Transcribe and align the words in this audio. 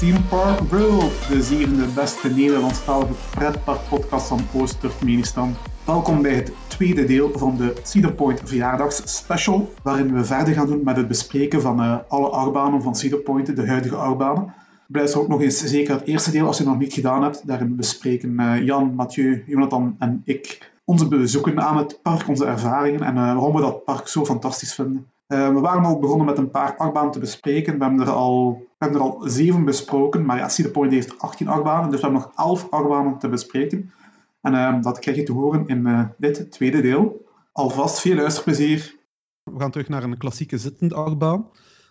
Theme 0.00 0.20
Park 0.28 0.60
World, 0.60 1.28
de 1.28 1.42
zevende 1.42 1.86
beste 1.94 2.28
Nederlandstalige 2.28 3.12
pretparkpodcast 3.30 4.26
van 4.26 4.40
Oost-Turkmenistan. 4.54 5.54
Welkom 5.84 6.22
bij 6.22 6.34
het 6.34 6.52
tweede 6.66 7.04
deel 7.04 7.30
van 7.34 7.56
de 7.56 7.74
Cedar 7.82 8.12
Point 8.12 8.40
verjaardagsspecial, 8.44 9.72
waarin 9.82 10.14
we 10.14 10.24
verder 10.24 10.54
gaan 10.54 10.66
doen 10.66 10.80
met 10.84 10.96
het 10.96 11.08
bespreken 11.08 11.60
van 11.60 11.80
uh, 11.80 11.96
alle 12.08 12.28
achtbanen 12.28 12.82
van 12.82 12.94
Cedar 12.94 13.18
Point, 13.18 13.56
de 13.56 13.66
huidige 13.66 13.96
achtbanen. 13.96 14.54
Blijf 14.86 15.14
ook 15.14 15.28
nog 15.28 15.40
eens 15.40 15.64
zeker 15.64 15.94
het 15.94 16.06
eerste 16.06 16.30
deel 16.30 16.46
als 16.46 16.56
je 16.56 16.62
het 16.62 16.72
nog 16.72 16.80
niet 16.80 16.92
gedaan 16.92 17.22
hebt. 17.22 17.46
Daarin 17.46 17.76
bespreken 17.76 18.40
uh, 18.40 18.64
Jan, 18.64 18.94
Mathieu, 18.94 19.44
Jonathan 19.46 19.96
en 19.98 20.22
ik 20.24 20.69
onze 20.84 21.08
bezoeken 21.08 21.60
aan 21.60 21.76
het 21.76 22.02
park, 22.02 22.28
onze 22.28 22.44
ervaringen 22.44 23.02
en 23.02 23.16
uh, 23.16 23.22
waarom 23.22 23.54
we 23.54 23.60
dat 23.60 23.84
park 23.84 24.08
zo 24.08 24.24
fantastisch 24.24 24.74
vinden. 24.74 25.10
Uh, 25.28 25.48
we 25.48 25.60
waren 25.60 25.84
al 25.84 25.98
begonnen 25.98 26.26
met 26.26 26.38
een 26.38 26.50
paar 26.50 26.76
achtbanen 26.76 27.10
te 27.10 27.18
bespreken. 27.18 27.78
We 27.78 27.84
hebben 27.84 28.06
er 28.06 28.12
al, 28.12 28.52
we 28.52 28.66
hebben 28.78 29.00
er 29.00 29.06
al 29.06 29.20
zeven 29.24 29.64
besproken, 29.64 30.24
maar 30.24 30.36
ja, 30.36 30.48
Cedar 30.48 30.88
heeft 30.88 31.18
18 31.18 31.48
achtbanen, 31.48 31.90
dus 31.90 32.00
we 32.00 32.06
hebben 32.06 32.22
nog 32.22 32.32
11 32.36 32.66
achtbanen 32.70 33.18
te 33.18 33.28
bespreken. 33.28 33.92
En 34.40 34.54
uh, 34.54 34.82
dat 34.82 34.98
krijg 34.98 35.16
je 35.16 35.22
te 35.22 35.32
horen 35.32 35.66
in 35.66 36.10
dit 36.18 36.50
tweede 36.50 36.80
deel. 36.80 37.28
Alvast 37.52 38.00
veel 38.00 38.14
luisterplezier. 38.14 38.98
We 39.42 39.60
gaan 39.60 39.70
terug 39.70 39.88
naar 39.88 40.02
een 40.02 40.18
klassieke 40.18 40.58
zittende 40.58 40.94
achtbaan. 40.94 41.48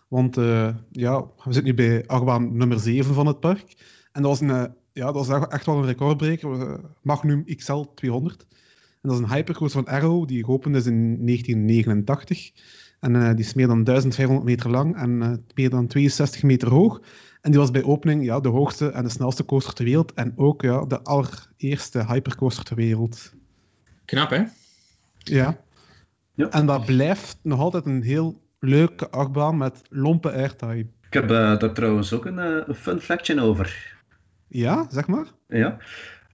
Want 0.07 0.35
ja, 0.91 1.21
we 1.21 1.53
zitten 1.53 1.63
nu 1.63 1.73
bij 1.73 2.03
achtbaan 2.07 2.57
nummer 2.57 2.79
7 2.79 3.13
van 3.13 3.25
het 3.25 3.39
park. 3.39 3.75
En 4.11 4.21
dat 4.21 4.31
was, 4.31 4.39
een, 4.39 4.73
ja, 4.93 5.11
dat 5.11 5.27
was 5.27 5.47
echt 5.47 5.65
wel 5.65 5.77
een 5.77 5.85
recordbreker. 5.85 6.79
Magnum 7.01 7.45
XL 7.45 7.83
200. 7.95 8.47
En 9.01 9.09
dat 9.09 9.19
is 9.19 9.25
een 9.25 9.33
hypercoaster 9.35 9.83
van 9.83 9.93
Arrow, 9.93 10.27
die 10.27 10.45
geopend 10.45 10.75
is 10.75 10.85
in 10.85 11.25
1989. 11.25 12.51
En 12.99 13.15
uh, 13.15 13.29
die 13.29 13.45
is 13.45 13.53
meer 13.53 13.67
dan 13.67 13.83
1500 13.83 14.47
meter 14.47 14.69
lang 14.69 14.97
en 14.97 15.21
uh, 15.21 15.33
meer 15.55 15.69
dan 15.69 15.87
62 15.87 16.43
meter 16.43 16.69
hoog. 16.69 17.01
En 17.41 17.51
die 17.51 17.59
was 17.59 17.71
bij 17.71 17.83
opening 17.83 18.23
ja, 18.23 18.39
de 18.39 18.49
hoogste 18.49 18.89
en 18.89 19.03
de 19.03 19.09
snelste 19.09 19.45
coaster 19.45 19.73
ter 19.73 19.85
wereld. 19.85 20.13
En 20.13 20.33
ook 20.35 20.61
ja, 20.61 20.85
de 20.85 21.01
allereerste 21.03 22.05
hypercoaster 22.05 22.63
ter 22.63 22.75
wereld. 22.75 23.33
Knap, 24.05 24.29
hè? 24.29 24.43
Ja. 25.17 25.57
ja. 26.33 26.49
En 26.49 26.65
dat 26.65 26.85
blijft 26.85 27.39
nog 27.41 27.59
altijd 27.59 27.85
een 27.85 28.01
heel 28.01 28.41
leuke 28.59 29.09
achtbaan 29.09 29.57
met 29.57 29.81
lompe 29.89 30.31
airtime. 30.31 30.87
Ik 31.07 31.13
heb 31.13 31.23
uh, 31.23 31.59
daar 31.59 31.73
trouwens 31.73 32.13
ook 32.13 32.25
een, 32.25 32.37
een 32.69 32.75
fun 32.75 32.99
factje 32.99 33.41
over. 33.41 33.97
Ja, 34.47 34.87
zeg 34.89 35.07
maar. 35.07 35.25
Ja. 35.47 35.77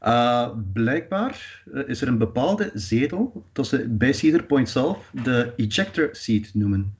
Uh, 0.06 0.50
blijkbaar 0.74 1.64
uh, 1.74 1.88
is 1.88 2.02
er 2.02 2.08
een 2.08 2.18
bepaalde 2.18 2.72
zetel 2.74 3.46
dat 3.52 3.68
ze 3.68 3.90
bij 3.90 4.14
Cedar 4.14 4.44
Point 4.44 4.70
zelf 4.70 5.12
de 5.24 5.54
ejector 5.56 6.10
seat 6.12 6.54
noemen. 6.54 6.96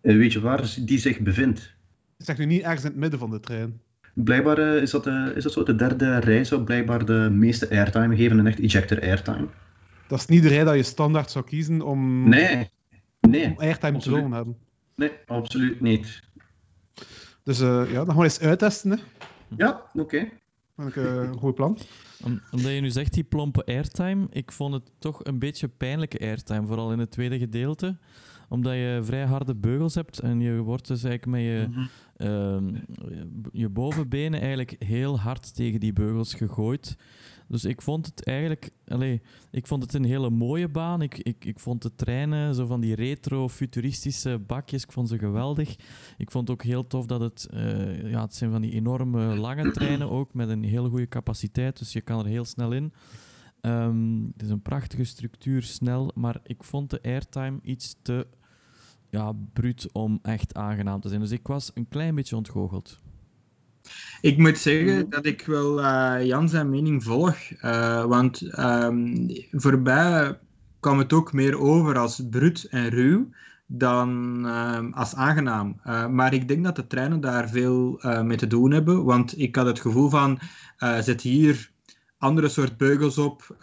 En 0.00 0.18
weet 0.18 0.32
je 0.32 0.40
waar 0.40 0.74
die 0.80 0.98
zich 0.98 1.20
bevindt? 1.20 1.74
Zegt 2.16 2.38
u 2.38 2.44
niet 2.44 2.62
ergens 2.62 2.84
in 2.84 2.90
het 2.90 2.98
midden 2.98 3.18
van 3.18 3.30
de 3.30 3.40
trein? 3.40 3.80
Blijkbaar 4.14 4.58
uh, 4.58 4.82
is, 4.82 4.90
dat, 4.90 5.06
is 5.06 5.42
dat 5.42 5.52
zo. 5.52 5.62
De 5.62 5.74
derde 5.74 6.18
rij 6.18 6.44
zou 6.44 6.62
blijkbaar 6.62 7.04
de 7.04 7.28
meeste 7.32 7.70
airtime 7.70 8.16
geven, 8.16 8.38
een 8.38 8.46
echt 8.46 8.60
ejector 8.60 9.00
airtime. 9.00 9.46
Dat 10.08 10.18
is 10.18 10.26
niet 10.26 10.42
de 10.42 10.48
rij 10.48 10.64
dat 10.64 10.74
je 10.74 10.82
standaard 10.82 11.30
zou 11.30 11.44
kiezen 11.44 11.82
om, 11.82 12.28
nee. 12.28 12.70
Nee. 13.20 13.44
om 13.44 13.58
airtime 13.58 13.98
te 13.98 14.10
zullen 14.10 14.32
hebben. 14.32 14.56
Nee, 14.96 15.10
absoluut 15.26 15.80
niet. 15.80 16.22
Dus 17.44 17.58
ja, 17.58 17.84
dan 17.84 18.06
gaan 18.06 18.16
we 18.16 18.22
eens 18.22 18.40
uittesten. 18.40 18.90
Hè. 18.90 18.96
Ja, 19.56 19.82
oké. 19.92 20.00
Okay. 20.00 20.32
Ik 20.86 20.96
een 20.96 21.38
goed 21.38 21.54
plan. 21.54 21.78
Om, 22.24 22.40
omdat 22.50 22.72
je 22.72 22.80
nu 22.80 22.90
zegt 22.90 23.12
die 23.12 23.24
plompe 23.24 23.64
airtime, 23.64 24.26
ik 24.30 24.52
vond 24.52 24.74
het 24.74 24.90
toch 24.98 25.24
een 25.24 25.38
beetje 25.38 25.68
pijnlijke 25.68 26.18
airtime, 26.18 26.66
vooral 26.66 26.92
in 26.92 26.98
het 26.98 27.10
tweede 27.10 27.38
gedeelte. 27.38 27.96
Omdat 28.48 28.72
je 28.72 29.00
vrij 29.02 29.24
harde 29.24 29.54
beugels 29.54 29.94
hebt 29.94 30.18
en 30.18 30.40
je 30.40 30.58
wordt 30.58 30.86
dus 30.86 31.04
eigenlijk 31.04 31.38
met 31.38 31.42
je, 31.42 31.66
mm 31.68 31.74
-hmm. 32.16 32.74
uh, 32.74 32.80
je 33.52 33.68
bovenbenen 33.68 34.40
eigenlijk 34.40 34.74
heel 34.78 35.18
hard 35.18 35.54
tegen 35.54 35.80
die 35.80 35.92
beugels 35.92 36.34
gegooid. 36.34 36.96
Dus 37.52 37.64
ik 37.64 37.82
vond 37.82 38.06
het 38.06 38.24
eigenlijk, 38.24 38.70
allez, 38.86 39.18
ik 39.50 39.66
vond 39.66 39.82
het 39.82 39.94
een 39.94 40.04
hele 40.04 40.30
mooie 40.30 40.68
baan. 40.68 41.02
Ik, 41.02 41.18
ik, 41.18 41.44
ik 41.44 41.58
vond 41.58 41.82
de 41.82 41.94
treinen, 41.94 42.54
zo 42.54 42.66
van 42.66 42.80
die 42.80 42.94
retro-futuristische 42.94 44.38
bakjes, 44.38 44.82
ik 44.82 44.92
vond 44.92 45.08
ze 45.08 45.18
geweldig. 45.18 45.76
Ik 46.18 46.30
vond 46.30 46.50
ook 46.50 46.62
heel 46.62 46.86
tof 46.86 47.06
dat 47.06 47.20
het, 47.20 47.48
uh, 47.54 48.10
ja, 48.10 48.22
het 48.22 48.34
zijn 48.34 48.50
van 48.50 48.60
die 48.60 48.72
enorme 48.72 49.36
lange 49.36 49.70
treinen 49.70 50.10
ook, 50.10 50.34
met 50.34 50.48
een 50.48 50.64
hele 50.64 50.88
goede 50.88 51.08
capaciteit, 51.08 51.78
dus 51.78 51.92
je 51.92 52.00
kan 52.00 52.18
er 52.18 52.26
heel 52.26 52.44
snel 52.44 52.72
in. 52.72 52.92
Um, 53.60 54.26
het 54.32 54.42
is 54.42 54.48
een 54.48 54.62
prachtige 54.62 55.04
structuur, 55.04 55.62
snel, 55.62 56.10
maar 56.14 56.40
ik 56.44 56.64
vond 56.64 56.90
de 56.90 57.02
airtime 57.02 57.58
iets 57.62 57.96
te 58.02 58.26
ja, 59.10 59.32
bruut 59.52 59.92
om 59.92 60.18
echt 60.22 60.54
aangenaam 60.54 61.00
te 61.00 61.08
zijn. 61.08 61.20
Dus 61.20 61.30
ik 61.30 61.46
was 61.46 61.70
een 61.74 61.88
klein 61.88 62.14
beetje 62.14 62.36
ontgoocheld. 62.36 62.98
Ik 64.20 64.38
moet 64.38 64.58
zeggen 64.58 65.10
dat 65.10 65.26
ik 65.26 65.46
wel 65.46 65.78
uh, 65.80 66.16
Jan 66.24 66.48
zijn 66.48 66.70
mening 66.70 67.04
volg. 67.04 67.36
Uh, 67.64 68.04
want 68.04 68.58
um, 68.58 69.26
voorbij 69.50 70.38
kwam 70.80 70.98
het 70.98 71.12
ook 71.12 71.32
meer 71.32 71.58
over 71.58 71.98
als 71.98 72.22
bruut 72.30 72.64
en 72.70 72.88
ruw 72.88 73.28
dan 73.66 74.42
uh, 74.46 74.78
als 74.90 75.14
aangenaam. 75.14 75.80
Uh, 75.86 76.06
maar 76.06 76.34
ik 76.34 76.48
denk 76.48 76.64
dat 76.64 76.76
de 76.76 76.86
treinen 76.86 77.20
daar 77.20 77.48
veel 77.48 78.00
mee 78.22 78.36
te 78.36 78.46
doen 78.46 78.70
hebben. 78.70 79.04
Want 79.04 79.38
ik 79.38 79.56
had 79.56 79.66
het 79.66 79.80
gevoel 79.80 80.08
van, 80.08 80.38
zet 81.00 81.20
hier 81.20 81.71
andere 82.22 82.48
soort 82.48 82.76
beugels 82.76 83.18
op, 83.18 83.56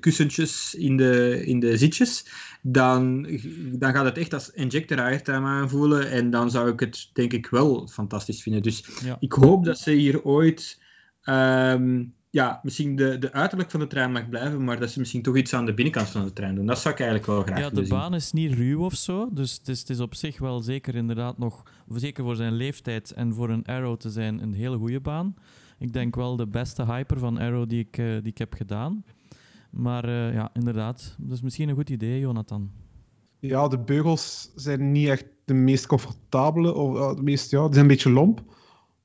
kussentjes 0.00 0.74
in 0.74 0.96
de, 0.96 1.42
in 1.44 1.60
de 1.60 1.76
zitjes 1.76 2.26
dan, 2.62 3.22
dan 3.72 3.92
gaat 3.92 4.04
het 4.04 4.18
echt 4.18 4.34
als 4.34 4.50
injector 4.50 5.00
airtime 5.00 5.46
aanvoelen. 5.46 6.10
En 6.10 6.30
dan 6.30 6.50
zou 6.50 6.70
ik 6.70 6.80
het 6.80 7.10
denk 7.12 7.32
ik 7.32 7.46
wel 7.46 7.86
fantastisch 7.86 8.42
vinden. 8.42 8.62
Dus 8.62 8.84
ja. 9.04 9.16
ik 9.20 9.32
hoop 9.32 9.64
dat 9.64 9.78
ze 9.78 9.90
hier 9.90 10.24
ooit. 10.24 10.80
Um, 11.24 12.16
ja, 12.30 12.60
misschien 12.62 12.96
de, 12.96 13.18
de 13.18 13.32
uiterlijk 13.32 13.70
van 13.70 13.80
de 13.80 13.86
trein 13.86 14.12
mag 14.12 14.28
blijven, 14.28 14.64
maar 14.64 14.80
dat 14.80 14.90
ze 14.90 14.98
misschien 14.98 15.22
toch 15.22 15.36
iets 15.36 15.54
aan 15.54 15.66
de 15.66 15.74
binnenkant 15.74 16.08
van 16.08 16.24
de 16.24 16.32
trein 16.32 16.54
doen. 16.54 16.66
Dat 16.66 16.78
zou 16.78 16.94
ik 16.94 17.00
eigenlijk 17.00 17.30
wel 17.30 17.42
graag 17.42 17.58
Ja, 17.58 17.70
de 17.70 17.88
baan 17.88 18.14
is 18.14 18.32
niet 18.32 18.54
ruw 18.54 18.84
of 18.84 18.94
zo, 18.94 19.28
dus 19.32 19.52
het 19.52 19.68
is, 19.68 19.80
het 19.80 19.90
is 19.90 20.00
op 20.00 20.14
zich 20.14 20.38
wel 20.38 20.60
zeker 20.60 20.94
inderdaad 20.94 21.38
nog, 21.38 21.62
zeker 21.88 22.24
voor 22.24 22.36
zijn 22.36 22.52
leeftijd 22.52 23.10
en 23.10 23.34
voor 23.34 23.50
een 23.50 23.64
Arrow 23.64 23.96
te 23.96 24.10
zijn, 24.10 24.42
een 24.42 24.54
hele 24.54 24.76
goede 24.76 25.00
baan. 25.00 25.34
Ik 25.78 25.92
denk 25.92 26.16
wel 26.16 26.36
de 26.36 26.46
beste 26.46 26.84
hyper 26.84 27.18
van 27.18 27.38
Arrow 27.38 27.68
die 27.68 27.80
ik, 27.80 27.98
uh, 27.98 28.12
die 28.12 28.30
ik 28.30 28.38
heb 28.38 28.54
gedaan. 28.54 29.04
Maar 29.70 30.08
uh, 30.08 30.34
ja, 30.34 30.50
inderdaad. 30.52 31.16
Is 31.30 31.42
misschien 31.42 31.68
een 31.68 31.74
goed 31.74 31.90
idee, 31.90 32.20
Jonathan. 32.20 32.70
Ja, 33.38 33.68
de 33.68 33.78
beugels 33.78 34.52
zijn 34.54 34.92
niet 34.92 35.08
echt 35.08 35.24
de 35.44 35.54
meest 35.54 35.86
comfortabele. 35.86 36.74
Of, 36.74 36.96
uh, 36.96 37.16
de 37.16 37.22
meest, 37.22 37.50
ja, 37.50 37.64
die 37.64 37.72
zijn 37.72 37.84
een 37.84 37.90
beetje 37.90 38.10
lomp. 38.10 38.42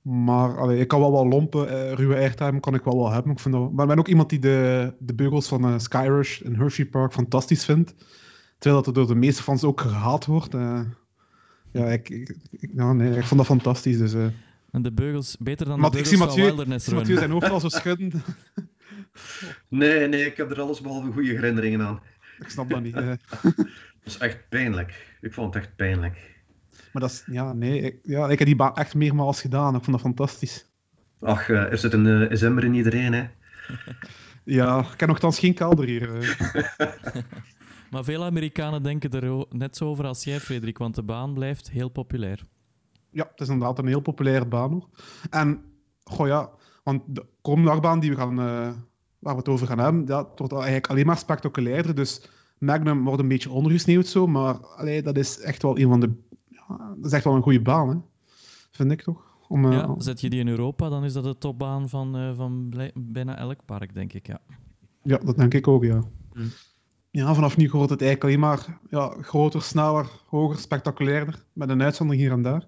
Maar 0.02 0.74
ik 0.74 0.88
kan 0.88 1.00
wel 1.00 1.12
wel 1.12 1.28
lompen. 1.28 1.96
Ruwe 1.96 2.16
airtime 2.16 2.60
kan 2.60 2.74
ik 2.74 2.84
wel 2.84 2.98
wel 2.98 3.12
hebben. 3.12 3.32
Ik, 3.32 3.40
vind 3.40 3.54
dat... 3.54 3.72
maar 3.72 3.84
ik 3.84 3.90
ben 3.90 4.00
ook 4.00 4.08
iemand 4.08 4.30
die 4.30 4.40
de, 4.40 4.94
de 5.00 5.14
beugels 5.14 5.48
van 5.48 5.80
Skyrush 5.80 6.42
in 6.42 6.56
Hershey 6.56 6.86
Park 6.86 7.14
fantastisch 7.14 7.66
vindt. 7.66 7.96
Terwijl 8.58 8.84
dat 8.84 8.88
er 8.88 8.94
door 8.94 9.14
de 9.14 9.20
meeste 9.20 9.44
fans 9.44 9.64
ook 9.64 9.82
gehaald 9.82 10.26
wordt. 10.26 10.54
ja, 11.72 11.86
ik, 11.86 12.10
ik, 12.10 12.38
ja, 12.76 12.94
nee, 12.94 13.18
ik 13.18 13.24
vond 13.24 13.40
dat 13.40 13.50
fantastisch. 13.50 13.98
Dus, 13.98 14.14
en 14.14 14.34
de 14.82 14.92
beugels, 14.92 15.38
beter 15.40 15.66
dan 15.66 15.76
de 15.76 15.82
beugels 15.82 16.02
ik 16.02 16.08
zie 16.08 16.18
Mathieu, 16.18 16.48
van 16.48 16.56
Wilderness 16.56 16.88
Run. 16.88 16.96
Mathieu 16.98 17.18
zijn 17.18 17.32
hoofd 17.32 17.50
al 17.50 17.60
zo 17.60 17.70
schudden. 17.70 18.12
Nee, 19.68 20.08
nee, 20.08 20.26
ik 20.26 20.38
heb 20.38 20.52
er 20.52 20.62
alles 20.62 20.82
behalve 20.82 21.12
goede 21.12 21.30
herinneringen 21.30 21.82
aan. 21.82 22.02
Ik 22.40 22.50
snap 22.50 22.70
dat 22.70 22.82
niet. 22.82 22.94
dat 22.94 23.16
is 24.04 24.18
echt 24.18 24.50
pijnlijk. 24.50 25.18
Ik 25.22 25.34
vond 25.34 25.54
het 25.54 25.64
echt 25.64 25.76
pijnlijk. 25.76 26.32
Maar 26.92 27.02
dat 27.02 27.12
is, 27.12 27.24
ja, 27.26 27.54
nee, 27.54 27.82
ik, 27.82 28.00
ja, 28.04 28.30
ik 28.30 28.38
heb 28.38 28.48
die 28.48 28.56
baan 28.56 28.76
echt 28.76 28.96
meermaals 28.96 29.42
gedaan. 29.42 29.76
Ik 29.76 29.84
vond 29.84 29.92
dat 29.92 30.06
fantastisch. 30.06 30.66
Ach, 31.20 31.50
uh, 31.50 31.72
er 31.72 31.78
zit 31.78 31.94
een 31.94 32.06
uh, 32.06 32.32
is 32.32 32.42
emmer 32.42 32.64
in 32.64 32.74
iedereen, 32.74 33.14
hè? 33.14 33.28
ja, 34.58 34.80
ik 34.80 35.00
heb 35.00 35.10
nogthans 35.10 35.40
geen 35.40 35.54
kelder 35.54 35.86
hier. 35.86 36.10
maar 37.92 38.04
veel 38.04 38.24
Amerikanen 38.24 38.84
denken 38.84 39.12
er 39.12 39.46
net 39.50 39.78
zo 39.78 39.86
over 39.86 40.06
als 40.06 40.24
jij, 40.24 40.40
Frederik, 40.40 40.78
want 40.78 40.96
de 40.96 41.04
baan 41.04 41.34
blijft 41.34 41.70
heel 41.70 41.90
populair. 41.90 42.40
Ja, 43.14 43.28
het 43.32 43.42
is 43.42 43.48
inderdaad 43.48 43.80
een 43.80 43.88
heel 43.88 44.02
populaire 44.02 44.46
baan 44.46 44.72
nog. 44.72 44.90
En, 45.30 45.62
goh 46.04 46.28
ja, 46.28 46.50
want 46.84 47.02
de 47.06 47.26
komende 47.42 47.72
achtbaan 47.72 48.00
die 48.00 48.10
we 48.10 48.16
gaan, 48.16 48.40
uh, 48.40 48.72
waar 49.20 49.34
we 49.34 49.40
het 49.40 49.50
over 49.50 49.68
gaan 49.68 49.80
hebben, 49.80 50.06
dat 50.06 50.30
wordt 50.36 50.54
eigenlijk 50.54 50.88
alleen 50.88 51.06
maar 51.06 51.18
spectaculairder. 51.18 51.96
Dus 51.96 52.30
Magnum 52.58 53.04
wordt 53.04 53.22
een 53.22 53.28
beetje 53.28 53.52
ondergesneeuwd 53.52 54.08
zo, 54.08 54.28
maar 54.28 54.66
allee, 54.66 55.02
dat 55.02 55.18
is 55.18 55.40
echt 55.40 55.62
wel 55.62 55.80
een 55.80 55.90
van 55.90 56.00
de... 56.00 56.12
Ja, 56.50 56.96
dat 56.96 57.06
is 57.06 57.12
echt 57.12 57.24
wel 57.24 57.36
een 57.36 57.42
goede 57.42 57.62
baan, 57.62 57.90
hè? 57.90 57.96
vind 58.72 58.92
ik 58.92 59.02
toch? 59.02 59.32
Om, 59.48 59.66
uh, 59.66 59.72
ja, 59.72 59.96
zet 59.98 60.22
je 60.22 60.30
die 60.30 60.40
in 60.40 60.48
Europa, 60.48 60.90
dan 60.90 61.04
is 61.04 61.14
dat 61.14 61.24
de 61.24 61.38
topbaan 61.38 61.90
van, 61.90 62.18
uh, 62.18 62.36
van 62.36 62.74
bijna 62.94 63.38
elk 63.38 63.66
park, 63.66 63.94
denk 63.94 64.14
ik, 64.14 64.28
ja. 64.28 64.40
Ja, 65.04 65.18
dat 65.18 65.38
denk 65.38 65.54
ik 65.54 65.68
ook, 65.68 65.84
ja. 65.84 66.04
Mm. 66.34 66.50
Ja, 67.12 67.34
vanaf 67.34 67.58
nu 67.58 67.70
wordt 67.70 67.90
het 67.90 68.02
eigenlijk 68.02 68.24
alleen 68.24 68.50
maar 68.50 68.80
ja, 68.90 69.16
groter, 69.22 69.62
sneller, 69.62 70.10
hoger, 70.26 70.58
spectaculairder, 70.58 71.46
met 71.54 71.70
een 71.70 71.82
uitzondering 71.82 72.24
hier 72.24 72.34
en 72.34 72.42
daar. 72.42 72.68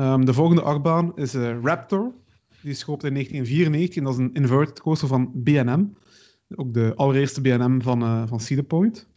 Um, 0.00 0.24
de 0.24 0.32
volgende 0.32 0.62
achtbaan 0.62 1.12
is 1.16 1.34
uh, 1.34 1.62
Raptor. 1.62 2.12
Die 2.62 2.70
is 2.70 2.84
in 2.84 2.96
1994 2.98 3.96
en 3.96 4.04
dat 4.04 4.12
is 4.12 4.18
een 4.18 4.34
inverted 4.34 4.80
coaster 4.80 5.08
van 5.08 5.32
B&M. 5.44 5.84
Ook 6.54 6.74
de 6.74 6.92
allereerste 6.96 7.40
B&M 7.40 7.80
van, 7.80 8.02
uh, 8.02 8.22
van 8.26 8.40
Cedar 8.40 8.64
Point. 8.64 9.08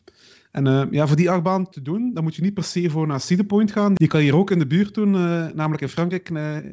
En 0.51 0.67
eh, 0.67 0.83
ja, 0.91 1.07
voor 1.07 1.15
die 1.15 1.29
achtbaan 1.29 1.69
te 1.69 1.81
doen, 1.81 2.13
dan 2.13 2.23
moet 2.23 2.35
je 2.35 2.41
niet 2.41 2.53
per 2.53 2.63
se 2.63 2.89
voor 2.89 3.07
naar 3.07 3.19
Cedar 3.19 3.45
Point 3.45 3.71
gaan. 3.71 3.93
Die 3.93 4.07
kan 4.07 4.19
je 4.19 4.25
hier 4.25 4.35
ook 4.35 4.51
in 4.51 4.59
de 4.59 4.67
buurt 4.67 4.93
doen, 4.93 5.15
eh, 5.15 5.47
namelijk 5.53 5.81
in 5.81 5.89
Frankrijk, 5.89 6.29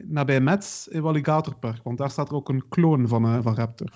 nabij 0.07 0.41
Metz, 0.41 0.87
in 0.87 1.03
Alligator 1.03 1.57
Park. 1.57 1.81
Want 1.83 1.99
daar 1.99 2.11
staat 2.11 2.29
er 2.29 2.35
ook 2.35 2.49
een 2.49 2.69
kloon 2.69 3.09
van, 3.09 3.43
van 3.43 3.55
Raptor. 3.55 3.91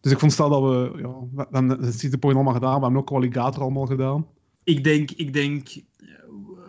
Dus 0.00 0.12
ik 0.12 0.18
vond 0.18 0.32
stel 0.32 0.48
dat 0.48 0.62
we, 0.62 0.98
ja, 0.98 1.44
we 1.50 1.56
hebben 1.56 1.92
Cedar 1.92 2.18
Point 2.18 2.36
allemaal 2.36 2.54
gedaan, 2.54 2.76
we 2.76 2.82
hebben 2.82 3.00
ook 3.00 3.10
Alligator 3.10 3.62
allemaal 3.62 3.86
gedaan. 3.86 4.26
Ik 4.64 4.84
denk, 4.84 5.10
ik 5.10 5.32
denk 5.32 5.68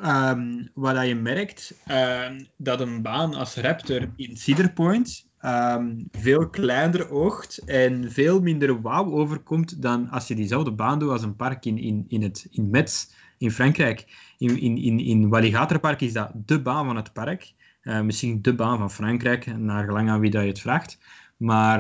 um, 0.06 0.70
wat 0.74 1.08
je 1.08 1.16
merkt, 1.16 1.74
um, 1.88 2.48
dat 2.58 2.80
een 2.80 3.02
baan 3.02 3.34
als 3.34 3.56
Raptor 3.56 4.10
in 4.16 4.38
Cedar 4.38 4.72
Point 4.72 5.30
um, 5.42 6.08
veel 6.12 6.50
kleiner 6.50 7.10
oogt 7.10 7.58
en 7.58 8.12
veel 8.12 8.42
minder 8.42 8.82
wauw 8.82 9.12
overkomt 9.12 9.82
dan 9.82 10.10
als 10.10 10.28
je 10.28 10.36
diezelfde 10.36 10.72
baan 10.72 11.00
doet 11.00 11.12
als 11.12 11.24
een 11.24 11.36
park 11.36 11.66
in, 11.66 11.78
in, 11.78 12.06
in, 12.08 12.22
het, 12.22 12.48
in 12.52 12.70
Metz, 12.70 13.08
in 13.38 13.52
Frankrijk. 13.52 14.06
In, 14.38 14.60
in, 14.60 14.78
in, 14.78 15.00
in 15.00 15.30
Walligatorpark 15.30 16.02
is 16.02 16.14
dat 16.14 16.32
de 16.46 16.62
baan 16.62 16.86
van 16.86 16.96
het 16.96 17.14
park. 17.14 17.54
Uh, 17.84 18.02
misschien 18.02 18.42
de 18.42 18.56
baan 18.56 18.78
van 18.78 18.92
Frankrijk, 18.92 19.58
naar 19.58 19.86
gelang 19.86 20.10
aan 20.10 20.20
wie 20.20 20.32
dat 20.32 20.42
je 20.42 20.48
het 20.48 20.60
vraagt. 20.60 21.00
Maar 21.38 21.80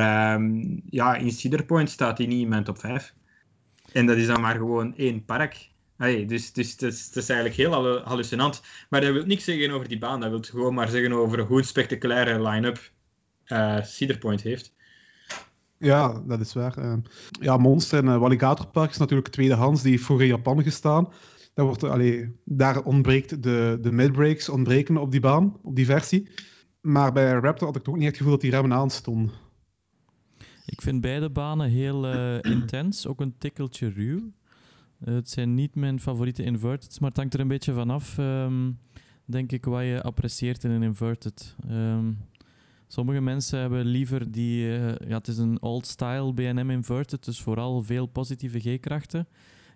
ja, 0.89 1.15
in 1.15 1.31
Cedar 1.31 1.63
Point 1.63 1.89
staat 1.89 2.17
hij 2.17 2.27
niet 2.27 2.41
in 2.41 2.50
mijn 2.50 2.63
top 2.63 2.79
5. 2.79 3.13
En 3.94 4.06
dat 4.06 4.17
is 4.17 4.27
dan 4.27 4.41
maar 4.41 4.56
gewoon 4.56 4.95
één 4.95 5.25
park. 5.25 5.70
Hey, 6.01 6.25
dus 6.25 6.53
dus 6.53 6.71
het, 6.71 6.81
is, 6.81 7.06
het 7.06 7.15
is 7.15 7.30
eigenlijk 7.30 7.59
heel 7.59 8.01
hallucinant. 8.03 8.62
Maar 8.89 9.01
dat 9.01 9.13
wil 9.13 9.25
niks 9.25 9.44
zeggen 9.44 9.71
over 9.71 9.88
die 9.88 9.98
baan. 9.98 10.19
Dat 10.19 10.30
wil 10.30 10.42
gewoon 10.42 10.74
maar 10.74 10.89
zeggen 10.89 11.12
over 11.12 11.39
hoe 11.39 11.57
een 11.57 11.63
spectaculaire 11.63 12.50
line-up 12.50 12.92
uh, 13.48 13.81
Cedar 13.83 14.18
Point 14.18 14.42
heeft. 14.42 14.74
Ja, 15.77 16.21
dat 16.27 16.39
is 16.39 16.53
waar. 16.53 16.77
Uh, 16.77 16.94
ja, 17.30 17.57
Monster 17.57 18.00
en 18.00 18.06
uh, 18.06 18.18
Walligator 18.18 18.68
Park 18.68 18.89
is 18.89 18.98
natuurlijk 18.98 19.27
tweedehands. 19.27 19.81
Die 19.81 19.92
heeft 19.92 20.03
voor 20.03 20.21
in 20.21 20.27
Japan 20.27 20.63
gestaan. 20.63 21.09
Daar, 21.53 21.65
wordt, 21.65 21.83
allee, 21.83 22.36
daar 22.45 22.83
ontbreekt 22.83 23.44
de, 23.44 23.77
de 23.81 23.92
midbreaks 23.92 24.50
ontbreken 24.50 24.98
op 24.98 25.12
die 25.12 25.19
baan, 25.19 25.57
op 25.62 25.75
die 25.75 25.86
versie. 25.86 26.30
Maar 26.81 27.12
bij 27.12 27.31
Raptor 27.31 27.68
had 27.68 27.75
ik 27.75 27.83
toch 27.83 27.95
niet 27.95 28.07
het 28.07 28.18
gevoel 28.18 28.31
dat 28.31 28.42
die 28.42 28.51
remmen 28.51 28.74
aanstonden. 28.74 29.31
Ik 30.65 30.81
vind 30.81 31.01
beide 31.01 31.30
banen 31.30 31.69
heel 31.69 32.06
intens, 32.42 33.07
ook 33.07 33.21
een 33.21 33.38
tikkeltje 33.38 33.89
ruw. 33.89 34.31
Het 35.03 35.30
zijn 35.30 35.53
niet 35.53 35.75
mijn 35.75 36.00
favoriete 36.00 36.44
inverteds, 36.44 37.00
maar 37.00 37.09
het 37.09 37.18
hangt 37.18 37.33
er 37.33 37.39
een 37.39 37.48
beetje 37.48 37.74
vanaf, 37.74 38.18
um, 38.18 38.80
denk 39.25 39.51
ik, 39.51 39.65
wat 39.65 39.83
je 39.83 40.01
apprecieert 40.01 40.63
in 40.63 40.71
een 40.71 40.83
inverted. 40.83 41.56
Um, 41.69 42.18
Sommige 42.92 43.21
mensen 43.21 43.59
hebben 43.59 43.86
liever 43.86 44.31
die... 44.31 44.65
Uh, 44.65 44.95
ja, 45.07 45.18
het 45.18 45.27
is 45.27 45.38
een 45.38 45.62
old-style 45.62 46.33
BNM 46.33 46.69
inverted, 46.69 47.25
dus 47.25 47.42
vooral 47.42 47.83
veel 47.83 48.06
positieve 48.06 48.59
G-krachten. 48.59 49.27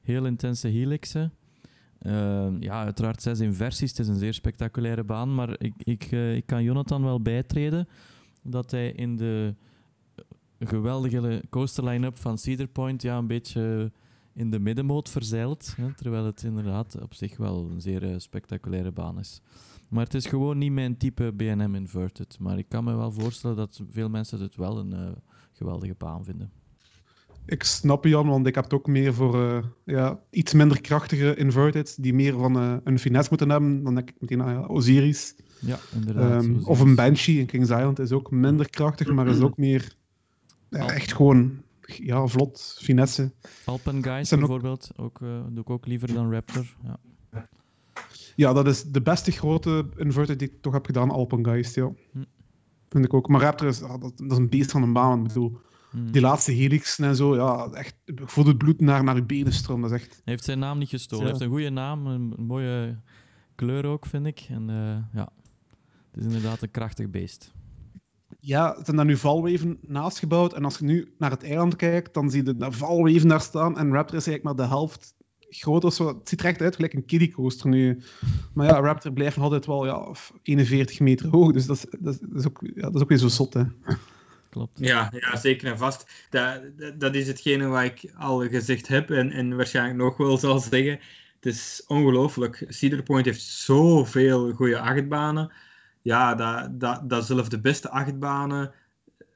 Heel 0.01 0.25
intense 0.25 0.67
helixen. 0.67 1.33
Uh, 2.01 2.47
ja, 2.59 2.83
uiteraard 2.83 3.21
zes 3.21 3.39
inversies. 3.39 3.89
Het 3.89 3.99
is 3.99 4.07
een 4.07 4.17
zeer 4.17 4.33
spectaculaire 4.33 5.03
baan, 5.03 5.35
maar 5.35 5.55
ik, 5.57 5.73
ik, 5.77 6.11
uh, 6.11 6.35
ik 6.35 6.45
kan 6.45 6.63
Jonathan 6.63 7.03
wel 7.03 7.21
bijtreden 7.21 7.87
dat 8.43 8.71
hij 8.71 8.91
in 8.91 9.15
de 9.15 9.55
geweldige 10.59 11.43
coaster 11.49 11.83
line-up 11.83 12.17
van 12.17 12.37
Cedar 12.37 12.67
Point 12.67 13.01
ja, 13.01 13.17
een 13.17 13.27
beetje 13.27 13.91
in 14.35 14.49
de 14.49 14.59
middenmoot 14.59 15.09
verzeilt. 15.09 15.73
Hè, 15.77 15.93
terwijl 15.93 16.25
het 16.25 16.43
inderdaad 16.43 17.01
op 17.01 17.13
zich 17.13 17.37
wel 17.37 17.69
een 17.71 17.81
zeer 17.81 18.15
spectaculaire 18.17 18.91
baan 18.91 19.19
is. 19.19 19.41
Maar 19.89 20.03
het 20.03 20.13
is 20.13 20.25
gewoon 20.25 20.57
niet 20.57 20.71
mijn 20.71 20.97
type 20.97 21.33
BNM 21.33 21.75
Inverted. 21.75 22.37
Maar 22.39 22.57
ik 22.57 22.69
kan 22.69 22.83
me 22.83 22.95
wel 22.95 23.11
voorstellen 23.11 23.55
dat 23.55 23.81
veel 23.89 24.09
mensen 24.09 24.41
het 24.41 24.55
wel 24.55 24.77
een 24.77 24.93
uh, 24.93 25.09
geweldige 25.51 25.95
baan 25.97 26.23
vinden. 26.23 26.51
Ik 27.45 27.63
snap 27.63 28.03
je, 28.03 28.09
Jan, 28.09 28.27
want 28.27 28.47
ik 28.47 28.55
heb 28.55 28.63
het 28.63 28.73
ook 28.73 28.87
meer 28.87 29.13
voor 29.13 29.35
uh, 29.35 29.63
ja, 29.83 30.19
iets 30.29 30.53
minder 30.53 30.81
krachtige 30.81 31.35
inverted, 31.35 31.97
die 32.03 32.13
meer 32.13 32.33
van 32.33 32.57
uh, 32.57 32.75
een 32.83 32.99
finesse 32.99 33.29
moeten 33.29 33.49
hebben. 33.49 33.83
Dan 33.83 33.95
denk 33.95 34.09
ik 34.09 34.15
meteen 34.19 34.41
aan 34.41 34.53
ja, 34.53 34.65
Osiris. 34.65 35.35
Ja, 35.59 35.79
inderdaad. 35.93 36.43
Um, 36.43 36.59
of 36.63 36.79
een 36.79 36.95
Banshee 36.95 37.39
in 37.39 37.45
King's 37.45 37.69
Island 37.69 37.99
is 37.99 38.11
ook 38.11 38.31
minder 38.31 38.69
krachtig, 38.69 39.11
maar 39.11 39.27
is 39.27 39.39
ook 39.39 39.57
meer 39.57 39.95
ja, 40.69 40.89
echt 40.89 41.13
gewoon 41.13 41.63
ja, 41.85 42.27
vlot, 42.27 42.77
finesse. 42.81 43.33
Alpengeist 43.65 44.37
bijvoorbeeld, 44.37 44.89
ook, 44.95 45.19
uh, 45.19 45.43
doe 45.49 45.61
ik 45.61 45.69
ook 45.69 45.85
liever 45.85 46.13
dan 46.13 46.31
Raptor. 46.31 46.75
Ja. 46.83 46.99
Ja, 48.35 48.53
dat 48.53 48.67
is 48.67 48.83
de 48.83 49.01
beste 49.01 49.31
grote 49.31 49.89
inverter 49.95 50.37
die 50.37 50.49
ik 50.49 50.61
toch 50.61 50.73
heb 50.73 50.85
gedaan, 50.85 51.09
Alpengeist. 51.09 51.75
Ja. 51.75 51.91
Hm. 52.11 52.23
Vind 52.89 53.05
ik 53.05 53.13
ook. 53.13 53.27
Maar 53.27 53.41
Raptor 53.41 53.67
is, 53.67 53.79
dat, 53.79 54.01
dat, 54.01 54.31
is 54.31 54.37
een 54.37 54.49
beest 54.49 54.71
van 54.71 54.83
een 54.83 54.93
baan. 54.93 55.19
Ik 55.19 55.27
bedoel, 55.27 55.57
hm. 55.91 56.11
die 56.11 56.21
laatste 56.21 56.51
helixen 56.51 57.05
en 57.05 57.15
zo, 57.15 57.35
ja, 57.35 57.69
echt, 57.71 57.95
ik 58.05 58.21
voel 58.23 58.45
het 58.45 58.57
bloed 58.57 58.81
naar, 58.81 59.03
naar 59.03 59.15
je 59.15 59.23
benen 59.23 59.53
stromen. 59.53 59.89
Dat 59.89 59.99
is 59.99 60.05
echt... 60.05 60.13
Hij 60.13 60.33
heeft 60.33 60.43
zijn 60.43 60.59
naam 60.59 60.77
niet 60.77 60.89
gestolen. 60.89 61.23
Hij 61.23 61.33
heeft 61.33 61.45
een 61.45 61.51
goede 61.51 61.69
naam, 61.69 62.07
een, 62.07 62.33
mooie 62.37 62.99
kleur 63.55 63.85
ook, 63.85 64.05
vind 64.05 64.25
ik. 64.25 64.45
En 64.49 64.69
uh, 64.69 64.97
ja, 65.13 65.29
het 66.11 66.19
is 66.19 66.23
inderdaad 66.23 66.61
een 66.61 66.71
krachtig 66.71 67.09
beest. 67.09 67.53
Ja, 68.45 68.75
er 68.77 68.85
zijn 68.85 68.95
daar 68.95 69.05
nu 69.05 69.17
valweven 69.17 69.77
naast 69.81 70.19
gebouwd. 70.19 70.53
En 70.53 70.65
als 70.65 70.77
je 70.77 70.85
nu 70.85 71.13
naar 71.17 71.31
het 71.31 71.43
eiland 71.43 71.75
kijkt, 71.75 72.13
dan 72.13 72.29
zie 72.29 72.45
je 72.45 72.55
de 72.55 72.71
valweven 72.71 73.27
daar 73.27 73.41
staan. 73.41 73.77
En 73.77 73.91
Raptor 73.91 74.17
is 74.17 74.27
eigenlijk 74.27 74.43
maar 74.43 74.67
de 74.67 74.73
helft 74.73 75.13
groot 75.49 75.83
of 75.83 75.93
zo. 75.93 76.07
Het 76.07 76.29
ziet 76.29 76.39
er 76.39 76.45
echt 76.45 76.61
uit 76.61 76.75
gelijk 76.75 76.93
een 76.93 77.05
kiddie 77.05 77.31
coaster 77.31 77.69
nu. 77.69 78.01
Maar 78.53 78.67
ja, 78.67 78.79
Raptor 78.79 79.13
blijft 79.13 79.35
nog 79.35 79.45
altijd 79.45 79.65
wel 79.65 79.85
ja, 79.85 80.11
41 80.43 80.99
meter 80.99 81.29
hoog. 81.29 81.51
Dus 81.51 81.65
dat 81.65 81.75
is, 81.75 81.85
dat 81.99 82.19
is, 82.35 82.47
ook, 82.47 82.59
ja, 82.75 82.81
dat 82.81 82.95
is 82.95 83.01
ook 83.01 83.09
weer 83.09 83.17
zo 83.17 83.27
zot, 83.27 83.53
hè. 83.53 83.63
Klopt. 84.49 84.79
Ja, 84.79 85.11
ja, 85.19 85.35
zeker 85.37 85.71
en 85.71 85.77
vast. 85.77 86.05
Dat, 86.29 86.61
dat, 86.97 87.15
is 87.15 87.27
hetgene 87.27 87.67
wat 87.67 87.83
ik 87.83 88.13
al 88.17 88.47
gezegd 88.47 88.87
heb 88.87 89.09
en, 89.09 89.31
en 89.31 89.55
waarschijnlijk 89.55 89.97
nog 89.97 90.17
wel 90.17 90.37
zal 90.37 90.59
zeggen. 90.59 90.99
Het 91.39 91.53
is 91.53 91.83
ongelooflijk. 91.87 92.65
Cedar 92.67 93.03
Point 93.03 93.25
heeft 93.25 93.41
zoveel 93.41 94.51
goede 94.53 94.79
achtbanen. 94.79 95.51
Ja, 96.05 96.35
dat, 96.35 96.79
dat, 96.79 97.09
dat 97.09 97.49
de 97.49 97.59
beste 97.59 97.89
achtbanen 97.89 98.73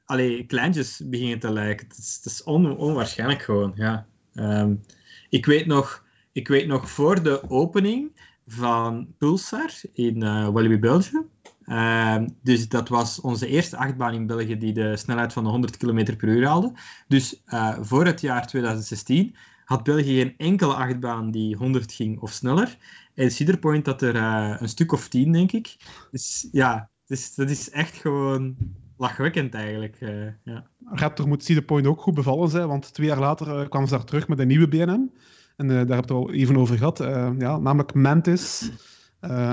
allee, 0.04 0.46
kleintjes 0.46 1.02
beginnen 1.04 1.38
te 1.38 1.52
lijken. 1.52 1.86
Het 1.86 1.98
is, 1.98 2.14
het 2.22 2.32
is 2.32 2.42
on, 2.42 2.76
onwaarschijnlijk 2.76 3.42
gewoon, 3.42 3.72
ja. 3.74 4.06
Um, 4.34 4.80
ik 5.28 5.46
weet 5.46 5.66
nog, 5.66 6.04
ik 6.32 6.48
weet 6.48 6.66
nog 6.66 6.90
voor 6.90 7.22
de 7.22 7.50
opening 7.50 8.10
van 8.46 9.14
Pulsar 9.18 9.70
in 9.92 10.24
uh, 10.24 10.78
België. 10.80 11.22
Uh, 11.64 12.16
dus 12.42 12.68
dat 12.68 12.88
was 12.88 13.20
onze 13.20 13.46
eerste 13.46 13.76
achtbaan 13.76 14.14
in 14.14 14.26
België 14.26 14.58
die 14.58 14.72
de 14.72 14.96
snelheid 14.96 15.32
van 15.32 15.44
de 15.44 15.50
100 15.50 15.76
km 15.76 16.16
per 16.16 16.28
uur 16.28 16.46
haalde. 16.46 16.72
Dus 17.08 17.42
uh, 17.46 17.76
voor 17.80 18.06
het 18.06 18.20
jaar 18.20 18.46
2016 18.46 19.36
had 19.64 19.82
België 19.82 20.16
geen 20.16 20.34
enkele 20.36 20.74
achtbaan 20.74 21.30
die 21.30 21.56
100 21.56 21.92
ging 21.92 22.20
of 22.20 22.30
sneller. 22.30 22.76
En 23.20 23.30
Cedar 23.30 23.58
Point 23.58 23.86
had 23.86 24.02
er 24.02 24.14
uh, 24.14 24.56
een 24.58 24.68
stuk 24.68 24.92
of 24.92 25.08
10, 25.08 25.32
denk 25.32 25.52
ik. 25.52 25.76
Dus 26.10 26.48
ja, 26.52 26.90
dus 27.06 27.34
dat 27.34 27.50
is 27.50 27.70
echt 27.70 27.96
gewoon 27.96 28.56
lachwekkend 28.96 29.54
eigenlijk. 29.54 30.00
Uh, 30.00 30.26
ja. 30.44 30.66
Raptor 30.84 31.28
moet 31.28 31.44
Cedar 31.44 31.62
Point 31.62 31.86
ook 31.86 32.00
goed 32.00 32.14
bevallen 32.14 32.48
zijn, 32.48 32.68
want 32.68 32.94
twee 32.94 33.06
jaar 33.06 33.18
later 33.18 33.60
uh, 33.60 33.68
kwamen 33.68 33.88
ze 33.88 33.94
daar 33.94 34.04
terug 34.04 34.28
met 34.28 34.38
een 34.38 34.46
nieuwe 34.46 34.68
BNM. 34.68 35.10
En 35.56 35.68
daar 35.68 35.78
heb 35.78 35.88
je 35.88 35.94
het 35.94 36.10
al 36.10 36.30
even 36.30 36.56
over 36.56 36.76
gehad. 36.76 36.98
ja, 37.38 37.58
namelijk 37.58 37.94
Mantis. 37.94 38.70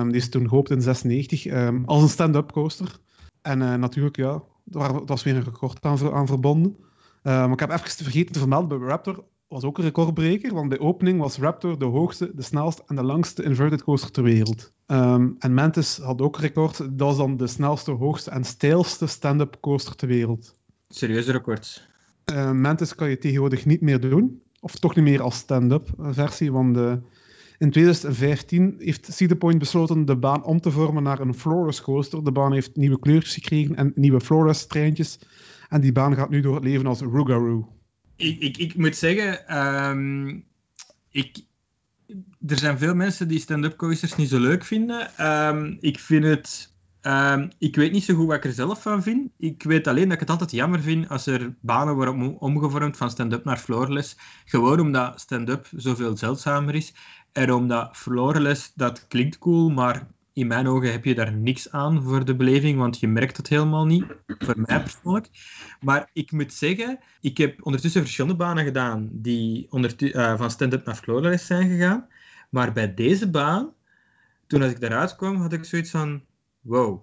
Die 0.03 0.15
is 0.15 0.29
toen 0.29 0.49
gehoopt 0.49 0.69
in 0.69 0.81
96 0.81 1.45
um, 1.45 1.53
ehm, 1.53 1.83
als 1.85 2.01
een 2.01 2.09
stand-up 2.09 2.51
coaster. 2.51 2.99
En 3.41 3.57
natuurlijk, 3.57 4.15
ja, 4.15 4.41
daar 4.63 5.05
was 5.05 5.23
weer 5.23 5.35
een 5.35 5.43
record 5.43 5.85
aan, 5.85 6.13
aan 6.13 6.27
verbonden. 6.27 6.75
maar 7.21 7.51
ik 7.51 7.59
heb 7.59 7.71
even 7.71 7.89
vergeten 7.89 8.33
te 8.33 8.39
vermelden, 8.39 8.79
bij 8.79 8.87
Raptor 8.87 9.23
was 9.47 9.63
ook 9.63 9.77
een 9.77 9.83
recordbreker, 9.83 10.53
want 10.53 10.69
bij 10.69 10.79
opening 10.79 11.19
was 11.19 11.37
Raptor 11.37 11.79
de 11.79 11.85
hoogste, 11.85 12.31
de 12.35 12.41
snelste 12.41 12.83
en 12.87 12.95
de 12.95 13.03
langste 13.03 13.43
inverted 13.43 13.83
coaster 13.83 14.11
ter 14.11 14.23
wereld. 14.23 14.73
Um, 14.87 15.35
en 15.39 15.53
Mantis 15.53 15.97
had 15.97 16.21
ook 16.21 16.35
een 16.35 16.41
record, 16.41 16.77
dat 16.77 17.07
was 17.07 17.17
dan 17.17 17.37
de 17.37 17.47
snelste, 17.47 17.91
hoogste 17.91 18.31
en 18.31 18.43
steilste 18.43 19.07
stand-up 19.07 19.57
coaster 19.61 19.95
ter 19.95 20.07
wereld. 20.07 20.55
Serieuze 20.89 21.31
record. 21.31 21.87
Uh, 22.31 22.51
Mantis 22.51 22.95
kan 22.95 23.09
je 23.09 23.17
tegenwoordig 23.17 23.65
niet 23.65 23.81
meer 23.81 23.99
doen, 23.99 24.41
of 24.59 24.75
toch 24.75 24.95
niet 24.95 25.03
meer 25.03 25.21
als 25.21 25.35
stand-up 25.35 25.89
versie, 25.97 26.51
want 26.51 26.73
de, 26.73 26.99
in 27.57 27.71
2015 27.71 28.75
heeft 28.77 29.13
Cedar 29.13 29.37
Point 29.37 29.59
besloten 29.59 30.05
de 30.05 30.17
baan 30.17 30.43
om 30.43 30.61
te 30.61 30.71
vormen 30.71 31.03
naar 31.03 31.19
een 31.19 31.33
Flores 31.33 31.81
coaster. 31.81 32.23
De 32.23 32.31
baan 32.31 32.53
heeft 32.53 32.75
nieuwe 32.75 32.99
kleurtjes 32.99 33.33
gekregen 33.33 33.75
en 33.75 33.91
nieuwe 33.95 34.21
Flores 34.21 34.67
treintjes. 34.67 35.19
En 35.69 35.81
die 35.81 35.91
baan 35.91 36.15
gaat 36.15 36.29
nu 36.29 36.41
door 36.41 36.55
het 36.55 36.63
leven 36.63 36.87
als 36.87 37.01
Rougarou 37.01 37.65
ik, 38.17 38.39
ik, 38.39 38.57
ik 38.57 38.75
moet 38.75 38.95
zeggen, 38.95 39.57
um, 39.57 40.45
ik, 41.09 41.37
er 42.47 42.57
zijn 42.57 42.77
veel 42.77 42.95
mensen 42.95 43.27
die 43.27 43.39
stand-up 43.39 43.77
coasters 43.77 44.15
niet 44.15 44.29
zo 44.29 44.39
leuk 44.39 44.63
vinden. 44.63 45.27
Um, 45.27 45.77
ik 45.79 45.99
vind 45.99 46.23
het. 46.23 46.75
Um, 47.01 47.51
ik 47.57 47.75
weet 47.75 47.91
niet 47.91 48.03
zo 48.03 48.15
goed 48.15 48.27
wat 48.27 48.35
ik 48.35 48.45
er 48.45 48.51
zelf 48.51 48.81
van 48.81 49.03
vind. 49.03 49.29
Ik 49.37 49.63
weet 49.63 49.87
alleen 49.87 50.03
dat 50.03 50.13
ik 50.13 50.19
het 50.19 50.29
altijd 50.29 50.51
jammer 50.51 50.81
vind 50.81 51.09
als 51.09 51.25
er 51.25 51.55
banen 51.61 51.95
worden 51.95 52.39
omgevormd 52.39 52.97
van 52.97 53.09
stand-up 53.09 53.43
naar 53.43 53.57
floorless. 53.57 54.17
Gewoon 54.45 54.79
omdat 54.79 55.19
stand-up 55.19 55.69
zoveel 55.75 56.17
zeldzamer 56.17 56.75
is. 56.75 56.93
En 57.31 57.51
omdat 57.51 57.97
floorless, 57.97 58.71
dat 58.75 59.07
klinkt 59.07 59.37
cool, 59.37 59.69
maar 59.69 60.07
in 60.37 60.47
mijn 60.47 60.67
ogen 60.67 60.91
heb 60.91 61.05
je 61.05 61.15
daar 61.15 61.33
niks 61.33 61.71
aan 61.71 62.03
voor 62.03 62.25
de 62.25 62.35
beleving, 62.35 62.77
want 62.77 62.99
je 62.99 63.07
merkt 63.07 63.37
het 63.37 63.47
helemaal 63.47 63.85
niet, 63.85 64.05
voor 64.27 64.59
mij 64.59 64.81
persoonlijk. 64.81 65.27
Maar 65.81 66.09
ik 66.13 66.31
moet 66.31 66.53
zeggen, 66.53 66.99
ik 67.21 67.37
heb 67.37 67.65
ondertussen 67.65 68.01
verschillende 68.01 68.35
banen 68.35 68.63
gedaan 68.63 69.09
die 69.11 69.67
eh, 69.69 70.37
van 70.37 70.51
stand-up 70.51 70.85
naar 70.85 70.95
floorles 70.95 71.45
zijn 71.45 71.69
gegaan. 71.69 72.07
Maar 72.49 72.73
bij 72.73 72.93
deze 72.93 73.29
baan, 73.29 73.73
toen 74.47 74.61
als 74.61 74.71
ik 74.71 74.79
daaruit 74.79 75.15
kwam, 75.15 75.35
had 75.35 75.53
ik 75.53 75.65
zoiets 75.65 75.91
van, 75.91 76.23
wow. 76.61 77.01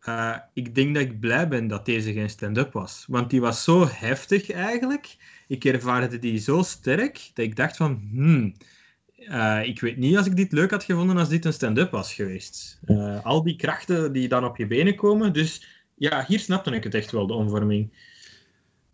Eh, 0.00 0.36
ik 0.52 0.74
denk 0.74 0.94
dat 0.94 1.02
ik 1.02 1.20
blij 1.20 1.48
ben 1.48 1.66
dat 1.66 1.86
deze 1.86 2.12
geen 2.12 2.30
stand-up 2.30 2.72
was. 2.72 3.04
Want 3.08 3.30
die 3.30 3.40
was 3.40 3.64
zo 3.64 3.88
heftig 3.88 4.50
eigenlijk. 4.50 5.16
Ik 5.48 5.64
ervaarde 5.64 6.18
die 6.18 6.38
zo 6.38 6.62
sterk, 6.62 7.30
dat 7.34 7.44
ik 7.44 7.56
dacht 7.56 7.76
van, 7.76 8.08
hmm, 8.12 8.54
eh, 9.28 9.68
ik 9.68 9.80
weet 9.80 9.96
niet 9.96 10.16
als 10.16 10.26
ik 10.26 10.36
dit 10.36 10.52
leuk 10.52 10.70
had 10.70 10.84
gevonden 10.84 11.16
als 11.16 11.28
dit 11.28 11.44
een 11.44 11.52
stand-up 11.52 11.90
was 11.90 12.14
geweest. 12.14 12.80
Eh, 12.84 13.24
al 13.24 13.42
die 13.42 13.56
krachten 13.56 14.12
die 14.12 14.28
dan 14.28 14.44
op 14.44 14.56
je 14.56 14.66
benen 14.66 14.94
komen. 14.94 15.32
Dus 15.32 15.66
ja, 15.94 16.24
hier 16.26 16.38
snapte 16.38 16.70
ik 16.70 16.84
het 16.84 16.94
echt 16.94 17.10
wel, 17.10 17.26
de 17.26 17.32
omvorming. 17.32 17.92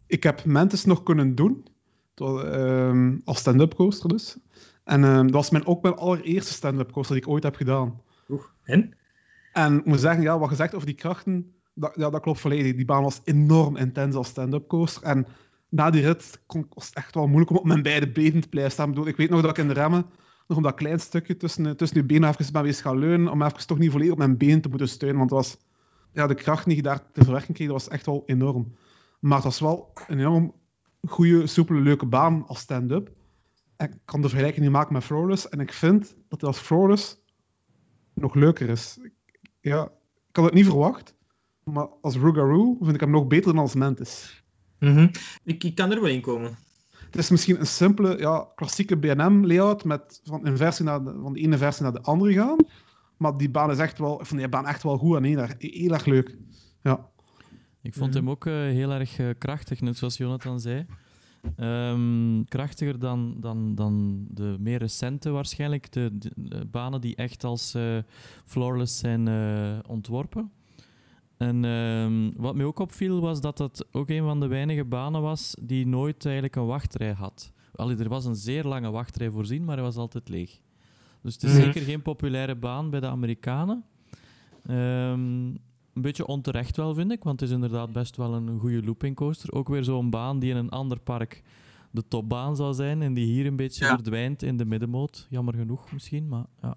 Ik 0.06 0.22
heb 0.22 0.44
Mantis 0.44 0.84
nog 0.84 1.02
kunnen 1.02 1.34
doen, 1.34 1.66
tot, 2.14 2.42
ehm, 2.42 3.16
als 3.24 3.38
stand-up 3.38 3.74
coaster 3.74 4.08
dus. 4.08 4.36
En 4.84 5.04
ehm, 5.04 5.22
dat 5.22 5.34
was 5.34 5.50
mijn, 5.50 5.66
ook 5.66 5.82
mijn 5.82 5.94
allereerste 5.94 6.52
stand-up 6.52 6.92
coaster 6.92 7.14
die 7.14 7.24
ik 7.24 7.30
ooit 7.30 7.42
heb 7.42 7.56
gedaan. 7.56 8.00
Oeh, 8.28 8.44
en? 8.62 8.94
En 9.52 9.78
ik 9.78 9.84
moet 9.84 10.00
zeggen, 10.00 10.22
ja, 10.22 10.38
wat 10.38 10.50
je 10.50 10.56
zegt 10.56 10.74
over 10.74 10.86
die 10.86 10.96
krachten, 10.96 11.54
dat, 11.74 11.92
ja, 11.96 12.10
dat 12.10 12.20
klopt 12.20 12.40
volledig. 12.40 12.74
Die 12.74 12.84
baan 12.84 13.02
was 13.02 13.20
enorm 13.24 13.76
intens 13.76 14.14
als 14.14 14.28
stand-up 14.28 14.68
coaster. 14.68 15.02
En 15.02 15.26
na 15.70 15.90
die 15.90 16.02
rit 16.02 16.40
kon, 16.46 16.66
was 16.74 16.86
het 16.86 16.94
echt 16.94 17.14
wel 17.14 17.26
moeilijk 17.26 17.50
om 17.50 17.56
op 17.56 17.64
mijn 17.64 17.82
beide 17.82 18.10
benen 18.10 18.40
te 18.40 18.48
blijven 18.48 18.72
staan. 18.72 19.06
Ik, 19.06 19.16
weet 19.16 19.30
nog 19.30 19.40
dat 19.40 19.50
ik 19.50 19.58
in 19.58 19.68
de 19.68 19.74
remmen 19.74 20.06
nog 20.46 20.56
om 20.56 20.62
dat 20.62 20.74
klein 20.74 21.00
stukje 21.00 21.36
tussen, 21.36 21.76
tussen 21.76 21.98
je 21.98 22.04
benen 22.04 22.28
even 22.28 22.52
ben 22.52 22.62
wees 22.62 22.80
gaan 22.80 22.98
leunen, 22.98 23.32
om 23.32 23.42
even 23.42 23.66
toch 23.66 23.78
niet 23.78 23.90
volledig 23.90 24.12
op 24.12 24.18
mijn 24.18 24.36
been 24.36 24.60
te 24.60 24.68
moeten 24.68 24.88
steunen. 24.88 25.18
Want 25.18 25.30
was, 25.30 25.58
ja, 26.12 26.26
de 26.26 26.34
kracht 26.34 26.64
die 26.64 26.76
je 26.76 26.82
daar 26.82 27.10
te 27.12 27.24
verwerken 27.24 27.54
kreeg, 27.54 27.68
dat 27.68 27.76
was 27.76 27.88
echt 27.88 28.06
wel 28.06 28.22
enorm. 28.26 28.74
Maar 29.20 29.34
het 29.34 29.44
was 29.44 29.60
wel 29.60 29.92
een 30.06 30.18
enorm 30.18 30.54
goede, 31.08 31.46
soepele, 31.46 31.80
leuke 31.80 32.06
baan 32.06 32.46
als 32.46 32.58
stand-up. 32.58 33.12
Ik 33.76 33.92
kan 34.04 34.22
de 34.22 34.28
vergelijking 34.28 34.64
niet 34.64 34.74
maken 34.74 34.92
met 34.92 35.04
Flawless. 35.04 35.48
En 35.48 35.60
ik 35.60 35.72
vind 35.72 36.16
dat 36.28 36.44
als 36.44 36.58
Flawless 36.58 37.18
nog 38.14 38.34
leuker 38.34 38.68
is. 38.68 38.98
Ja, 39.60 39.84
ik 40.28 40.36
had 40.36 40.44
het 40.44 40.54
niet 40.54 40.66
verwacht. 40.66 41.14
Maar 41.64 41.88
als 42.00 42.16
Rougarou 42.16 42.76
vind 42.80 42.94
ik 42.94 43.00
hem 43.00 43.10
nog 43.10 43.26
beter 43.26 43.52
dan 43.52 43.62
als 43.62 43.74
Mantis. 43.74 44.44
Mhm. 44.80 45.08
ik, 45.44 45.64
ik 45.64 45.74
kan 45.74 45.90
er 45.90 46.00
wel 46.00 46.10
in 46.10 46.20
komen. 46.20 46.56
Het 47.04 47.16
is 47.16 47.30
misschien 47.30 47.60
een 47.60 47.66
simpele, 47.66 48.18
ja, 48.18 48.48
klassieke 48.54 48.96
BNM-layout 48.96 49.84
met 49.84 50.20
van, 50.24 50.46
een 50.46 50.56
versie 50.56 50.84
naar 50.84 51.04
de, 51.04 51.18
van 51.22 51.32
de 51.32 51.40
ene 51.40 51.58
versie 51.58 51.82
naar 51.82 51.92
de 51.92 52.00
andere 52.02 52.32
gaan. 52.32 52.56
Maar 53.16 53.36
die 53.36 53.50
baan 53.50 53.70
is 53.70 53.78
echt 53.78 53.98
wel, 53.98 54.20
ik 54.20 54.26
vond 54.26 54.40
die 54.40 54.48
baan 54.48 54.66
echt 54.66 54.82
wel 54.82 54.98
goed 54.98 55.16
en 55.16 55.22
heel 55.24 55.38
erg, 55.38 55.54
heel 55.58 55.92
erg 55.92 56.04
leuk. 56.04 56.36
Ja. 56.82 57.08
Ik 57.82 57.94
vond 57.94 58.08
Mhm. 58.08 58.18
hem 58.18 58.30
ook 58.30 58.46
eh, 58.46 58.52
heel 58.54 58.90
erg 58.92 59.18
eh, 59.18 59.28
krachtig, 59.38 59.80
net 59.80 59.96
zoals 59.96 60.16
Jonathan 60.16 60.60
zei. 60.60 60.86
Ehm, 61.56 62.44
krachtiger 62.44 62.98
dan, 62.98 63.34
dan, 63.40 63.74
dan 63.74 64.24
de 64.30 64.56
meer 64.60 64.78
recente 64.78 65.30
waarschijnlijk. 65.30 65.92
De, 65.92 66.10
de- 66.18 66.32
de 66.36 66.66
banen 66.66 67.00
die 67.00 67.16
echt 67.16 67.44
als 67.44 67.74
eh, 67.74 67.98
flawless 68.44 68.98
zijn 68.98 69.28
eh, 69.28 69.78
ontworpen. 69.86 70.50
En 71.40 71.64
ehm, 71.64 72.30
wat 72.36 72.54
mij 72.54 72.64
ook 72.64 72.78
opviel 72.78 73.20
was 73.20 73.40
dat 73.40 73.58
het 73.58 73.86
ook 73.92 74.08
een 74.08 74.22
van 74.22 74.40
de 74.40 74.46
weinige 74.46 74.84
banen 74.84 75.22
was 75.22 75.56
die 75.62 75.86
nooit 75.86 76.24
eigenlijk 76.24 76.56
een 76.56 76.66
wachtrij 76.66 77.12
had. 77.12 77.52
Allee, 77.74 77.96
er 77.96 78.08
was 78.08 78.24
een 78.24 78.34
zeer 78.36 78.64
lange 78.64 78.90
wachtrij 78.90 79.30
voorzien, 79.30 79.64
maar 79.64 79.74
hij 79.74 79.84
was 79.84 79.96
altijd 79.96 80.28
leeg. 80.28 80.58
Dus 81.22 81.34
het 81.34 81.42
is 81.42 81.52
Mhm. 81.52 81.60
zeker 81.62 81.82
geen 81.82 82.02
populaire 82.02 82.54
baan 82.56 82.90
bij 82.90 83.00
de 83.00 83.06
Amerikanen. 83.06 83.84
Ehm, 84.66 85.46
een 85.94 86.02
beetje 86.02 86.26
onterecht 86.26 86.76
wel, 86.76 86.94
vind 86.94 87.12
ik, 87.12 87.22
want 87.24 87.40
het 87.40 87.48
is 87.48 87.54
inderdaad 87.54 87.92
best 87.92 88.16
wel 88.16 88.34
een 88.34 88.58
goede 88.58 88.82
looping 88.82 89.16
coaster. 89.16 89.52
Ook 89.52 89.68
weer 89.68 89.84
zo'n 89.84 90.10
baan 90.10 90.38
die 90.38 90.50
in 90.50 90.56
een 90.56 90.70
ander 90.70 91.00
park 91.00 91.42
de 91.90 92.08
topbaan 92.08 92.56
zou 92.56 92.74
zijn 92.74 93.02
en 93.02 93.14
die 93.14 93.26
hier 93.26 93.46
een 93.46 93.56
beetje 93.56 93.84
Ja. 93.84 93.90
verdwijnt 93.94 94.42
in 94.42 94.56
de 94.56 94.64
middenmoot. 94.64 95.26
Jammer 95.30 95.54
genoeg 95.54 95.92
misschien, 95.92 96.28
maar 96.28 96.44
ja. 96.62 96.74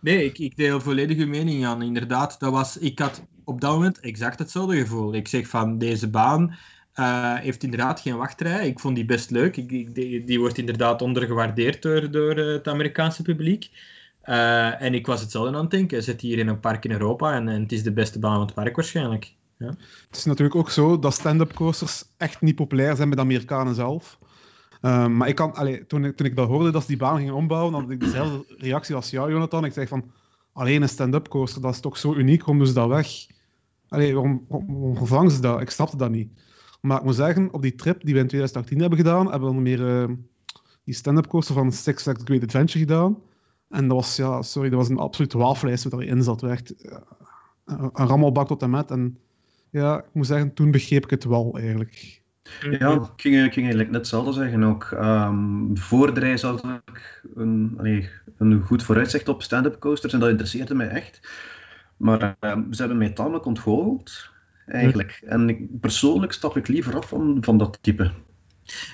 Nee, 0.00 0.24
ik, 0.24 0.38
ik 0.38 0.56
deel 0.56 0.80
volledig 0.80 1.18
uw 1.18 1.26
mening, 1.26 1.60
Jan. 1.60 1.82
Inderdaad, 1.82 2.40
dat 2.40 2.52
was, 2.52 2.76
ik 2.78 2.98
had 2.98 3.22
op 3.50 3.60
dat 3.60 3.72
moment 3.72 4.00
exact 4.00 4.38
hetzelfde 4.38 4.76
gevoel. 4.76 5.14
Ik 5.14 5.28
zeg 5.28 5.48
van, 5.48 5.78
deze 5.78 6.10
baan 6.10 6.56
eh, 6.92 7.34
heeft 7.34 7.62
inderdaad 7.62 8.00
geen 8.00 8.16
wachtrij. 8.16 8.66
Ik 8.66 8.80
vond 8.80 8.94
die 8.94 9.04
best 9.04 9.30
leuk. 9.30 9.56
Ik, 9.56 9.94
die, 9.94 10.24
die 10.24 10.40
wordt 10.40 10.58
inderdaad 10.58 11.02
ondergewaardeerd 11.02 11.82
door, 11.82 12.10
door 12.10 12.34
eh, 12.34 12.46
het 12.46 12.68
Amerikaanse 12.68 13.22
publiek. 13.22 13.70
Eh, 14.22 14.82
en 14.82 14.94
ik 14.94 15.06
was 15.06 15.20
hetzelfde 15.20 15.56
aan 15.56 15.60
het 15.62 15.70
denken. 15.70 16.02
Zit 16.02 16.20
hier 16.20 16.38
in 16.38 16.48
een 16.48 16.60
park 16.60 16.84
in 16.84 16.90
Europa 16.90 17.34
en, 17.34 17.48
en 17.48 17.62
het 17.62 17.72
is 17.72 17.82
de 17.82 17.92
beste 17.92 18.18
baan 18.18 18.32
van 18.32 18.40
het 18.40 18.54
park 18.54 18.76
waarschijnlijk. 18.76 19.34
Het 19.58 20.16
is 20.16 20.24
natuurlijk 20.24 20.56
ook 20.56 20.70
zo 20.70 20.98
dat 20.98 21.14
stand-up 21.14 21.54
coasters 21.54 22.04
echt 22.16 22.40
niet 22.40 22.54
populair 22.54 22.96
zijn 22.96 23.08
bij 23.08 23.16
de 23.16 23.24
Amerikanen 23.24 23.74
zelf. 23.74 24.18
Maar 24.80 25.28
ik 25.28 25.34
kan, 25.34 25.54
allee, 25.54 25.86
toen, 25.86 26.04
ik, 26.04 26.16
toen 26.16 26.26
ik 26.26 26.36
dat 26.36 26.48
hoorde 26.48 26.70
dat 26.70 26.82
ze 26.82 26.88
die 26.88 26.96
baan 26.96 27.18
gingen 27.18 27.34
ombouwen, 27.34 27.72
dan 27.72 27.80
had 27.82 27.90
ik 27.90 28.00
dezelfde 28.00 28.44
reactie 28.58 28.94
als 28.94 29.10
jou, 29.10 29.30
Jonathan. 29.30 29.64
Ik 29.64 29.72
zeg 29.72 29.88
van, 29.88 30.10
alleen 30.52 30.82
een 30.82 30.88
stand-up 30.88 31.28
coaster, 31.28 31.62
dat 31.62 31.74
is 31.74 31.80
toch 31.80 31.96
zo 31.98 32.14
uniek, 32.14 32.44
doen 32.44 32.66
ze 32.66 32.72
dat 32.72 32.88
weg? 32.88 33.08
Allee, 33.90 34.14
waarom, 34.14 34.44
waarom, 34.48 34.96
vervangen 34.96 35.30
ze 35.30 35.40
dat? 35.40 35.60
Ik 35.60 35.70
snapte 35.70 35.96
dat 35.96 36.10
niet. 36.10 36.30
Maar 36.80 36.98
ik 36.98 37.04
moet 37.04 37.14
zeggen, 37.14 37.52
op 37.52 37.62
die 37.62 37.74
trip 37.74 38.04
die 38.04 38.14
we 38.14 38.20
in 38.20 38.26
2018 38.26 38.80
hebben 38.80 38.98
gedaan, 38.98 39.30
hebben 39.30 39.48
we 39.48 39.54
dan 39.54 39.62
meer 39.62 40.02
eh, 40.02 40.14
die 40.84 40.94
stand-up 40.94 41.26
coaster 41.26 41.54
van 41.54 41.72
Six 41.72 42.02
Flags 42.02 42.22
Great 42.24 42.42
Adventure 42.42 42.78
gedaan. 42.78 43.18
En 43.68 43.88
dat 43.88 43.96
was, 43.96 44.16
ja, 44.16 44.42
sorry, 44.42 44.68
dat 44.68 44.78
was 44.78 44.88
een 44.88 44.98
absoluut 44.98 45.32
wafelijst 45.32 45.84
wat 45.84 46.00
erin 46.00 46.22
zat. 46.22 46.42
Echt, 46.42 46.74
ja, 46.76 47.02
een 47.64 48.06
rammelbak 48.06 48.46
tot 48.46 48.62
en 48.62 48.70
met. 48.70 48.90
En 48.90 49.18
ja, 49.70 49.98
ik 49.98 50.08
moet 50.12 50.26
zeggen, 50.26 50.54
toen 50.54 50.70
begreep 50.70 51.04
ik 51.04 51.10
het 51.10 51.24
wel 51.24 51.58
eigenlijk. 51.58 52.22
Ja, 52.60 52.92
ik 52.92 53.02
ging, 53.16 53.34
ik 53.34 53.52
ging 53.52 53.54
eigenlijk 53.54 53.90
net 53.90 54.00
hetzelfde 54.00 54.32
zeggen 54.32 54.62
ook. 54.62 54.84
Ehm, 54.84 55.74
voor 55.74 56.14
de 56.14 56.20
reis 56.20 56.42
had 56.42 56.64
ik 56.64 57.24
een, 57.34 57.78
een 58.36 58.62
goed 58.62 58.82
vooruitzicht 58.82 59.28
op 59.28 59.42
stand-up 59.42 59.80
coasters 59.80 60.12
en 60.12 60.20
dat 60.20 60.28
interesseerde 60.28 60.74
mij 60.74 60.88
echt. 60.88 61.20
Maar 62.00 62.36
ehm, 62.40 62.72
ze 62.72 62.80
hebben 62.80 62.98
mij 62.98 63.10
tamelijk 63.10 63.44
ontgoocheld, 63.44 64.30
eigenlijk. 64.66 65.22
En 65.26 65.48
ik, 65.48 65.80
persoonlijk 65.80 66.32
stap 66.32 66.56
ik 66.56 66.68
liever 66.68 66.96
af 66.96 67.08
van, 67.08 67.38
van 67.40 67.58
dat 67.58 67.78
type. 67.80 68.10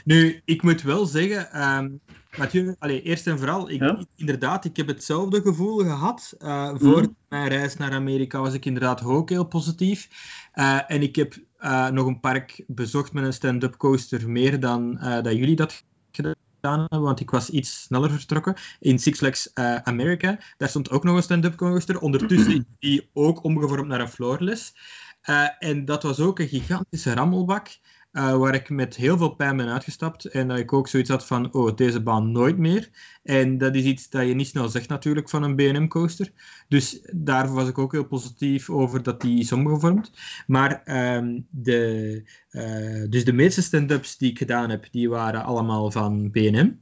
Nu, 0.05 0.41
ik 0.45 0.63
moet 0.63 0.83
wel 0.83 1.07
zeggen, 1.07 1.51
ehm 1.53 1.89
Mathieu, 2.37 2.75
allee, 2.79 3.03
eerst 3.03 3.27
en 3.27 3.39
vooral, 3.39 3.71
ik, 3.71 3.81
Ja? 3.81 4.05
inderdaad, 4.17 4.65
ik 4.65 4.77
heb 4.77 4.87
hetzelfde 4.87 5.41
gevoel 5.41 5.79
gehad. 5.79 6.35
Eh, 6.39 6.69
voor 6.75 7.01
Mhm. 7.01 7.11
mijn 7.29 7.49
reis 7.49 7.77
naar 7.77 7.93
Amerika 7.93 8.41
was 8.41 8.55
ik 8.55 8.65
inderdaad 8.65 9.05
ook 9.05 9.29
heel 9.29 9.45
positief. 9.45 10.09
Eh, 10.53 10.91
en 10.91 11.03
ik 11.03 11.17
heb 11.17 11.35
eh, 11.57 11.89
nog 11.89 12.07
een 12.07 12.21
park 12.21 12.65
bezocht 12.67 13.13
met 13.13 13.25
een 13.25 13.33
stand-up 13.33 13.77
coaster, 13.77 14.31
meer 14.31 14.61
dan 14.61 14.99
dat 15.23 15.33
jullie 15.33 15.57
dat 15.57 15.85
gedaan 16.11 16.35
hebben, 16.71 17.01
want 17.01 17.21
ik 17.21 17.31
was 17.31 17.51
iets 17.51 17.83
sneller 17.83 18.11
vertrokken. 18.11 18.55
In 18.81 18.99
Six 18.99 19.19
Flags 19.19 19.53
eh, 19.53 19.77
America, 19.77 20.39
daar 20.57 20.69
stond 20.69 20.91
ook 20.91 21.05
nog 21.05 21.17
een 21.17 21.23
stand-up 21.23 21.57
coaster. 21.57 22.01
Ondertussen 22.01 22.53
is 22.57 22.63
die 22.79 23.11
ook 23.13 23.45
omgevormd 23.45 23.89
naar 23.89 24.01
een 24.01 24.09
floorless. 24.09 24.75
Eh, 25.21 25.49
en 25.59 25.85
dat 25.85 26.03
was 26.03 26.21
ook 26.21 26.39
een 26.39 26.49
gigantische 26.49 27.15
rammelbak. 27.15 27.69
Eh, 28.17 28.37
waar 28.37 28.55
ik 28.55 28.71
met 28.71 28.97
heel 28.97 29.17
veel 29.17 29.29
pijn 29.29 29.57
ben 29.57 29.69
uitgestapt. 29.69 30.25
En 30.25 30.49
dat 30.49 30.59
ik 30.59 30.73
ook 30.73 30.89
zoiets 30.89 31.11
had 31.11 31.27
van, 31.27 31.53
oh, 31.53 31.75
deze 31.75 32.03
baan 32.03 32.33
nooit 32.33 32.59
meer. 32.59 32.91
En 33.23 33.59
dat 33.59 33.75
is 33.75 33.85
iets 33.85 34.11
dat 34.11 34.27
je 34.27 34.35
niet 34.35 34.47
snel 34.47 34.69
zegt 34.69 34.89
natuurlijk 34.89 35.29
van 35.29 35.43
een 35.43 35.55
B&M-coaster. 35.55 36.33
Dus 36.69 37.01
daar 37.13 37.53
was 37.53 37.69
ik 37.69 37.79
ook 37.79 37.93
heel 37.93 38.07
positief 38.07 38.71
over 38.71 39.03
dat 39.03 39.21
die 39.21 39.39
is 39.39 39.53
omgevormd. 39.53 40.13
Maar 40.47 40.83
ehm, 40.85 41.41
de, 41.51 42.23
eh, 42.51 43.11
dus 43.11 43.25
de 43.25 43.33
meeste 43.33 43.63
stand-ups 43.63 44.17
die 44.17 44.31
ik 44.31 44.39
gedaan 44.39 44.71
heb, 44.71 44.87
die 44.91 45.09
waren 45.09 45.45
allemaal 45.45 45.91
van 45.91 46.31
B&M. 46.31 46.73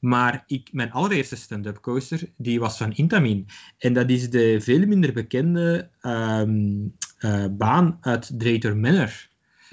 Maar 0.00 0.44
ik, 0.46 0.68
mijn 0.72 0.92
allereerste 0.92 1.36
stand-up 1.36 1.80
coaster, 1.80 2.32
die 2.36 2.60
was 2.60 2.76
van 2.76 2.92
Intamin. 2.92 3.46
En 3.78 3.92
dat 3.92 4.10
is 4.10 4.30
de 4.30 4.60
veel 4.60 4.86
minder 4.86 5.12
bekende 5.12 5.90
ehm, 6.00 6.86
eh, 7.18 7.44
baan 7.50 7.98
uit 8.00 8.30
Drayton 8.38 8.80
Manor. 8.80 9.27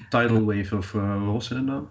Tidal 0.09 0.43
Wave 0.43 0.77
of 0.77 0.93
uh, 0.93 1.23
wat 1.25 1.33
was 1.33 1.49
het 1.49 1.63
nou? 1.65 1.83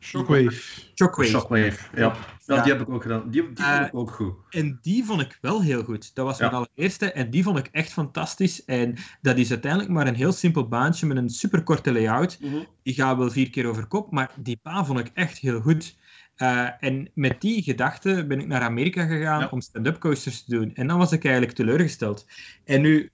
Shockwave. 0.00 0.50
Shockwave. 0.94 1.30
Shockwave, 1.30 1.78
ja. 1.94 2.00
ja. 2.00 2.16
Ja. 2.46 2.62
Die 2.62 2.72
heb 2.72 2.80
ik 2.82 2.88
ook 2.88 3.02
gedaan. 3.02 3.30
Die, 3.30 3.52
die 3.52 3.64
Eh, 3.64 3.76
vond 3.76 3.86
ik 3.88 3.94
ook 3.94 4.10
goed. 4.10 4.34
En 4.50 4.78
die 4.82 5.04
vond 5.04 5.20
ik 5.20 5.38
wel 5.40 5.62
heel 5.62 5.82
goed. 5.84 6.14
Dat 6.14 6.24
was 6.26 6.38
Ja. 6.38 6.50
mijn 6.50 6.56
allereerste 6.56 7.12
en 7.12 7.30
die 7.30 7.42
vond 7.42 7.58
ik 7.58 7.68
echt 7.72 7.92
fantastisch. 7.92 8.64
En 8.64 8.94
dat 9.22 9.36
is 9.36 9.50
uiteindelijk 9.50 9.90
maar 9.92 10.06
een 10.06 10.14
heel 10.14 10.32
simpel 10.32 10.68
baantje 10.68 11.06
met 11.06 11.16
een 11.16 11.30
superkorte 11.30 11.92
layout. 11.92 12.38
Die 12.82 12.94
gaat 12.94 13.16
wel 13.16 13.30
vier 13.30 13.50
keer 13.50 13.66
over 13.66 13.86
kop, 13.86 14.10
maar 14.12 14.30
die 14.36 14.60
baan 14.62 14.86
vond 14.86 14.98
ik 14.98 15.10
echt 15.14 15.38
heel 15.38 15.60
goed. 15.60 15.96
Eh, 16.36 16.68
en 16.80 17.10
met 17.14 17.40
die 17.40 17.62
gedachte 17.62 18.24
ben 18.28 18.40
ik 18.40 18.46
naar 18.46 18.60
Amerika 18.62 19.06
gegaan 19.06 19.40
Ja. 19.40 19.48
om 19.50 19.60
stand-up 19.60 19.98
coasters 19.98 20.44
te 20.44 20.50
doen. 20.50 20.74
En 20.74 20.86
dan 20.86 20.98
was 20.98 21.12
ik 21.12 21.24
eigenlijk 21.24 21.54
teleurgesteld. 21.54 22.26
En 22.64 22.80
nu 22.80 23.10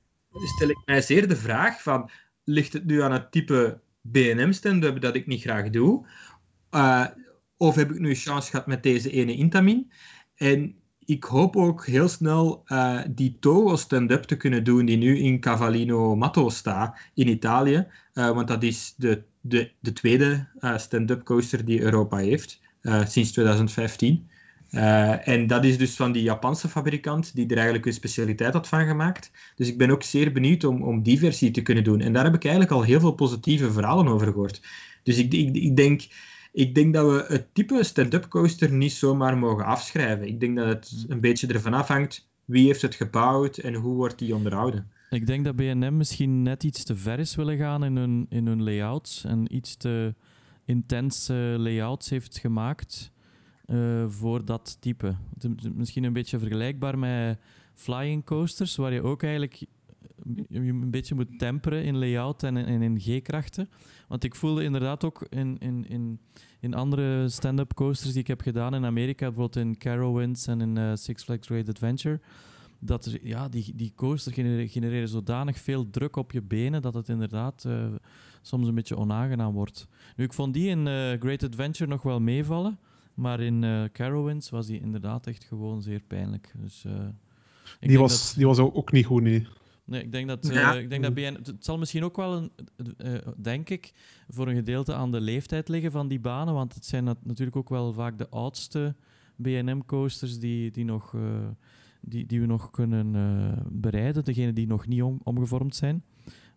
stel 0.57 0.69
ik 0.69 0.79
mij 0.85 1.01
zeer 1.03 1.29
de 1.29 1.37
vraag 1.37 1.83
van, 1.83 2.11
ligt 2.45 2.73
het 2.73 2.85
nu 2.85 3.03
aan 3.03 3.13
het 3.13 3.33
type 3.33 3.79
B&M 4.13 4.53
stand-up 4.53 5.01
dat 5.01 5.15
ik 5.15 5.27
niet 5.27 5.41
graag 5.41 5.71
doe? 5.71 6.07
Eh, 6.71 7.07
of 7.57 7.75
heb 7.75 7.91
ik 7.91 7.99
nu 7.99 8.15
chance 8.15 8.51
gehad 8.51 8.67
met 8.67 8.83
deze 8.83 9.11
ene 9.11 9.35
Intamin? 9.35 9.93
En 10.35 10.75
ik 10.99 11.25
hoop 11.25 11.57
ook 11.57 11.87
heel 11.87 12.09
snel 12.09 12.63
uh, 12.67 13.01
die 13.11 13.37
Togo 13.41 13.77
stand-up 13.77 14.23
te 14.23 14.37
kunnen 14.37 14.65
doen 14.65 14.85
die 14.85 14.97
nu 14.97 15.19
in 15.19 15.41
Cavallino 15.41 16.17
Matto 16.17 16.49
staat 16.49 16.99
in 17.15 17.29
Italië. 17.29 17.87
Uh, 18.15 18.31
want 18.31 18.49
dat 18.49 18.63
is 18.63 18.95
de, 18.97 19.23
de, 19.41 19.71
de 19.81 19.93
tweede 19.93 20.49
stand-up 20.77 21.25
coaster 21.25 21.65
die 21.65 21.81
Europa 21.81 22.17
heeft 22.17 22.61
sinds 23.05 23.33
2015. 23.33 24.29
En 25.25 25.47
dat 25.47 25.65
is 25.65 25.79
dus 25.79 25.97
van 25.97 26.13
die 26.13 26.23
Japanse 26.23 26.69
fabrikant 26.69 27.35
die 27.35 27.47
er 27.47 27.55
eigenlijk 27.55 27.87
een 27.87 27.93
specialiteit 27.93 28.53
had 28.53 28.69
van 28.69 28.87
gemaakt. 28.87 29.31
Dus 29.57 29.69
ik 29.69 29.79
ben 29.79 29.91
ook 29.91 30.03
zeer 30.03 30.33
benieuwd 30.33 30.65
om, 30.65 30.83
om 30.83 31.03
die 31.03 31.19
versie 31.19 31.51
te 31.51 31.63
kunnen 31.63 31.85
doen. 31.85 32.01
En 32.01 32.13
daar 32.13 32.25
heb 32.25 32.35
ik 32.35 32.45
eigenlijk 32.45 32.75
al 32.75 32.83
heel 32.83 33.01
veel 33.01 33.13
positieve 33.13 33.73
verhalen 33.73 34.09
over 34.09 34.27
gehoord. 34.27 34.61
Dus 35.03 35.19
ik, 35.19 35.33
ik, 35.33 35.55
ik 35.55 35.77
denk 35.77 36.03
ik 36.53 36.75
denk 36.75 36.95
dat 36.95 37.11
we 37.11 37.25
het 37.29 37.55
type 37.55 37.85
stand-up 37.85 38.29
coaster 38.29 38.73
niet 38.73 38.93
zomaar 38.93 39.39
mogen 39.39 39.65
afschrijven. 39.65 40.27
Ik 40.27 40.41
denk 40.41 40.57
dat 40.57 40.67
het 40.67 41.05
een 41.09 41.21
beetje 41.21 41.47
ervan 41.47 41.75
afhangt 41.75 42.29
wie 42.45 42.67
heeft 42.67 42.83
het 42.83 42.95
gebouwd 42.95 43.57
en 43.57 43.75
hoe 43.75 43.95
wordt 43.95 44.19
die 44.19 44.35
onderhouden. 44.35 44.91
Ik 45.11 45.27
denk 45.27 45.45
dat 45.45 45.57
BNM 45.57 45.97
misschien 45.97 46.43
net 46.43 46.65
iets 46.65 46.85
te 46.85 46.97
ver 46.97 47.19
is 47.19 47.35
willen 47.35 47.57
gaan 47.57 47.85
in 47.85 47.97
hun, 47.97 48.27
in 48.29 48.47
hun 48.47 48.63
layouts 48.63 49.25
en 49.25 49.55
iets 49.55 49.77
te 49.77 50.15
intense 50.65 51.35
layouts 51.59 52.11
heeft 52.11 52.39
gemaakt 52.39 53.13
uh, 53.67 54.05
voor 54.09 54.45
dat 54.45 54.77
type. 54.81 55.17
Misschien 55.75 56.05
een 56.05 56.13
beetje 56.13 56.39
vergelijkbaar 56.39 56.99
met 56.99 57.39
flying 57.75 58.25
coasters, 58.25 58.77
waar 58.77 58.93
je 58.93 59.03
ook 59.03 59.23
eigenlijk 59.23 59.67
je 60.49 60.59
een 60.59 60.91
beetje 60.91 61.15
moet 61.15 61.39
temperen 61.39 61.85
in 61.85 61.99
layout 61.99 62.43
en, 62.43 62.57
en 62.57 62.83
in 62.83 63.01
G-krachten. 63.01 63.69
Want 64.09 64.25
ik 64.25 64.35
voelde 64.35 64.65
inderdaad 64.65 65.05
ook 65.05 65.27
in, 65.29 65.59
in, 65.59 65.89
in, 65.89 66.21
in 66.61 66.75
andere 66.75 67.29
stand-up 67.29 67.75
coasters 67.75 68.13
die 68.13 68.21
ik 68.21 68.27
heb 68.27 68.41
gedaan 68.41 68.75
in 68.75 68.85
Amerika, 68.85 69.27
bijvoorbeeld 69.27 69.67
in 69.67 69.79
Carowinds 69.79 70.47
en 70.47 70.61
in 70.61 70.77
uh, 70.77 70.91
Six 70.95 71.25
Flags 71.25 71.47
Great 71.47 71.69
Adventure, 71.69 72.21
dat 72.79 73.19
ja, 73.23 73.49
die, 73.49 73.73
die 73.77 73.93
coaster 73.97 74.33
genereren, 74.69 75.09
zodanig 75.09 75.59
veel 75.59 75.91
druk 75.91 76.17
op 76.17 76.33
je 76.33 76.43
benen 76.43 76.83
dat 76.83 76.95
het 76.95 77.09
inderdaad 77.09 77.67
soms 78.43 78.69
een 78.69 78.75
beetje 78.75 78.97
onaangenaam 78.97 79.53
wordt. 79.53 79.89
Nu, 80.17 80.25
ik 80.25 80.33
vond 80.33 80.55
die 80.55 80.69
in 80.69 80.87
Great 81.21 81.43
Adventure 81.43 81.91
nog 81.91 82.03
wel 82.03 82.21
meevallen, 82.21 82.79
maar 83.15 83.41
in 83.41 83.63
uh, 83.63 83.85
Carowinds 83.93 84.51
was 84.51 84.67
die 84.67 84.81
inderdaad 84.81 85.27
echt 85.27 85.45
gewoon 85.45 85.83
zeer 85.83 86.01
pijnlijk. 86.01 86.53
Dus, 86.57 86.85
die, 87.81 87.99
was, 87.99 88.27
dat... 88.27 88.37
die 88.37 88.47
was 88.47 88.59
ook 88.59 88.93
niet 88.93 89.07
goed, 89.07 89.23
nee. 89.23 89.47
Nee, 89.87 90.03
ik 90.03 90.13
denk 90.13 90.29
dat, 90.29 90.51
uh, 90.51 90.75
ik 90.79 90.91
denk 90.91 91.03
dat 91.03 91.15
BN, 91.15 91.37
het 91.43 91.65
zal 91.65 91.79
misschien 91.79 92.05
ook 92.05 92.17
wel, 92.17 92.37
een, 92.37 92.51
uh, 93.05 93.19
denk 93.37 93.71
ik, 93.71 93.93
voor 94.29 94.49
een 94.49 94.55
gedeelte 94.55 94.95
aan 94.95 95.13
de 95.13 95.21
leeftijd 95.21 95.69
liggen 95.69 95.91
van 95.91 96.09
die 96.09 96.21
banen. 96.21 96.55
Want 96.55 96.75
het 96.75 96.85
zijn 96.85 97.05
natuurlijk 97.05 97.57
ook 97.57 97.69
wel 97.69 97.93
vaak 97.93 98.19
de 98.19 98.29
oudste 98.29 98.95
BNM-coasters 99.37 100.39
die, 100.39 100.71
die, 100.71 100.85
nog, 100.85 101.13
uh, 101.13 101.23
die, 102.01 102.27
die 102.27 102.41
we 102.41 102.47
nog 102.47 102.71
kunnen 102.71 103.13
bereiden. 103.71 104.25
Degene 104.25 104.53
die 104.53 104.67
nog 104.67 104.87
niet 104.87 105.03
om, 105.03 105.21
omgevormd 105.23 105.77
zijn. 105.77 106.05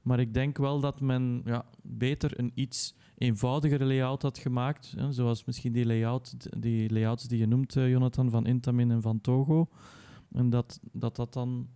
Maar 0.02 0.20
ik 0.20 0.34
denk 0.34 0.58
wel 0.58 0.80
dat 0.80 1.02
men 1.02 1.42
ja, 1.46 1.66
beter 1.82 2.40
een 2.40 2.52
iets 2.54 2.96
eenvoudigere 3.18 3.86
layout 3.86 4.22
had 4.22 4.38
gemaakt. 4.38 4.94
Hè, 4.98 5.12
zoals 5.12 5.46
misschien 5.46 5.72
die, 5.72 5.86
layout, 5.86 6.36
die 6.62 6.94
layouts 6.94 7.24
die 7.24 7.40
je 7.40 7.48
noemt, 7.48 7.74
Jonathan, 7.74 8.30
van 8.30 8.46
Intamin 8.46 8.92
en 8.92 9.02
van 9.02 9.22
Togo. 9.22 9.68
En 10.32 10.50
dat 10.50 10.80
dat, 10.92 11.16
dat 11.16 11.34
dan 11.34 11.68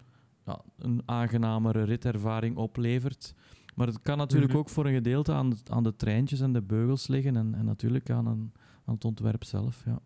ja, 0.46 0.62
een 0.78 1.02
aangenamere 1.06 1.84
ritervaring 1.84 2.56
oplevert. 2.58 3.34
Maar 3.76 3.88
het 3.88 4.02
kan 4.02 4.18
natuurlijk 4.18 4.52
mhm. 4.52 4.62
ook 4.62 4.70
voor 4.70 4.86
een 4.86 4.94
gedeelte 4.94 5.32
aan 5.32 5.50
de, 5.50 5.58
aan 5.70 5.84
de 5.84 5.96
treintjes 5.96 6.40
en 6.40 6.54
de 6.54 6.62
beugels 6.62 7.08
liggen 7.08 7.36
en, 7.36 7.56
en 7.56 7.66
natuurlijk 7.66 8.10
aan, 8.10 8.26
een, 8.26 8.52
aan 8.86 8.94
het 8.94 9.06
ontwerp 9.06 9.44
zelf. 9.44 9.84
Ja. 9.86 10.00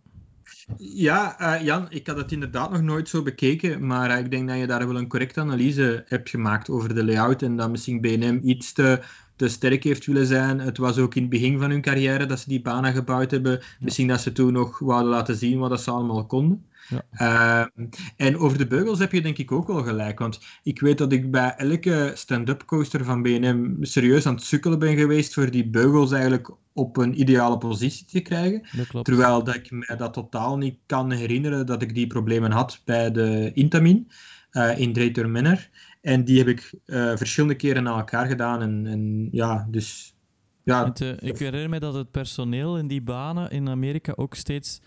Ja, 0.77 1.41
uh, 1.57 1.65
Jan, 1.65 1.85
ik 1.89 2.07
had 2.07 2.17
het 2.17 2.31
inderdaad 2.31 2.71
nog 2.71 2.81
nooit 2.81 3.09
zo 3.09 3.23
bekeken, 3.23 3.87
maar 3.87 4.09
uh, 4.09 4.17
ik 4.17 4.31
denk 4.31 4.47
dat 4.47 4.57
je 4.57 4.67
daar 4.67 4.87
wel 4.87 4.97
een 4.97 5.07
correcte 5.07 5.39
analyse 5.39 6.03
hebt 6.07 6.29
gemaakt 6.29 6.69
over 6.69 6.95
de 6.95 7.05
layout 7.05 7.41
en 7.41 7.55
dat 7.55 7.69
misschien 7.69 8.01
BNM 8.01 8.39
iets 8.43 8.73
te, 8.73 9.03
te 9.35 9.47
sterk 9.47 9.83
heeft 9.83 10.05
willen 10.05 10.25
zijn. 10.25 10.59
Het 10.59 10.77
was 10.77 10.97
ook 10.97 11.15
in 11.15 11.21
het 11.21 11.31
begin 11.31 11.59
van 11.59 11.69
hun 11.69 11.81
carrière 11.81 12.25
dat 12.25 12.39
ze 12.39 12.49
die 12.49 12.61
banen 12.61 12.93
gebouwd 12.93 13.31
hebben. 13.31 13.61
Misschien 13.79 14.07
dat 14.07 14.21
ze 14.21 14.31
toen 14.31 14.53
nog 14.53 14.79
wouden 14.79 15.09
laten 15.09 15.35
zien 15.35 15.59
wat 15.59 15.81
ze 15.81 15.91
allemaal 15.91 16.25
konden. 16.25 16.65
Ja. 16.87 17.03
Ehm, 17.11 17.87
en 18.17 18.37
over 18.37 18.57
de 18.57 18.67
beugels 18.67 18.99
heb 18.99 19.11
je 19.11 19.21
denk 19.21 19.37
ik 19.37 19.51
ook 19.51 19.67
wel 19.67 19.83
gelijk. 19.83 20.19
Want 20.19 20.39
ik 20.63 20.79
weet 20.79 20.97
dat 20.97 21.11
ik 21.11 21.31
bij 21.31 21.53
elke 21.57 22.11
stand-up 22.13 22.63
coaster 22.65 23.03
van 23.03 23.21
BNM 23.21 23.77
serieus 23.81 24.25
aan 24.25 24.35
het 24.35 24.43
sukkelen 24.43 24.79
ben 24.79 24.97
geweest 24.97 25.33
voor 25.33 25.51
die 25.51 25.69
beugels 25.69 26.11
eigenlijk 26.11 26.51
op 26.73 26.97
een 26.97 27.19
ideale 27.19 27.57
positie 27.57 28.05
te 28.05 28.19
krijgen. 28.19 28.61
Terwijl 29.01 29.43
dat 29.43 29.55
ik 29.55 29.71
me 29.71 29.95
dat 29.97 30.13
totaal 30.13 30.57
niet 30.57 30.77
kan 30.85 31.11
herinneren 31.11 31.65
dat 31.65 31.81
ik 31.81 31.95
die 31.95 32.07
problemen 32.07 32.51
had 32.51 32.81
bij 32.85 33.11
de 33.11 33.51
Intamin 33.53 34.07
uh, 34.51 34.79
in 34.79 34.93
Drayton 34.93 35.31
Manor. 35.31 35.69
En 36.05 36.23
die 36.23 36.37
heb 36.37 36.47
ik 36.47 36.73
uh, 36.85 37.15
verschillende 37.15 37.55
keren 37.55 37.83
na 37.83 37.97
elkaar 37.97 38.27
gedaan. 38.27 38.61
En, 38.61 38.85
en 38.87 39.27
ja, 39.31 39.67
dus... 39.69 40.15
Ja. 40.63 40.93
Uh, 41.01 41.09
ik 41.19 41.37
herinner 41.37 41.69
me 41.69 41.79
dat 41.79 41.93
het 41.93 42.11
personeel 42.11 42.77
in 42.77 42.87
die 42.87 43.01
banen 43.01 43.51
in 43.51 43.69
Amerika 43.69 44.13
ook 44.15 44.35
steeds 44.35 44.81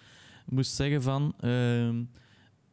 moest 0.47 0.75
zeggen 0.75 1.03
van... 1.03 1.35
Uh, 1.41 1.89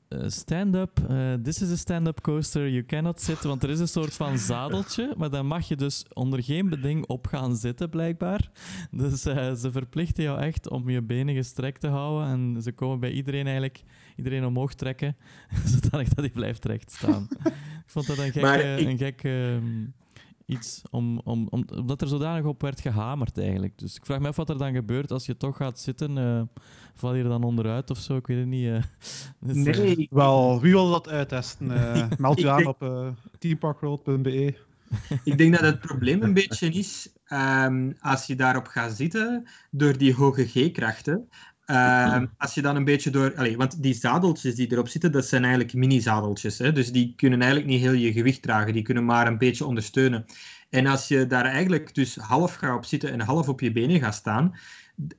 stand-up, 0.10 1.00
uh, 1.10 1.34
this 1.34 1.62
is 1.62 1.72
a 1.72 1.76
stand-up 1.76 2.22
coaster, 2.22 2.70
you 2.70 2.86
cannot 2.86 3.22
sit. 3.22 3.44
Want 3.44 3.64
er 3.64 3.70
is 3.70 3.80
een 3.80 3.88
soort 3.88 4.14
van 4.14 4.38
zadeltje, 4.38 5.14
maar 5.18 5.30
dan 5.30 5.46
mag 5.46 5.68
je 5.68 5.76
dus 5.76 6.06
onder 6.14 6.44
geen 6.44 6.70
beding 6.70 7.06
op 7.06 7.28
gaan 7.28 7.56
zitten, 7.56 7.90
blijkbaar. 7.90 8.50
Dus 8.92 9.26
uh, 9.26 9.54
ze 9.54 9.72
verplichten 9.72 10.24
jou 10.24 10.40
echt 10.40 10.70
om 10.70 10.90
je 10.90 11.02
benen 11.02 11.36
gestrekt 11.36 11.82
te 11.82 11.88
houden. 11.88 12.28
En 12.28 12.62
ze 12.62 12.72
komen 12.72 13.00
bij 13.00 13.12
iedereen 13.12 13.46
eigenlijk 13.46 13.84
iedereen 14.16 14.46
omhoog 14.46 14.74
trekken, 14.74 15.18
zodat 15.72 15.92
dat 15.92 16.16
hij 16.16 16.30
blijft 16.30 16.66
recht 16.66 16.92
staan. 16.92 17.28
ik 17.44 17.84
vond 17.86 18.08
dat 18.08 18.18
een 18.18 18.32
gek... 18.32 18.80
Ik... 18.80 18.88
Een 18.88 18.98
gek 18.98 19.24
um, 19.24 19.94
iets 20.46 20.82
om, 20.92 21.22
om, 21.24 21.48
om, 21.50 21.66
omdat 21.76 22.02
er 22.02 22.08
zodanig 22.08 22.46
op 22.46 22.62
werd 22.62 22.82
gehamerd 22.82 23.38
eigenlijk. 23.38 23.78
Dus 23.78 23.96
ik 23.96 24.06
vraag 24.06 24.20
me 24.20 24.28
af 24.28 24.36
wat 24.36 24.50
er 24.50 24.58
dan 24.58 24.74
gebeurt 24.74 25.12
als 25.12 25.26
je 25.26 25.38
toch 25.38 25.58
gaat 25.58 25.80
zitten. 25.80 26.18
Uh, 26.18 26.42
val 26.94 27.16
je 27.16 27.24
er 27.24 27.30
dan 27.30 27.44
onderuit 27.44 27.90
of 27.90 27.98
zo? 27.98 28.16
Ik 28.16 28.28
weet 28.28 28.38
het 28.38 28.48
niet. 28.48 28.68
Uh. 28.68 28.84
Dus, 29.40 29.56
nee. 29.56 29.98
Uh, 29.98 30.08
Wel, 30.10 30.62
wie 30.62 30.72
wil 30.72 30.92
dat 30.92 31.10
uittesten? 31.10 31.68
meld 32.18 32.40
je 32.40 32.50
aan 32.50 32.66
op 32.66 32.84
uh, 32.84 33.08
teamparkworld.be. 33.40 34.56
Ik 35.24 35.38
denk 35.38 35.54
dat 35.54 35.62
het 35.62 35.80
probleem 35.80 36.24
een 36.24 36.34
beetje 36.34 36.70
is, 36.70 37.10
um, 37.30 37.96
als 38.00 38.26
je 38.26 38.36
daarop 38.36 38.68
gaat 38.68 38.96
zitten, 38.96 39.48
door 39.72 39.98
die 39.98 40.14
hoge 40.14 40.46
G-krachten, 40.46 41.30
Uh, 41.68 42.22
als 42.38 42.54
je 42.54 42.62
dan 42.62 42.76
een 42.76 42.84
beetje 42.84 43.10
door... 43.10 43.56
Want 43.58 43.84
die 43.84 43.94
zadeltjes 43.94 44.56
die 44.56 44.72
erop 44.72 44.88
zitten, 44.88 45.12
dat 45.12 45.26
zijn 45.26 45.44
eigenlijk 45.44 45.74
mini-zadeltjes. 45.74 46.58
Dus 46.58 46.92
die 46.92 47.14
kunnen 47.16 47.42
eigenlijk 47.42 47.72
niet 47.72 47.82
heel 47.82 47.92
je 47.92 48.12
gewicht 48.12 48.42
dragen. 48.42 48.74
Die 48.74 48.84
kunnen 48.84 49.06
maar 49.06 49.28
een 49.28 49.38
beetje 49.38 49.66
ondersteunen. 49.66 50.26
En 50.70 50.88
als 50.88 51.08
je 51.08 51.28
daar 51.28 51.46
eigenlijk 51.46 51.96
dus 51.96 52.16
half 52.16 52.56
gaat 52.56 52.78
op 52.78 52.86
zitten 52.86 53.12
en 53.12 53.20
half 53.20 53.50
op 53.50 53.60
je 53.60 53.72
benen 53.72 54.00
gaat 54.00 54.16
staan, 54.16 54.56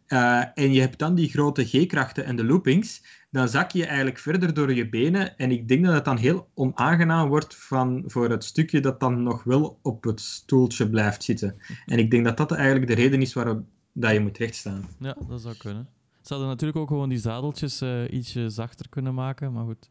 uh, 0.08 0.44
en 0.54 0.72
je 0.72 0.80
hebt 0.80 0.98
dan 0.98 1.14
die 1.14 1.28
grote 1.28 1.64
G-krachten 1.64 2.24
en 2.24 2.36
de 2.36 2.44
loopings, 2.44 3.02
dan 3.30 3.48
zak 3.48 3.70
je 3.70 3.86
eigenlijk 3.86 4.18
verder 4.18 4.54
door 4.54 4.74
je 4.74 4.88
benen. 4.88 5.38
En 5.38 5.50
ik 5.50 5.68
denk 5.68 5.84
dat 5.84 5.94
het 5.94 6.04
dan 6.04 6.16
heel 6.16 6.48
onaangenaam 6.54 7.28
wordt 7.28 7.56
van, 7.56 8.02
voor 8.06 8.30
het 8.30 8.44
stukje 8.44 8.80
dat 8.80 9.00
dan 9.00 9.22
nog 9.22 9.44
wel 9.44 9.78
op 9.82 10.04
het 10.04 10.20
stoeltje 10.20 10.90
blijft 10.90 11.22
zitten. 11.22 11.56
En 11.86 11.98
ik 11.98 12.10
denk 12.10 12.24
dat 12.24 12.36
dat 12.36 12.52
eigenlijk 12.52 12.86
de 12.86 12.94
reden 12.94 13.20
is 13.20 13.32
waarom 13.32 13.66
dat 13.92 14.12
je 14.12 14.20
moet 14.20 14.38
rechtstaan. 14.38 14.88
Ja, 14.98 15.16
dat 15.28 15.40
zou 15.40 15.56
kunnen. 15.56 15.88
Ze 16.26 16.32
hadden 16.32 16.48
natuurlijk 16.50 16.78
ook 16.78 16.88
gewoon 16.88 17.08
die 17.08 17.18
zadeltjes 17.18 17.82
uh, 17.82 18.10
ietsje 18.10 18.50
zachter 18.50 18.88
kunnen 18.88 19.14
maken, 19.14 19.52
maar 19.52 19.64
goed. 19.64 19.90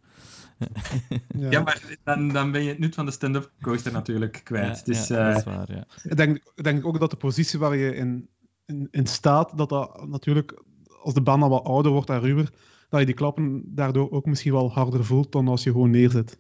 ja. 1.37 1.49
ja, 1.49 1.61
maar 1.61 1.97
dan, 2.03 2.27
dan 2.27 2.51
ben 2.51 2.63
je 2.63 2.69
het 2.69 2.79
nut 2.79 2.95
van 2.95 3.05
de 3.05 3.11
stand-up 3.11 3.51
coaster 3.61 3.91
natuurlijk 3.91 4.41
kwijt. 4.43 4.77
Ja, 4.77 4.83
dus, 4.85 5.07
ja, 5.07 5.27
dat 5.27 5.37
is 5.37 5.43
waar, 5.43 5.71
ja. 5.71 5.87
Ik 6.03 6.17
denk, 6.17 6.51
denk 6.55 6.85
ook 6.85 6.99
dat 6.99 7.09
de 7.09 7.17
positie 7.17 7.59
waar 7.59 7.75
je 7.75 7.95
in, 7.95 8.29
in, 8.65 8.87
in 8.91 9.07
staat, 9.07 9.57
dat 9.57 9.69
dat 9.69 10.07
natuurlijk, 10.07 10.63
als 11.01 11.13
de 11.13 11.21
band 11.21 11.43
al 11.43 11.49
wat 11.49 11.63
ouder 11.63 11.91
wordt 11.91 12.09
en 12.09 12.19
ruwer, 12.19 12.53
dat 12.89 12.99
je 12.99 13.05
die 13.05 13.15
klappen 13.15 13.63
daardoor 13.65 14.11
ook 14.11 14.25
misschien 14.25 14.51
wel 14.53 14.71
harder 14.71 15.05
voelt 15.05 15.31
dan 15.31 15.47
als 15.47 15.63
je 15.63 15.71
gewoon 15.71 15.89
neerzet. 15.89 16.39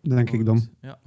Denk 0.00 0.30
ik 0.30 0.44
dan. 0.44 0.68
Ja. 0.80 0.98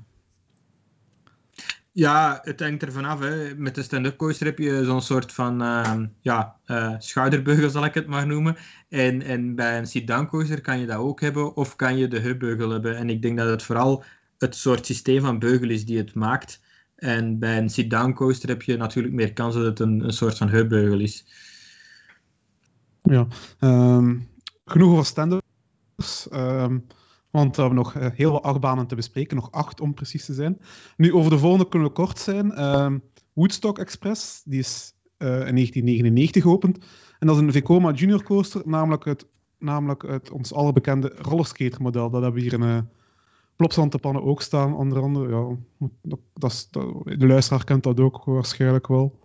Ja, 1.95 2.39
het 2.43 2.59
hangt 2.59 2.81
er 2.81 2.91
vanaf. 2.91 3.19
Hè. 3.19 3.55
Met 3.55 3.75
de 3.75 3.83
stand-up 3.83 4.17
coaster 4.17 4.45
heb 4.45 4.57
je 4.57 4.85
zo'n 4.85 5.01
soort 5.01 5.31
van 5.31 5.61
uh, 5.61 5.99
ja, 6.21 6.55
uh, 6.67 6.95
schouderbeugel, 6.97 7.69
zal 7.69 7.85
ik 7.85 7.93
het 7.93 8.07
maar 8.07 8.27
noemen. 8.27 8.55
En, 8.89 9.21
en 9.21 9.55
bij 9.55 9.77
een 9.77 9.87
sit-down 9.87 10.25
coaster 10.25 10.61
kan 10.61 10.79
je 10.79 10.85
dat 10.85 10.97
ook 10.97 11.21
hebben, 11.21 11.55
of 11.55 11.75
kan 11.75 11.97
je 11.97 12.07
de 12.07 12.19
heupbeugel 12.19 12.69
hebben. 12.69 12.97
En 12.97 13.09
ik 13.09 13.21
denk 13.21 13.37
dat 13.37 13.49
het 13.49 13.63
vooral 13.63 14.03
het 14.37 14.55
soort 14.55 14.85
systeem 14.85 15.21
van 15.21 15.39
beugel 15.39 15.69
is 15.69 15.85
die 15.85 15.97
het 15.97 16.13
maakt. 16.13 16.61
En 16.95 17.39
bij 17.39 17.57
een 17.57 17.69
sit-down 17.69 18.13
coaster 18.13 18.49
heb 18.49 18.61
je 18.61 18.77
natuurlijk 18.77 19.13
meer 19.13 19.33
kans 19.33 19.55
dat 19.55 19.65
het 19.65 19.79
een, 19.79 20.03
een 20.03 20.13
soort 20.13 20.37
van 20.37 20.49
heupbeugel 20.49 20.99
is. 20.99 21.25
Ja, 23.03 23.27
um, 23.59 24.29
genoeg 24.65 24.91
over 24.91 25.05
stand-ups. 25.05 26.27
Um, 26.31 26.87
want 27.33 27.55
we 27.55 27.61
hebben 27.61 27.79
nog 27.79 27.95
eh, 27.95 28.07
heel 28.13 28.31
wat 28.31 28.43
achtbanen 28.43 28.87
te 28.87 28.95
bespreken, 28.95 29.35
nog 29.35 29.51
acht 29.51 29.81
om 29.81 29.93
precies 29.93 30.25
te 30.25 30.33
zijn. 30.33 30.57
Nu, 30.97 31.13
over 31.13 31.31
de 31.31 31.37
volgende 31.37 31.69
kunnen 31.69 31.87
we 31.87 31.93
kort 31.93 32.19
zijn. 32.19 32.45
Uh, 32.45 32.93
Woodstock 33.33 33.79
Express, 33.79 34.41
die 34.43 34.59
is 34.59 34.93
uh, 35.17 35.27
in 35.27 35.55
1999 35.55 36.43
geopend. 36.43 36.77
En 37.19 37.27
dat 37.27 37.35
is 37.35 37.41
een 37.41 37.51
Vekoma 37.51 37.91
Junior 37.91 38.23
Coaster, 38.23 38.61
namelijk 38.65 39.05
het 39.05 39.25
namelijk 39.63 40.01
het 40.07 40.31
ons 40.31 40.53
allerbekende 40.53 41.13
rollerskater 41.17 41.81
model. 41.81 42.09
Dat 42.09 42.21
hebben 42.21 42.41
we 42.41 42.49
hier 42.49 42.59
in 42.59 42.67
uh, 42.67 42.77
Plopsantepannen 43.55 44.23
ook 44.23 44.41
staan, 44.41 44.75
onder 44.75 45.01
andere. 45.01 45.29
Ja, 45.29 45.55
dat, 46.33 46.51
is, 46.51 46.67
de 47.17 47.27
luisteraar 47.27 47.63
kent 47.63 47.83
dat 47.83 47.99
ook 47.99 48.23
waarschijnlijk 48.23 48.87
wel. 48.87 49.19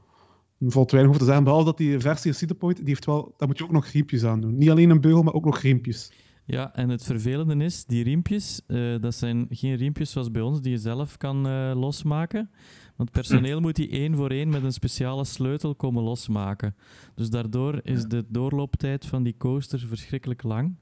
Er 0.58 0.70
valt 0.70 0.90
weinig 0.90 1.10
over 1.10 1.20
te 1.20 1.26
zeggen, 1.26 1.44
behalve 1.44 1.66
dat 1.66 1.76
die 1.76 1.98
versie 1.98 2.32
Cedar 2.32 2.56
Point, 2.56 2.76
die 2.76 2.86
heeft 2.86 3.04
wel, 3.04 3.34
daar 3.36 3.48
moet 3.48 3.58
je 3.58 3.64
ook 3.64 3.70
nog 3.70 3.86
riempjes 3.86 4.24
aan 4.24 4.40
doen. 4.40 4.58
Niet 4.58 4.70
alleen 4.70 4.90
een 4.90 5.00
beugel, 5.00 5.22
maar 5.22 5.34
ook 5.34 5.44
nog 5.44 5.58
riempjes. 5.58 6.12
Ja, 6.50 6.74
en 6.74 6.88
het 6.88 7.04
vervelende 7.04 7.64
is, 7.64 7.84
die 7.84 8.04
riempjes, 8.04 8.60
uh, 8.66 9.00
dat 9.00 9.14
zijn 9.14 9.46
geen 9.50 9.74
riempjes 9.74 10.10
zoals 10.10 10.30
bij 10.30 10.42
ons, 10.42 10.60
die 10.60 10.70
je 10.70 10.78
zelf 10.78 11.16
kan 11.16 11.46
uh, 11.46 11.72
losmaken. 11.74 12.50
Want 12.96 13.10
personeel 13.10 13.60
moet 13.64 13.76
die 13.76 13.88
één 13.88 14.14
voor 14.14 14.30
één 14.30 14.48
met 14.48 14.62
een 14.62 14.72
speciale 14.72 15.24
sleutel 15.24 15.74
komen 15.74 16.02
losmaken. 16.02 16.74
Dus 17.14 17.30
daardoor 17.30 17.80
is 17.82 18.04
de 18.04 18.24
doorlooptijd 18.28 19.06
van 19.06 19.22
die 19.22 19.36
coaster 19.36 19.78
verschrikkelijk 19.78 20.42
lang. 20.42 20.76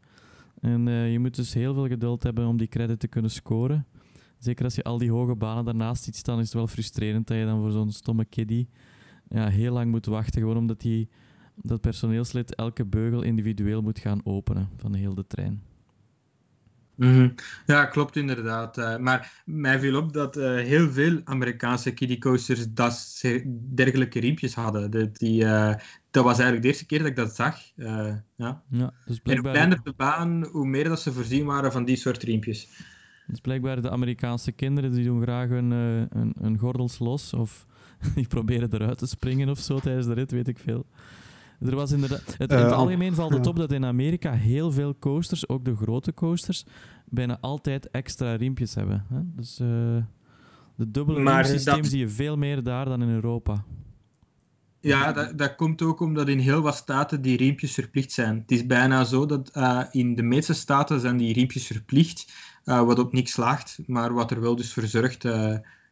En 0.61 0.87
uh, 0.87 1.13
je 1.13 1.19
moet 1.19 1.37
dus 1.37 1.55
heel 1.55 1.75
veel 1.75 1.89
geduld 1.89 2.23
hebben 2.23 2.47
om 2.47 2.57
die 2.57 2.69
credit 2.69 3.01
te 3.01 3.09
kunnen 3.09 3.31
scoren. 3.31 3.87
Zeker 4.39 4.65
als 4.65 4.75
je 4.75 4.83
al 4.83 4.99
die 4.99 5.11
hoge 5.11 5.35
banen 5.35 5.65
daarnaast 5.65 6.05
ziet 6.05 6.17
staan, 6.17 6.39
is 6.39 6.45
het 6.45 6.55
wel 6.55 6.67
frustrerend 6.67 7.27
dat 7.27 7.37
je 7.37 7.45
dan 7.45 7.61
voor 7.61 7.71
zo'n 7.71 7.93
stomme 7.93 8.25
kiddie 8.25 8.69
ja, 9.29 9.49
heel 9.49 9.73
lang 9.73 9.91
moet 9.91 10.07
wachten. 10.07 10.41
Gewoon 10.41 10.57
omdat 10.57 10.81
die, 10.81 11.09
dat 11.63 11.81
personeelslid 11.81 12.55
elke 12.55 12.85
beugel 12.85 13.23
individueel 13.23 13.83
moet 13.83 13.99
gaan 13.99 14.21
openen 14.25 14.69
van 14.77 14.95
heel 14.95 15.15
de 15.15 15.27
trein. 15.27 15.63
Mm 16.97 17.35
Ja, 17.67 17.85
klopt 17.85 18.17
inderdaad. 18.17 18.79
Uh, 18.79 18.97
maar 18.97 19.43
mij 19.45 19.81
viel 19.81 19.97
op 19.97 20.13
dat 20.13 20.37
uh, 20.37 20.45
heel 20.45 20.91
veel 20.91 21.21
Amerikaanse 21.25 21.95
kiddie 21.95 22.19
coasters 22.19 22.73
dat 22.73 23.23
dergelijke 23.75 24.21
riempjes 24.21 24.55
hadden. 24.55 24.91
Dat, 24.91 25.17
die, 25.17 25.43
uh, 25.43 25.75
dat 26.11 26.25
was 26.25 26.33
eigenlijk 26.33 26.63
de 26.63 26.69
eerste 26.69 26.87
keer 26.87 26.99
dat 26.99 27.09
ik 27.09 27.17
dat 27.17 27.35
zag. 27.35 27.59
ja. 28.37 28.63
Ja, 28.69 28.93
dus 29.07 29.19
blijkbaar... 29.19 29.27
En 29.27 29.39
hoe 29.39 29.51
kleiner 29.51 29.81
de 29.83 29.93
baan, 29.97 30.45
hoe 30.45 30.67
meer 30.67 30.89
dat 30.89 31.01
ze 31.01 31.13
voorzien 31.13 31.45
waren 31.45 31.73
van 31.73 31.85
die 31.85 31.97
soort 31.97 32.23
riempjes. 32.23 32.69
Dus 33.27 33.41
blijkbaar 33.41 33.83
de 33.83 33.91
Amerikaanse 33.91 34.53
kinderen 34.53 34.93
die 34.93 35.05
doen 35.05 35.23
graag 35.23 35.49
hun, 35.49 35.71
hun, 35.71 36.35
hun 36.41 36.59
gordels 36.59 36.99
los 36.99 37.33
of 37.33 37.67
die 38.15 38.27
proberen 38.27 38.73
eruit 38.73 38.99
te 38.99 39.07
springen 39.07 39.49
of 39.49 39.59
zo 39.59 39.79
tijdens 39.79 40.07
de 40.07 40.13
rit, 40.13 40.31
weet 40.31 40.49
ik 40.49 40.59
veel. 40.59 40.87
Er 41.61 41.75
was 41.75 41.93
inderdaad, 41.93 42.35
het, 42.39 42.53
in 42.53 42.59
het 42.59 42.73
algemeen 42.73 43.15
valt 43.15 43.33
het 43.33 43.47
op 43.47 43.57
dat 43.57 43.73
in 43.73 43.85
Amerika 43.85 44.33
heel 44.33 44.73
veel 44.73 44.99
coasters, 44.99 45.49
ook 45.49 45.65
de 45.65 45.77
grote 45.77 46.15
coasters, 46.15 46.65
bijna 47.05 47.39
altijd 47.41 47.91
extra 47.91 48.35
riempjes 48.35 48.75
hebben. 48.75 49.07
Hè? 49.09 49.19
Dus 49.25 49.61
uh, 49.61 49.69
de 50.75 50.91
dubbele 50.91 51.33
riemsysteem 51.33 51.85
zie 51.85 51.99
je 51.99 52.09
veel 52.09 52.37
meer 52.37 52.63
daar 52.63 52.85
dan 52.85 53.03
in 53.03 53.09
Europa. 53.09 53.65
Ja, 54.81 55.13
dat, 55.13 55.39
dat 55.39 55.55
komt 55.55 55.83
ook 55.83 56.01
omdat 56.01 56.29
in 56.29 56.39
heel 56.39 56.61
wat 56.61 56.77
staten 56.77 57.23
die 57.23 57.37
riempjes 57.37 57.75
verplicht 57.75 58.13
zijn. 58.13 58.39
Het 58.39 58.51
is 58.51 58.67
bijna 58.67 59.05
zo 59.05 59.27
dat 59.27 59.51
uh, 59.57 59.83
in 59.91 60.15
de 60.15 60.23
meeste 60.23 60.53
staten 60.53 61.01
zijn 61.01 61.17
die 61.17 61.33
riempjes 61.33 61.67
verplicht, 61.67 62.33
uh, 62.65 62.83
wat 62.83 62.99
op 62.99 63.13
niks 63.13 63.33
slaagt, 63.33 63.79
maar 63.87 64.13
wat 64.13 64.31
er 64.31 64.41
wel 64.41 64.57
dus 64.57 64.73
voor 64.73 64.87
zorgt 64.87 65.23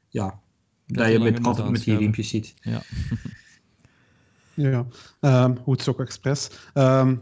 ja, 0.09 0.41
dat, 0.87 0.97
dat 0.97 1.13
je 1.13 1.19
met, 1.19 1.43
altijd 1.43 1.71
met 1.71 1.85
die 1.85 1.97
riempjes 1.97 2.29
zit. 2.29 2.55
Ja. 2.61 2.83
Ja, 4.55 4.87
um, 5.21 5.57
ook 5.65 6.01
Express. 6.01 6.51
Um, 6.75 7.21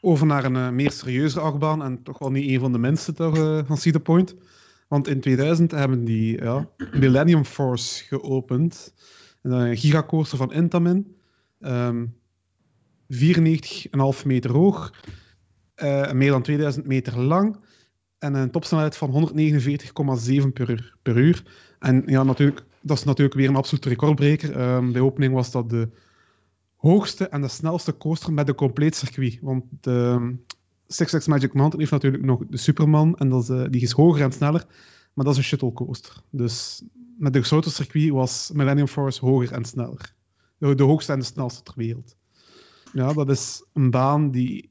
over 0.00 0.26
naar 0.26 0.44
een 0.44 0.54
uh, 0.54 0.70
meer 0.70 0.90
serieuze 0.90 1.40
achtbaan 1.40 1.82
en 1.82 2.02
toch 2.02 2.18
wel 2.18 2.30
niet 2.30 2.50
een 2.50 2.60
van 2.60 2.72
de 2.72 2.78
mensen 2.78 3.14
toch, 3.14 3.36
uh, 3.36 3.60
van 3.64 3.76
Cedar 3.76 4.00
Point. 4.00 4.34
Want 4.88 5.08
in 5.08 5.20
2000 5.20 5.70
hebben 5.70 6.04
die 6.04 6.42
ja, 6.42 6.68
Millennium 6.92 7.44
Force 7.44 8.04
geopend. 8.04 8.94
Een 9.42 9.76
gigacoaster 9.76 10.38
van 10.38 10.52
Intamin. 10.52 11.16
Um, 11.60 12.16
94,5 13.08 13.18
meter 14.24 14.50
hoog. 14.50 14.92
Meer 16.12 16.30
dan 16.30 16.42
2000 16.42 16.86
meter 16.86 17.18
lang. 17.18 17.56
En 18.18 18.34
een 18.34 18.50
topsnelheid 18.50 18.96
van 18.96 19.30
149,7 20.42 20.52
per, 20.52 20.96
per 21.02 21.16
uur. 21.16 21.42
En 21.78 22.02
ja, 22.06 22.22
natuurlijk, 22.22 22.64
dat 22.80 22.96
is 22.96 23.04
natuurlijk 23.04 23.36
weer 23.36 23.48
een 23.48 23.56
absolute 23.56 23.88
recordbreker. 23.88 24.74
Um, 24.74 24.92
bij 24.92 25.00
opening 25.00 25.34
was 25.34 25.50
dat 25.50 25.70
de 25.70 25.88
hoogste 26.80 27.28
en 27.28 27.40
de 27.40 27.48
snelste 27.48 27.96
coaster 27.96 28.32
met 28.32 28.48
een 28.48 28.54
compleet 28.54 28.96
circuit. 28.96 29.38
Want 29.40 29.64
de 29.80 30.34
Six 30.86 31.10
Flags 31.10 31.26
Magic 31.26 31.52
Mountain 31.52 31.80
heeft 31.80 31.92
natuurlijk 31.92 32.22
nog 32.22 32.42
de 32.48 32.56
Superman 32.56 33.16
en 33.16 33.28
dat 33.28 33.42
is, 33.42 33.48
uh, 33.48 33.64
die 33.70 33.82
is 33.82 33.90
hoger 33.90 34.22
en 34.22 34.32
sneller, 34.32 34.66
maar 35.14 35.24
dat 35.24 35.34
is 35.34 35.38
een 35.38 35.44
shuttle 35.44 35.72
coaster. 35.72 36.22
Dus 36.30 36.82
met 37.18 37.32
de 37.32 37.42
grote 37.42 37.70
circuit 37.70 38.10
was 38.10 38.50
Millennium 38.54 38.86
Force 38.86 39.24
hoger 39.24 39.52
en 39.52 39.64
sneller. 39.64 40.14
De, 40.58 40.74
de, 40.74 40.82
hoogste 40.82 41.12
en 41.12 41.18
de 41.18 41.24
snelste 41.24 41.62
ter 41.62 41.74
wereld. 41.76 42.16
Ja, 42.92 43.12
dat 43.12 43.30
is 43.30 43.64
een 43.72 43.90
baan 43.90 44.30
die 44.30 44.70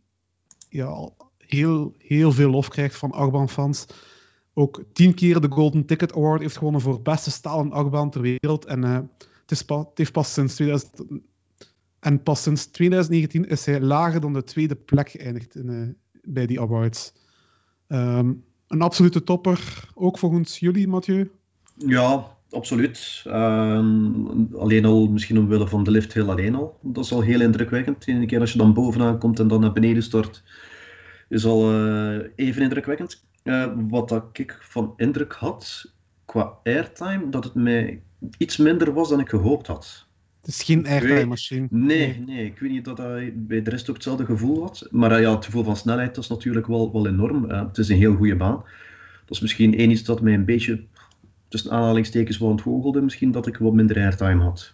ja, 0.69 1.09
heel, 1.37 1.93
heel 1.97 2.31
veel 2.31 2.49
lof 2.49 2.67
krijgt 2.67 2.97
van 2.97 3.11
achtbaanfans. 3.11 3.85
Ook 4.53 4.83
tien 4.93 5.13
keer 5.13 5.41
de 5.41 5.51
Golden 5.51 5.85
Ticket 5.85 6.15
Award 6.15 6.41
heeft 6.41 6.57
gewonnen 6.57 6.81
voor 6.81 7.01
beste 7.01 7.31
stalen 7.31 7.71
achtbaan 7.71 8.09
ter 8.09 8.21
wereld. 8.21 8.65
En 8.65 8.83
uh, 8.83 8.93
het, 9.41 9.51
is 9.51 9.63
het 9.67 9.87
heeft 9.93 10.11
pas 10.11 10.33
sinds 10.33 10.55
2000, 10.55 11.21
en 11.99 12.23
pas 12.23 12.41
sinds 12.41 12.65
2019 12.65 13.47
is 13.47 13.65
hij 13.65 13.81
lager 13.81 14.21
dan 14.21 14.33
de 14.33 14.43
tweede 14.43 14.75
plek 14.75 15.09
geëindigd 15.09 15.55
in, 15.55 15.69
uh, 15.69 15.87
bij 16.21 16.45
die 16.45 16.61
awards. 16.61 17.13
Um, 17.87 18.43
een 18.67 18.81
absolute 18.81 19.23
topper, 19.23 19.89
ook 19.93 20.17
volgens 20.17 20.59
jullie, 20.59 20.87
Mathieu? 20.87 21.31
Ja, 21.75 22.37
absoluut. 22.49 23.23
Um, 23.27 24.55
alleen 24.55 24.85
al, 24.85 25.07
misschien 25.07 25.37
omwille 25.37 25.67
van 25.67 25.83
de 25.83 25.91
lift 25.91 26.13
heel 26.13 26.29
alleen 26.29 26.55
al. 26.55 26.79
Dat 26.81 27.05
is 27.05 27.11
al 27.11 27.21
heel 27.21 27.41
indrukwekkend. 27.41 28.07
Eén 28.07 28.27
keer 28.27 28.39
als 28.39 28.51
je 28.51 28.57
dan 28.57 28.73
bovenaan 28.73 29.19
komt 29.19 29.39
en 29.39 29.47
dan 29.47 29.61
naar 29.61 29.73
beneden 29.73 30.03
stort, 30.03 30.43
is 31.29 31.45
al 31.45 31.73
uh, 31.73 32.25
even 32.35 32.61
indrukwekkend. 32.61 33.23
Uh, 33.43 33.73
wat 33.89 34.09
dat 34.09 34.25
ik 34.33 34.57
van 34.61 34.93
indruk 34.95 35.33
had 35.33 35.93
qua 36.25 36.53
airtime, 36.63 37.29
dat 37.29 37.43
het 37.43 37.53
mij 37.53 38.03
iets 38.37 38.57
minder 38.57 38.93
was 38.93 39.09
dan 39.09 39.19
ik 39.19 39.29
gehoopt 39.29 39.67
had. 39.67 40.07
Het 40.49 40.57
is 40.57 40.63
geen 40.63 40.87
airtime-machine. 40.87 41.67
Nee, 41.69 42.19
nee, 42.25 42.45
ik 42.45 42.59
weet 42.59 42.71
niet 42.71 42.85
dat 42.85 42.97
hij 42.97 43.33
bij 43.35 43.61
de 43.61 43.69
rest 43.69 43.89
ook 43.89 43.95
hetzelfde 43.95 44.25
gevoel 44.25 44.61
had. 44.61 44.87
Maar 44.91 45.21
ja, 45.21 45.35
het 45.35 45.45
gevoel 45.45 45.63
van 45.63 45.75
snelheid 45.75 46.17
is 46.17 46.27
natuurlijk 46.27 46.67
wel, 46.67 46.91
wel 46.91 47.07
enorm. 47.07 47.45
Uh, 47.45 47.67
het 47.67 47.77
is 47.77 47.89
een 47.89 47.97
heel 47.97 48.15
goede 48.15 48.35
baan. 48.35 48.55
Dat 49.25 49.35
is 49.35 49.39
misschien 49.39 49.77
één 49.77 49.91
iets 49.91 50.03
dat 50.03 50.21
mij 50.21 50.33
een 50.33 50.45
beetje 50.45 50.83
tussen 51.47 51.71
aanhalingstekens 51.71 52.37
wel 52.37 52.49
ontgoochelde. 52.49 53.01
Misschien 53.01 53.31
dat 53.31 53.47
ik 53.47 53.57
wat 53.57 53.73
minder 53.73 53.97
airtime 53.97 54.43
had. 54.43 54.73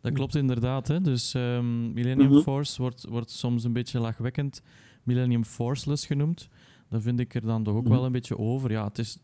Dat 0.00 0.12
klopt 0.12 0.34
inderdaad. 0.34 0.88
Hè? 0.88 1.00
Dus 1.00 1.34
um, 1.34 1.92
Millennium 1.92 2.28
mm 2.28 2.34
-hmm. 2.34 2.42
Force 2.42 2.82
wordt, 2.82 3.06
wordt 3.08 3.30
soms 3.30 3.64
een 3.64 3.72
beetje 3.72 4.00
lachwekkend 4.00 4.62
Millennium 5.02 5.44
Forceless 5.44 6.06
genoemd. 6.06 6.48
Dat 6.88 7.02
vind 7.02 7.20
ik 7.20 7.34
er 7.34 7.46
dan 7.46 7.62
toch 7.62 7.74
ook 7.74 7.80
mm 7.80 7.86
-hmm. 7.86 7.96
wel 7.96 8.06
een 8.06 8.12
beetje 8.12 8.38
over. 8.38 8.70
Ja, 8.70 8.84
het 8.84 8.98
is 8.98 9.18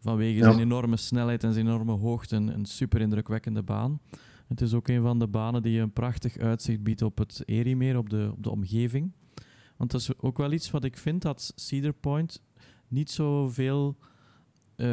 vanwege 0.00 0.38
ja. 0.38 0.44
zijn 0.44 0.58
enorme 0.58 0.96
snelheid 0.96 1.44
en 1.44 1.52
zijn 1.52 1.66
enorme 1.66 1.92
hoogte 1.92 2.36
een, 2.36 2.54
een 2.54 2.66
super 2.66 3.00
indrukwekkende 3.00 3.62
baan. 3.62 4.00
Het 4.50 4.60
is 4.60 4.74
ook 4.74 4.88
een 4.88 5.02
van 5.02 5.18
de 5.18 5.26
banen 5.26 5.62
die 5.62 5.80
een 5.80 5.92
prachtig 5.92 6.38
uitzicht 6.38 6.82
biedt 6.82 7.02
op 7.02 7.18
het 7.18 7.42
Eriemeer, 7.46 7.96
op 7.96 8.10
de, 8.10 8.30
op 8.32 8.42
de 8.42 8.50
omgeving. 8.50 9.12
Want 9.76 9.90
dat 9.90 10.00
is 10.00 10.18
ook 10.18 10.38
wel 10.38 10.52
iets 10.52 10.70
wat 10.70 10.84
ik 10.84 10.96
vind 10.96 11.22
dat 11.22 11.52
Cedar 11.56 11.92
Point 11.92 12.42
niet 12.88 13.10
zoveel 13.10 13.96
uh, 14.76 14.86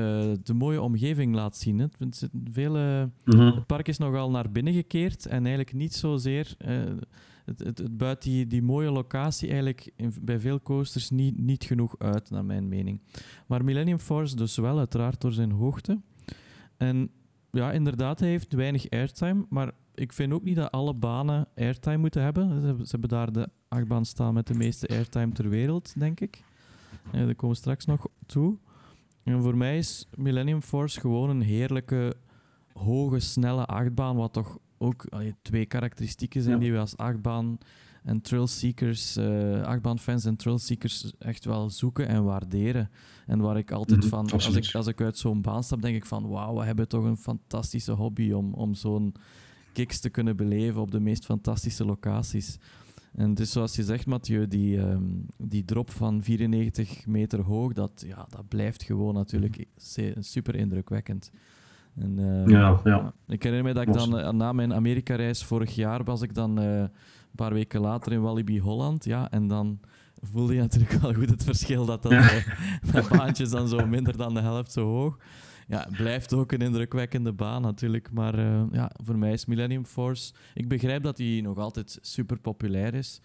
de 0.44 0.54
mooie 0.54 0.82
omgeving 0.82 1.36
laat 1.36 1.58
zien. 1.58 1.80
Het, 1.80 2.30
vele, 2.52 3.10
mm 3.26 3.34
-hmm. 3.34 3.56
het 3.56 3.66
park 3.66 3.88
is 3.88 3.98
nogal 3.98 4.32
naar 4.32 4.52
binnen 4.52 4.74
gekeerd 4.74 5.26
en 5.26 5.40
eigenlijk 5.40 5.74
niet 5.74 5.94
zozeer. 5.94 6.56
Uh, 6.68 6.84
het, 7.46 7.60
het, 7.60 7.78
het 7.78 7.98
buit 7.98 8.22
die, 8.22 8.48
die 8.48 8.62
mooie 8.62 8.92
locatie 8.92 9.48
eigenlijk 9.48 9.92
in, 9.96 10.14
bij 10.22 10.40
veel 10.40 10.62
coasters 10.62 11.10
niet, 11.10 11.38
niet 11.38 11.64
genoeg 11.64 11.96
uit, 11.98 12.30
naar 12.30 12.46
mijn 12.46 12.68
mening. 12.68 13.02
Maar 13.48 13.64
Millennium 13.64 14.00
Force 14.00 14.36
dus 14.36 14.58
wel, 14.58 14.78
uiteraard 14.78 15.22
door 15.22 15.34
zijn 15.34 15.52
hoogte. 15.52 16.00
En 16.78 17.10
ja, 17.52 17.72
inderdaad, 17.72 18.20
hij 18.20 18.30
heeft 18.30 18.54
weinig 18.54 18.90
airtime. 18.90 19.46
Maar 19.50 19.72
ik 19.96 20.14
vind 20.14 20.34
ook 20.34 20.44
niet 20.44 20.56
dat 20.56 20.72
alle 20.72 20.94
banen 20.94 21.48
airtime 21.56 21.98
moeten 21.98 22.22
hebben. 22.22 22.62
Ze, 22.62 22.76
ze 22.78 22.92
hebben 22.92 23.10
daar 23.10 23.32
de 23.32 23.50
achtbaan 23.68 24.06
staan 24.06 24.34
met 24.34 24.48
de 24.48 24.54
meeste 24.54 24.88
airtime 24.88 25.32
ter 25.32 25.50
wereld, 25.50 26.00
denk 26.00 26.20
ik. 26.20 26.44
En 27.12 27.26
daar 27.26 27.36
komen 27.36 27.56
we 27.56 27.62
straks 27.62 27.86
nog 27.86 28.08
toe. 28.26 28.58
En 29.24 29.42
voor 29.42 29.58
mij 29.58 29.78
is 29.78 30.08
Millennium 30.16 30.62
Force 30.62 31.00
gewoon 31.00 31.30
een 31.30 31.42
heerlijke, 31.42 32.16
hoge, 32.74 33.20
snelle 33.20 33.66
achtbaan. 33.66 34.16
Wat 34.16 34.34
toch 34.34 34.58
ook 34.78 35.06
allee, 35.10 35.36
twee 35.42 35.66
karakteristieken 35.66 36.42
zijn 36.42 36.56
ja. 36.56 36.62
die 36.62 36.72
we 36.72 36.80
als 36.80 36.98
achtbaan 36.98 37.58
en 38.08 38.22
trailseekers, 38.22 39.18
uh, 39.18 39.62
achtbaanfans 39.62 40.26
en 40.26 40.36
trailseekers 40.36 41.14
echt 41.20 41.46
wel 41.46 41.70
zoeken 41.70 42.08
en 42.08 42.24
waarderen. 42.24 42.90
En 43.26 43.40
waar 43.40 43.58
ik 43.58 43.72
altijd 43.72 44.04
mm 44.04 44.10
-hmm, 44.10 44.10
van, 44.10 44.32
als 44.32 44.56
ik, 44.56 44.76
als 44.76 44.88
ik 44.88 45.02
uit 45.02 45.18
zo'n 45.18 45.42
baan 45.42 45.64
stap, 45.64 45.82
denk 45.82 45.96
ik 45.96 46.06
van 46.06 46.28
wauw, 46.28 46.56
we 46.56 46.64
hebben 46.64 46.88
toch 46.88 47.04
een 47.04 47.18
fantastische 47.18 47.92
hobby 47.92 48.32
om, 48.32 48.54
om 48.54 48.74
zo'n 48.74 49.14
kicks 49.74 50.00
te 50.00 50.10
kunnen 50.10 50.36
beleven 50.36 50.82
op 50.82 50.92
de 50.92 51.00
meest 51.00 51.26
fantastische 51.26 51.86
locaties. 51.86 52.58
En 53.16 53.34
dus 53.34 53.52
zoals 53.52 53.76
je 53.76 53.84
zegt, 53.84 54.06
Mathieu, 54.06 54.48
die, 54.48 54.78
um, 54.78 55.26
die 55.38 55.66
drop 55.66 55.92
van 55.92 56.24
94 56.24 57.06
meter 57.06 57.42
hoog, 57.42 57.74
dat, 57.74 58.04
ja, 58.08 58.26
dat 58.30 58.48
blijft 58.48 58.84
gewoon 58.84 59.14
natuurlijk 59.14 59.66
super 60.20 60.56
indrukwekkend. 60.56 61.32
En, 61.96 62.18
uh, 62.20 62.48
ja, 62.48 62.80
ja. 62.84 63.14
Ik 63.28 63.44
herinner 63.44 63.68
me 63.68 63.74
dat 63.74 63.88
ik 63.88 63.94
dan 63.94 64.20
uh, 64.20 64.30
na 64.32 64.52
mijn 64.52 64.74
Amerika-reis 64.74 65.44
vorig 65.44 65.76
jaar 65.76 66.04
was 66.04 66.22
ik 66.22 66.34
dan 66.34 66.58
een 66.58 66.90
paar 67.38 67.54
weken 67.54 67.82
later 67.82 68.12
in 68.12 68.22
Walibi 68.22 68.60
Holland. 68.60 69.06
Ja, 69.06 69.32
en 69.32 69.48
dan 69.48 69.80
voelde 70.22 70.54
je 70.54 70.60
natuurlijk 70.60 70.92
wel 70.92 71.14
goed 71.14 71.30
het 71.30 71.44
verschil 71.44 71.86
dat 71.86 72.04
dat, 72.04 72.12
uh, 72.12 72.38
dat 72.94 73.10
baantje 73.10 73.44
is 73.44 73.50
dan 73.50 73.68
zo 73.68 73.88
minder 73.88 74.18
dan 74.18 74.34
de 74.34 74.42
helft 74.42 74.72
zo 74.72 74.86
hoog. 74.86 75.18
Ja, 75.68 75.88
blijft 75.92 76.34
ook 76.34 76.52
een 76.52 76.62
indrukwekkende 76.62 77.34
baan 77.34 77.62
natuurlijk, 77.62 78.12
maar 78.12 78.40
uh, 78.40 78.64
ja, 78.72 78.92
voor 79.04 79.18
mij 79.18 79.32
is 79.32 79.46
Millennium 79.46 79.86
Force... 79.86 80.34
Ik 80.54 80.68
begrijp 80.68 81.04
dat 81.04 81.18
die 81.18 81.42
nog 81.42 81.58
altijd 81.58 81.98
super 82.02 82.40
populair 82.40 82.94
is. 82.94 83.22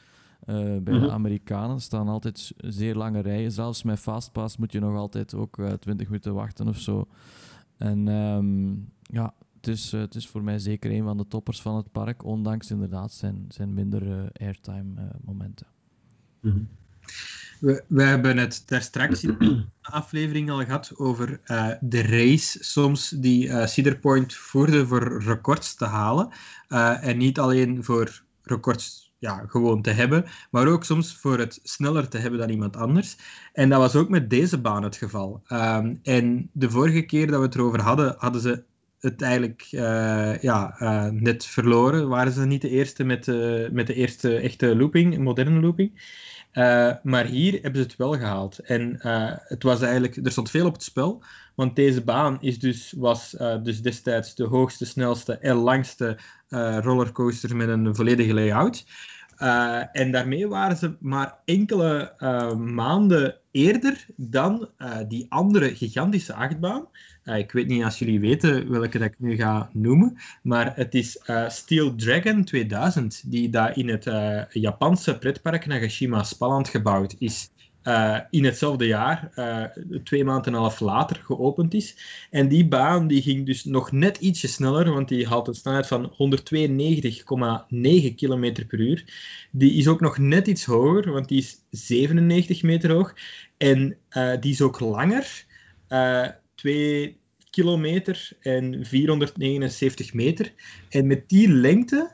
Uh, 0.46 0.56
bij 0.56 0.78
mm 0.78 0.84
-hmm. 0.84 1.00
de 1.00 1.10
Amerikanen 1.10 1.80
staan 1.80 2.08
altijd 2.08 2.52
zeer 2.56 2.94
lange 2.94 3.20
rijen. 3.20 3.52
Zelfs 3.52 3.82
met 3.82 3.98
Fastpass 3.98 4.56
moet 4.56 4.72
je 4.72 4.80
nog 4.80 4.96
altijd 4.96 5.34
ook 5.34 5.58
uh, 5.58 5.72
20 5.72 6.06
minuten 6.06 6.34
wachten 6.34 6.68
of 6.68 6.78
zo. 6.78 7.08
En 7.76 8.08
um, 8.08 8.88
ja, 9.02 9.34
uh, 9.68 10.00
het 10.00 10.14
is 10.14 10.28
voor 10.28 10.42
mij 10.42 10.58
zeker 10.58 10.90
een 10.90 11.02
van 11.02 11.16
de 11.16 11.26
toppers 11.28 11.62
van 11.62 11.76
het 11.76 11.92
park, 11.92 12.24
ondanks 12.24 12.70
inderdaad 12.70 13.12
zijn, 13.12 13.44
zijn 13.48 13.74
minder 13.74 14.02
uh, 14.02 14.22
airtime 14.32 15.00
uh, 15.00 15.04
momenten. 15.24 15.66
-hmm. 16.40 16.68
we, 17.60 17.84
we 17.86 18.02
hebben 18.02 18.36
het 18.36 18.62
daar 18.66 18.82
straks 18.82 19.24
in 19.24 19.36
de 19.38 19.64
aflevering 19.80 20.50
al 20.50 20.64
gehad 20.64 20.92
over 20.96 21.40
de 21.80 22.02
race 22.02 22.64
soms 22.64 23.08
die 23.08 23.66
Cedar 23.66 23.96
Point 23.96 24.34
voerde 24.34 24.86
voor 24.86 25.22
records 25.22 25.74
te 25.74 25.84
halen. 25.84 26.28
en 27.00 27.18
niet 27.18 27.38
alleen 27.38 27.84
voor 27.84 28.22
records 28.42 29.02
ja, 29.22 29.44
gewoon 29.46 29.82
te 29.82 29.90
hebben, 29.90 30.24
maar 30.50 30.66
ook 30.66 30.84
soms 30.84 31.16
voor 31.16 31.38
het 31.38 31.60
sneller 31.62 32.08
te 32.08 32.18
hebben 32.18 32.40
dan 32.40 32.48
iemand 32.48 32.76
anders. 32.76 33.16
En 33.52 33.68
dat 33.68 33.78
was 33.78 33.96
ook 33.96 34.08
met 34.08 34.30
deze 34.30 34.60
baan 34.60 34.82
het 34.82 34.96
geval. 34.96 35.42
Um, 35.48 36.00
en 36.02 36.50
de 36.52 36.70
vorige 36.70 37.02
keer 37.02 37.26
dat 37.26 37.38
we 37.38 37.44
het 37.44 37.54
erover 37.54 37.80
hadden, 37.80 38.14
hadden 38.18 38.40
ze 38.40 38.64
het 39.02 39.22
eigenlijk 39.22 39.68
uh, 39.70 40.38
ja, 40.38 40.76
uh, 40.80 41.06
net 41.06 41.46
verloren. 41.46 42.08
Waren 42.08 42.32
ze 42.32 42.46
niet 42.46 42.62
de 42.62 42.68
eerste 42.68 43.04
met, 43.04 43.26
uh, 43.26 43.68
met 43.70 43.86
de 43.86 43.94
eerste 43.94 44.36
echte 44.36 44.76
looping, 44.76 45.18
moderne 45.18 45.60
looping. 45.60 45.90
maar 47.02 47.24
hier 47.24 47.52
hebben 47.52 47.80
ze 47.80 47.86
het 47.86 47.96
wel 47.96 48.12
gehaald. 48.12 48.58
En 48.58 48.96
het 49.44 49.62
was 49.62 49.80
eigenlijk, 49.80 50.16
er 50.16 50.30
stond 50.30 50.50
veel 50.50 50.66
op 50.66 50.72
het 50.72 50.82
spel. 50.82 51.22
Want 51.54 51.76
deze 51.76 52.02
baan 52.02 52.38
is 52.40 52.58
dus, 52.58 52.94
was 52.96 53.36
dus 53.62 53.82
destijds 53.82 54.34
de 54.34 54.44
hoogste, 54.44 54.86
snelste 54.86 55.38
en 55.38 55.56
langste 55.56 56.18
rollercoaster 56.80 57.56
met 57.56 57.68
een 57.68 57.94
volledige 57.94 58.34
layout. 58.34 58.84
Uh, 59.42 59.82
en 59.92 60.10
daarmee 60.10 60.48
waren 60.48 60.76
ze 60.76 60.96
maar 61.00 61.38
enkele 61.44 62.12
uh, 62.18 62.54
maanden 62.54 63.36
eerder 63.50 64.06
dan 64.16 64.68
uh, 64.78 64.96
die 65.08 65.26
andere 65.28 65.74
gigantische 65.74 66.34
achtbaan. 66.34 66.88
ik 67.24 67.52
weet 67.52 67.66
niet 67.66 67.84
als 67.84 67.98
jullie 67.98 68.20
weten 68.20 68.70
welke 68.70 68.98
dat 68.98 69.08
ik 69.08 69.14
nu 69.18 69.36
ga 69.36 69.70
noemen, 69.72 70.16
maar 70.42 70.76
het 70.76 70.94
is 70.94 71.18
Steel 71.48 71.94
Dragon 71.94 72.44
2000, 72.44 73.30
die 73.30 73.50
daar 73.50 73.76
in 73.78 73.88
het 73.88 74.04
Japanse 74.50 75.18
pretpark 75.18 75.66
Nagashima 75.66 76.22
Spalland 76.22 76.68
gebouwd 76.68 77.14
is. 77.18 77.50
Uh, 77.84 78.18
in 78.30 78.44
hetzelfde 78.44 78.86
jaar, 78.86 79.30
uh, 79.36 79.64
twee 80.04 80.24
maanden 80.24 80.46
en 80.46 80.52
een 80.52 80.58
half 80.58 80.80
later, 80.80 81.16
geopend 81.16 81.74
is. 81.74 81.96
En 82.30 82.48
die 82.48 82.68
baan 82.68 83.06
die 83.06 83.22
ging 83.22 83.46
dus 83.46 83.64
nog 83.64 83.92
net 83.92 84.16
ietsje 84.16 84.48
sneller, 84.48 84.92
want 84.92 85.08
die 85.08 85.26
had 85.26 85.48
een 85.48 85.54
snelheid 85.54 85.86
van 85.86 86.12
192,9 86.12 86.16
km 88.14 88.66
per 88.66 88.80
uur. 88.80 89.04
Die 89.50 89.72
is 89.72 89.88
ook 89.88 90.00
nog 90.00 90.18
net 90.18 90.46
iets 90.46 90.64
hoger, 90.64 91.12
want 91.12 91.28
die 91.28 91.38
is 91.38 91.56
97 91.70 92.62
meter 92.62 92.92
hoog. 92.92 93.14
En 93.56 93.96
uh, 94.10 94.32
die 94.40 94.52
is 94.52 94.60
ook 94.60 94.80
langer, 94.80 95.44
2 96.54 97.20
kilometer 97.50 98.28
en 98.40 98.86
479 98.86 100.14
meter. 100.14 100.52
En 100.88 101.06
met 101.06 101.28
die 101.28 101.48
lengte 101.48 102.10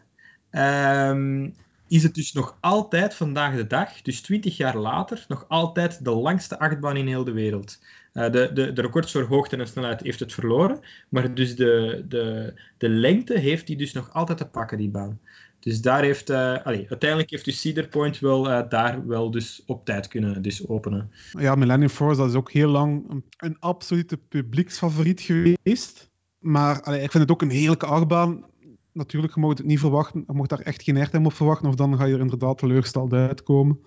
um, 0.51 1.55
is 1.89 2.03
het 2.03 2.15
dus 2.15 2.33
nog 2.33 2.57
altijd 2.61 3.15
vandaag 3.15 3.57
de 3.57 3.67
dag, 3.67 4.03
dus 4.03 4.21
20 4.21 4.57
jaar 4.57 4.77
later, 4.77 5.25
nog 5.29 5.45
altijd 5.49 6.05
de 6.05 6.11
langste 6.11 6.59
achtbaan 6.59 6.97
in 6.97 7.07
heel 7.07 7.25
de 7.25 7.33
wereld. 7.33 7.79
Uh, 8.13 8.31
de, 8.31 8.51
de, 8.53 8.73
de 8.73 8.83
records 8.83 9.13
voor 9.13 9.23
hoogte 9.23 9.57
en 9.57 9.69
snelheid 9.69 10.01
heeft 10.01 10.21
het 10.21 10.33
verloren, 10.33 10.81
maar 11.09 11.35
dus 11.35 11.57
de, 11.57 12.05
de, 12.09 12.55
de 12.79 12.89
lengte 12.89 13.39
heeft 13.39 13.69
hij 13.69 13.77
dus 13.77 13.93
nog 13.93 14.13
altijd 14.13 14.39
te 14.39 14.47
pakken, 14.47 14.79
die 14.79 14.91
baan. 14.91 15.21
Dus 15.61 15.81
daar 15.81 16.03
heeft, 16.03 16.31
allee, 16.31 16.87
uiteindelijk 16.89 17.31
heeft 17.31 17.45
dus 17.45 17.61
Cedar 17.61 17.89
Point 17.89 18.19
wel 18.19 18.51
uh, 18.51 18.69
daar 18.69 19.07
wel 19.07 19.31
dus 19.31 19.63
op 19.67 19.85
tijd 19.85 20.09
kunnen 20.09 20.43
dus 20.43 20.69
openen. 20.69 21.11
Ja, 21.39 21.55
Millennium 21.55 21.89
Force 21.89 22.25
is 22.25 22.35
ook 22.35 22.51
heel 22.51 22.69
lang 22.69 23.23
een, 23.37 23.57
absolute 23.59 24.17
publieksfavoriet 24.17 25.21
geweest. 25.21 26.11
Maar 26.39 26.77
ik 26.77 27.11
vind 27.11 27.13
het 27.13 27.31
ook 27.31 27.43
een 27.43 27.51
heerlijke 27.51 27.87
achtbaan 27.87 28.45
natuurlijk, 28.93 29.35
je 29.35 29.41
mag 29.41 29.51
het 29.51 29.67
niet 29.67 29.79
verwachten. 29.79 30.25
Je 30.27 30.33
mag 30.33 30.47
daar 30.47 30.61
echt 30.61 30.83
geen 30.83 30.97
airtime 30.97 31.27
op 31.27 31.33
verwachten, 31.33 31.69
of 31.69 31.75
dan 31.75 31.97
ga 31.97 32.05
je 32.05 32.15
er 32.15 32.21
inderdaad 32.21 32.59
teleurgesteld 32.59 33.13
uitkomen. 33.13 33.81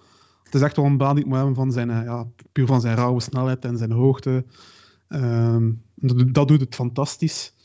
Het 0.43 0.55
is 0.55 0.61
echt 0.61 0.75
wel 0.75 0.85
een 0.85 0.97
baan 0.97 1.15
die 1.15 1.25
moet 1.25 1.35
hebben 1.35 1.55
van 1.55 1.71
zijn, 1.71 1.89
ja, 1.89 2.27
puur 2.51 2.65
van 2.65 2.81
zijn 2.81 2.95
rauwe 2.95 3.21
snelheid 3.21 3.65
en 3.65 3.77
zijn 3.77 3.91
hoogte. 3.91 4.45
Um, 5.09 5.83
dat, 5.95 6.47
doet 6.47 6.61
het 6.61 6.75
fantastisch. 6.75 7.55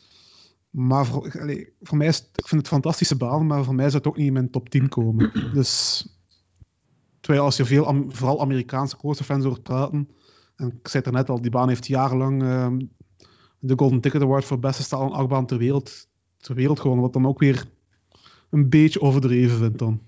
Maar 0.71 1.07
voor, 1.07 1.31
voor 1.81 1.97
mij 1.97 2.07
is 2.07 2.19
ik 2.19 2.49
vind 2.49 2.61
het 2.61 2.71
fantastische 2.71 3.17
baan, 3.17 3.47
maar 3.47 3.65
voor 3.65 3.75
mij 3.75 3.85
zou 3.85 3.97
het 3.97 4.07
ook 4.07 4.17
niet 4.17 4.27
in 4.27 4.33
mijn 4.33 4.51
top 4.51 4.69
10 4.69 4.89
komen. 4.89 5.31
Dus, 5.55 6.05
terwijl 7.21 7.45
als 7.45 7.57
je 7.57 7.65
veel, 7.65 8.07
vooral 8.09 8.41
Amerikaanse 8.41 8.97
coasterfans 8.97 9.45
hoort 9.45 9.63
praten, 9.63 10.09
en 10.57 10.67
ik 10.67 10.89
zei 10.89 11.03
het 11.05 11.07
er 11.07 11.19
net 11.19 11.29
al, 11.29 11.41
die 11.41 11.51
baan 11.51 11.69
heeft 11.69 11.87
jarenlang 11.87 12.43
um, 12.43 12.91
de 13.59 13.75
Golden 13.77 14.01
Ticket 14.01 14.23
Award 14.23 14.45
voor 14.45 14.59
beste 14.59 14.83
stalen 14.83 15.13
achtbaan 15.13 15.47
ter 15.47 15.59
wereld 15.59 16.09
ter 16.37 16.55
wereld 16.55 16.81
gewoon, 16.81 17.01
wat 17.01 17.13
dan 17.13 17.27
ook 17.27 17.39
weer 17.39 17.65
een 18.51 18.69
beetje 18.69 19.01
overdreven 19.01 19.59
vindt 19.59 19.79
dan. 19.79 20.01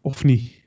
Of 0.00 0.24
niet? 0.24 0.60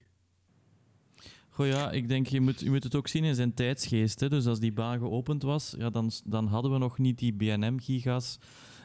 Goh 1.50 1.68
ja, 1.68 1.92
ik 1.92 2.08
denk 2.08 2.28
je 2.28 2.42
moet, 2.42 2.60
je 2.60 2.70
moet 2.70 2.84
het 2.84 2.96
ook 2.96 3.08
zien 3.08 3.24
in 3.24 3.36
zijn 3.36 3.54
tijdsgeest. 3.54 4.20
Hè. 4.20 4.30
Dus 4.30 4.46
als 4.46 4.60
die 4.60 4.74
baan 4.74 5.00
geopend 5.00 5.44
was, 5.44 5.76
ja, 5.78 5.90
dan, 5.90 6.12
dan 6.26 6.48
hadden 6.48 6.72
we 6.72 6.78
nog 6.78 6.98
niet 6.98 7.20
die 7.20 7.34
BNM-gigas. 7.34 8.40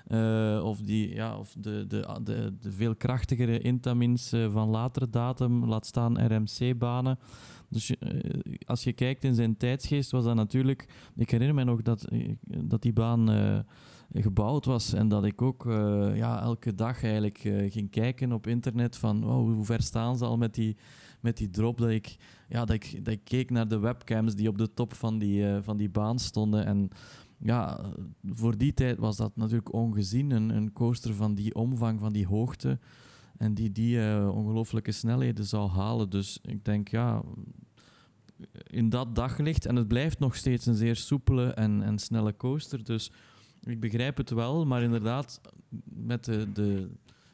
Uh, 0.09 0.61
of 0.65 0.81
die, 0.81 1.15
ja, 1.15 1.39
of 1.39 1.55
de, 1.59 1.87
de, 1.87 2.21
de, 2.23 2.55
de 2.61 2.73
veel 2.73 2.97
krachtigere 2.97 3.59
Intamins 3.59 4.33
uh, 4.33 4.53
van 4.53 4.69
latere 4.69 5.11
datum, 5.11 5.65
laat 5.65 5.87
staan 5.87 6.27
RMC-banen. 6.27 7.19
Dus 7.69 7.91
uh, 7.91 8.21
als 8.67 8.85
je 8.85 8.93
kijkt 8.93 9.25
in 9.25 9.35
zijn 9.35 9.57
tijdsgeest, 9.57 10.11
was 10.11 10.25
dat 10.25 10.35
natuurlijk. 10.35 10.87
Ik 11.17 11.31
herinner 11.31 11.55
me 11.55 11.65
nog 11.65 11.83
dat, 11.83 12.09
dat 12.47 12.83
die 12.83 12.93
baan 12.93 13.29
gebouwd 14.13 14.65
was. 14.65 14.93
En 14.93 15.09
dat 15.09 15.25
ik 15.25 15.43
ook 15.43 15.65
uh, 15.65 16.17
ja, 16.17 16.41
elke 16.41 16.75
dag 16.75 17.03
eigenlijk 17.03 17.45
uh, 17.45 17.73
ging 17.73 17.91
kijken 17.91 18.33
op 18.33 18.47
internet 18.47 18.97
van 18.97 19.23
hoe 19.23 19.65
ver 19.65 19.83
staan 19.83 20.19
ze 20.19 20.25
al 20.25 20.37
met 20.37 20.55
die, 20.55 20.77
met 21.21 21.37
die 21.37 21.51
drop. 21.51 21.79
Dat 21.79 21.91
ik, 21.91 22.17
ja, 22.49 22.65
dat, 22.65 22.77
ik, 22.77 23.05
dat 23.05 23.15
ik 23.15 23.25
keek 23.25 23.51
naar 23.51 23.69
de 23.69 23.79
webcams 23.79 24.35
die 24.35 24.49
op 24.49 24.59
de 24.59 24.75
top 24.75 24.95
van 24.95 25.19
die, 25.19 25.41
uh, 25.41 25.59
van 25.63 25.77
die 25.77 25.91
baan 25.91 26.19
stonden. 26.19 26.65
En 26.65 26.89
ja, 27.39 27.81
voor 28.25 28.57
die 28.57 28.75
tijd 28.75 28.99
was 28.99 29.17
dat 29.17 29.37
natuurlijk 29.37 29.73
ongezien. 29.73 30.31
Een, 30.31 30.49
een 30.49 30.73
coaster 30.73 31.15
van 31.15 31.35
die 31.35 31.55
omvang, 31.55 32.01
van 32.01 32.13
die 32.13 32.27
hoogte. 32.27 32.79
En 33.37 33.55
die 33.55 33.73
die 33.73 33.99
ongelooflijke 34.31 34.93
snelheden 34.93 35.45
zou 35.45 35.71
halen. 35.71 36.11
Dus 36.11 36.39
ik 36.43 36.65
denk, 36.65 36.89
ja, 36.89 37.23
in 38.67 38.89
dat 38.89 39.15
daglicht. 39.15 39.67
En 39.67 39.77
het 39.77 39.89
blijft 39.89 40.19
nog 40.19 40.37
steeds 40.37 40.67
een 40.67 40.75
zeer 40.75 40.97
soepele 40.97 41.53
en, 41.53 41.83
en 41.83 41.99
snelle 41.99 42.37
coaster. 42.37 42.85
Dus 42.85 43.11
ik 43.63 43.81
begrijp 43.81 44.17
het 44.17 44.31
wel, 44.31 44.67
maar 44.67 44.83
inderdaad, 44.83 45.41
met 45.85 46.25
de, 46.25 46.53
de, 46.53 46.89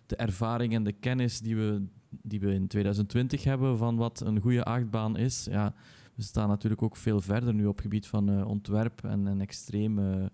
de 0.07 0.17
ervaring 0.17 0.75
en 0.75 0.85
de 0.85 0.93
kennis 0.93 1.41
die 1.41 1.57
we, 1.57 1.83
die 2.09 2.41
we 2.41 2.55
in 2.55 2.67
2020 2.67 3.45
hebben 3.45 3.79
van 3.79 3.97
wat 3.97 4.21
een 4.21 4.41
goede 4.41 4.65
achtbaan 4.65 5.17
is, 5.17 5.47
ja, 5.51 5.75
we 6.15 6.23
staan 6.23 6.49
natuurlijk 6.49 6.83
ook 6.83 6.97
veel 6.97 7.21
verder 7.21 7.55
nu 7.55 7.67
op 7.67 7.75
het 7.75 7.83
gebied 7.83 8.07
van 8.07 8.31
uh, 8.31 8.49
ontwerp 8.49 9.05
en, 9.05 9.27
en 9.27 9.41
extreme, 9.41 10.31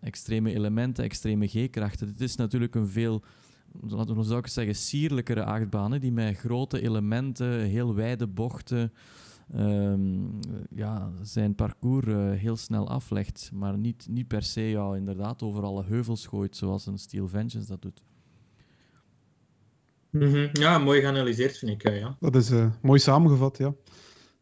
extreme 0.00 0.54
elementen, 0.54 1.04
extreme 1.04 1.46
G-krachten. 1.46 2.08
Het 2.08 2.20
is 2.20 2.36
natuurlijk 2.36 2.74
een 2.74 2.88
veel, 2.88 3.22
laten 3.80 4.16
we 4.16 4.22
zou 4.22 4.38
ik 4.38 4.46
zeggen, 4.46 4.74
sierlijkere 4.74 5.44
achtbaan, 5.44 5.98
die 5.98 6.12
met 6.12 6.36
grote 6.36 6.82
elementen, 6.82 7.60
heel 7.60 7.94
wijde 7.94 8.26
bochten, 8.26 8.92
um, 9.54 10.38
ja, 10.70 11.10
zijn 11.22 11.54
parcours 11.54 12.06
uh, 12.06 12.30
heel 12.30 12.56
snel 12.56 12.88
aflegt. 12.88 13.50
Maar 13.52 13.78
niet, 13.78 14.06
niet 14.10 14.28
per 14.28 14.42
se 14.42 14.60
ja, 14.60 14.94
inderdaad 14.94 15.42
over 15.42 15.62
alle 15.62 15.84
heuvels 15.84 16.26
gooit 16.26 16.56
zoals 16.56 16.86
een 16.86 16.98
Steel 16.98 17.28
Vengeance 17.28 17.68
dat 17.68 17.82
doet. 17.82 18.02
Mm 20.10 20.32
-hmm. 20.32 20.48
Ja, 20.52 20.78
mooi 20.78 21.00
geanalyseerd 21.00 21.58
vind 21.58 21.70
ik. 21.70 21.82
Ja. 21.92 22.16
Dat 22.20 22.34
is 22.36 22.50
uh, 22.50 22.66
mooi 22.82 22.98
samengevat, 22.98 23.58
ja. 23.58 23.74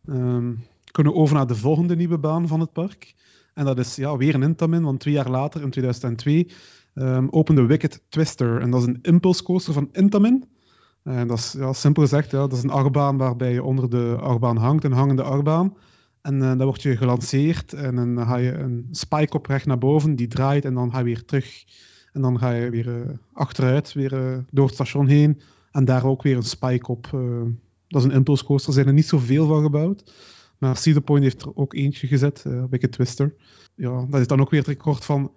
Um, 0.09 0.64
kunnen 0.90 1.12
we 1.12 1.19
over 1.19 1.35
naar 1.35 1.47
de 1.47 1.55
volgende 1.55 1.97
nieuwe 1.97 2.19
baan 2.19 2.49
van 2.49 2.61
het 2.61 2.73
park. 2.73 3.14
En 3.55 3.64
dat 3.64 3.79
is 3.79 3.97
ja, 3.97 4.17
weer 4.17 4.35
een 4.35 4.43
Intamin, 4.43 4.83
want 4.83 5.01
twee 5.01 5.14
jaar 5.14 5.31
later, 5.31 5.62
in 5.62 5.71
2002, 5.71 6.49
um, 6.95 7.29
opende 7.31 7.67
Wicked 7.67 8.03
Twister. 8.09 8.61
En 8.61 8.71
dat 8.71 8.81
is 8.81 8.87
een 8.87 8.99
impulse 9.03 9.43
coaster 9.43 9.73
van 9.73 9.88
Intamin. 9.93 10.45
En 11.05 11.29
dat 11.29 11.38
is 11.38 11.53
ja, 11.53 11.73
simpel 11.73 12.03
gezegd, 12.03 12.31
ja, 12.31 12.38
dat 12.38 12.53
is 12.53 12.62
een 12.62 12.71
achtbaan 12.71 13.17
waarbij 13.17 13.53
je 13.53 13.62
onder 13.62 13.90
de 13.90 14.17
achtbaan 14.21 14.57
hangt, 14.57 14.85
een 14.85 14.93
hangende 14.93 15.23
achtbaan. 15.23 15.77
En 16.23 16.35
uh, 16.35 16.40
dan 16.40 16.64
word 16.64 16.83
je 16.83 16.97
gelanceerd 16.97 17.73
en 17.73 17.95
dan 17.95 18.27
ga 18.27 18.37
je 18.37 18.53
een 18.53 18.88
spike 18.90 19.37
op 19.37 19.47
recht 19.47 19.67
naar 19.67 19.79
boven, 19.79 20.17
die 20.17 20.29
draait 20.29 20.64
en 20.64 20.75
dan 20.75 20.93
ga 20.93 20.99
je 20.99 21.05
weer 21.05 21.25
terug. 21.25 21.64
En 22.12 22.23
dan 22.23 22.38
ga 22.38 22.51
je 22.51 22.71
weer 22.71 22.87
uh, 22.87 22.95
achteruit, 23.33 23.93
weer 23.93 24.12
uh, 24.12 24.38
door 24.51 24.64
het 24.64 24.75
station 24.75 25.07
heen. 25.07 25.40
En 25.71 25.85
daar 25.85 26.05
ook 26.05 26.23
weer 26.23 26.37
een 26.37 26.43
spike 26.43 26.90
op. 26.90 27.09
dat 27.88 28.01
is 28.01 28.05
een 28.05 28.17
impulse 28.17 28.45
coaster. 28.45 28.69
Er 28.69 28.75
zijn 28.75 28.87
er 28.87 28.93
niet 28.93 29.07
zoveel 29.07 29.47
van 29.47 29.62
gebouwd. 29.62 30.12
Maar 30.59 30.77
Cedar 30.77 31.03
Point 31.03 31.23
heeft 31.23 31.43
er 31.43 31.57
ook 31.57 31.75
eentje 31.75 32.07
gezet, 32.07 32.45
uh, 32.47 32.64
Wicked 32.71 32.93
Twister. 32.93 33.35
Ja, 33.75 34.07
dat 34.11 34.21
is 34.21 34.27
dan 34.27 34.40
ook 34.40 34.51
weer 34.51 34.61
het 34.61 34.69
record 34.69 35.05
van 35.05 35.31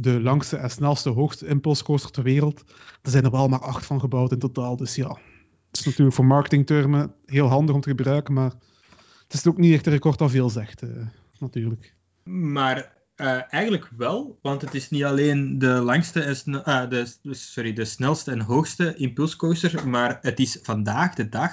de 0.00 0.20
langste 0.20 0.56
en 0.56 0.70
snelste 0.70 1.08
hoogste 1.08 1.46
impulse 1.46 1.84
coaster 1.84 2.10
ter 2.10 2.22
wereld. 2.22 2.64
Er 3.02 3.10
zijn 3.10 3.24
er 3.24 3.30
wel 3.30 3.48
maar 3.48 3.60
acht 3.60 3.86
van 3.86 4.00
gebouwd 4.00 4.32
in 4.32 4.38
totaal. 4.38 4.76
Dus 4.76 4.94
ja, 4.94 5.08
het 5.68 5.78
is 5.78 5.84
natuurlijk 5.84 6.16
voor 6.16 6.24
marketingtermen 6.24 7.14
heel 7.26 7.46
handig 7.46 7.74
om 7.74 7.80
te 7.80 7.88
gebruiken, 7.88 8.34
maar 8.34 8.52
het 9.22 9.32
is 9.32 9.46
ook 9.46 9.58
niet 9.58 9.72
echt 9.72 9.86
een 9.86 9.92
record 9.92 10.18
dat 10.18 10.30
veel 10.30 10.50
zegt, 10.50 10.82
uh, 10.82 11.06
natuurlijk. 11.38 11.94
Maar 12.24 12.96
uh, 13.16 13.40
eigenlijk 13.52 13.90
wel, 13.96 14.38
want 14.42 14.60
het 14.60 14.74
is 14.74 14.90
niet 14.90 15.04
alleen 15.04 15.58
de 15.58 15.66
langste 15.66 16.20
en 16.20 16.36
uh, 16.48 16.88
de, 16.88 17.06
sorry, 17.30 17.72
de 17.72 17.84
snelste 17.84 18.30
en 18.30 18.40
hoogste 18.40 18.94
impulscoaster, 18.94 19.88
maar 19.88 20.18
het 20.20 20.38
is 20.38 20.58
vandaag 20.62 21.14
de 21.14 21.28
dag 21.28 21.52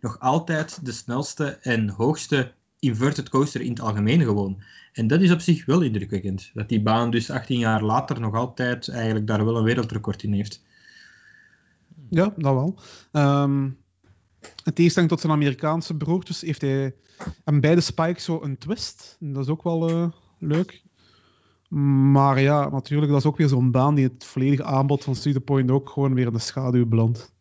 nog 0.00 0.20
altijd 0.20 0.84
de 0.84 0.92
snelste 0.92 1.58
en 1.60 1.88
hoogste 1.88 2.52
inverted 2.78 3.28
coaster 3.28 3.60
in 3.60 3.70
het 3.70 3.80
algemeen 3.80 4.22
gewoon. 4.22 4.62
En 4.96 5.06
dat 5.06 5.20
is 5.20 5.32
op 5.32 5.40
zich 5.40 5.64
wel 5.64 5.82
indrukwekkend, 5.82 6.50
dat 6.54 6.68
die 6.68 6.82
baan 6.82 7.10
dus 7.10 7.30
18 7.30 7.58
jaar 7.58 7.82
later 7.82 8.20
nog 8.20 8.34
altijd 8.34 8.88
eigenlijk 8.88 9.26
daar 9.26 9.44
wel 9.44 9.56
een 9.56 9.64
wereldrecord 9.64 10.22
in 10.22 10.32
heeft. 10.32 10.62
Ja, 12.10 12.34
dat 12.36 12.54
wel. 12.54 12.78
Um, 13.42 13.76
in 14.64 14.72
tegenstelling 14.72 15.10
tot 15.10 15.20
zijn 15.20 15.32
Amerikaanse 15.32 15.96
broertjes 15.96 16.40
heeft 16.40 16.60
hij 16.60 16.94
en 17.44 17.60
beide 17.60 17.80
spikes 17.80 18.24
zo 18.24 18.42
een 18.42 18.58
twist. 18.58 19.16
Dat 19.20 19.44
is 19.44 19.50
ook 19.50 19.62
wel 19.62 19.90
uh, 19.90 20.08
leuk. 20.38 20.82
Maar 22.10 22.40
ja, 22.40 22.68
natuurlijk, 22.68 23.12
dat 23.12 23.20
is 23.20 23.26
ook 23.26 23.36
weer 23.36 23.48
zo'n 23.48 23.70
baan 23.70 23.94
die 23.94 24.04
het 24.04 24.24
volledige 24.24 24.64
aanbod 24.64 25.04
van 25.04 25.14
Cedar 25.14 25.42
Point 25.42 25.70
ook 25.70 25.90
gewoon 25.90 26.14
weer 26.14 26.26
in 26.26 26.32
de 26.32 26.38
schaduw 26.38 26.86
belandt. 26.86 27.34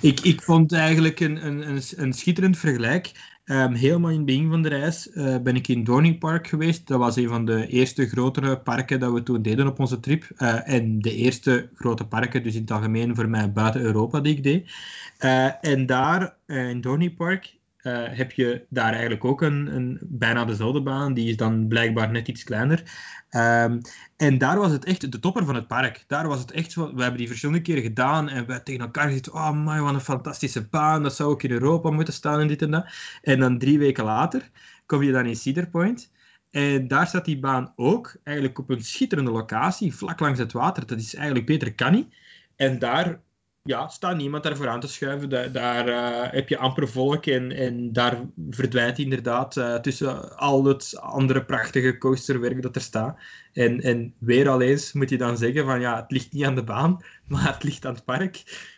Ik, 0.00 0.20
ik 0.20 0.42
vond 0.42 0.72
eigenlijk 0.72 1.20
een, 1.20 1.46
een, 1.46 1.82
een, 1.96 2.12
schitterend 2.12 2.58
vergelijk. 2.58 3.12
Um, 3.50 3.72
helemaal 3.74 4.10
in 4.10 4.16
het 4.16 4.26
begin 4.26 4.50
van 4.50 4.62
de 4.62 4.68
reis 4.68 5.08
uh, 5.14 5.36
ben 5.38 5.56
ik 5.56 5.68
in 5.68 5.84
Dorning 5.84 6.18
Park 6.18 6.48
geweest. 6.48 6.86
Dat 6.86 6.98
was 6.98 7.16
een 7.16 7.28
van 7.28 7.44
de 7.44 7.66
eerste 7.66 8.06
grotere 8.06 8.58
parken 8.58 9.00
dat 9.00 9.12
we 9.12 9.22
toen 9.22 9.42
deden 9.42 9.66
op 9.66 9.78
onze 9.78 10.00
trip. 10.00 10.28
Uh, 10.38 10.68
en 10.68 11.00
de 11.00 11.14
eerste 11.14 11.68
grote 11.74 12.06
parken, 12.06 12.42
dus 12.42 12.54
in 12.54 12.60
het 12.60 12.70
algemeen 12.70 13.14
voor 13.14 13.28
mij 13.28 13.52
buiten 13.52 13.80
Europa, 13.80 14.20
die 14.20 14.36
ik 14.36 14.42
deed. 14.42 14.72
Uh, 15.20 15.64
en 15.64 15.86
daar 15.86 16.36
in 16.46 16.80
Dorning 16.80 17.16
Park 17.16 17.58
uh, 17.82 18.02
heb 18.08 18.32
je 18.32 18.66
daar 18.68 18.92
eigenlijk 18.92 19.24
ook 19.24 19.42
een, 19.42 19.74
een, 19.74 19.98
bijna 20.02 20.44
dezelfde 20.44 20.82
baan. 20.82 21.14
Die 21.14 21.28
is 21.28 21.36
dan 21.36 21.66
blijkbaar 21.68 22.10
net 22.10 22.28
iets 22.28 22.44
kleiner. 22.44 22.82
Um, 23.30 23.80
en 24.16 24.38
daar 24.38 24.58
was 24.58 24.72
het 24.72 24.84
echt 24.84 25.12
de 25.12 25.20
topper 25.20 25.44
van 25.44 25.54
het 25.54 25.66
park. 25.66 26.04
Daar 26.06 26.28
was 26.28 26.40
het 26.40 26.50
echt. 26.50 26.74
We 26.74 26.82
hebben 26.82 27.16
die 27.16 27.28
verschillende 27.28 27.62
keren 27.62 27.82
gedaan 27.82 28.28
en 28.28 28.46
we 28.46 28.62
tegen 28.62 28.80
elkaar 28.80 29.06
gezegd: 29.06 29.30
Oh 29.30 29.50
man, 29.50 29.82
wat 29.82 29.94
een 29.94 30.00
fantastische 30.00 30.68
baan. 30.68 31.02
Dat 31.02 31.16
zou 31.16 31.30
ook 31.30 31.42
in 31.42 31.50
Europa 31.50 31.90
moeten 31.90 32.14
staan 32.14 32.40
en 32.40 32.48
dit 32.48 32.62
en 32.62 32.70
dat. 32.70 32.86
En 33.22 33.38
dan 33.38 33.58
drie 33.58 33.78
weken 33.78 34.04
later 34.04 34.50
kom 34.86 35.02
je 35.02 35.12
dan 35.12 35.26
in 35.26 35.36
Cedar 35.36 35.68
Point. 35.68 36.12
En 36.50 36.88
daar 36.88 37.06
staat 37.06 37.24
die 37.24 37.38
baan 37.38 37.72
ook, 37.76 38.16
eigenlijk 38.22 38.58
op 38.58 38.70
een 38.70 38.84
schitterende 38.84 39.30
locatie, 39.30 39.94
vlak 39.94 40.20
langs 40.20 40.38
het 40.38 40.52
water. 40.52 40.86
Dat 40.86 40.98
is 40.98 41.14
eigenlijk 41.14 41.46
beter 41.46 41.74
kan 41.74 41.92
niet. 41.92 42.14
En 42.56 42.78
daar 42.78 43.20
ja, 43.62 43.88
staat 43.88 44.16
niemand 44.16 44.42
daarvoor 44.42 44.68
aan 44.68 44.80
te 44.80 44.88
schuiven. 44.88 45.28
Daar, 45.28 45.52
daar 45.52 45.88
uh, 45.88 46.32
heb 46.32 46.48
je 46.48 46.58
amper 46.58 46.88
volk 46.88 47.26
en, 47.26 47.52
en 47.52 47.92
daar 47.92 48.20
verdwijnt 48.50 48.98
inderdaad 48.98 49.56
uh, 49.56 49.74
tussen 49.74 50.36
al 50.36 50.64
het 50.64 50.96
andere 51.00 51.44
prachtige 51.44 51.98
coasterwerk 51.98 52.62
dat 52.62 52.76
er 52.76 52.82
staat. 52.82 53.18
En, 53.52 53.80
en 53.80 54.14
weer 54.18 54.48
al 54.48 54.60
eens 54.60 54.92
moet 54.92 55.10
je 55.10 55.18
dan 55.18 55.36
zeggen 55.36 55.64
van 55.64 55.80
ja, 55.80 55.96
het 55.96 56.10
ligt 56.10 56.32
niet 56.32 56.44
aan 56.44 56.54
de 56.54 56.64
baan, 56.64 57.04
maar 57.28 57.52
het 57.52 57.62
ligt 57.62 57.86
aan 57.86 57.94
het 57.94 58.04
park. 58.04 58.68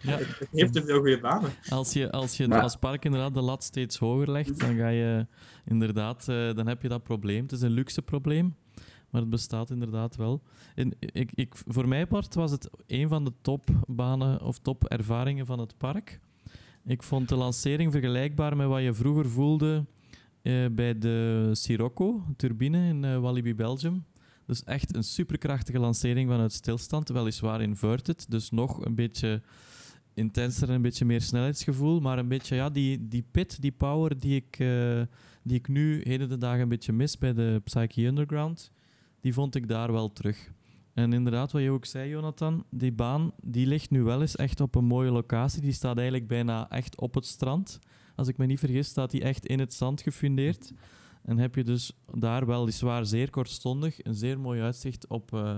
Ja. 0.00 0.16
Het 0.18 0.48
heeft 0.52 0.72
te 0.72 0.84
veel 0.84 0.98
goede 0.98 1.20
banen. 1.20 1.50
Als 1.68 1.92
je, 1.92 2.10
als 2.10 2.36
je 2.36 2.48
maar... 2.48 2.62
als 2.62 2.76
park 2.76 3.04
inderdaad 3.04 3.34
de 3.34 3.40
lat 3.40 3.64
steeds 3.64 3.98
hoger 3.98 4.30
legt, 4.30 4.60
dan 4.60 4.76
ga 4.76 4.88
je 4.88 5.26
inderdaad, 5.64 6.26
uh, 6.30 6.54
dan 6.54 6.66
heb 6.66 6.82
je 6.82 6.88
dat 6.88 7.02
probleem. 7.02 7.42
Het 7.42 7.52
is 7.52 7.60
een 7.60 7.70
luxe 7.70 8.02
probleem 8.02 8.56
maar 9.10 9.20
het 9.20 9.30
bestaat 9.30 9.70
inderdaad 9.70 10.16
wel. 10.16 10.42
En 10.74 10.92
ik, 10.98 11.30
ik, 11.34 11.54
voor 11.66 11.88
mij 11.88 12.06
part 12.06 12.34
was 12.34 12.50
het 12.50 12.70
een 12.86 13.08
van 13.08 13.24
de 13.24 13.32
topbanen 13.40 14.42
of 14.42 14.58
topervaringen 14.58 15.46
van 15.46 15.58
het 15.58 15.76
park. 15.76 16.20
Ik 16.84 17.02
vond 17.02 17.28
de 17.28 17.36
lancering 17.36 17.92
vergelijkbaar 17.92 18.56
met 18.56 18.66
wat 18.66 18.82
je 18.82 18.94
vroeger 18.94 19.28
voelde 19.28 19.84
eh, 20.42 20.66
bij 20.70 20.98
de 20.98 21.50
Sirocco 21.52 22.22
turbine 22.36 22.88
in 22.88 23.02
uh, 23.02 23.18
Walibi, 23.18 23.54
Belgium. 23.54 24.04
Dus 24.46 24.64
echt 24.64 24.94
een 24.94 25.04
superkrachtige 25.04 25.78
lancering 25.78 26.30
vanuit 26.30 26.52
stilstand, 26.52 27.08
weliswaar 27.08 27.62
inverted, 27.62 28.30
dus 28.30 28.50
nog 28.50 28.84
een 28.84 28.94
beetje 28.94 29.42
intenser 30.14 30.68
en 30.68 30.74
een 30.74 30.82
beetje 30.82 31.04
meer 31.04 31.20
snelheidsgevoel, 31.20 32.00
maar 32.00 32.18
een 32.18 32.28
beetje 32.28 32.54
ja, 32.56 32.70
die, 32.70 33.08
die 33.08 33.24
pit, 33.30 33.62
die 33.62 33.72
power 33.72 34.18
die 34.18 34.36
ik, 34.36 34.58
uh, 34.58 35.02
die 35.42 35.56
ik 35.56 35.68
nu 35.68 36.00
heden 36.04 36.28
de 36.28 36.38
dagen 36.38 36.60
een 36.60 36.68
beetje 36.68 36.92
mis 36.92 37.18
bij 37.18 37.32
de 37.34 37.60
Psyche 37.64 38.06
Underground 38.06 38.70
die 39.20 39.32
vond 39.32 39.54
ik 39.54 39.68
daar 39.68 39.92
wel 39.92 40.12
terug. 40.12 40.52
En 40.94 41.12
inderdaad, 41.12 41.52
wat 41.52 41.62
je 41.62 41.70
ook 41.70 41.84
zei, 41.84 42.10
Jonathan, 42.10 42.64
die 42.70 42.92
baan 42.92 43.32
die 43.42 43.66
ligt 43.66 43.90
nu 43.90 44.02
wel 44.02 44.20
eens 44.20 44.36
echt 44.36 44.60
op 44.60 44.74
een 44.74 44.84
mooie 44.84 45.10
locatie. 45.10 45.60
Die 45.60 45.72
staat 45.72 45.96
eigenlijk 45.96 46.28
bijna 46.28 46.70
echt 46.70 47.00
op 47.00 47.14
het 47.14 47.26
strand. 47.26 47.78
Als 48.16 48.28
ik 48.28 48.36
me 48.36 48.46
niet 48.46 48.58
vergis, 48.58 48.88
staat 48.88 49.10
die 49.10 49.22
echt 49.22 49.46
in 49.46 49.58
het 49.58 49.74
zand 49.74 50.00
gefundeerd. 50.00 50.72
En 51.22 51.38
heb 51.38 51.54
je 51.54 51.64
dus 51.64 51.92
daar 52.14 52.46
weliswaar 52.46 53.06
zeer 53.06 53.30
kortstondig 53.30 54.04
een 54.04 54.14
zeer 54.14 54.40
mooi 54.40 54.60
uitzicht 54.60 55.06
op 55.06 55.32
uh, 55.32 55.56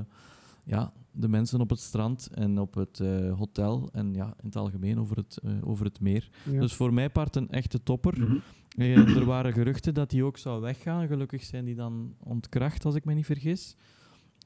ja, 0.65 0.93
de 1.13 1.29
mensen 1.29 1.61
op 1.61 1.71
het 1.71 1.81
strand 1.81 2.29
en 2.35 2.59
op 2.59 2.75
het 2.75 2.99
uh, 2.99 3.33
hotel. 3.39 3.89
En 3.93 4.15
ja, 4.15 4.27
in 4.27 4.47
het 4.47 4.57
algemeen 4.57 5.01
over 5.01 5.17
het, 5.17 5.39
uh, 5.45 5.53
over 5.69 5.85
het 5.85 6.01
meer. 6.01 6.29
Ja. 6.51 6.61
Dus 6.61 6.75
voor 6.75 6.95
mij 6.95 7.11
part 7.11 7.37
een 7.37 7.51
echte 7.51 7.83
topper. 7.83 8.19
Mm 8.19 8.27
-hmm. 8.27 8.43
Uh, 8.81 9.17
er 9.17 9.25
waren 9.25 9.53
geruchten 9.53 9.95
dat 9.95 10.11
die 10.11 10.25
ook 10.25 10.39
zou 10.39 10.61
weggaan. 10.61 11.07
Gelukkig 11.07 11.45
zijn 11.45 11.65
die 11.65 11.75
dan 11.75 12.15
ontkracht, 12.19 12.85
als 12.85 12.95
ik 12.95 13.05
me 13.05 13.15
niet 13.15 13.27
vergis. 13.27 13.77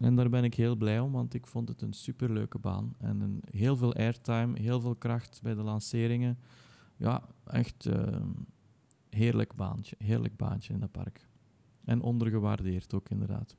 En 0.00 0.16
daar 0.16 0.28
ben 0.28 0.44
ik 0.44 0.54
heel 0.54 0.76
blij 0.76 1.00
om, 1.00 1.12
want 1.12 1.34
ik 1.34 1.46
vond 1.46 1.68
het 1.68 1.82
een 1.82 1.92
superleuke 1.92 2.58
baan. 2.58 2.94
En 2.98 3.20
een, 3.20 3.42
heel 3.50 3.76
veel 3.76 3.94
airtime, 3.94 4.60
heel 4.60 4.80
veel 4.80 4.94
kracht 4.94 5.40
bij 5.42 5.54
de 5.54 5.62
lanceringen. 5.62 6.38
Ja, 6.96 7.22
echt 7.46 7.86
uh, 7.86 8.16
heerlijk 9.10 9.54
baantje. 9.54 9.96
Heerlijk 9.98 10.36
baantje 10.36 10.72
in 10.72 10.80
dat 10.80 10.90
park. 10.90 11.28
En 11.84 12.00
ondergewaardeerd 12.00 12.94
ook, 12.94 13.08
inderdaad. 13.08 13.56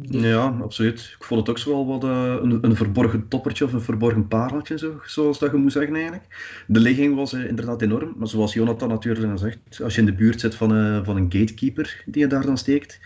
Ja, 0.00 0.56
absoluut. 0.60 1.14
Ik 1.18 1.24
vond 1.24 1.40
het 1.40 1.48
ook 1.48 1.58
zo 1.58 1.70
wel 1.70 1.86
wat 1.86 2.04
uh, 2.04 2.42
een, 2.42 2.64
een, 2.64 2.76
verborgen 2.76 3.28
toppertje 3.28 3.64
of 3.64 3.72
een 3.72 3.80
verborgen 3.80 4.28
pareltje, 4.28 4.78
zo, 4.78 5.00
zoals 5.04 5.38
dat 5.38 5.50
je 5.50 5.56
moet 5.56 5.72
zeggen 5.72 5.94
eigenlijk. 5.94 6.24
De 6.66 6.80
ligging 6.80 7.14
was 7.14 7.32
uh, 7.32 7.48
inderdaad 7.48 7.82
enorm, 7.82 8.14
maar 8.16 8.28
zoals 8.28 8.52
Jonathan 8.52 8.88
natuurlijk 8.88 9.30
al 9.30 9.38
zegt, 9.38 9.82
als 9.82 9.94
je 9.94 10.00
in 10.00 10.06
de 10.06 10.12
buurt 10.12 10.40
zit 10.40 10.54
van, 10.54 10.76
uh, 10.76 11.04
van 11.04 11.16
een 11.16 11.32
gatekeeper 11.32 12.02
die 12.06 12.22
je 12.22 12.28
daar 12.28 12.46
dan 12.46 12.58
steekt, 12.58 13.00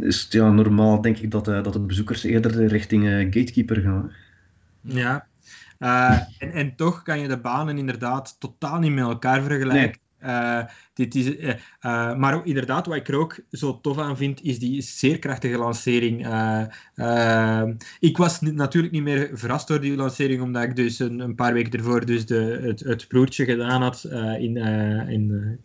is 0.00 0.22
het 0.22 0.32
ja, 0.32 0.50
normaal 0.50 1.00
denk 1.00 1.18
ik 1.18 1.30
dat, 1.30 1.44
dat 1.44 1.72
de 1.72 1.80
bezoekers 1.80 2.22
eerder 2.22 2.66
richting 2.66 3.04
gatekeeper 3.04 3.80
gaan. 3.80 4.12
Ja, 4.80 5.26
en, 5.78 6.52
en 6.52 6.76
toch 6.76 7.02
kan 7.02 7.20
je 7.20 7.28
de 7.28 7.40
banen 7.40 7.78
inderdaad 7.78 8.36
totaal 8.38 8.78
niet 8.78 8.92
met 8.92 9.04
elkaar 9.04 9.42
vergelijken. 9.42 10.00
Uh, 10.24 10.64
dit 10.94 11.14
is, 11.14 11.26
uh, 11.26 11.48
uh, 11.48 12.16
maar 12.16 12.46
inderdaad, 12.46 12.86
wat 12.86 12.96
ik 12.96 13.08
er 13.08 13.18
ook 13.18 13.38
zo 13.50 13.80
tof 13.80 13.98
aan 13.98 14.16
vind, 14.16 14.42
is 14.42 14.58
die 14.58 14.82
zeer 14.82 15.18
krachtige 15.18 15.58
lancering. 15.58 16.18
ik 18.00 18.16
was 18.16 18.40
natuurlijk 18.40 18.92
niet 18.92 19.02
meer 19.02 19.30
verrast 19.32 19.68
door 19.68 19.80
die 19.80 19.96
lancering, 19.96 20.42
omdat 20.42 20.62
ik 20.62 20.76
dus 20.76 20.98
een, 20.98 21.20
een 21.20 21.34
paar 21.34 21.52
weken 21.52 21.78
ervoor 21.78 22.06
dus 22.06 22.26
de, 22.26 22.60
het, 22.62 22.80
het 22.80 23.08
proertje 23.08 23.44
gedaan 23.44 23.82
had 23.82 24.04
in, 24.38 24.56
in 25.08 25.58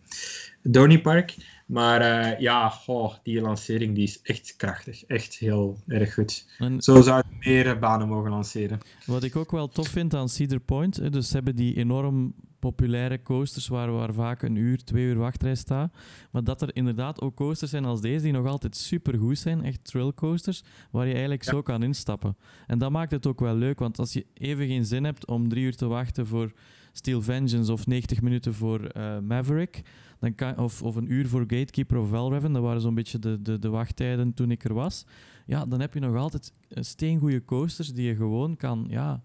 Dorney 0.62 1.00
Park. 1.00 1.34
Maar 1.66 2.40
ja, 2.40 2.68
goh, 2.68 3.14
die 3.22 3.40
lancering 3.40 3.94
die 3.94 4.04
is 4.04 4.20
echt 4.22 4.54
krachtig. 4.56 5.04
Echt 5.04 5.34
heel 5.34 5.78
erg 5.86 6.14
goed. 6.14 6.46
En... 6.58 6.82
Zo 6.82 7.00
zou 7.00 7.18
ik 7.18 7.46
meer 7.46 7.78
banen 7.78 8.08
mogen 8.08 8.30
lanceren. 8.30 8.78
Wat 9.06 9.22
ik 9.22 9.36
ook 9.36 9.50
wel 9.50 9.68
tof 9.68 9.88
vind 9.88 10.14
aan 10.14 10.28
Cedar 10.28 10.60
Point, 10.60 11.12
dus 11.12 11.28
ze 11.28 11.34
hebben 11.34 11.56
die 11.56 11.76
enorm 11.76 12.34
populaire 12.62 13.22
coasters 13.22 13.68
waar, 13.68 13.92
waar 13.92 14.12
vaak 14.12 14.42
een 14.42 14.56
uur, 14.56 14.84
twee 14.84 15.04
uur 15.04 15.18
wachtrij 15.18 15.54
staat. 15.54 15.94
Maar 16.30 16.44
dat 16.44 16.62
er 16.62 16.76
inderdaad 16.76 17.20
ook 17.20 17.34
coasters 17.34 17.70
zijn 17.70 17.84
als 17.84 18.00
deze 18.00 18.24
die 18.24 18.32
nog 18.32 18.46
altijd 18.46 18.76
super 18.76 19.18
goed 19.18 19.38
zijn, 19.38 19.64
echt 19.64 19.84
trail 19.84 20.14
coasters, 20.14 20.62
waar 20.90 21.06
je 21.06 21.12
eigenlijk 21.12 21.42
zo 21.42 21.62
kan 21.62 21.82
instappen. 21.82 22.36
En 22.66 22.78
dat 22.78 22.90
maakt 22.90 23.10
het 23.10 23.26
ook 23.26 23.40
wel 23.40 23.54
leuk, 23.54 23.78
want 23.78 23.98
als 23.98 24.12
je 24.12 24.26
even 24.34 24.66
geen 24.66 24.84
zin 24.84 25.04
hebt 25.04 25.26
om 25.26 25.48
drie 25.48 25.64
uur 25.64 25.76
te 25.76 25.86
wachten 25.86 26.26
voor 26.26 26.52
Steel 26.92 27.22
Vengeance 27.22 27.72
of 27.72 27.86
90 27.86 28.22
minuten 28.22 28.54
voor 28.54 28.80
uh, 28.96 29.18
Maverick, 29.18 29.82
dan 30.18 30.34
kan, 30.34 30.58
of, 30.58 30.82
of 30.82 30.96
een 30.96 31.12
uur 31.12 31.28
voor 31.28 31.40
Gatekeeper 31.40 31.98
of 31.98 32.08
Valraven, 32.08 32.52
dat 32.52 32.62
waren 32.62 32.80
zo'n 32.80 32.94
beetje 32.94 33.18
de, 33.18 33.42
de, 33.42 33.58
de 33.58 33.68
wachttijden 33.68 34.34
toen 34.34 34.50
ik 34.50 34.64
er 34.64 34.74
was. 34.74 35.06
Ja, 35.46 35.66
dan 35.66 35.80
heb 35.80 35.94
je 35.94 36.00
nog 36.00 36.16
altijd 36.16 36.52
steengoede 36.68 37.44
coasters 37.44 37.92
die 37.92 38.06
je 38.06 38.16
gewoon 38.16 38.56
kan... 38.56 38.86
Ja, 38.88 39.22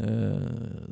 uh, 0.00 0.36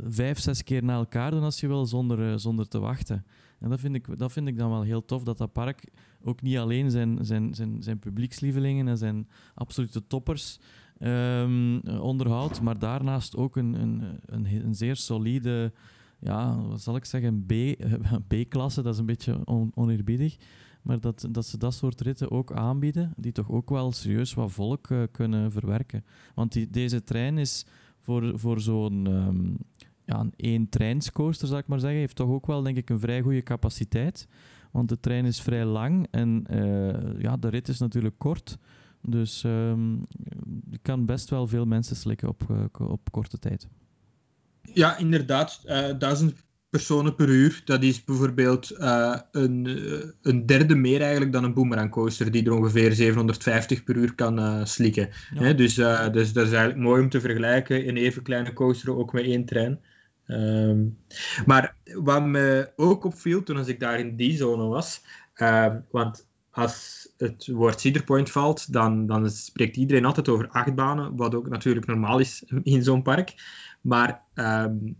vijf, 0.08 0.38
zes 0.38 0.62
keer 0.62 0.84
na 0.84 0.94
elkaar 0.94 1.30
doen 1.30 1.42
als 1.42 1.60
je 1.60 1.66
wil, 1.66 1.86
zonder, 1.86 2.18
uh, 2.18 2.36
zonder 2.36 2.68
te 2.68 2.78
wachten. 2.78 3.24
En 3.58 3.70
dat 3.70 3.80
vind, 3.80 3.94
ik, 3.94 4.18
dat 4.18 4.32
vind 4.32 4.48
ik 4.48 4.58
dan 4.58 4.70
wel 4.70 4.82
heel 4.82 5.04
tof, 5.04 5.24
dat 5.24 5.38
dat 5.38 5.52
park 5.52 5.84
ook 6.22 6.42
niet 6.42 6.56
alleen 6.56 6.90
zijn, 6.90 7.18
zijn, 7.20 7.54
zijn, 7.54 7.82
zijn 7.82 7.98
publiekslievelingen 7.98 8.88
en 8.88 8.98
zijn 8.98 9.28
absolute 9.54 10.06
toppers 10.06 10.58
um, 11.00 11.80
onderhoudt, 11.80 12.60
maar 12.60 12.78
daarnaast 12.78 13.36
ook 13.36 13.56
een, 13.56 13.74
een, 13.74 14.02
een, 14.26 14.64
een 14.64 14.74
zeer 14.74 14.96
solide 14.96 15.72
ja, 16.20 16.60
wat 16.60 16.80
zal 16.80 16.96
ik 16.96 17.04
zeggen, 17.04 17.46
B, 17.46 17.52
B-klasse, 18.34 18.82
dat 18.82 18.92
is 18.92 19.00
een 19.00 19.06
beetje 19.06 19.46
on, 19.46 19.72
oneerbiedig. 19.74 20.36
Maar 20.82 21.00
dat, 21.00 21.28
dat 21.30 21.46
ze 21.46 21.58
dat 21.58 21.74
soort 21.74 22.00
ritten 22.00 22.30
ook 22.30 22.52
aanbieden, 22.52 23.12
die 23.16 23.32
toch 23.32 23.50
ook 23.50 23.70
wel 23.70 23.92
serieus 23.92 24.34
wat 24.34 24.52
volk 24.52 24.88
uh, 24.88 25.02
kunnen 25.10 25.52
verwerken. 25.52 26.04
Want 26.34 26.52
die, 26.52 26.70
deze 26.70 27.02
trein 27.02 27.38
is 27.38 27.66
voor, 28.00 28.38
voor 28.38 28.60
zo'n 28.60 29.06
um, 29.06 29.56
ja, 30.04 30.20
een 30.20 30.32
één 30.36 30.68
treinscoaster, 30.68 31.48
zal 31.48 31.58
ik 31.58 31.66
maar 31.66 31.80
zeggen, 31.80 31.98
heeft 31.98 32.16
toch 32.16 32.28
ook 32.28 32.46
wel, 32.46 32.62
denk 32.62 32.76
ik, 32.76 32.90
een 32.90 33.00
vrij 33.00 33.20
goede 33.20 33.42
capaciteit. 33.42 34.28
Want 34.70 34.88
de 34.88 35.00
trein 35.00 35.24
is 35.24 35.40
vrij 35.40 35.64
lang 35.64 36.06
en 36.10 36.44
uh, 36.50 37.20
ja, 37.20 37.36
de 37.36 37.48
rit 37.48 37.68
is 37.68 37.78
natuurlijk 37.78 38.14
kort. 38.18 38.58
Dus 39.02 39.40
je 39.40 40.78
kan 40.82 41.06
best 41.06 41.30
wel 41.30 41.46
veel 41.46 41.64
mensen 41.64 41.96
slikken 41.96 42.28
op, 42.28 42.42
uh, 42.50 42.90
op 42.90 43.10
korte 43.10 43.38
tijd. 43.38 43.68
Ja, 44.62 44.96
inderdaad. 44.96 45.62
Uh, 45.66 45.98
duizend 45.98 46.34
personen 46.70 47.14
per 47.14 47.28
uur. 47.28 47.62
Dat 47.64 47.82
is 47.82 48.04
bijvoorbeeld 48.04 48.72
uh, 48.78 49.16
een, 49.30 49.68
een 50.22 50.46
derde 50.46 50.74
meer 50.74 51.00
eigenlijk 51.00 51.32
dan 51.32 51.44
een 51.44 51.54
boomerang 51.54 51.90
coaster, 51.90 52.30
die 52.30 52.44
er 52.44 52.52
ongeveer 52.52 52.92
750 52.92 53.84
per 53.84 53.96
uur 53.96 54.14
kan 54.14 54.38
uh, 54.38 54.64
slikken. 54.64 55.08
Ja. 55.34 55.42
Hè? 55.42 55.54
Dus, 55.54 55.78
uh, 55.78 56.10
dus 56.12 56.32
dat 56.32 56.46
is 56.46 56.52
eigenlijk 56.52 56.82
mooi 56.82 57.02
om 57.02 57.08
te 57.08 57.20
vergelijken. 57.20 57.88
Een 57.88 57.96
even 57.96 58.22
kleine 58.22 58.52
coaster 58.52 58.96
ook 58.96 59.12
met 59.12 59.24
één 59.24 59.44
trein. 59.44 59.80
Um, 60.26 60.98
maar 61.46 61.76
wat 61.94 62.24
me 62.24 62.72
ook 62.76 63.04
opviel 63.04 63.42
toen 63.42 63.56
als 63.56 63.68
ik 63.68 63.80
daar 63.80 63.98
in 63.98 64.16
die 64.16 64.36
zone 64.36 64.64
was, 64.64 65.02
want 65.90 66.28
als 66.50 67.08
het 67.16 67.46
woord 67.46 67.80
Cedar 67.80 68.04
Point 68.04 68.30
valt, 68.30 68.72
dan, 68.72 69.06
dan 69.06 69.30
spreekt 69.30 69.76
iedereen 69.76 70.04
altijd 70.04 70.28
over 70.28 70.48
achtbanen, 70.48 71.16
wat 71.16 71.34
ook 71.34 71.48
natuurlijk 71.48 71.86
normaal 71.86 72.18
is 72.18 72.44
in 72.62 72.82
zo'n 72.82 73.02
park. 73.02 73.34
Maar 73.80 74.22
um, 74.34 74.96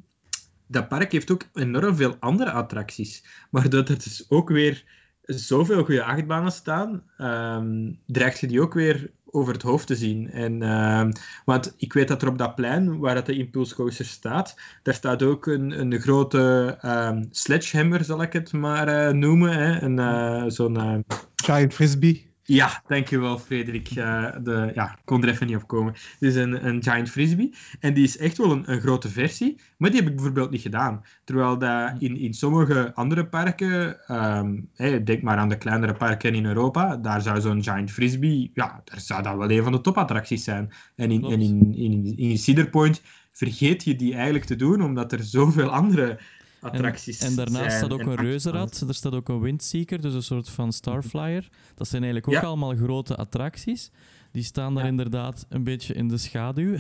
dat 0.71 0.89
park 0.89 1.13
heeft 1.13 1.31
ook 1.31 1.43
enorm 1.55 1.97
veel 1.97 2.17
andere 2.21 2.51
attracties. 2.51 3.25
Maar 3.51 3.69
dat 3.69 3.89
er 3.89 3.99
dus 3.99 4.25
ook 4.29 4.49
weer 4.49 4.85
zoveel 5.23 5.85
goede 5.85 6.05
achtbanen 6.05 6.53
staan, 6.53 7.03
um, 7.19 7.99
dreigt 8.07 8.39
je 8.39 8.47
die 8.47 8.61
ook 8.61 8.75
weer 8.75 9.11
over 9.31 9.53
het 9.53 9.63
hoofd 9.63 9.87
te 9.87 9.97
zien. 9.97 10.31
En, 10.31 10.63
uh, 10.63 11.09
want 11.45 11.75
ik 11.77 11.93
weet 11.93 12.09
dat 12.09 12.23
er 12.23 12.29
op 12.29 12.39
dat 12.39 12.55
plein, 12.55 12.99
waar 12.99 13.15
dat 13.15 13.27
de 13.27 13.37
Impulse 13.37 13.75
Coaster 13.75 14.05
staat, 14.05 14.57
daar 14.83 14.95
staat 14.95 15.23
ook 15.23 15.47
een, 15.47 15.81
een 15.81 16.01
grote 16.01 16.79
um, 16.85 17.29
sledgehammer, 17.31 18.05
zal 18.05 18.23
ik 18.23 18.33
het 18.33 18.53
maar 18.53 18.89
uh, 18.89 19.13
noemen. 19.13 19.53
Hè? 19.53 19.81
Een, 19.81 19.99
uh, 19.99 20.45
zo'n... 20.47 21.05
Giant 21.37 21.75
Frisbee. 21.75 22.30
Ja, 22.51 22.83
dankjewel 22.87 23.39
Frederik. 23.39 23.91
Uh, 23.97 24.27
de, 24.43 24.71
ja, 24.75 24.93
ik 24.93 25.05
kon 25.05 25.23
er 25.23 25.29
even 25.29 25.47
niet 25.47 25.57
op 25.57 25.67
komen. 25.67 25.93
Dit 25.93 26.31
is 26.31 26.37
een, 26.37 26.67
een 26.67 26.83
Giant 26.83 27.11
Frisbee. 27.11 27.55
En 27.81 27.95
die 27.95 28.05
is 28.05 28.19
echt 28.19 28.37
wel 28.37 28.51
een, 28.51 28.73
een, 28.73 28.81
grote 28.81 29.09
versie. 29.09 29.61
Maar 29.77 29.91
die 29.91 30.01
heb 30.01 30.09
ik 30.09 30.15
bijvoorbeeld 30.15 30.51
niet 30.51 30.61
gedaan. 30.61 31.05
Terwijl 31.25 31.59
dat 31.59 31.95
in, 31.99 32.17
in 32.17 32.35
sommige 32.35 32.95
andere 32.95 33.27
parken, 33.27 34.01
um, 34.09 34.69
hey, 34.75 35.03
denk 35.03 35.23
maar 35.23 35.37
aan 35.37 35.49
de 35.49 35.59
kleinere 35.59 35.93
parken 35.93 36.35
in 36.35 36.47
Europa, 36.47 36.97
daar 36.97 37.23
zou 37.23 37.41
zo'n 37.41 37.63
Giant 37.63 37.91
Frisbee, 37.91 38.51
ja, 38.55 38.81
daar 38.85 39.01
zou 39.01 39.23
dat 39.23 39.37
wel 39.37 39.51
een 39.51 39.63
van 39.63 39.73
de 39.73 39.81
topattracties 39.81 40.45
zijn. 40.45 40.73
En 40.97 41.11
in, 41.11 41.25
en 41.25 41.41
in, 41.41 41.75
in, 41.75 42.17
in 42.17 42.39
Cedar 42.39 42.69
Point 42.69 43.03
vergeet 43.33 43.85
je 43.85 43.97
die 43.97 44.15
eigenlijk 44.15 44.45
te 44.45 44.57
doen, 44.57 44.83
omdat 44.83 45.13
er 45.13 45.23
zoveel 45.23 45.69
andere 45.69 46.19
attracties 46.61 47.21
En, 47.21 47.29
en 47.29 47.35
daarnaast 47.35 47.77
staat 47.77 47.93
ook 47.93 48.01
een 48.01 48.17
reuzenrad, 48.17 48.85
er 48.89 48.95
staat 48.95 49.15
ook 49.15 49.29
een 49.29 49.41
windseeker, 49.41 50.01
dus 50.01 50.15
een 50.15 50.23
soort 50.23 50.49
van 50.49 50.73
Starflyer. 50.73 51.49
Dat 51.75 51.89
zijn 51.89 52.03
eigenlijk 52.03 52.33
ook 52.33 52.43
ja. 52.43 52.49
allemaal 52.49 52.77
grote 52.77 53.17
attracties. 53.17 53.91
Die 54.33 54.43
staan 54.43 54.75
daar 54.75 54.85
ja. 54.85 54.91
inderdaad 54.91 55.47
een 55.49 55.65
beetje 55.65 55.95
in 55.95 56.09
de 56.09 56.19
schaduw. 56.19 56.77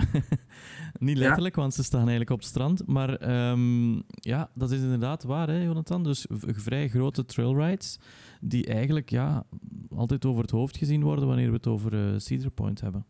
Niet 0.98 1.16
letterlijk, 1.16 1.54
ja. 1.54 1.60
want 1.60 1.74
ze 1.74 1.82
staan 1.82 2.00
eigenlijk 2.00 2.30
op 2.30 2.38
het 2.38 2.48
strand. 2.48 2.86
Maar 2.86 3.50
um, 3.50 4.02
ja, 4.06 4.50
dat 4.54 4.70
is 4.70 4.80
inderdaad 4.80 5.22
waar, 5.22 5.48
hè, 5.48 5.62
Jonathan. 5.62 6.02
Dus 6.02 6.26
vrij 6.46 6.88
grote 6.88 7.24
trailrides 7.24 7.98
die 8.40 8.66
eigenlijk 8.66 9.10
ja, 9.10 9.44
altijd 9.96 10.24
over 10.24 10.42
het 10.42 10.50
hoofd 10.50 10.76
gezien 10.76 11.02
worden 11.02 11.26
wanneer 11.26 11.48
we 11.48 11.56
het 11.56 11.66
over 11.66 11.94
uh, 11.94 12.18
Cedar 12.18 12.50
Point 12.50 12.80
hebben. 12.80 13.04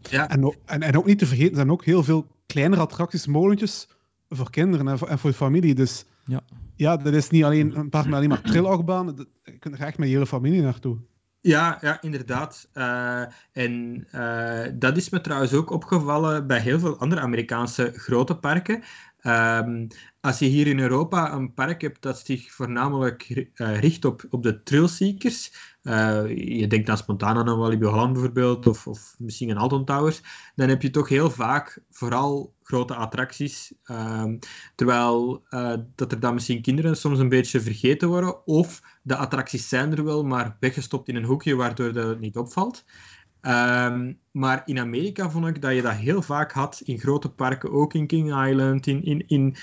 Ja. 0.00 0.28
En, 0.28 0.56
en, 0.64 0.82
en 0.82 0.96
ook 0.96 1.06
niet 1.06 1.18
te 1.18 1.26
vergeten, 1.26 1.50
er 1.50 1.56
zijn 1.56 1.70
ook 1.70 1.84
heel 1.84 2.04
veel 2.04 2.26
kleinere 2.46 2.82
attracties, 2.82 3.26
molentjes 3.26 3.88
voor 4.28 4.50
kinderen 4.50 4.88
en 4.88 4.98
voor, 4.98 5.08
en 5.08 5.18
voor 5.18 5.30
de 5.30 5.36
familie. 5.36 5.74
Dus 5.74 6.04
ja. 6.24 6.40
ja, 6.74 6.96
dat 6.96 7.12
is 7.12 7.30
niet 7.30 7.44
alleen 7.44 7.78
een 7.78 7.88
park 7.88 8.04
met 8.04 8.14
alleen 8.14 8.28
maar 8.28 8.42
trillachtbaan. 8.42 9.26
Je 9.44 9.58
kunt 9.58 9.74
er 9.74 9.86
echt 9.86 9.98
met 9.98 10.08
je 10.08 10.14
hele 10.14 10.26
familie 10.26 10.62
naartoe. 10.62 10.98
Ja, 11.40 11.78
ja 11.80 12.02
inderdaad. 12.02 12.68
Uh, 12.74 13.22
en 13.52 14.06
uh, 14.14 14.64
dat 14.74 14.96
is 14.96 15.10
me 15.10 15.20
trouwens 15.20 15.52
ook 15.52 15.70
opgevallen 15.70 16.46
bij 16.46 16.60
heel 16.60 16.78
veel 16.78 16.98
andere 16.98 17.20
Amerikaanse 17.20 17.92
grote 17.94 18.36
parken. 18.36 18.82
Um, 19.22 19.86
als 20.20 20.38
je 20.38 20.46
hier 20.46 20.66
in 20.66 20.78
Europa 20.78 21.32
een 21.32 21.54
park 21.54 21.80
hebt 21.80 22.02
dat 22.02 22.18
zich 22.18 22.52
voornamelijk 22.52 23.28
uh, 23.54 23.80
richt 23.80 24.04
op, 24.04 24.24
op 24.30 24.42
de 24.42 24.62
thrillseekers, 24.62 25.52
uh, 25.86 26.28
je 26.58 26.66
denkt 26.66 26.86
dan 26.86 26.96
spontaan 26.96 27.36
aan 27.36 27.48
een 27.48 27.58
Walibi 27.58 27.86
Holland 27.86 28.12
bijvoorbeeld, 28.12 28.66
of, 28.66 28.86
of 28.86 29.14
misschien 29.18 29.50
een 29.50 29.56
Alton 29.56 29.84
Towers, 29.84 30.20
dan 30.54 30.68
heb 30.68 30.82
je 30.82 30.90
toch 30.90 31.08
heel 31.08 31.30
vaak 31.30 31.82
vooral 31.90 32.54
grote 32.62 32.94
attracties. 32.94 33.72
Um, 33.90 34.38
terwijl 34.74 35.42
uh, 35.50 35.74
dat 35.94 36.12
er 36.12 36.20
dan 36.20 36.34
misschien 36.34 36.62
kinderen 36.62 36.96
soms 36.96 37.18
een 37.18 37.28
beetje 37.28 37.60
vergeten 37.60 38.08
worden, 38.08 38.46
of 38.46 38.82
de 39.02 39.16
attracties 39.16 39.68
zijn 39.68 39.96
er 39.96 40.04
wel, 40.04 40.24
maar 40.24 40.56
weggestopt 40.60 41.08
in 41.08 41.16
een 41.16 41.24
hoekje, 41.24 41.54
waardoor 41.54 41.92
dat 41.92 42.08
het 42.08 42.20
niet 42.20 42.36
opvalt. 42.36 42.84
Um, 43.42 44.18
maar 44.30 44.62
in 44.64 44.78
Amerika 44.78 45.30
vond 45.30 45.46
ik 45.46 45.62
dat 45.62 45.74
je 45.74 45.82
dat 45.82 45.92
heel 45.92 46.22
vaak 46.22 46.52
had 46.52 46.80
in 46.84 46.98
grote 46.98 47.28
parken, 47.28 47.72
ook 47.72 47.94
in 47.94 48.06
King 48.06 48.46
Island, 48.46 48.86
in, 48.86 49.04
in, 49.04 49.26
in, 49.26 49.56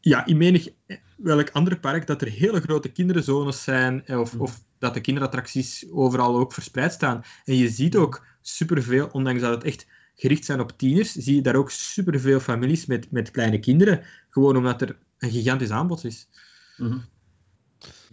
ja, 0.00 0.26
in 0.26 0.36
menig 0.36 0.68
welk 1.16 1.50
ander 1.50 1.78
park, 1.78 2.06
dat 2.06 2.22
er 2.22 2.28
hele 2.28 2.60
grote 2.60 2.88
kinderzones 2.88 3.62
zijn, 3.62 4.18
of, 4.18 4.34
of 4.34 4.64
dat 4.78 4.94
de 4.94 5.00
kinderattracties 5.00 5.86
overal 5.90 6.38
ook 6.38 6.52
verspreid 6.52 6.92
staan. 6.92 7.22
En 7.44 7.54
je 7.54 7.68
ziet 7.68 7.96
ook 7.96 8.26
superveel, 8.40 9.08
ondanks 9.12 9.40
dat 9.40 9.54
het 9.54 9.64
echt 9.64 9.86
gericht 10.14 10.44
zijn 10.44 10.60
op 10.60 10.78
tieners, 10.78 11.12
zie 11.12 11.34
je 11.34 11.42
daar 11.42 11.56
ook 11.56 11.70
superveel 11.70 12.40
families 12.40 12.86
met, 12.86 13.10
met 13.10 13.30
kleine 13.30 13.58
kinderen, 13.58 14.04
gewoon 14.30 14.56
omdat 14.56 14.82
er 14.82 14.98
een 15.18 15.30
gigantisch 15.30 15.70
aanbod 15.70 16.04
is. 16.04 16.28
Mm 16.76 16.90
-hmm. 16.90 17.02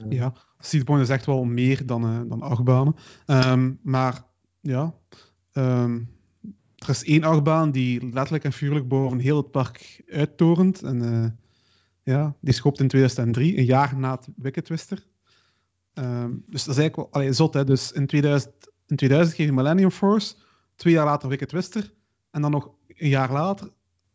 Ja, 0.09 0.33
Seedpoint 0.59 1.01
is 1.01 1.09
echt 1.09 1.25
wel 1.25 1.43
meer 1.43 1.85
dan, 1.85 2.03
uh, 2.03 2.29
dan 2.29 2.41
achtbanen. 2.41 2.95
Um, 3.25 3.79
maar 3.81 4.23
ja, 4.61 4.93
um, 5.53 6.09
er 6.75 6.89
is 6.89 7.03
één 7.03 7.23
achtbaan 7.23 7.71
die 7.71 8.09
letterlijk 8.13 8.43
en 8.43 8.53
figuurlijk 8.53 8.87
boven 8.87 9.19
heel 9.19 9.37
het 9.37 9.51
park 9.51 10.03
uittorent. 10.07 10.81
En 10.81 11.03
uh, 11.03 11.25
ja, 12.05 12.35
die 12.41 12.53
schopt 12.53 12.79
in 12.79 12.87
2003, 12.87 13.57
een 13.57 13.65
jaar 13.65 13.97
na 13.97 14.11
het 14.11 14.27
Wicked 14.35 14.65
Twister. 14.65 15.05
Um, 15.93 16.43
dus 16.47 16.63
dat 16.63 16.75
is 16.75 16.81
eigenlijk 16.81 16.95
wel 16.95 17.11
allee, 17.11 17.33
zot. 17.33 17.53
Hè? 17.53 17.63
Dus 17.63 17.91
in 17.91 18.07
2000, 18.07 18.53
in 18.87 18.95
2000 18.95 19.35
kreeg 19.35 19.47
je 19.47 19.53
Millennium 19.53 19.91
Force, 19.91 20.35
twee 20.75 20.93
jaar 20.93 21.05
later 21.05 21.29
Wicked 21.29 21.49
Twister. 21.49 21.93
En 22.31 22.41
dan 22.41 22.51
nog 22.51 22.69
een 22.87 23.09
jaar 23.09 23.31
later, 23.31 23.69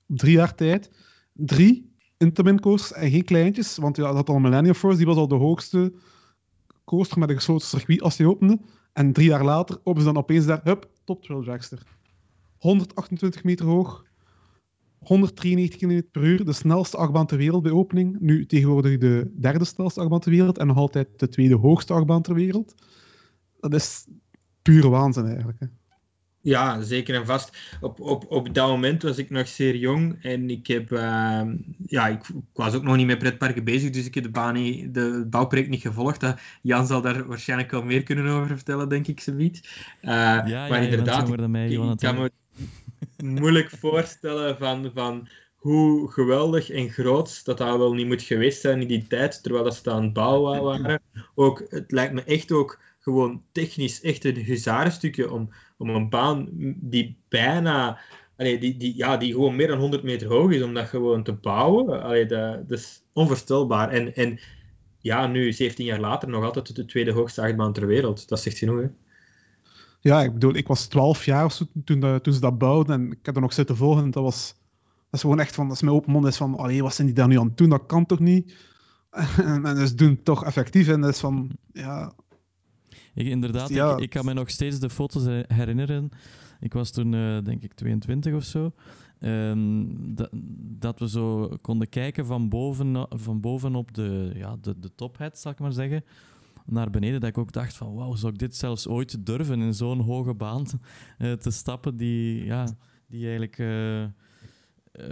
drie 0.07 0.33
jaar 0.33 0.55
tijd, 0.55 0.91
drie 1.33 1.95
Intamin 2.17 2.61
coasters 2.61 2.93
en 2.93 3.11
geen 3.11 3.25
kleintjes. 3.25 3.77
Want 3.77 3.97
dat 3.97 4.15
had 4.15 4.29
al 4.29 4.39
Millennium 4.39 4.75
Force, 4.75 4.97
die 4.97 5.07
was 5.07 5.17
al 5.17 5.29
de 5.29 5.35
hoogste 5.35 5.93
coaster 6.85 7.19
met 7.19 7.29
een 7.29 7.37
gesloten 7.37 7.67
circuit 7.67 8.03
als 8.03 8.17
die 8.17 8.29
opende. 8.29 8.59
En 8.93 9.13
drie 9.13 9.29
jaar 9.29 9.45
later 9.45 9.79
openen 9.79 10.07
ze 10.07 10.13
dan 10.13 10.23
opeens 10.23 10.47
daar, 10.47 10.61
hup, 10.65 10.91
Top 11.05 11.23
Trail 11.23 11.43
Dragster. 11.43 11.83
128 12.59 13.45
meter 13.45 13.67
hoog, 13.67 14.05
193 15.01 15.79
km 15.79 16.03
per 16.13 16.25
uur, 16.25 16.45
de 16.45 16.53
snelste 16.53 16.97
achtbaan 16.97 17.27
ter 17.27 17.39
wereld 17.39 17.63
bij 17.63 17.73
opening. 17.73 18.17
Nu 18.21 18.47
tegenwoordig 18.47 18.99
de 18.99 19.33
derde 19.41 19.65
snelste 19.65 20.01
achtbaan 20.01 20.21
ter 20.21 20.31
wereld 20.31 20.59
en 20.59 20.67
nog 20.67 20.77
altijd 20.77 21.09
de 21.17 21.29
tweede 21.29 21.55
hoogste 21.55 21.93
achtbaan 21.93 22.23
ter 22.23 22.35
wereld. 22.35 22.75
Dat 23.61 23.75
is 23.75 24.07
pure 24.63 24.89
waanzin 24.89 25.27
eigenlijk. 25.27 25.61
Hè. 25.61 25.67
Ja, 26.43 26.83
zeker 26.83 27.15
en 27.15 27.27
vast. 27.27 27.59
Op, 27.81 28.01
op, 28.01 28.31
op 28.31 28.55
dat 28.55 28.69
moment 28.69 29.03
was 29.03 29.19
ik 29.19 29.31
nog 29.31 29.49
zeer 29.49 29.77
jong 29.77 30.23
en 30.23 30.51
ik 30.51 30.67
heb, 30.67 30.93
uh, 30.93 31.43
ja, 31.87 32.09
ik, 32.09 32.29
ik, 32.29 32.45
was 32.53 32.75
ook 32.75 32.83
nog 32.83 32.97
niet 32.97 33.07
met 33.07 33.19
pretparken 33.19 33.65
bezig, 33.65 33.91
dus 33.91 34.07
ik 34.07 34.15
heb 34.15 34.25
de, 34.25 34.31
baan 34.31 34.55
niet, 34.55 34.95
de 34.95 35.27
bouwproject 35.31 35.71
niet 35.71 35.81
gevolgd. 35.81 36.23
Uh, 36.23 36.33
Jan 36.63 36.87
zal 36.87 37.01
daar 37.01 37.27
waarschijnlijk 37.27 37.71
wel 37.71 37.83
meer 37.83 38.03
kunnen 38.03 38.27
over 38.27 38.57
vertellen, 38.57 38.89
denk 38.89 39.07
ik, 39.07 39.21
zoiets. 39.21 39.61
Uh, 40.03 40.11
ja, 40.11 40.47
ja, 40.47 40.69
maar 40.69 40.83
inderdaad, 40.83 41.29
ik 41.29 41.37
kan 41.97 42.15
me 42.15 42.33
moeilijk 43.23 43.71
voorstellen 43.71 44.57
van, 44.59 44.91
van 44.95 45.29
hoe 45.57 46.11
geweldig 46.11 46.71
en 46.71 46.91
groot 46.91 47.45
dat 47.45 47.59
dat 47.59 47.77
wel 47.77 47.95
niet 47.95 48.07
moet 48.07 48.23
geweest 48.23 48.61
zijn 48.61 48.81
in 48.81 48.89
die 48.89 49.07
tijd, 49.07 49.43
terwijl 49.43 49.65
dat 49.65 49.75
ze 49.75 49.91
aan 49.91 50.03
het 50.03 50.13
bouwen 50.13 50.63
waren. 50.63 51.03
Ook, 51.35 51.65
het 51.69 51.93
lijkt 51.93 52.13
me 52.13 52.23
echt 52.25 52.53
ook 52.53 52.81
gewoon 53.01 53.43
technisch 53.53 54.01
echt 54.01 54.25
een 54.25 54.37
huzarenstukje 54.37 55.31
om, 55.31 55.53
om 55.79 55.89
een 55.89 56.09
baan 56.09 56.49
die 56.77 57.17
bijna, 57.29 57.99
allee, 58.37 58.59
die, 58.59 58.77
die, 58.77 58.97
ja, 58.97 59.17
die 59.17 59.33
gewoon 59.33 59.57
meer 59.57 59.67
dan 59.67 59.79
100 59.79 60.03
meter 60.03 60.29
hoog 60.29 60.51
is, 60.51 60.63
om 60.63 60.75
dat 60.75 60.89
gewoon 60.89 61.23
te 61.23 61.33
bouwen. 61.33 62.03
Allee, 62.03 62.27
dat, 62.27 62.71
is 62.71 63.03
onvoorstelbaar. 63.13 63.91
En, 63.91 64.15
en 64.15 64.39
ja, 64.99 65.27
nu, 65.27 65.53
17 65.53 65.85
jaar 65.85 66.01
later, 66.01 66.29
nog 66.29 66.45
altijd 66.45 66.77
de 66.77 66.85
tweede 66.85 67.13
hoogste 67.13 67.43
achtbaan 67.43 67.73
ter 67.73 67.87
wereld. 67.87 68.29
Dat 68.29 68.41
zegt 68.41 68.59
genoeg, 68.59 68.81
hè? 68.81 68.89
Ja, 70.01 70.23
ik 70.23 70.33
bedoel, 70.33 70.55
ik 70.55 70.67
was 70.67 70.87
12 70.87 71.25
jaar 71.25 71.53
zo, 71.53 71.65
toen, 71.85 72.01
de, 72.01 72.19
toen 72.23 72.33
ze 72.33 72.41
dat 72.41 72.59
bouwden 72.59 73.01
en 73.01 73.13
ik 73.13 73.27
heb 73.27 73.35
er 73.35 73.41
nog 73.41 73.53
zitten 73.53 73.77
volgen. 73.77 74.11
Dat 74.11 74.23
was 74.23 74.55
Dat 74.85 75.09
is 75.11 75.21
gewoon 75.21 75.41
echt 75.41 75.55
van, 75.55 75.69
als 75.71 75.83
mijn 75.83 75.95
open 75.95 76.13
mond 76.13 76.27
is 76.27 76.37
van, 76.37 76.57
allee, 76.57 76.83
wat 76.83 76.95
zijn 76.95 77.07
die 77.07 77.17
daar 77.17 77.29
nu 77.29 77.39
aan 77.39 77.47
het 77.47 77.57
doen? 77.57 77.69
Dat 77.69 77.87
kan 77.87 78.07
toch 78.07 78.19
niet? 78.19 78.55
en, 79.45 79.65
en 79.67 79.89
ze 79.89 79.95
doen 79.95 80.23
toch 80.23 80.45
effectief. 80.45 80.89
En 80.89 81.01
dat 81.01 81.11
is 81.11 81.21
van, 81.21 81.51
ja... 81.73 82.13
Ik, 83.15 83.27
inderdaad, 83.27 83.69
Ja. 83.69 83.93
ik, 83.93 84.01
ik 84.01 84.11
kan 84.11 84.25
me 84.25 84.33
nog 84.33 84.51
steeds 84.51 84.79
de 84.79 84.91
foto's 84.91 85.25
he- 85.25 85.45
herinneren. 85.55 86.09
Ik 86.61 86.73
was 86.73 86.91
toen, 86.91 87.15
eh, 87.15 87.39
denk 87.45 87.63
ik, 87.63 87.75
22 87.75 88.35
of 88.35 88.45
zo. 88.45 88.73
Ehm, 89.21 89.85
dat, 90.15 90.29
dat 90.79 90.99
we 90.99 91.09
zo 91.09 91.57
konden 91.61 91.89
kijken 91.89 92.27
van 92.27 92.49
boven, 92.49 93.07
van 93.11 93.41
boven 93.41 93.75
op 93.75 93.95
de, 93.95 94.33
ja, 94.35 94.57
de, 94.61 94.79
de 94.79 94.95
tophead, 94.95 95.39
zal 95.39 95.53
ik 95.53 95.59
maar 95.59 95.73
zeggen, 95.73 96.05
naar 96.67 96.91
beneden. 96.91 97.21
Dat 97.21 97.29
ik 97.29 97.39
ook 97.39 97.53
dacht 97.53 97.77
van, 97.77 97.95
wauw, 97.95 98.15
zou 98.15 98.33
ik 98.33 98.39
dit 98.39 98.57
zelfs 98.57 98.89
ooit 98.89 99.27
durven 99.27 99.61
in 99.61 99.75
zo'n 99.75 100.01
hoge 100.01 100.35
baan 100.35 100.67
eh, 101.19 101.33
te 101.33 101.51
stappen 101.51 101.97
die, 101.97 102.45
ja, 102.45 102.69
die 103.09 103.21
eigenlijk 103.21 103.59
eh, 103.59 104.03
eh, 104.03 104.11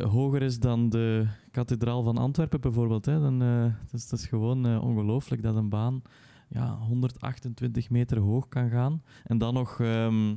hoger 0.02 0.42
is 0.42 0.58
dan 0.58 0.88
de 0.88 1.26
kathedraal 1.50 2.02
van 2.02 2.18
Antwerpen 2.18 2.60
bijvoorbeeld. 2.60 3.04
Hè. 3.04 3.20
Dan, 3.20 3.40
het, 3.40 3.92
is, 3.92 4.12
is 4.12 4.26
gewoon 4.26 4.80
ongelooflijk 4.80 5.42
dat 5.42 5.56
een 5.56 5.68
baan 5.68 6.02
ja, 6.48 6.76
128 6.76 7.90
meter 7.90 8.18
hoog 8.18 8.48
kan 8.48 8.70
gaan. 8.70 9.02
En 9.24 9.38
dan 9.38 9.54
nog 9.54 9.80
ehm, 9.80 10.34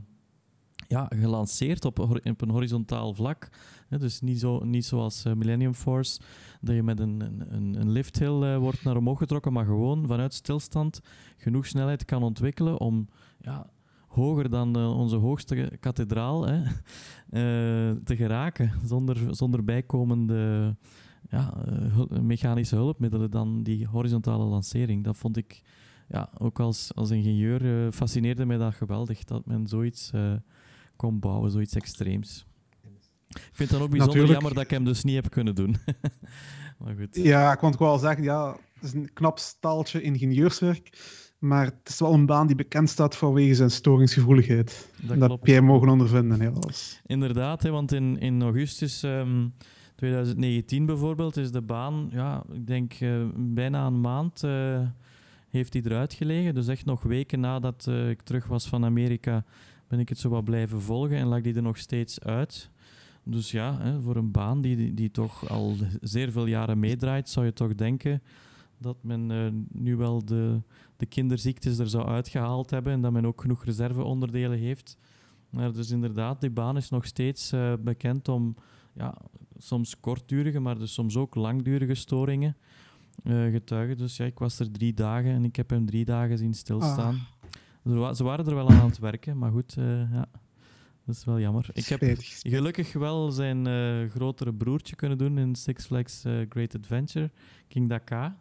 ja, 0.91 1.07
gelanceerd 1.09 1.85
op, 1.85 1.99
een 2.23 2.49
horizontaal 2.49 3.13
vlak. 3.13 3.49
Dus 3.89 4.21
niet, 4.21 4.39
zo, 4.39 4.63
niet 4.63 4.85
zoals 4.85 5.25
eh, 5.25 5.33
Millennium 5.33 5.73
Force, 5.73 6.19
dat 6.61 6.75
je 6.75 6.83
met 6.83 6.99
een, 6.99 7.21
een, 7.21 7.75
een- 7.79 7.91
lifthill 7.91 8.41
eh, 8.43 8.57
wordt 8.57 8.83
naar 8.83 8.97
omhoog 8.97 9.17
getrokken, 9.17 9.53
maar 9.53 9.65
gewoon 9.65 10.07
vanuit 10.07 10.33
stilstand 10.33 11.01
genoeg 11.37 11.65
snelheid 11.65 12.05
kan 12.05 12.23
ontwikkelen 12.23 12.79
om 12.79 13.07
ja, 13.39 13.69
hoger 14.07 14.49
dan 14.49 14.75
eh, 14.75 14.97
onze 14.97 15.15
hoogste 15.15 15.77
kathedraal 15.79 16.47
hè, 16.47 16.61
te 18.07 18.15
geraken, 18.15 18.71
zonder, 18.85 19.35
zonder 19.35 19.63
bijkomende 19.63 20.75
ja, 21.29 21.53
mechanische 22.21 22.75
hulpmiddelen 22.75 23.31
dan 23.31 23.63
die 23.63 23.87
horizontale 23.87 24.43
lancering. 24.43 25.03
Dat 25.03 25.17
vond 25.17 25.37
ik 25.37 25.61
ja, 26.07 26.29
ook 26.37 26.59
als, 26.59 26.91
als 26.95 27.09
ingenieur 27.09 27.91
fascineerde 27.91 28.45
mij 28.45 28.57
dat 28.57 28.73
geweldig 28.73 29.23
dat 29.23 29.45
men 29.45 29.67
zoiets 29.67 30.11
kon 31.01 31.19
bouwen, 31.19 31.51
zoiets 31.51 31.75
extreems. 31.75 32.45
Ik 33.27 33.39
vind 33.51 33.69
het 33.69 33.69
dan 33.69 33.81
ook 33.81 33.89
bijzonder 33.89 34.17
Natuurlijk. 34.17 34.31
jammer 34.31 34.53
dat 34.53 34.63
ik 34.63 34.69
hem 34.69 34.85
dus 34.85 35.03
niet 35.03 35.15
heb 35.15 35.29
kunnen 35.29 35.55
doen. 35.55 35.75
maar 36.79 36.95
goed. 36.95 37.15
Ja, 37.15 37.53
ik 37.53 37.59
wou 37.59 37.75
wel 37.77 37.97
zeggen, 37.97 38.23
ja, 38.23 38.57
het 38.73 38.83
is 38.83 38.93
een 38.93 39.13
knap 39.13 39.39
staaltje 39.39 40.01
ingenieurswerk. 40.01 40.97
Maar 41.39 41.65
het 41.65 41.89
is 41.89 41.99
wel 41.99 42.13
een 42.13 42.25
baan 42.25 42.47
die 42.47 42.55
bekend 42.55 42.89
staat 42.89 43.15
vanwege 43.15 43.55
zijn 43.55 43.71
storingsgevoeligheid. 43.71 44.89
Dat 45.01 45.19
Dat, 45.19 45.29
heb 45.29 45.45
jij 45.45 45.61
mogen 45.61 45.89
ondervinden, 45.89 46.41
helaas. 46.41 47.01
Inderdaad, 47.05 47.63
hè, 47.63 47.69
want 47.69 47.91
in, 47.91 48.19
in 48.19 48.41
augustus 48.41 49.03
ehm, 49.03 49.47
2019 49.95 50.85
bijvoorbeeld 50.85 51.37
is 51.37 51.51
de 51.51 51.61
baan, 51.61 52.07
ja, 52.11 52.43
ik 52.51 52.67
denk 52.67 52.93
eh, 52.93 53.21
bijna 53.35 53.85
een 53.85 54.01
maand 54.01 54.43
eh, 54.43 54.81
heeft 55.49 55.73
hij 55.73 55.81
eruit 55.85 56.13
gelegen. 56.13 56.55
Dus 56.55 56.67
echt 56.67 56.85
nog 56.85 57.03
weken 57.03 57.39
nadat 57.39 57.87
eh, 57.87 58.09
ik 58.09 58.21
terug 58.21 58.47
was 58.47 58.67
van 58.67 58.85
Amerika 58.85 59.43
ben 59.91 59.99
ik 59.99 60.09
het 60.09 60.17
zo 60.19 60.29
wat 60.29 60.43
blijven 60.43 60.81
volgen 60.81 61.17
en 61.17 61.27
lag 61.27 61.41
die 61.41 61.55
er 61.55 61.61
nog 61.61 61.77
steeds 61.77 62.19
uit. 62.19 62.69
Dus 63.23 63.51
ja, 63.51 63.77
hè, 63.77 64.01
voor 64.01 64.15
een 64.15 64.31
baan 64.31 64.61
die, 64.61 64.93
die, 64.93 65.11
toch 65.11 65.49
al 65.49 65.75
zeer 66.01 66.31
veel 66.31 66.45
jaren 66.45 66.79
meedraait, 66.79 67.29
zou 67.29 67.45
je 67.45 67.53
toch 67.53 67.75
denken 67.75 68.21
dat 68.77 68.97
men 69.01 69.31
eh, 69.31 69.47
nu 69.81 69.95
wel 69.95 70.25
de, 70.25 70.61
de 70.97 71.05
kinderziektes 71.05 71.77
er 71.77 71.89
zou 71.89 72.07
uitgehaald 72.07 72.69
hebben 72.69 72.93
en 72.93 73.01
dat 73.01 73.11
men 73.11 73.25
ook 73.25 73.41
genoeg 73.41 73.65
reserveonderdelen 73.65 74.57
heeft. 74.57 74.97
Maar 75.49 75.73
dus 75.73 75.89
inderdaad, 75.89 76.41
die 76.41 76.49
baan 76.49 76.77
is 76.77 76.89
nog 76.89 77.05
steeds 77.05 77.51
eh, 77.51 77.73
bekend 77.79 78.27
om 78.27 78.55
ja, 78.93 79.17
soms 79.57 79.99
kortdurige, 79.99 80.59
maar 80.59 80.77
dus 80.79 80.93
soms 80.93 81.17
ook 81.17 81.35
langdurige 81.35 81.95
storingen 81.95 82.57
eh, 83.23 83.43
getuigen. 83.43 83.97
Dus 83.97 84.17
ja, 84.17 84.25
ik 84.25 84.39
was 84.39 84.59
er 84.59 84.71
drie 84.71 84.93
dagen 84.93 85.31
en 85.31 85.43
ik 85.43 85.55
heb 85.55 85.69
hem 85.69 85.85
drie 85.85 86.05
dagen 86.05 86.37
zien 86.37 86.53
stilstaan. 86.53 87.13
Wa- 87.13 87.30
ze 88.13 88.23
waren 88.23 88.45
er 88.45 88.55
wel 88.55 88.69
aan 88.69 88.85
het 88.85 88.99
werken, 88.99 89.37
maar 89.37 89.51
goed, 89.51 89.75
eh, 89.77 90.11
ja, 90.11 90.25
dat 91.05 91.15
is 91.15 91.25
wel 91.25 91.39
jammer. 91.39 91.69
Ik 91.73 91.85
heb 91.85 92.01
gelukkig 92.41 92.93
wel 92.93 93.31
zijn 93.31 93.67
eh, 93.67 94.09
grotere 94.09 94.53
broertje 94.53 94.95
kunnen 94.95 95.17
doen 95.17 95.37
in 95.37 95.55
Six 95.55 95.85
Flags 95.85 96.23
eh, 96.23 96.33
Great 96.49 96.75
Adventure, 96.75 97.31
King 97.67 97.89
Dakar. 97.89 98.35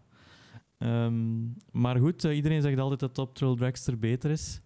Ehm, 0.78 1.40
maar 1.70 1.96
goed, 1.96 2.22
iedereen 2.24 2.62
zegt 2.62 2.78
altijd 2.78 3.00
dat 3.00 3.14
Top 3.14 3.34
Thrill 3.34 3.56
Dragster 3.56 3.98
beter 3.98 4.30
is. 4.30 4.60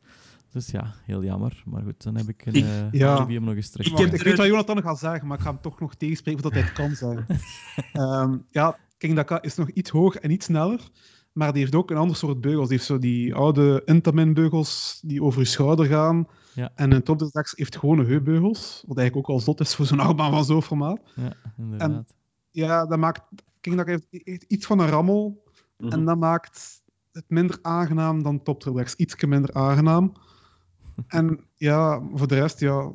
Dus 0.51 0.71
ja, 0.71 0.95
heel 1.05 1.25
jammer. 1.25 1.63
Maar 1.67 1.83
goed, 1.83 2.03
dan 2.03 2.17
heb 2.17 2.29
ik 2.29 2.47
een 2.47 2.55
Ik- 2.55 2.65
Ja. 2.93 3.25
nog 3.29 3.55
eens 3.55 3.71
terug 3.71 3.87
Ik 3.87 4.13
ik 4.13 4.23
weet 4.23 4.37
wat 4.37 4.47
Jonathan 4.47 4.83
gaat 4.83 4.99
zeggen, 4.99 5.27
maar 5.29 5.37
ik 5.37 5.43
ga 5.43 5.51
hem 5.51 5.61
toch 5.61 5.81
nog 5.81 5.95
tegenspreken 5.95 6.43
voordat 6.43 6.61
hij 6.61 6.71
het 6.71 6.79
kan 6.79 6.95
zeggen. 6.95 7.27
Ehm, 8.03 8.39
ja, 8.51 8.79
King 8.99 9.15
Dakar 9.15 9.45
is 9.45 9.55
nog 9.55 9.71
iets 9.71 9.91
hoger 9.91 10.21
en 10.21 10.31
iets 10.31 10.47
sneller, 10.47 10.81
maar 11.35 11.53
die 11.53 11.61
heeft 11.63 11.75
ook 11.75 11.91
een 11.91 11.97
ander 11.97 12.17
soort 12.17 12.41
beugels. 12.41 12.69
Die 12.69 12.77
heeft 12.77 12.89
zo 12.89 12.99
die 12.99 13.35
oude 13.35 13.83
Intamin-beugels 13.85 15.01
die 15.05 15.23
over 15.23 15.41
je 15.41 15.47
schouder 15.47 15.87
gaan. 15.87 16.29
Ja. 16.55 16.73
En 16.75 16.93
een 16.93 17.03
Top 17.03 17.19
Deluxe 17.19 17.55
heeft 17.57 17.77
gewone 17.77 18.05
heupbeugels, 18.05 18.85
wat 18.87 18.99
eigenlijk 18.99 19.29
ook 19.29 19.35
al 19.35 19.41
zot 19.43 19.61
is 19.61 19.75
voor 19.75 19.87
zo'n 19.87 20.01
achtbaan 20.07 20.31
van 20.31 20.45
zo'n 20.45 20.63
formaat. 20.63 21.01
Ja, 21.15 21.33
inderdaad. 21.59 22.15
Ja, 22.51 22.87
dat 22.87 22.99
maakt... 22.99 23.21
King 23.61 23.77
Dakar 23.77 23.93
heeft, 23.95 24.25
heeft 24.25 24.43
iets 24.43 24.67
van 24.67 24.79
een 24.79 24.89
rammel, 24.89 25.43
Mhm. 25.79 25.93
en 25.93 26.05
dat 26.05 26.19
maakt 26.19 26.83
het 27.13 27.25
minder 27.29 27.59
aangenaam 27.63 28.23
dan 28.23 28.43
Top 28.43 28.63
Deluxe. 28.65 28.97
Ietsje 28.97 29.27
minder 29.27 29.55
aangenaam. 29.55 30.13
En 31.07 31.41
ja, 31.55 32.03
voor 32.13 32.29
de 32.29 32.35
rest, 32.35 32.61
ja... 32.61 32.91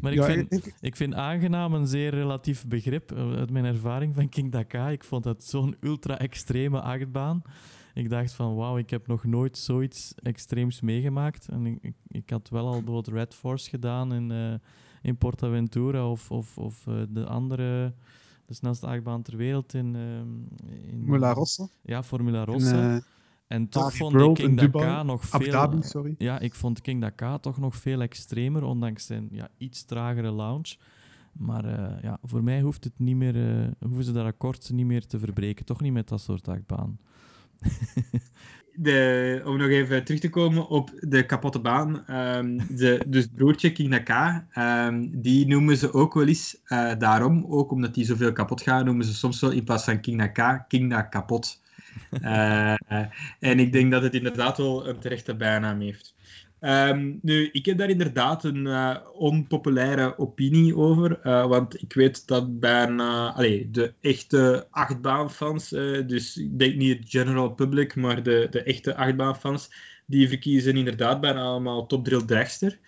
Maar 0.00 0.12
ik 0.12 0.18
ja, 0.18 0.24
vind, 0.24 0.52
ik- 0.52 0.74
ik 0.80 0.96
vind 0.96 1.14
aangenaam 1.14 1.74
een 1.74 1.86
zeer 1.86 2.10
relatief 2.10 2.66
begrip 2.66 3.12
eh, 3.12 3.32
uit 3.32 3.50
mijn 3.50 3.64
ervaring 3.64 4.14
van 4.14 4.28
King 4.28 4.52
Dakar. 4.52 4.92
Ik 4.92 5.04
vond 5.04 5.24
dat 5.24 5.44
zo'n 5.44 5.76
ultra-extreme 5.80 6.80
achtbaan. 6.80 7.42
Ik 7.94 8.10
dacht 8.10 8.32
van, 8.32 8.54
wauw, 8.54 8.78
ik 8.78 8.90
heb 8.90 9.06
nog 9.06 9.24
nooit 9.24 9.58
zoiets 9.58 10.14
extreems 10.22 10.80
meegemaakt. 10.80 11.48
En 11.48 11.66
ik, 11.66 11.78
ik, 11.80 11.94
ik 12.08 12.30
had 12.30 12.48
wel 12.48 12.66
al 12.66 12.72
bijvoorbeeld 12.82 13.08
Red 13.08 13.34
Force 13.34 13.68
gedaan 13.70 14.12
in, 14.12 14.30
eh 14.30 14.54
in 15.02 15.16
Portaventura 15.16 16.10
of, 16.10 16.30
of, 16.30 16.58
of 16.58 16.86
eh, 16.86 16.94
de 17.08 17.26
andere, 17.26 17.94
de 18.44 18.54
snelste 18.54 18.86
achtbaan 18.86 19.22
ter 19.22 19.36
wereld 19.36 19.74
in... 19.74 19.94
ehm, 19.96 20.68
in 20.90 21.04
Mula 21.04 21.32
Rossa. 21.32 21.68
Ja, 21.82 22.02
Formula 22.02 22.44
Rossa. 22.44 22.94
En 23.46 23.68
toch 23.68 23.94
vond 23.94 24.12
World 24.12 24.38
ik 24.38 24.44
in 24.44 24.56
King. 24.56 24.72
Dakar 24.72 25.04
nog 25.04 25.24
veel... 25.24 25.50
Dhabi, 25.50 25.82
sorry. 25.82 26.14
Ja, 26.18 26.38
ik 26.38 26.54
vond 26.54 26.80
King 26.80 27.00
Dakar 27.00 27.40
toch 27.40 27.58
nog 27.58 27.76
veel 27.76 28.00
extremer, 28.00 28.62
ondanks 28.64 29.06
zijn 29.06 29.28
ja, 29.30 29.48
iets 29.58 29.84
tragere 29.84 30.30
launch. 30.32 30.76
Maar 31.32 31.64
eh, 31.64 32.02
ja, 32.02 32.18
voor 32.22 32.42
mij 32.42 32.60
hoeft 32.60 32.84
het 32.84 32.92
niet 32.96 33.16
meer, 33.16 33.36
eh, 33.36 33.66
hoeven 33.80 34.04
ze 34.04 34.12
dat 34.12 34.26
akkoord 34.26 34.70
niet 34.70 34.86
meer 34.86 35.06
te 35.06 35.18
verbreken. 35.18 35.64
Toch 35.64 35.80
niet 35.80 35.92
met 35.92 36.08
dat 36.08 36.20
soort 36.20 36.48
achtbaan. 36.48 36.98
de, 38.74 39.42
om 39.44 39.56
nog 39.56 39.68
even 39.68 40.04
terug 40.04 40.20
te 40.20 40.28
komen 40.28 40.68
op 40.68 40.90
de 41.00 41.26
kapotte 41.26 41.60
baan. 41.60 42.06
ehm, 42.06 42.58
de, 42.68 43.04
dus 43.06 43.22
het 43.22 43.34
broertje 43.34 43.72
King 43.72 43.88
Naka, 43.88 44.46
ehm, 44.50 45.06
die 45.10 45.46
noemen 45.46 45.76
ze 45.76 45.92
ook 45.92 46.14
wel 46.14 46.26
eens 46.26 46.60
eh, 46.64 46.92
daarom, 46.98 47.44
ook 47.48 47.70
omdat 47.70 47.94
die 47.94 48.04
zoveel 48.04 48.32
kapot 48.32 48.62
gaat, 48.62 48.84
noemen 48.84 49.04
ze 49.04 49.14
soms 49.14 49.40
wel 49.40 49.50
in 49.50 49.64
plaats 49.64 49.84
van 49.84 50.00
King 50.00 50.16
Naka, 50.16 50.64
King 50.68 51.08
kapot. 51.08 51.64
Eh, 52.20 52.74
en 53.40 53.58
ik 53.58 53.72
denk 53.72 53.90
dat 53.90 54.02
het 54.02 54.14
inderdaad 54.14 54.56
wel 54.56 54.88
een 54.88 54.98
terechte 54.98 55.34
bijnaam 55.34 55.80
heeft. 55.80 56.14
Ehm, 56.60 57.14
nu, 57.22 57.48
ik 57.52 57.66
heb 57.66 57.78
daar 57.78 57.90
inderdaad 57.90 58.44
een 58.44 58.66
eh, 58.66 58.96
onpopulaire 59.14 60.18
opinie 60.18 60.76
over, 60.76 61.20
eh, 61.20 61.46
want 61.46 61.82
ik 61.82 61.92
weet 61.92 62.26
dat 62.26 62.60
bijna 62.60 63.32
de 63.70 63.94
echte 64.00 64.66
achtbaanfans, 64.70 65.68
dus 66.06 66.36
ik 66.36 66.58
denk 66.58 66.74
niet 66.74 66.98
het 66.98 67.10
general 67.10 67.50
public, 67.50 67.94
maar 67.94 68.22
de, 68.22 68.46
de 68.50 68.62
echte 68.62 68.96
achtbaanfans, 68.96 69.70
die 70.06 70.28
verkiezen 70.28 70.76
inderdaad 70.76 71.20
bijna 71.20 71.40
allemaal 71.40 71.86
Top 71.86 72.04
Drill 72.04 72.24
Dragster, 72.24 72.78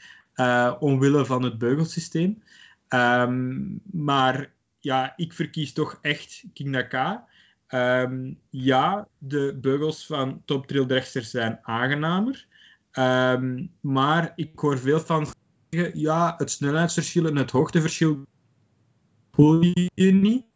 omwille 0.78 1.24
van 1.24 1.42
het 1.42 1.58
beugelsysteem. 1.58 2.42
Ehm, 2.88 3.60
maar 3.90 4.50
ja, 4.78 5.12
ik 5.16 5.32
verkies 5.32 5.72
toch 5.72 5.98
echt 6.02 6.44
King 6.52 6.68
Naka. 6.68 7.27
Ehm, 7.68 8.32
ja, 8.50 9.08
de 9.18 9.58
beugels 9.60 10.06
van 10.06 10.42
Top 10.44 10.66
Drill 10.66 10.86
Dragster 10.86 11.22
zijn 11.22 11.58
aangenamer. 11.62 12.46
Ehm, 12.90 13.66
maar 13.80 14.32
ik 14.36 14.58
hoor 14.58 14.78
veel 14.78 15.00
van 15.00 15.26
zeggen, 15.70 16.00
ja, 16.00 16.34
het 16.36 16.50
snelheidsverschil 16.50 17.26
en 17.26 17.36
het 17.36 17.50
hoogteverschil 17.50 18.22
voel 19.32 19.62
je 19.94 20.12
niet. 20.12 20.46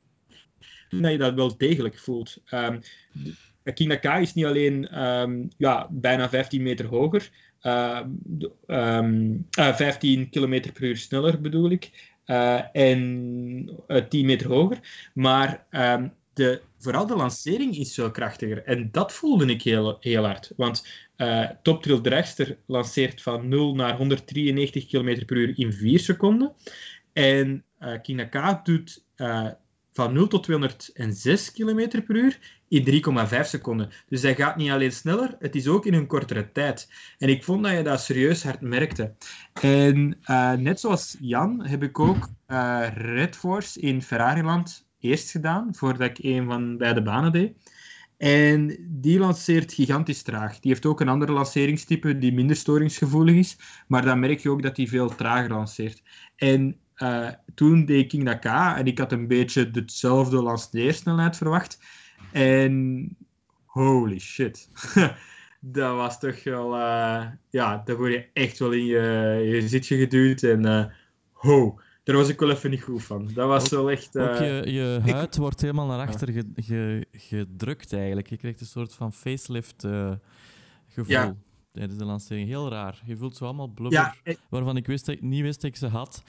Dat 0.91 1.11
je 1.11 1.19
dat 1.19 1.35
wel 1.35 1.57
degelijk 1.57 1.99
voelt. 1.99 2.43
Ehm 2.45 2.81
de- 3.13 3.73
King 3.75 3.89
Naka 3.89 4.17
is 4.17 4.35
niet 4.35 4.45
alleen 4.45 4.89
ehm, 4.89 5.47
ja, 5.57 5.89
bijna 5.91 6.29
15 6.29 6.63
meter 6.63 6.87
hoger, 6.87 7.31
ehm, 7.61 8.09
de- 8.13 8.53
ehm, 8.67 9.37
eh, 9.51 9.75
15 9.75 10.31
km 10.31 10.73
per 10.73 10.83
uur 10.83 10.97
sneller 10.97 11.41
bedoel 11.41 11.71
ik, 11.71 12.11
eh, 12.25 12.77
en 12.77 13.83
eh, 13.87 14.05
10 14.05 14.27
meter 14.27 14.49
hoger, 14.49 15.11
maar 15.15 15.67
ehm, 15.71 16.09
vooral 16.79 17.07
de 17.07 17.17
lancering 17.17 17.77
is 17.77 17.95
zo 17.95 18.11
krachtiger. 18.11 18.63
En 18.65 18.89
dat 18.93 19.13
voelde 19.13 19.47
ik 19.47 19.63
heel, 19.63 19.97
heel 20.01 20.25
hard. 20.25 20.53
Want 20.57 20.87
eh 21.17 21.49
Top 21.63 21.83
Thrill 21.83 22.01
Dragster 22.01 22.59
lanceert 22.67 23.23
van 23.23 23.49
0 23.49 23.75
naar 23.75 23.97
193 23.97 24.87
km 24.87 25.25
per 25.25 25.37
uur 25.37 25.59
in 25.59 25.73
4 25.73 25.99
seconden. 25.99 26.53
En 27.13 27.65
eh 27.79 28.01
Kinaka 28.03 28.61
doet 28.65 29.05
eh, 29.15 29.49
van 29.93 30.13
0 30.13 30.27
tot 30.27 30.43
206 30.43 31.53
km 31.53 32.03
per 32.07 32.17
uur 32.17 32.39
in 32.69 33.03
3,5 33.35 33.41
seconden. 33.41 33.91
Dus 34.09 34.23
hij 34.23 34.35
gaat 34.35 34.57
niet 34.57 34.71
alleen 34.71 34.93
sneller, 34.93 35.37
het 35.39 35.55
is 35.55 35.69
ook 35.69 35.87
in 35.87 35.95
een 35.95 36.07
kortere 36.07 36.53
tijd. 36.53 36.93
En 37.19 37.29
ik 37.29 37.45
vond 37.45 37.65
dat 37.65 37.73
je 37.73 37.83
dat 37.83 38.01
serieus 38.01 38.43
hard 38.43 38.61
merkte. 38.61 39.15
En 39.61 40.19
uh, 40.27 40.53
net 40.53 40.81
zoals 40.81 41.17
Jan 41.21 41.67
heb 41.67 41.83
ik 41.83 41.99
ook 41.99 42.29
uh, 42.49 42.87
Red 42.95 43.37
Force 43.37 43.81
in 43.81 44.03
Ferrariland 44.03 44.87
eerst 45.03 45.31
gedaan, 45.31 45.75
voordat 45.75 46.09
ik 46.09 46.25
een 46.25 46.47
van 46.47 46.77
beide 46.77 47.03
banen 47.03 47.33
deed. 47.33 47.53
En 48.23 48.77
die 48.89 49.19
lanceert 49.19 49.73
gigantisch 49.73 50.23
traag. 50.23 50.61
Die 50.61 50.71
heeft 50.71 50.87
ook 50.87 51.01
een 51.01 51.09
andere 51.09 51.33
lanceringstype 51.33 52.19
die 52.19 52.33
minder 52.33 52.57
storingsgevoelig 52.57 53.35
is, 53.35 53.57
maar 53.87 54.05
dan 54.05 54.21
merk 54.21 54.41
je 54.41 54.51
ook 54.51 54.63
dat 54.63 54.77
hij 54.77 54.87
veel 54.87 55.15
trager 55.15 55.51
lanceert. 55.51 56.03
En 56.37 56.77
uh, 56.97 57.29
toen 57.55 57.85
deed 57.85 58.01
ik 58.01 58.09
King 58.09 58.25
Dakar 58.25 58.77
en 58.77 58.87
ik 58.87 58.99
had 58.99 59.13
een 59.13 59.27
beetje 59.27 59.71
dezelfde 59.71 60.43
lanceersnelheid 60.43 61.37
verwacht. 61.37 61.79
En 62.33 63.17
holy 63.65 64.19
shit. 64.19 64.69
dat 65.61 65.97
was 65.97 66.19
toch 66.19 66.45
wel... 66.45 66.79
Uh, 66.79 67.27
ja, 67.51 67.83
daar 67.85 67.97
word 67.97 68.13
je 68.13 68.29
echt 68.33 68.59
wel 68.59 68.73
in 68.73 68.85
je, 68.85 69.01
je 69.53 69.69
zitje 69.69 69.97
geduwd. 69.97 70.43
En 70.43 70.67
uh, 70.67 70.85
ho, 71.33 71.81
daar 72.03 72.17
was 72.17 72.29
ik 72.29 72.41
wel 72.41 72.51
even 72.51 72.71
niet 72.71 72.83
goed 72.83 73.03
van. 73.03 73.31
Dat 73.35 73.49
was 73.49 73.65
ook, 73.65 73.71
wel 73.71 73.91
echt... 73.91 74.19
Ook 74.19 74.37
je, 74.37 74.63
je 74.67 75.13
huid 75.13 75.37
wordt 75.37 75.61
helemaal 75.61 75.87
naar 75.87 76.07
achter 76.07 76.33
ge, 76.33 76.45
ge, 76.55 77.07
gedrukt 77.13 77.93
eigenlijk. 77.93 78.29
Je 78.29 78.37
krijgt 78.37 78.61
een 78.61 78.67
soort 78.67 78.95
van 78.95 79.13
facelift 79.13 79.87
gevoel. 80.89 81.13
Ja 81.13 81.37
tijdens 81.73 81.99
de 81.99 82.05
lancering. 82.05 82.49
Heel 82.49 82.71
raar. 82.71 83.03
Je 83.05 83.17
voelt 83.17 83.37
zo 83.37 83.45
allemaal 83.45 83.67
blubber, 83.67 84.01
ja, 84.01 84.15
ik... 84.23 84.39
waarvan 84.49 84.77
ik 84.77 84.87
wist 84.87 85.21
niet 85.21 85.43
wist 85.43 85.61
dat 85.61 85.71
ik 85.71 85.77
ze 85.77 85.87
had. 85.87 86.23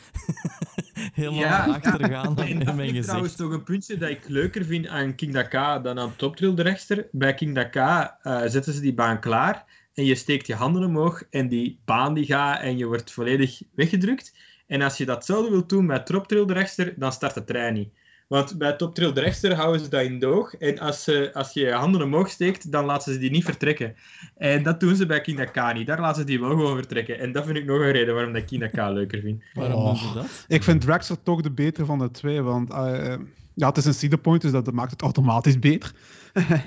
Helemaal 1.14 1.40
ja, 1.40 1.66
achtergaan 1.66 2.34
ja. 2.38 2.44
in 2.54 2.58
mijn 2.58 2.78
gezicht. 2.78 2.96
Dat 2.96 3.06
trouwens 3.06 3.36
toch 3.36 3.52
een 3.52 3.64
puntje 3.64 3.98
dat 3.98 4.10
ik 4.10 4.28
leuker 4.28 4.66
vind 4.66 4.88
aan 4.88 5.16
King 5.16 5.34
Dakar 5.34 5.84
dan 5.84 6.00
aan 6.00 6.16
Top 6.16 6.36
Thrill 6.36 6.54
de 6.54 6.62
rechter. 6.62 7.08
Bij 7.12 7.34
King 7.34 7.56
Dakar 7.56 8.18
uh, 8.24 8.42
zetten 8.46 8.74
ze 8.74 8.82
die 8.82 8.94
baan 8.94 9.20
klaar 9.20 9.66
en 9.94 10.06
je 10.06 10.16
steekt 10.16 10.48
je 10.48 10.56
handen 10.56 10.84
omhoog 10.84 11.24
en 11.30 11.48
die 11.48 11.80
baan 11.86 12.14
die 12.14 12.26
gaat 12.26 12.62
en 12.62 12.78
je 12.78 12.86
wordt 12.86 13.12
volledig 13.12 13.62
weggedrukt. 13.74 14.36
En 14.74 14.82
als 14.82 14.98
je 14.98 15.06
datzelfde 15.06 15.50
wilt 15.50 15.70
doen 15.70 16.04
Top 16.04 16.28
Thrill 16.28 16.46
de 16.46 16.54
rechter, 16.54 16.94
dan 16.98 17.12
start 17.12 17.34
de 17.34 17.44
trein 17.44 17.74
niet. 17.74 17.90
Want 18.28 18.58
bij 18.58 18.74
Top 18.74 18.96
Trail 18.96 19.14
Rechter 19.14 19.56
houden 19.56 19.82
ze 19.82 19.90
dat 19.90 20.02
in 20.02 20.20
doog. 20.20 20.56
En 20.56 20.80
als, 20.80 21.04
ze, 21.04 21.30
als 21.34 21.54
je 21.54 21.60
je 21.60 21.72
handen 21.72 22.02
omhoog 22.02 22.30
steekt, 22.30 22.72
dan 22.72 22.86
laten 22.86 23.14
ze 23.14 23.20
die 23.20 23.32
niet 23.32 23.44
vertrekken. 23.44 23.96
En 24.38 24.64
dat 24.64 24.80
doen 24.80 24.96
ze 24.96 25.06
bij 25.06 25.22
Kinaka 25.22 25.74
niet. 25.74 25.88
Daar 25.88 26.00
laten 26.00 26.22
ze 26.22 26.28
die 26.28 26.40
wel 26.40 26.50
gewoon 26.50 26.76
vertrekken. 26.76 27.20
En 27.20 27.32
dat 27.32 27.46
vind 27.46 27.58
ik 27.58 27.66
nog 27.66 27.80
een 27.80 27.92
reden 27.92 28.14
waarom 28.16 28.36
ik 28.36 28.46
Kinaka 28.46 28.92
leuker 28.92 29.22
vind. 29.22 29.44
Waarom 29.54 29.82
oh. 29.82 29.86
doen 29.86 29.96
ze 29.96 30.14
dat? 30.14 30.46
Ik 30.48 30.64
vind 30.64 30.82
Drexler 30.82 31.24
toch 31.24 31.42
de 31.42 31.52
betere 31.52 31.86
van 31.86 32.00
de 32.00 32.12
twee. 32.12 32.42
Want 32.42 32.72
uh, 32.72 33.16
ja, 33.54 33.68
het 33.68 33.78
is 33.78 34.02
een 34.02 34.22
point, 34.22 34.42
dus 34.42 34.52
dat 34.52 34.72
maakt 34.72 34.92
het 34.92 35.02
automatisch 35.02 35.60
beter. 35.60 35.94
uh, 36.34 36.62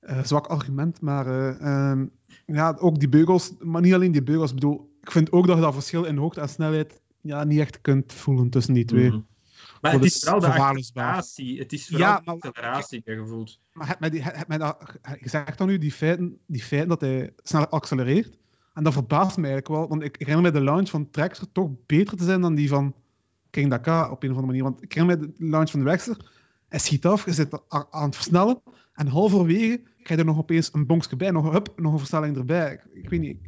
zwak 0.22 0.46
argument, 0.46 1.00
maar 1.00 1.26
uh, 1.26 1.90
um, 1.90 2.10
ja, 2.46 2.76
ook 2.78 2.98
die 2.98 3.08
beugels. 3.08 3.52
Maar 3.58 3.82
niet 3.82 3.94
alleen 3.94 4.12
die 4.12 4.22
beugels. 4.22 4.50
Ik 4.50 4.54
bedoel, 4.54 4.96
ik 5.00 5.10
vind 5.10 5.32
ook 5.32 5.46
dat 5.46 5.56
je 5.56 5.62
dat 5.62 5.74
verschil 5.74 6.04
in 6.04 6.16
hoogte 6.16 6.40
en 6.40 6.48
snelheid 6.48 7.00
ja, 7.28 7.44
niet 7.44 7.60
echt 7.60 7.80
kunt 7.80 8.12
voelen 8.12 8.50
tussen 8.50 8.74
die 8.74 8.84
twee. 8.84 9.06
Mm 9.06 9.10
-hmm. 9.10 9.26
Maar 9.80 9.92
het 9.92 10.04
is 10.04 10.18
vooral 10.18 10.40
de 10.40 10.46
acceleratie. 10.46 11.58
Het 11.58 11.72
is 11.72 11.86
vooral 11.86 12.08
ja, 12.08 12.20
de 12.20 12.30
acceleratie 12.30 13.02
die 13.04 13.14
je 13.14 13.26
voelt. 13.26 13.60
Maar 13.72 14.10
die, 14.10 14.22
het, 14.22 14.44
het, 14.48 15.18
je 15.20 15.28
zegt 15.28 15.58
dan 15.58 15.66
nu 15.66 15.78
die 15.78 15.92
feiten, 15.92 16.38
die 16.46 16.62
feiten 16.62 16.88
dat 16.88 17.00
hij 17.00 17.32
sneller 17.42 17.68
accelereert. 17.68 18.38
En 18.74 18.84
dat 18.84 18.92
verbaast 18.92 19.36
me 19.36 19.46
eigenlijk 19.46 19.74
wel. 19.74 19.88
Want 19.88 20.02
ik 20.02 20.16
herinner 20.18 20.42
me 20.42 20.50
de 20.58 20.64
launch 20.64 20.88
van 20.88 21.10
Traxxer 21.10 21.52
toch 21.52 21.70
beter 21.86 22.16
te 22.16 22.24
zijn 22.24 22.40
dan 22.40 22.54
die 22.54 22.68
van 22.68 22.94
King 23.50 23.70
Dakar 23.70 24.10
op 24.10 24.22
een 24.22 24.30
of 24.30 24.36
andere 24.36 24.46
manier. 24.46 24.62
Want 24.62 24.82
ik 24.82 24.92
herinner 24.92 25.18
me 25.18 25.32
de 25.38 25.44
launch 25.44 25.70
van 25.70 25.82
Drexler. 25.82 26.30
Hij 26.68 26.78
schiet 26.78 27.06
af, 27.06 27.24
je 27.24 27.32
zit 27.32 27.60
aan 27.68 28.04
het 28.04 28.14
versnellen. 28.14 28.60
En 28.92 29.06
halverwege 29.06 29.80
krijg 29.82 30.08
je 30.08 30.16
er 30.16 30.24
nog 30.24 30.38
opeens 30.38 30.70
een 30.72 30.86
bonkje 30.86 31.16
bij. 31.16 31.30
Nog, 31.30 31.52
hup, 31.52 31.72
nog 31.76 31.92
een 31.92 31.98
versnelling 31.98 32.36
erbij. 32.36 32.72
Ik, 32.72 33.02
ik 33.02 33.08
weet 33.08 33.20
niet. 33.20 33.38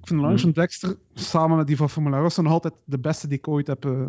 Ik 0.00 0.06
vind 0.06 0.20
de 0.20 0.26
launch 0.26 0.40
van 0.40 0.50
Dexter 0.50 0.96
samen 1.14 1.56
met 1.56 1.66
die 1.66 1.76
van 1.76 1.90
Formula 1.90 2.18
Rosso 2.18 2.42
nog 2.42 2.52
altijd 2.52 2.74
de 2.84 2.98
beste 2.98 3.28
die 3.28 3.38
ik 3.38 3.48
ooit 3.48 3.66
heb 3.66 3.84
uh, 3.84 4.06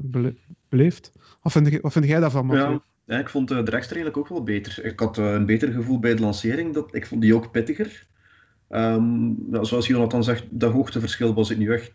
beleefd. 0.69 1.11
Wat 1.41 1.51
vind, 1.51 1.81
wat 1.81 1.91
vind 1.91 2.05
jij 2.05 2.19
daarvan, 2.19 2.47
Ja, 2.47 2.81
ja, 3.05 3.19
ik 3.19 3.29
vond 3.29 3.51
uh, 3.51 3.57
Dragster 3.57 3.95
eigenlijk 3.95 4.17
ook 4.17 4.27
wel 4.27 4.43
beter. 4.43 4.85
Ik 4.85 4.99
had 4.99 5.17
uh, 5.17 5.31
een 5.31 5.45
beter 5.45 5.71
gevoel 5.71 5.99
bij 5.99 6.15
de 6.15 6.21
lancering. 6.21 6.73
Dat, 6.73 6.95
ik 6.95 7.07
vond 7.07 7.21
die 7.21 7.35
ook 7.35 7.51
pittiger. 7.51 8.07
Um, 8.69 9.38
ja, 9.51 9.63
zoals 9.63 9.88
Jonathan 9.88 10.23
zegt, 10.23 10.43
dat 10.49 10.71
hoogteverschil 10.71 11.33
was 11.33 11.49
ik 11.49 11.57
nu 11.57 11.73
echt 11.73 11.93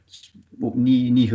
ook 0.60 0.74
niet, 0.74 1.12
niet. 1.12 1.32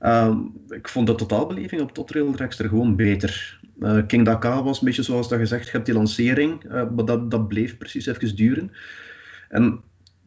Um, 0.00 0.52
ik 0.68 0.88
vond 0.88 1.06
de 1.06 1.14
totaalbeleving 1.14 1.80
op 1.80 1.92
Totrail 1.92 2.32
Dragster 2.32 2.68
gewoon 2.68 2.96
beter. 2.96 3.60
Uh, 3.78 4.06
King 4.06 4.24
Dakar 4.24 4.64
was 4.64 4.78
een 4.78 4.84
beetje 4.86 5.02
zoals 5.02 5.28
dat 5.28 5.38
gezegd, 5.38 5.64
je 5.64 5.70
hebt 5.70 5.86
die 5.86 5.94
lancering, 5.94 6.64
maar 6.68 7.04
dat, 7.04 7.30
dat 7.30 7.48
bleef 7.48 7.78
precies 7.78 8.06
even 8.06 8.36
duren. 8.36 8.72
En 9.48 9.82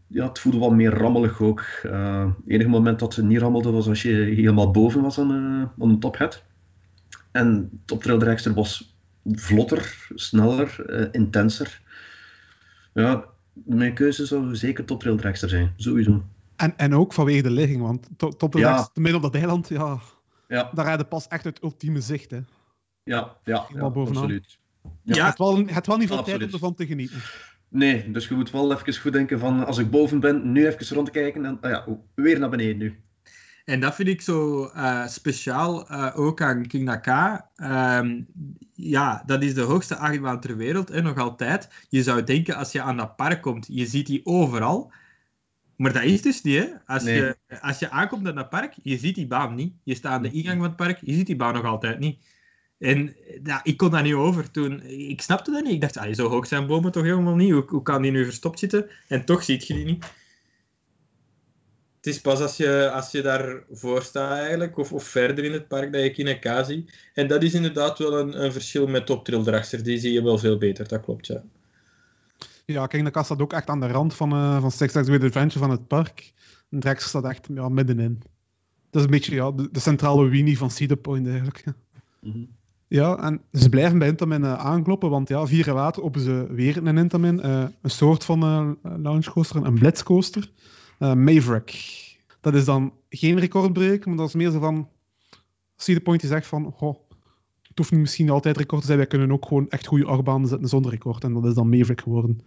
ja, 0.10 0.28
het 0.28 0.40
voelde 0.40 0.60
wel 0.60 0.72
meer 0.72 0.94
rammelig 0.94 1.42
ook. 1.42 1.66
Uh, 1.86 2.26
het 2.26 2.48
enige 2.48 2.70
moment 2.70 3.00
dat 3.00 3.16
het 3.16 3.26
niet 3.26 3.40
rammelde 3.40 3.72
was 3.72 3.88
als 3.88 4.02
je 4.02 4.14
helemaal 4.14 4.72
boven 4.72 5.02
was 5.02 5.20
aan, 5.20 5.32
uh, 5.32 5.84
aan 5.84 5.90
de 5.94 5.98
tophead. 5.98 6.44
En 7.32 7.70
Top 7.86 8.04
Trail 8.04 8.20
Dragster 8.20 8.54
was 8.54 8.98
vlotter, 9.26 10.08
sneller, 10.16 10.84
uh, 10.88 11.08
intenser. 11.12 11.82
Ja, 12.94 13.26
mijn 13.54 13.94
keuze 13.94 14.26
zou 14.26 14.56
zeker 14.56 14.86
Top 14.86 15.00
Trail 15.00 15.18
Dragster 15.18 15.50
zijn, 15.50 15.74
sowieso. 15.76 16.24
En, 16.56 16.78
en 16.78 16.96
ook 16.96 17.14
vanwege 17.14 17.42
de 17.42 17.52
ligging, 17.52 17.82
want 17.82 18.10
Top 18.18 18.52
Trail 18.52 18.66
ja. 18.68 18.74
Dragster, 18.74 19.02
midden 19.02 19.24
op 19.24 19.32
dat 19.32 19.42
eiland, 19.42 19.70
ja, 19.70 20.00
ja. 20.48 20.70
daar 20.74 20.86
rijden 20.86 21.08
pas 21.08 21.28
echt 21.28 21.44
het 21.44 21.64
ultieme 21.64 22.02
zicht. 22.02 22.32
Hè. 22.32 22.40
Ja, 23.04 23.36
ja, 23.44 23.66
ja 23.74 23.82
absoluut. 23.82 24.58
Ja, 25.04 25.16
ja. 25.16 25.26
Het, 25.26 25.38
wel, 25.38 25.66
het 25.66 25.88
wel 25.88 25.98
niet 25.98 26.08
veel 26.08 26.24
tijd 26.24 26.44
om 26.44 26.50
ervan 26.52 26.76
te 26.76 26.86
genieten. 26.86 27.22
Nee, 27.70 28.12
dus 28.12 28.28
je 28.28 28.36
moet 28.36 28.52
wel 28.52 28.74
even 28.74 28.96
goed 28.96 29.14
denken 29.14 29.40
van 29.40 29.66
als 29.66 29.78
ik 29.78 29.90
boven 29.90 30.20
ben, 30.20 30.52
nu 30.52 30.68
even 30.68 30.96
rondkijken 30.96 31.46
en 31.46 31.58
ja, 31.62 31.86
weer 32.16 32.40
naar 32.40 32.50
beneden 32.50 32.78
nu. 32.78 33.00
En 33.66 33.80
dat 33.80 33.96
vind 33.96 34.08
ik 34.08 34.22
zo 34.22 34.64
uh, 34.76 35.08
speciaal 35.08 35.92
uh, 35.92 36.12
ook 36.16 36.42
aan 36.42 36.68
King 36.68 36.84
Naka. 36.84 37.50
Um, 38.02 38.28
ja, 38.74 39.24
dat 39.26 39.44
is 39.44 39.54
de 39.54 39.62
hoogste 39.62 39.96
achtbaan 39.96 40.40
ter 40.40 40.58
wereld, 40.58 40.90
hè, 40.90 41.02
nog 41.02 41.18
altijd. 41.18 41.70
Je 41.90 42.04
zou 42.04 42.24
denken, 42.24 42.56
als 42.56 42.72
je 42.72 42.82
aan 42.82 42.98
dat 42.98 43.16
park 43.16 43.42
komt, 43.42 43.68
je 43.70 43.86
ziet 43.86 44.06
die 44.06 44.26
overal. 44.26 44.92
Maar 45.76 45.94
dat 45.94 46.04
is 46.04 46.22
dus 46.22 46.42
niet, 46.42 46.58
hè. 46.58 46.68
Als, 46.86 47.04
nee. 47.04 47.16
je, 47.16 47.36
als 47.62 47.80
je 47.80 47.90
aankomt 47.90 48.28
aan 48.28 48.36
dat 48.36 48.50
park, 48.50 48.74
je 48.84 48.98
ziet 48.98 49.16
die 49.16 49.28
baan 49.28 49.56
niet. 49.56 49.74
Je 49.84 49.96
staat 49.96 50.12
aan 50.12 50.22
de 50.22 50.32
ingang 50.32 50.58
van 50.58 50.68
het 50.68 50.76
park, 50.76 51.00
je 51.02 51.14
ziet 51.14 51.28
die 51.28 51.36
baan 51.36 51.54
nog 51.54 51.66
altijd 51.66 52.00
niet. 52.00 52.24
En 52.80 53.16
ja, 53.44 53.64
ik 53.64 53.78
kon 53.78 53.92
daar 53.92 54.04
niet 54.04 54.14
over 54.14 54.52
toen. 54.52 54.84
Ik 54.84 55.22
snapte 55.22 55.52
dat 55.52 55.64
niet. 55.64 55.74
Ik 55.74 55.82
dacht, 55.82 55.98
ah, 55.98 56.14
zo 56.14 56.30
hoog 56.30 56.48
zijn 56.48 56.68
bomen 56.68 56.92
toch 56.92 57.04
helemaal 57.04 57.36
niet. 57.36 57.52
Hoe, 57.52 57.64
hoe 57.68 57.82
kan 57.82 58.02
die 58.02 58.12
nu 58.12 58.24
verstopt 58.24 58.60
zitten? 58.60 58.90
En 59.08 59.26
toch 59.26 59.44
ziet 59.44 59.68
je 59.68 59.74
die 59.74 59.86
niet. 59.86 60.06
Het 61.96 62.08
is 62.08 62.22
pas 62.22 62.42
als 62.42 62.58
je, 62.58 62.92
als 62.94 63.12
je 63.12 63.22
daarvoor 63.22 64.02
staat 64.02 64.38
eigenlijk, 64.38 64.78
of, 64.78 64.94
of 64.94 65.04
verder 65.04 65.44
in 65.44 65.54
het 65.54 65.68
park, 65.68 65.94
dat 65.94 66.02
je 66.02 66.12
Kineka 66.12 66.64
ziet. 66.64 67.10
En 67.14 67.28
dat 67.28 67.44
is 67.44 67.54
inderdaad 67.54 68.00
wel 68.00 68.20
een, 68.20 68.44
een 68.44 68.52
verschil 68.52 68.88
met 68.88 69.06
Top 69.06 69.26
Trail 69.26 69.44
Dragster. 69.44 69.84
Die 69.84 70.00
zie 70.00 70.14
je 70.14 70.24
wel 70.24 70.38
veel 70.38 70.58
beter, 70.58 70.88
dat 70.88 71.02
klopt, 71.02 71.28
ja. 71.28 71.44
Ja, 72.66 72.88
Kineka 72.88 73.24
staat 73.24 73.42
ook 73.42 73.54
echt 73.54 73.68
aan 73.68 73.80
de 73.80 73.88
rand 73.88 74.14
van, 74.14 74.34
uh, 74.34 74.62
van 74.62 74.72
Six 74.72 74.92
Flags 74.92 75.10
Adventure 75.10 75.60
van 75.60 75.70
het 75.70 75.88
park. 75.88 76.34
En 76.70 76.80
Dragster 76.80 77.10
staat 77.10 77.26
echt 77.26 77.48
ja, 77.54 77.70
middenin. 77.70 78.22
Dat 78.90 79.02
is 79.02 79.04
een 79.04 79.12
beetje 79.12 79.36
ja, 79.36 79.52
de, 79.52 79.70
de 79.72 79.80
centrale 79.80 80.30
Winnie 80.30 80.58
van 80.58 80.72
Cedar 80.72 80.98
Point 80.98 81.28
eigenlijk. 81.28 81.64
Mm 82.20 82.32
-hmm. 82.32 82.58
Ja, 82.90 83.18
en 83.18 83.42
ze 83.52 83.70
blijven 83.70 84.00
bij 84.00 84.08
Intamin 84.08 84.42
uh, 84.42 84.54
aankloppen, 84.54 85.10
want 85.10 85.30
ja, 85.30 85.48
vier 85.48 85.66
jaar 85.66 85.76
later 85.76 86.04
openen 86.04 86.26
ze 86.26 86.54
weer 86.54 86.88
een 86.88 86.98
Intamin, 86.98 87.40
uh, 87.46 87.64
een 87.82 87.90
soort 87.90 88.24
van 88.24 88.44
uh, 88.44 88.98
launchcoaster, 88.98 89.66
een 89.66 89.74
blitzcoaster, 89.74 90.52
Maverick. 91.00 91.98
Dat 92.42 92.54
is 92.54 92.66
dan 92.66 92.94
geen 93.10 93.40
recordbreker, 93.40 94.08
maar 94.08 94.18
dat 94.18 94.28
is 94.28 94.34
meer 94.34 94.52
zo 94.52 94.60
van, 94.60 94.90
Cedar 95.76 96.02
Point 96.02 96.22
die 96.22 96.30
zegt 96.30 96.48
van, 96.48 96.76
oh, 96.80 96.96
het 97.62 97.78
hoeft 97.78 97.92
niet 97.92 98.00
misschien 98.00 98.30
altijd 98.30 98.58
record 98.58 98.82
te 98.82 98.88
zijn, 98.88 98.98
wij 98.98 99.08
kunnen 99.08 99.32
ook 99.32 99.46
gewoon 99.46 99.70
echt 99.70 99.88
goede 99.88 100.06
achtbanen 100.06 100.48
zetten 100.48 100.70
zonder 100.70 100.92
record, 100.92 101.24
en 101.24 101.34
dat 101.34 101.46
is 101.46 101.54
dan 101.54 101.70
Maverick 101.70 102.02
geworden. 102.02 102.40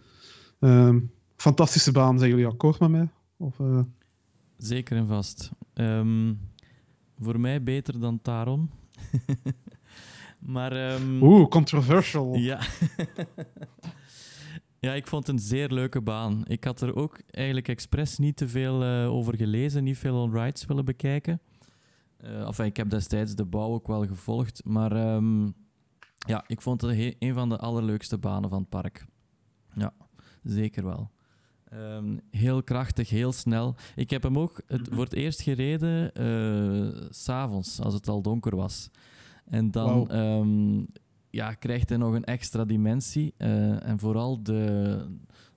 Ehm, 0.59 0.99
fantastische 1.35 1.91
baan, 1.91 2.17
zijn 2.17 2.29
jullie 2.29 2.47
akkoord 2.47 2.79
met 2.79 2.89
mij? 2.89 3.09
Of, 3.37 3.55
Zeker 4.57 4.97
en 4.97 5.07
vast. 5.07 5.51
Um, 5.73 6.39
voor 7.19 7.39
mij 7.39 7.63
beter 7.63 7.99
dan 7.99 8.21
Taron. 8.21 8.69
Maar, 10.45 10.93
um, 10.93 11.23
Oeh, 11.23 11.47
controversial. 11.47 12.35
Ja. 12.35 12.59
ja, 14.79 14.93
ik 14.93 15.07
vond 15.07 15.27
het 15.27 15.35
een 15.35 15.41
zeer 15.41 15.69
leuke 15.69 16.01
baan. 16.01 16.41
Ik 16.45 16.63
had 16.63 16.81
er 16.81 16.95
ook 16.95 17.21
eigenlijk 17.29 17.67
expres 17.67 18.17
niet 18.17 18.37
te 18.37 18.47
veel 18.47 18.83
uh, 18.83 19.11
over 19.11 19.35
gelezen, 19.35 19.83
niet 19.83 19.97
veel 19.97 20.21
on-rides 20.21 20.65
willen 20.65 20.85
bekijken. 20.85 21.41
Uh, 22.23 22.47
enfin, 22.47 22.65
ik 22.65 22.77
heb 22.77 22.89
destijds 22.89 23.35
de 23.35 23.45
bouw 23.45 23.73
ook 23.73 23.87
wel 23.87 24.05
gevolgd, 24.05 24.61
maar 24.65 25.15
um, 25.15 25.53
ja, 26.27 26.43
ik 26.47 26.61
vond 26.61 26.81
het 26.81 27.15
een 27.19 27.33
van 27.33 27.49
de 27.49 27.57
allerleukste 27.57 28.17
banen 28.17 28.49
van 28.49 28.59
het 28.59 28.69
park. 28.69 29.05
Ja, 29.73 29.93
zeker 30.43 30.83
wel. 30.83 31.11
Um, 31.73 32.19
heel 32.29 32.63
krachtig, 32.63 33.09
heel 33.09 33.31
snel. 33.31 33.75
Ik 33.95 34.09
heb 34.09 34.23
hem 34.23 34.39
ook 34.39 34.61
het, 34.67 34.87
voor 34.93 35.03
het 35.03 35.13
eerst 35.13 35.41
gereden 35.41 36.21
uh, 36.21 37.07
s'avonds, 37.09 37.79
als 37.79 37.93
het 37.93 38.07
al 38.07 38.21
donker 38.21 38.55
was. 38.55 38.89
En 39.45 39.71
dan 39.71 40.07
Wauw. 40.07 40.07
ehm, 40.07 40.83
ja, 41.29 41.53
krijgt 41.53 41.89
hij 41.89 41.97
nog 41.97 42.13
een 42.13 42.23
extra 42.23 42.65
dimensie. 42.65 43.33
eh, 43.37 43.87
en 43.87 43.99
vooral 43.99 44.43
de, 44.43 44.97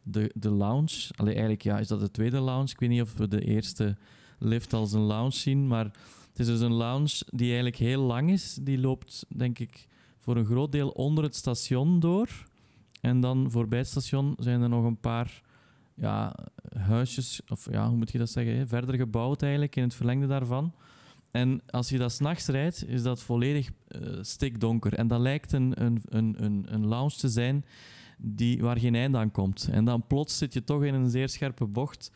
de, 0.02 0.30
de 0.34 0.50
lounge. 0.50 1.10
Allee, 1.16 1.32
eigenlijk 1.32 1.62
ja, 1.62 1.78
is 1.78 1.88
dat 1.88 2.00
de 2.00 2.10
tweede 2.10 2.40
lounge. 2.40 2.70
Ik 2.70 2.80
weet 2.80 2.88
niet 2.88 3.02
of 3.02 3.14
we 3.16 3.28
de 3.28 3.40
eerste 3.44 3.96
lift 4.38 4.72
als 4.72 4.92
een 4.92 5.00
lounge 5.00 5.32
zien. 5.32 5.66
Maar 5.66 5.84
het 6.28 6.38
is 6.38 6.46
dus 6.46 6.60
een 6.60 6.72
lounge 6.72 7.22
die 7.26 7.46
eigenlijk 7.46 7.76
heel 7.76 8.02
lang 8.02 8.30
is. 8.30 8.58
Die 8.62 8.78
loopt, 8.78 9.26
denk 9.36 9.58
ik, 9.58 9.86
voor 10.18 10.36
een 10.36 10.44
groot 10.44 10.72
deel 10.72 10.88
onder 10.88 11.24
het 11.24 11.34
station 11.36 12.00
door. 12.00 12.28
En 13.00 13.20
dan 13.20 13.50
voorbij 13.50 13.78
het 13.78 13.88
station 13.88 14.34
zijn 14.38 14.62
er 14.62 14.68
nog 14.68 14.84
een 14.84 15.00
paar 15.00 15.42
ja, 15.94 16.34
huisjes, 16.78 17.40
of 17.48 17.70
ja, 17.70 17.88
hoe 17.88 17.96
moet 17.96 18.12
je 18.12 18.18
dat 18.18 18.30
zeggen, 18.30 18.68
verder 18.68 18.94
gebouwd 18.94 19.42
eigenlijk 19.42 19.76
in 19.76 19.82
het 19.82 19.94
verlengde 19.94 20.26
daarvan. 20.26 20.72
En 21.36 21.60
als 21.70 21.88
je 21.88 21.98
dat 21.98 22.12
s'nachts 22.12 22.46
rijdt, 22.46 22.88
is 22.88 23.02
dat 23.02 23.22
volledig 23.22 23.70
eh, 23.88 24.00
stikdonker. 24.20 24.94
En 24.94 25.08
dat 25.08 25.20
lijkt 25.20 25.52
een, 25.52 25.84
een, 25.84 26.02
een, 26.08 26.66
een, 26.68 26.86
lounge 26.86 27.16
te 27.16 27.28
zijn 27.28 27.64
die, 28.18 28.62
waar 28.62 28.78
geen 28.78 28.94
einde 28.94 29.18
aan 29.18 29.30
komt. 29.30 29.68
En 29.70 29.84
dan 29.84 30.06
plots 30.06 30.38
zit 30.38 30.52
je 30.52 30.64
toch 30.64 30.84
in 30.84 30.94
een 30.94 31.10
zeer 31.10 31.28
scherpe 31.28 31.66
bocht. 31.66 32.10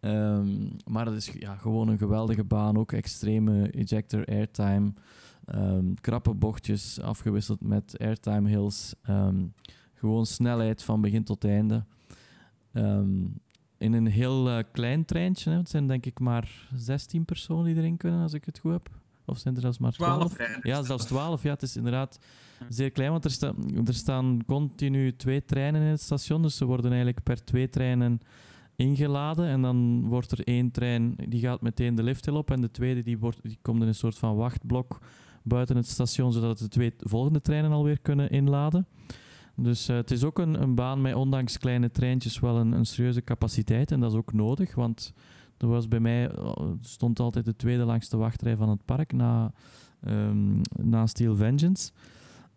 Ehm, 0.00 0.68
maar 0.84 1.06
het 1.06 1.14
is 1.14 1.30
ja, 1.38 1.56
gewoon 1.56 1.88
een 1.88 1.98
geweldige 1.98 2.44
baan. 2.44 2.78
Ook 2.78 2.92
extreme 2.92 3.70
ejector 3.70 4.24
airtime. 4.24 4.92
ehm, 5.44 5.94
krappe 6.00 6.34
bochtjes 6.34 7.00
afgewisseld 7.00 7.60
met 7.60 7.98
airtime 7.98 8.48
hills. 8.48 8.94
ehm, 9.02 9.46
gewoon 9.94 10.26
snelheid 10.26 10.82
van 10.82 11.00
begin 11.00 11.24
tot 11.24 11.44
einde. 11.44 11.84
Ehm, 12.72 13.24
in 13.78 13.92
een 13.92 14.06
heel 14.06 14.50
eh, 14.50 14.64
klein 14.72 15.04
treintje. 15.04 15.50
Hè. 15.50 15.56
Het 15.56 15.70
zijn 15.70 15.86
denk 15.86 16.06
ik 16.06 16.18
maar 16.18 16.68
16 16.74 17.24
personen 17.24 17.64
die 17.64 17.76
erin 17.76 17.96
kunnen, 17.96 18.22
als 18.22 18.32
ik 18.32 18.44
het 18.44 18.58
goed 18.58 18.72
heb. 18.72 18.90
Of 19.24 19.38
zijn 19.38 19.54
er 19.54 19.60
zelfs 19.60 19.78
maar 19.78 19.92
12? 19.92 20.16
12 20.16 20.36
rijders. 20.36 20.62
Ja, 20.62 20.82
zelfs 20.82 21.04
12. 21.04 21.42
Ja, 21.42 21.50
het 21.50 21.62
is 21.62 21.76
inderdaad 21.76 22.18
zeer 22.68 22.90
klein, 22.90 23.10
want 23.10 23.24
er, 23.24 23.30
sta, 23.30 23.52
er 23.86 23.94
staan 23.94 24.44
continu 24.46 25.16
twee 25.16 25.44
treinen 25.44 25.82
in 25.82 25.86
het 25.88 26.00
station. 26.00 26.42
Dus 26.42 26.56
ze 26.56 26.64
worden 26.64 26.90
eigenlijk 26.90 27.22
per 27.22 27.44
twee 27.44 27.68
treinen 27.68 28.20
ingeladen. 28.76 29.46
En 29.46 29.62
dan 29.62 30.04
wordt 30.04 30.30
er 30.30 30.44
één 30.44 30.70
trein, 30.70 31.14
die 31.28 31.40
gaat 31.40 31.60
meteen 31.60 31.94
de 31.94 32.02
lifthill 32.02 32.34
op. 32.34 32.50
En 32.50 32.60
de 32.60 32.70
tweede 32.70 33.02
die 33.02 33.18
wordt, 33.18 33.38
die 33.42 33.58
komt 33.62 33.82
in 33.82 33.88
een 33.88 33.94
soort 33.94 34.18
van 34.18 34.36
wachtblok 34.36 35.00
buiten 35.42 35.76
het 35.76 35.88
station, 35.88 36.32
zodat 36.32 36.58
de 36.58 36.68
twee 36.68 36.94
volgende 36.98 37.40
treinen 37.40 37.72
alweer 37.72 38.00
kunnen 38.00 38.30
inladen. 38.30 38.86
Dus 39.56 39.88
eh, 39.88 39.96
het 39.96 40.10
is 40.10 40.24
ook 40.24 40.38
een, 40.38 40.62
een 40.62 40.74
baan 40.74 41.00
met 41.00 41.14
ondanks 41.14 41.58
kleine 41.58 41.90
treintjes 41.90 42.40
wel 42.40 42.56
een, 42.56 42.72
een 42.72 42.86
serieuze 42.86 43.24
capaciteit. 43.24 43.90
En 43.90 44.00
dat 44.00 44.10
is 44.10 44.18
ook 44.18 44.32
nodig, 44.32 44.74
want 44.74 45.12
er 45.58 45.68
was 45.68 45.88
bij 45.88 46.00
mij 46.00 46.30
eh, 46.30 46.52
stond 46.82 47.20
altijd 47.20 47.44
de 47.44 47.56
tweede 47.56 47.84
langste 47.84 48.16
wachtrij 48.16 48.56
van 48.56 48.68
het 48.68 48.84
park 48.84 49.12
na, 49.12 49.52
ehm, 50.00 50.60
na 50.82 51.06
Steel 51.06 51.36
Vengeance. 51.36 51.90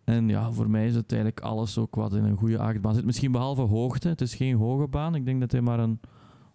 En 0.04 0.28
ja, 0.28 0.52
voor 0.52 0.70
mij 0.70 0.86
is 0.86 0.94
het 0.94 1.12
eigenlijk 1.12 1.40
alles 1.40 1.78
ook 1.78 1.94
wat 1.94 2.14
in 2.14 2.24
een 2.24 2.36
goede 2.36 2.58
achtbaan 2.58 2.94
zit. 2.94 3.04
Misschien 3.04 3.32
behalve 3.32 3.62
hoogte. 3.62 4.08
Het 4.08 4.20
is 4.20 4.34
geen 4.34 4.56
hoge 4.56 4.86
baan. 4.86 5.14
Ik 5.14 5.24
denk 5.24 5.40
dat 5.40 5.52
hij 5.52 5.60
maar 5.60 5.78
een 5.78 6.00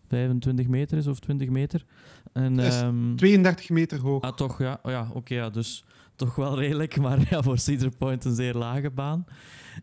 25 0.07 0.67
meter 0.67 0.97
is 0.97 1.07
of 1.07 1.19
20 1.19 1.49
meter. 1.49 1.85
En, 2.33 2.57
Het 2.57 2.73
is 2.73 2.81
ehm, 2.81 3.15
32 3.15 3.69
meter 3.69 3.99
hoog. 3.99 4.21
Ah, 4.21 4.33
toch, 4.33 4.59
ja. 4.59 4.79
Oh, 4.83 4.91
ja 4.91 5.07
Oké, 5.13 5.33
ja, 5.33 5.49
dus 5.49 5.83
toch 6.15 6.35
wel 6.35 6.57
redelijk, 6.59 6.97
maar 7.05 7.27
ja, 7.29 7.41
voor 7.41 7.57
Cedar 7.57 7.91
Point 7.91 8.25
een 8.25 8.35
zeer 8.35 8.53
lage 8.53 8.89
baan. 8.89 9.25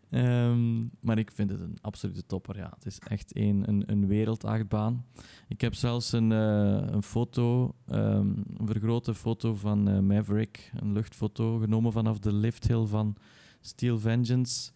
Ehm, 0.09 0.79
maar 1.01 1.17
ik 1.17 1.31
vind 1.31 1.49
het 1.49 1.59
een 1.59 1.77
absolute 1.81 2.25
topper, 2.25 2.57
ja. 2.57 2.71
Het 2.75 2.85
is 2.85 2.99
echt 2.99 3.35
een, 3.37 3.63
een, 3.67 3.83
een 3.85 4.07
wereldachtbaan. 4.07 5.05
Ik 5.47 5.61
heb 5.61 5.73
zelfs 5.73 6.11
een, 6.11 6.31
eh, 6.31 6.87
een 6.91 7.03
foto, 7.03 7.75
ehm, 7.87 8.27
een 8.57 8.67
vergrote 8.67 9.13
foto 9.15 9.55
van 9.55 9.89
eh, 9.89 9.99
Maverick, 9.99 10.71
een 10.75 10.93
luchtfoto, 10.93 11.57
genomen 11.57 11.91
vanaf 11.91 12.19
de 12.19 12.33
lifthill 12.33 12.85
van 12.85 13.15
Steel 13.61 13.99
Vengeance. 13.99 14.71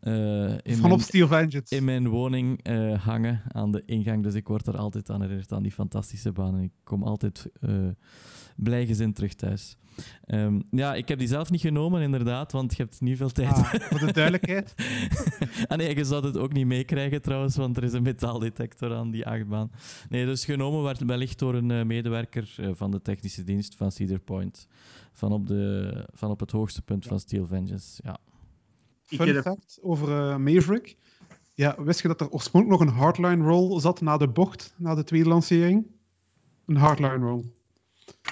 eh, 0.00 0.52
in 0.62 0.76
Van 0.76 0.92
op 0.92 1.00
Steel 1.00 1.26
Vengeance. 1.28 1.76
in 1.76 1.84
mijn 1.84 2.08
woning 2.08 2.66
hangen 2.98 3.42
aan 3.48 3.72
de 3.72 3.82
ingang. 3.86 4.22
Dus 4.22 4.34
ik 4.34 4.48
word 4.48 4.66
er 4.66 4.76
altijd 4.76 5.10
aan 5.10 5.20
herinnerd 5.20 5.52
aan 5.52 5.62
die 5.62 5.72
fantastische 5.72 6.32
baan. 6.32 6.54
En 6.56 6.62
ik 6.62 6.72
kom 6.84 7.02
altijd 7.02 7.46
blij 8.56 8.86
gezind 8.86 9.14
terug 9.14 9.34
thuis. 9.34 9.76
Ehm, 10.24 10.60
ja, 10.70 10.94
ik 10.94 11.08
heb 11.08 11.18
die 11.18 11.28
zelf 11.28 11.50
niet 11.50 11.60
genomen, 11.60 12.02
inderdaad, 12.02 12.52
want 12.52 12.76
je 12.76 12.82
hebt 12.82 13.00
niet 13.00 13.16
veel 13.16 13.30
tijd. 13.30 13.48
Ah, 13.48 13.74
voor 13.74 13.98
de 13.98 14.12
duidelijkheid. 14.12 14.74
ah 15.68 15.78
nee, 15.78 15.96
je 15.96 16.04
zou 16.04 16.26
het 16.26 16.38
ook 16.38 16.52
niet 16.52 16.66
meekrijgen 16.66 17.22
trouwens, 17.22 17.56
want 17.56 17.76
er 17.76 17.84
is 17.84 17.92
een 17.92 18.02
metaaldetector 18.02 18.94
aan 18.94 19.10
die 19.10 19.26
achtbaan. 19.26 19.70
Nee, 20.08 20.24
dus 20.26 20.44
genomen 20.44 20.82
werd 20.82 21.04
wellicht 21.04 21.38
door 21.38 21.54
een 21.54 21.70
eh, 21.70 21.84
medewerker 21.84 22.54
eh, 22.56 22.70
van 22.72 22.90
de 22.90 23.02
technische 23.02 23.44
dienst 23.44 23.74
van 23.74 23.92
Cedar 23.92 24.20
Point. 24.20 24.68
Van 25.12 25.32
op, 25.32 25.46
de, 25.46 26.06
van 26.12 26.30
op 26.30 26.40
het 26.40 26.50
hoogste 26.50 26.82
punt 26.82 27.06
van 27.06 27.20
Steel 27.20 27.46
Vengeance, 27.46 28.02
ja. 28.04 28.18
Ik 29.08 29.20
Fun 29.20 29.42
fact 29.42 29.78
over 29.82 30.08
eh, 30.08 30.36
Maverick. 30.36 30.96
Ja, 31.54 31.82
wist 31.82 32.02
je 32.02 32.08
dat 32.08 32.20
er 32.20 32.30
oorspronkelijk 32.30 32.80
nog 32.80 32.90
een 32.90 33.00
hardline 33.00 33.44
roll 33.44 33.80
zat 33.80 34.00
na 34.00 34.16
de 34.16 34.28
bocht, 34.28 34.74
na 34.76 34.94
de 34.94 35.04
tweede 35.04 35.28
lancering? 35.28 35.86
Een 36.66 36.76
hardline 36.76 37.16
roll. 37.16 37.44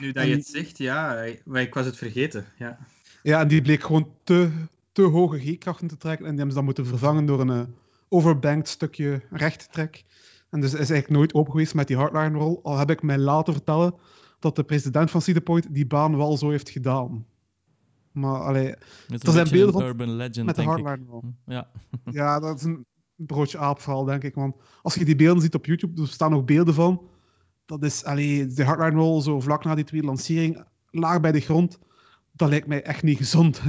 Nu 0.00 0.12
dat 0.12 0.26
je 0.26 0.34
het 0.34 0.46
zegt, 0.46 0.78
ja, 0.78 1.26
maar 1.44 1.60
ik 1.60 1.74
was 1.74 1.86
het 1.86 1.96
vergeten. 1.96 2.44
Ja. 2.58 2.78
Ja, 3.22 3.40
en 3.40 3.48
die 3.48 3.62
bleek 3.62 3.82
gewoon 3.82 4.08
te, 4.24 4.50
te 4.92 5.02
hoge 5.02 5.38
G-krachten 5.38 5.88
te 5.88 5.96
trekken. 5.96 6.24
En 6.26 6.30
die 6.30 6.38
hebben 6.38 6.48
ze 6.48 6.56
dan 6.56 6.64
moeten 6.64 6.86
vervangen 6.86 7.26
door 7.26 7.40
een 7.40 7.50
eh, 7.50 7.60
overbanked 8.08 8.68
stukje 8.68 9.22
rechttrek. 9.30 10.04
En 10.50 10.60
dus 10.60 10.70
is 10.72 10.76
eigenlijk 10.78 11.08
nooit 11.10 11.34
open 11.34 11.52
geweest 11.52 11.74
met 11.74 11.86
die 11.86 11.96
hardline 11.96 12.38
roll. 12.38 12.58
Al 12.62 12.78
heb 12.78 12.90
ik 12.90 13.02
mij 13.02 13.18
laten 13.18 13.52
vertellen 13.52 13.94
dat 14.38 14.56
de 14.56 14.62
president 14.64 15.10
van 15.10 15.22
Cedar 15.22 15.42
Point 15.42 15.74
die 15.74 15.86
baan 15.86 16.16
wel 16.16 16.36
zo 16.36 16.50
heeft 16.50 16.70
gedaan. 16.70 17.26
Maar 18.12 18.40
allee, 18.40 18.66
Er 18.68 18.76
een 19.08 19.32
zijn 19.32 19.48
beelden 19.50 19.66
een 19.74 19.80
van- 19.80 19.82
urban 19.82 20.10
legend, 20.16 20.46
met 20.46 20.56
de 20.56 20.62
denk 20.62 20.78
ik. 20.78 20.84
hardline 20.86 21.10
roll. 21.10 21.22
Ja. 21.46 21.70
Ja, 22.04 22.40
dat 22.40 22.56
is 22.56 22.62
een 22.64 22.86
broodje 23.16 23.58
aapverhaal, 23.58 24.04
denk 24.04 24.22
ik. 24.24 24.34
Want 24.34 24.54
als 24.82 24.94
je 24.94 25.04
die 25.04 25.16
beelden 25.16 25.42
ziet 25.42 25.54
op 25.54 25.66
YouTube, 25.66 26.02
er 26.02 26.08
staan 26.08 26.30
nog 26.30 26.44
beelden 26.44 26.74
van. 26.74 27.02
Dat 27.70 27.82
is, 27.82 28.04
allee, 28.04 28.46
de 28.46 28.64
hardline 28.64 29.00
roll 29.00 29.22
zo 29.22 29.40
vlak 29.40 29.64
na 29.64 29.74
die 29.74 29.84
tweede 29.84 30.06
lancering, 30.06 30.64
laag 30.90 31.20
bij 31.20 31.32
de 31.32 31.40
grond. 31.40 31.78
Dat 32.32 32.48
lijkt 32.48 32.66
mij 32.66 32.82
echt 32.82 33.02
niet 33.02 33.16
gezond. 33.16 33.60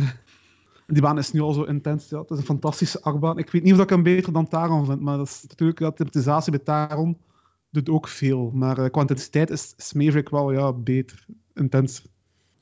Die 0.87 1.01
baan 1.01 1.17
is 1.17 1.31
nu 1.31 1.39
al 1.39 1.53
zo 1.53 1.63
intens. 1.63 2.09
Ja. 2.09 2.19
Het 2.19 2.29
is 2.31 2.37
een 2.37 2.43
fantastische 2.43 3.01
achtbaan. 3.01 3.37
Ik 3.37 3.49
weet 3.51 3.63
niet 3.63 3.73
of 3.73 3.79
ik 3.79 3.89
hem 3.89 4.03
beter 4.03 4.33
dan 4.33 4.47
Taron 4.47 4.85
vind, 4.85 4.99
maar 5.01 5.17
dat 5.17 5.27
is 5.27 5.43
natuurlijk 5.47 5.79
dat 5.79 5.97
de 5.97 6.03
optimisatie 6.03 6.51
bij 6.51 6.59
Taron 6.59 7.17
doet 7.69 7.89
ook 7.89 8.07
veel. 8.07 8.51
Maar 8.53 8.77
eh, 8.77 8.89
qua 8.89 9.01
intensiteit 9.01 9.49
is, 9.49 9.73
is 9.77 9.93
Maverick 9.93 10.29
wel 10.29 10.51
ja, 10.51 10.73
beter, 10.73 11.25
intenser. 11.53 12.05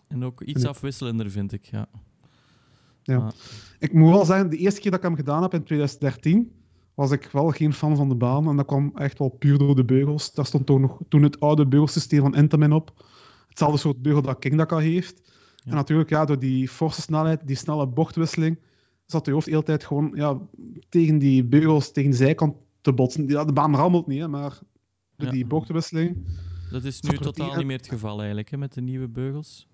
En 0.07 0.23
ook 0.25 0.41
iets 0.41 0.65
afwisselender, 0.65 1.31
vind 1.31 1.51
ik. 1.51 1.65
Ja. 1.65 1.87
Ja. 3.03 3.19
Maar- 3.19 3.33
Ik 3.79 3.93
moet 3.93 4.11
wel 4.11 4.25
zeggen, 4.25 4.49
de 4.49 4.57
eerste 4.57 4.81
keer 4.81 4.91
dat 4.91 4.99
ik 4.99 5.05
hem 5.05 5.15
gedaan 5.15 5.41
heb 5.41 5.53
in 5.53 5.63
2013, 5.63 6.51
was 6.99 7.11
ik 7.11 7.29
wel 7.31 7.49
geen 7.49 7.73
fan 7.73 7.95
van 7.95 8.09
de 8.09 8.15
baan. 8.15 8.47
En 8.47 8.55
dat 8.55 8.65
kwam 8.65 8.91
echt 8.95 9.19
wel 9.19 9.29
puur 9.29 9.57
door 9.57 9.75
de 9.75 9.85
beugels. 9.85 10.33
Daar 10.33 10.45
stond 10.45 10.65
toch 10.65 10.79
nog 10.79 10.99
toen 11.09 11.23
het 11.23 11.39
oude 11.39 11.67
beugelsysteem 11.67 12.21
van 12.21 12.35
Intamin 12.35 12.71
op. 12.71 13.05
Hetzelfde 13.47 13.77
soort 13.77 14.01
beugel 14.01 14.21
dat 14.21 14.39
Kingdaka 14.39 14.77
heeft. 14.77 15.21
Ja. 15.55 15.69
En 15.71 15.75
natuurlijk, 15.75 16.09
ja, 16.09 16.25
door 16.25 16.39
die 16.39 16.67
forse 16.69 17.01
snelheid, 17.01 17.47
die 17.47 17.55
snelle 17.55 17.87
bochtwisseling, 17.87 18.59
zat 19.05 19.25
je 19.25 19.31
hoofd 19.31 19.45
de 19.45 19.51
hele 19.51 19.63
tijd 19.63 19.83
gewoon 19.83 20.11
ja, 20.15 20.37
tegen 20.89 21.17
die 21.17 21.43
beugels, 21.43 21.91
tegen 21.91 22.11
de 22.11 22.17
zijkant 22.17 22.55
te 22.81 22.93
botsen. 22.93 23.27
Ja, 23.27 23.45
de 23.45 23.53
baan 23.53 23.75
rammelt 23.75 24.07
niet, 24.07 24.19
hè, 24.19 24.27
maar 24.27 24.59
door 25.15 25.27
Ja. 25.27 25.33
die 25.33 25.45
bochtwisseling... 25.45 26.17
Dat 26.71 26.83
is 26.83 27.01
nu 27.01 27.17
totaal 27.17 27.55
niet 27.55 27.65
meer 27.65 27.77
het 27.77 27.87
geval 27.87 28.17
eigenlijk, 28.17 28.49
hè, 28.49 28.57
met 28.57 28.73
de 28.73 28.81
nieuwe 28.81 29.07
beugels. 29.07 29.67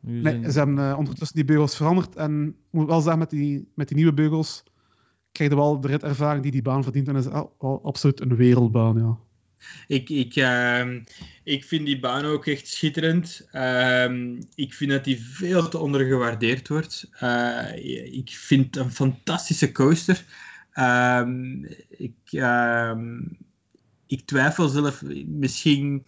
Nu 0.00 0.12
Nee, 0.20 0.22
zijn- 0.22 0.52
ze 0.52 0.58
hebben 0.58 0.90
eh, 0.90 0.98
ondertussen 0.98 1.36
die 1.36 1.44
beugels 1.44 1.76
veranderd. 1.76 2.16
En 2.16 2.46
ik 2.48 2.54
moet 2.70 2.86
wel 2.86 3.00
zeggen, 3.00 3.18
met 3.18 3.30
die, 3.30 3.68
met 3.74 3.88
die 3.88 3.96
nieuwe 3.96 4.12
beugels 4.14 4.62
krijg 5.32 5.50
je 5.50 5.56
wel 5.56 5.80
de 5.80 5.88
ritervaring 5.88 6.42
die 6.42 6.52
die 6.52 6.62
baan 6.62 6.82
verdient. 6.82 7.08
En 7.08 7.14
dat 7.14 7.24
is 7.24 7.32
absoluut 7.82 8.20
een 8.20 8.36
wereldbaan, 8.36 8.98
ja. 8.98 9.18
Ik, 9.86 10.08
ik, 10.08 10.36
ehm, 10.36 11.00
ik 11.44 11.64
vind 11.64 11.86
die 11.86 12.00
baan 12.00 12.24
ook 12.24 12.46
echt 12.46 12.68
schitterend. 12.68 13.48
Ehm, 13.50 14.40
ik 14.54 14.74
vind 14.74 14.90
dat 14.90 15.04
die 15.04 15.20
veel 15.20 15.68
te 15.68 15.78
ondergewaardeerd 15.78 16.68
wordt. 16.68 17.08
Eh, 17.12 18.14
ik 18.18 18.30
vind 18.30 18.76
een 18.76 18.90
fantastische 18.90 19.72
coaster. 19.72 20.24
Ehm, 20.72 21.64
ik, 21.88 22.42
ik 24.06 24.26
twijfel 24.26 24.68
zelf 24.68 25.02
misschien. 25.26 26.04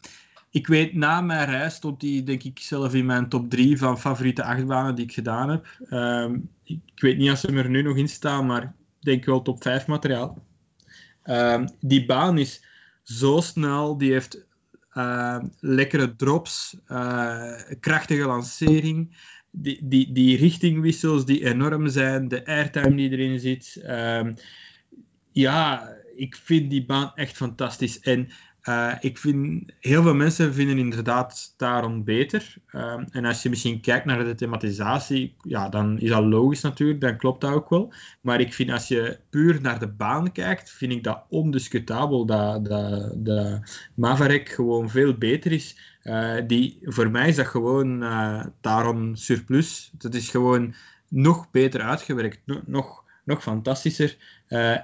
Ik 0.51 0.67
weet, 0.67 0.95
na 0.95 1.21
mijn 1.21 1.51
reis 1.51 1.75
stond 1.75 2.01
die 2.01 2.23
denk 2.23 2.43
ik 2.43 2.59
zelf 2.59 2.95
in 2.95 3.07
mijn 3.07 3.29
top 3.29 3.51
3 3.51 3.79
van 3.79 4.01
favoriete 4.01 4.45
achtbanen 4.45 4.95
die 4.95 5.05
ik 5.05 5.13
gedaan 5.13 5.49
heb. 5.51 5.67
Ik, 6.65 6.81
weet 6.95 7.19
niet 7.19 7.31
of 7.31 7.39
ze 7.39 7.49
er 7.49 7.71
nu 7.71 7.83
nog 7.83 7.97
in 7.97 8.09
staan, 8.09 8.47
maar 8.47 8.75
ik 9.03 9.09
denk 9.09 9.25
wel 9.25 9.43
top 9.43 9.63
5 9.63 9.87
materiaal. 9.87 10.47
Ehm, 11.23 11.67
die 11.81 12.07
baan 12.07 12.39
is 12.39 12.65
zo 13.03 13.41
snel, 13.41 13.99
die 13.99 14.13
heeft 14.13 14.47
eh, 14.93 15.39
lekkere 15.61 16.17
drops, 16.17 16.77
eh, 16.87 17.53
krachtige 17.81 18.27
lancering, 18.27 19.17
die, 19.51 19.79
die, 19.83 20.13
die 20.13 20.37
richtingwissels 20.37 21.25
die 21.25 21.45
enorm 21.45 21.89
zijn, 21.89 22.29
de 22.29 22.47
airtime 22.47 22.95
die 22.95 23.11
erin 23.11 23.41
zit. 23.41 23.81
Ehm, 23.83 24.35
ja, 25.33 25.95
ik 26.17 26.37
vind 26.37 26.71
die 26.71 26.85
baan 26.85 27.13
echt 27.15 27.37
fantastisch. 27.37 28.01
En 28.01 28.29
Uh, 28.69 28.93
ik 29.01 29.19
vind, 29.19 29.73
heel 29.81 30.03
veel 30.03 30.15
mensen 30.15 30.55
vinden 30.55 30.79
inderdaad 30.79 31.55
daarom 31.57 32.05
beter. 32.05 32.55
Uh, 32.73 33.01
en 33.11 33.25
als 33.25 33.43
je 33.43 33.49
misschien 33.49 33.81
kijkt 33.81 34.05
naar 34.05 34.25
de 34.25 34.35
thematisatie, 34.35 35.35
ja, 35.43 35.69
dan 35.69 35.99
is 35.99 36.09
dat 36.09 36.25
logisch 36.25 36.61
natuurlijk, 36.61 37.01
dan 37.01 37.17
klopt 37.17 37.41
dat 37.41 37.53
ook 37.53 37.71
wel. 37.71 37.93
Maar 38.21 38.41
ik 38.41 38.55
vind 38.55 38.71
als 38.71 38.89
je 38.89 39.19
puur 39.31 39.61
naar 39.61 39.79
de 39.79 39.89
baan 39.89 40.33
kijkt, 40.33 40.71
vind 40.71 40.93
ik 40.93 41.05
dat 41.05 41.25
ondiscutabel 41.29 42.27
dat, 42.27 42.65
dat, 43.15 43.61
Maverick 43.95 44.49
gewoon 44.49 44.91
veel 44.91 45.15
beter 45.15 45.53
is. 45.53 45.79
Uh, 46.03 46.35
die, 46.47 46.79
voor 46.83 47.11
mij 47.11 47.29
is 47.29 47.37
dat 47.37 47.47
gewoon 47.47 48.01
daarom 48.61 49.17
surplus. 49.17 49.91
Dat 49.99 50.15
is 50.15 50.31
gewoon 50.31 50.75
nog 51.09 51.51
beter 51.51 51.81
uitgewerkt, 51.81 52.41
nog, 52.67 53.05
nog 53.25 53.43
fantastischer. 53.43 54.17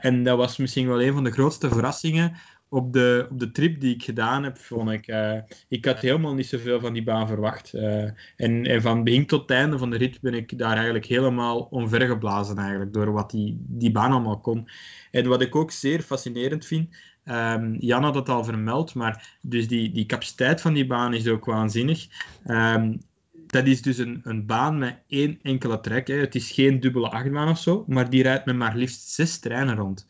en 0.01 0.23
dat 0.23 0.37
was 0.37 0.57
misschien 0.57 0.89
wel 0.89 1.03
een 1.03 1.13
van 1.13 1.25
de 1.25 1.33
grootste 1.33 1.69
verrassingen 1.69 2.37
op 2.69 2.93
de, 2.93 3.27
op 3.31 3.39
de 3.39 3.51
trip 3.51 3.81
die 3.81 3.95
ik 3.95 4.03
gedaan 4.03 4.45
heb, 4.45 4.59
vond 4.59 4.91
ik... 4.91 5.09
Uh, 5.09 5.39
ik 5.69 5.85
had 5.85 6.01
helemaal 6.01 6.35
niet 6.35 6.47
zoveel 6.47 6.81
van 6.81 6.93
die 6.93 7.05
baan 7.05 7.27
verwacht. 7.27 7.75
Uh, 7.75 8.03
en, 8.37 8.65
en 8.65 8.83
van 8.83 9.05
begin 9.05 9.27
tot 9.27 9.41
het 9.41 9.51
einde 9.51 9.79
van 9.79 9.91
de 9.91 9.97
rit 9.97 10.21
ben 10.21 10.35
ik 10.35 10.59
daar 10.59 10.75
eigenlijk 10.75 11.07
helemaal 11.07 11.61
onvergeblazen 11.61 12.57
eigenlijk, 12.59 12.93
door 12.93 13.13
wat 13.13 13.31
die, 13.31 13.57
die 13.61 13.93
baan 13.93 14.13
allemaal 14.13 14.41
kon. 14.41 14.69
En 15.11 15.29
wat 15.29 15.43
ik 15.43 15.57
ook 15.57 15.71
zeer 15.71 16.01
fascinerend 16.01 16.67
vind... 16.67 16.97
Um, 17.31 17.77
Jan 17.79 18.03
had 18.03 18.15
het 18.15 18.29
al 18.29 18.45
vermeld, 18.45 18.95
maar 18.95 19.39
dus 19.43 19.69
die, 19.69 19.93
die 19.93 20.07
capaciteit 20.07 20.61
van 20.61 20.73
die 20.73 20.87
baan 20.87 21.15
is 21.15 21.29
ook 21.29 21.45
waanzinnig. 21.45 22.07
Um, 22.47 23.01
dat 23.47 23.67
is 23.67 23.83
dus 23.83 23.99
een, 23.99 24.21
een 24.23 24.47
baan 24.47 24.79
met 24.79 24.97
één 25.09 25.39
enkele 25.43 25.81
trek. 25.81 26.07
Hè. 26.07 26.15
Het 26.15 26.35
is 26.35 26.51
geen 26.51 26.81
dubbele 26.81 27.09
achtbaan 27.09 27.49
of 27.49 27.59
zo, 27.59 27.85
maar 27.87 28.11
die 28.11 28.23
rijdt 28.23 28.45
met 28.45 28.57
maar 28.57 28.77
liefst 28.77 29.09
zes 29.09 29.39
treinen 29.39 29.77
rond. 29.77 30.07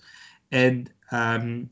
En 0.48 0.84
um, 1.12 1.70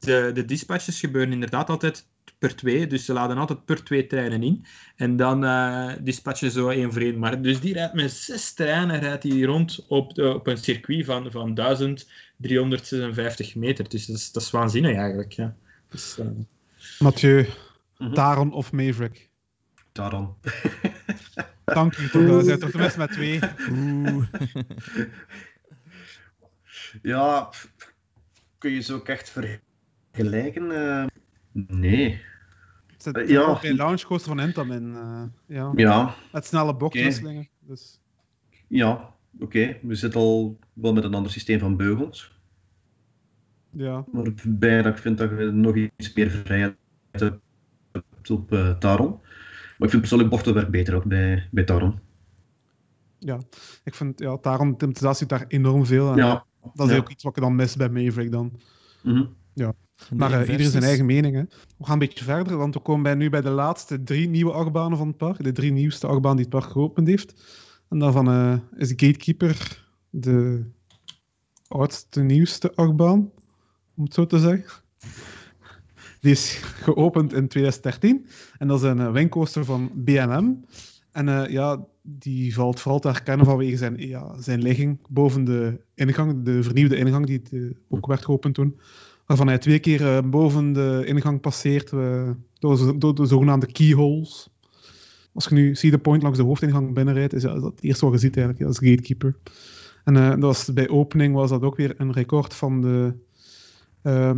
de, 0.00 0.30
de 0.34 0.44
dispatches 0.44 1.00
gebeuren 1.00 1.32
inderdaad 1.32 1.70
altijd 1.70 2.06
per 2.38 2.56
twee, 2.56 2.86
dus 2.86 3.04
ze 3.04 3.12
laden 3.12 3.38
altijd 3.38 3.64
per 3.64 3.84
twee 3.84 4.06
treinen 4.06 4.42
in. 4.42 4.64
En 4.96 5.16
dan 5.16 5.44
uh, 5.44 5.92
dispatchen 6.00 6.50
zo 6.50 6.68
één 6.68 6.92
voor 6.92 7.02
één. 7.02 7.18
Maar 7.18 7.42
dus 7.42 7.60
die 7.60 7.72
rijdt 7.72 7.94
met 7.94 8.12
zes 8.12 8.52
treinen 8.52 9.00
rijdt 9.00 9.22
hij 9.22 9.40
rond 9.40 9.84
op, 9.88 10.14
de, 10.14 10.34
op 10.34 10.46
een 10.46 10.58
circuit 10.58 11.04
van, 11.04 11.30
van 11.30 11.54
1356 11.54 13.54
meter. 13.54 13.88
Dus 13.88 14.06
dat 14.06 14.16
is, 14.16 14.32
dat 14.32 14.42
is 14.42 14.50
waanzinnig 14.50 14.96
eigenlijk. 14.96 15.32
Ja. 15.32 15.56
Dus, 15.88 16.18
uh... 16.18 16.26
Mathieu, 16.98 17.48
mm 17.98 18.14
Taron 18.14 18.52
of 18.52 18.72
Maverick? 18.72 19.28
Taron. 19.92 20.34
Dank 21.64 21.96
u, 21.96 22.08
toch. 22.08 22.22
We 22.22 22.42
zijn 22.44 22.58
toch 22.58 22.70
tenminste 22.70 22.98
met 22.98 23.12
twee. 23.12 23.40
Oeh. 23.70 24.26
ja, 27.02 27.50
kun 28.58 28.70
je 28.70 28.80
zo 28.80 28.94
ook 28.94 29.08
echt 29.08 29.30
ver 29.30 29.60
Gelijken? 30.12 30.70
Uh, 30.70 31.06
nee. 31.52 32.20
Het 32.86 33.02
zit 33.02 33.16
uh, 33.16 33.28
ja. 33.28 33.54
geen 33.54 33.76
launchcoaster 33.76 34.36
van 34.36 34.46
Intamin. 34.46 34.88
Uh, 34.88 35.22
ja. 35.46 35.72
ja. 35.74 36.14
Met 36.32 36.46
snelle 36.46 36.76
bochtwisselingen. 36.76 37.40
Okay. 37.40 37.50
Dus. 37.60 38.00
Ja, 38.66 38.92
oké. 39.34 39.44
Okay. 39.44 39.80
We 39.82 39.94
zitten 39.94 40.20
al 40.20 40.58
wel 40.72 40.92
met 40.92 41.04
een 41.04 41.14
ander 41.14 41.32
systeem 41.32 41.58
van 41.58 41.76
beugels. 41.76 42.38
Ja. 43.70 44.04
Waarbij 44.12 44.82
dat 44.82 44.96
ik 44.96 45.02
vind 45.02 45.18
dat 45.18 45.30
je 45.30 45.44
nog 45.44 45.76
iets 45.76 46.12
meer 46.12 46.30
vrijheid 46.30 46.76
hebt 47.10 48.30
op 48.30 48.52
uh, 48.52 48.78
Taron. 48.78 49.10
Maar 49.10 49.88
ik 49.88 49.90
vind 49.90 50.00
persoonlijk 50.00 50.30
bochtenwerk 50.30 50.70
beter 50.70 50.94
ook 50.94 51.04
bij, 51.04 51.48
bij 51.50 51.64
Taron. 51.64 51.98
Ja, 53.18 53.40
ik 53.84 53.94
vind 53.94 54.18
ja, 54.18 54.36
Taron, 54.36 54.74
de 54.78 55.24
daar 55.26 55.44
enorm 55.48 55.86
veel. 55.86 56.10
En 56.10 56.16
ja. 56.16 56.44
Dat 56.74 56.86
is 56.86 56.92
ja. 56.92 56.98
ook 56.98 57.10
iets 57.10 57.22
wat 57.22 57.36
ik 57.36 57.42
dan 57.42 57.54
mis 57.54 57.76
bij 57.76 57.88
Maverick 57.88 58.30
dan. 58.30 58.60
Mm 59.02 59.14
-hmm. 59.14 59.34
Ja. 59.54 59.74
Maar 60.14 60.32
uh, 60.32 60.40
iedereen 60.40 60.70
zijn 60.70 60.82
eigen 60.82 61.06
mening. 61.06 61.34
Hè. 61.34 61.42
We 61.78 61.84
gaan 61.84 61.92
een 61.92 61.98
beetje 61.98 62.24
verder, 62.24 62.56
want 62.56 62.74
we 62.74 62.80
komen 62.80 63.02
bij, 63.02 63.14
nu 63.14 63.30
bij 63.30 63.40
de 63.40 63.50
laatste 63.50 64.02
drie 64.02 64.28
nieuwe 64.28 64.52
achtbanen 64.52 64.98
van 64.98 65.06
het 65.06 65.16
park. 65.16 65.44
De 65.44 65.52
drie 65.52 65.72
nieuwste 65.72 66.06
achtbanen 66.06 66.36
die 66.36 66.46
het 66.46 66.54
park 66.60 66.72
geopend 66.72 67.06
heeft. 67.06 67.34
En 67.88 67.98
daarvan 67.98 68.28
uh, 68.28 68.58
is 68.76 68.88
Gatekeeper 68.88 69.86
de 70.10 70.64
oudste, 71.68 72.20
nieuwste 72.20 72.74
achtbaan, 72.74 73.30
om 73.96 74.04
het 74.04 74.14
zo 74.14 74.26
te 74.26 74.38
zeggen. 74.38 74.82
Die 76.20 76.32
is 76.32 76.52
geopend 76.62 77.32
in 77.32 77.48
2013. 77.48 78.26
En 78.58 78.68
dat 78.68 78.82
is 78.82 78.88
een 78.88 78.98
uh, 78.98 79.12
wingcoaster 79.12 79.64
van 79.64 79.90
B&M. 80.04 80.54
En 81.12 81.26
uh, 81.26 81.48
ja, 81.48 81.84
die 82.02 82.54
valt 82.54 82.80
vooral 82.80 83.00
te 83.00 83.08
herkennen 83.08 83.46
vanwege 83.46 83.76
zijn, 83.76 84.08
ja, 84.08 84.40
zijn 84.40 84.62
ligging 84.62 84.98
boven 85.08 85.44
de 85.44 85.80
ingang, 85.94 86.44
de 86.44 86.62
vernieuwde 86.62 86.96
ingang 86.96 87.26
die 87.26 87.76
ook 87.88 88.06
werd 88.06 88.24
geopend 88.24 88.54
toen 88.54 88.80
waarvan 89.30 89.48
hij 89.48 89.58
twee 89.58 89.78
keer 89.78 90.00
uh, 90.00 90.18
boven 90.30 90.72
de 90.72 91.02
ingang 91.06 91.40
passeert 91.40 91.92
uh, 91.92 92.30
door, 92.58 93.14
de 93.14 93.26
zogenaamde 93.26 93.72
keyholes. 93.72 94.48
Als 95.32 95.44
je 95.44 95.54
nu 95.54 95.74
zie 95.74 95.90
de 95.90 95.98
point 95.98 96.22
langs 96.22 96.38
de 96.38 96.44
hoofdingang 96.44 96.94
binnenrijdt, 96.94 97.32
is 97.32 97.42
dat 97.42 97.62
het 97.62 97.82
eerste 97.82 98.04
wat 98.04 98.14
je 98.14 98.20
ziet 98.20 98.36
eigenlijk 98.36 98.66
als 98.66 98.78
gatekeeper. 98.78 99.36
En 100.04 100.14
uh, 100.14 100.30
dat 100.30 100.40
was, 100.40 100.72
bij 100.72 100.88
opening 100.88 101.34
was 101.34 101.50
dat 101.50 101.62
ook 101.62 101.76
weer 101.76 101.94
een 101.96 102.12
record 102.12 102.54
van 102.54 102.80
de, 102.80 103.14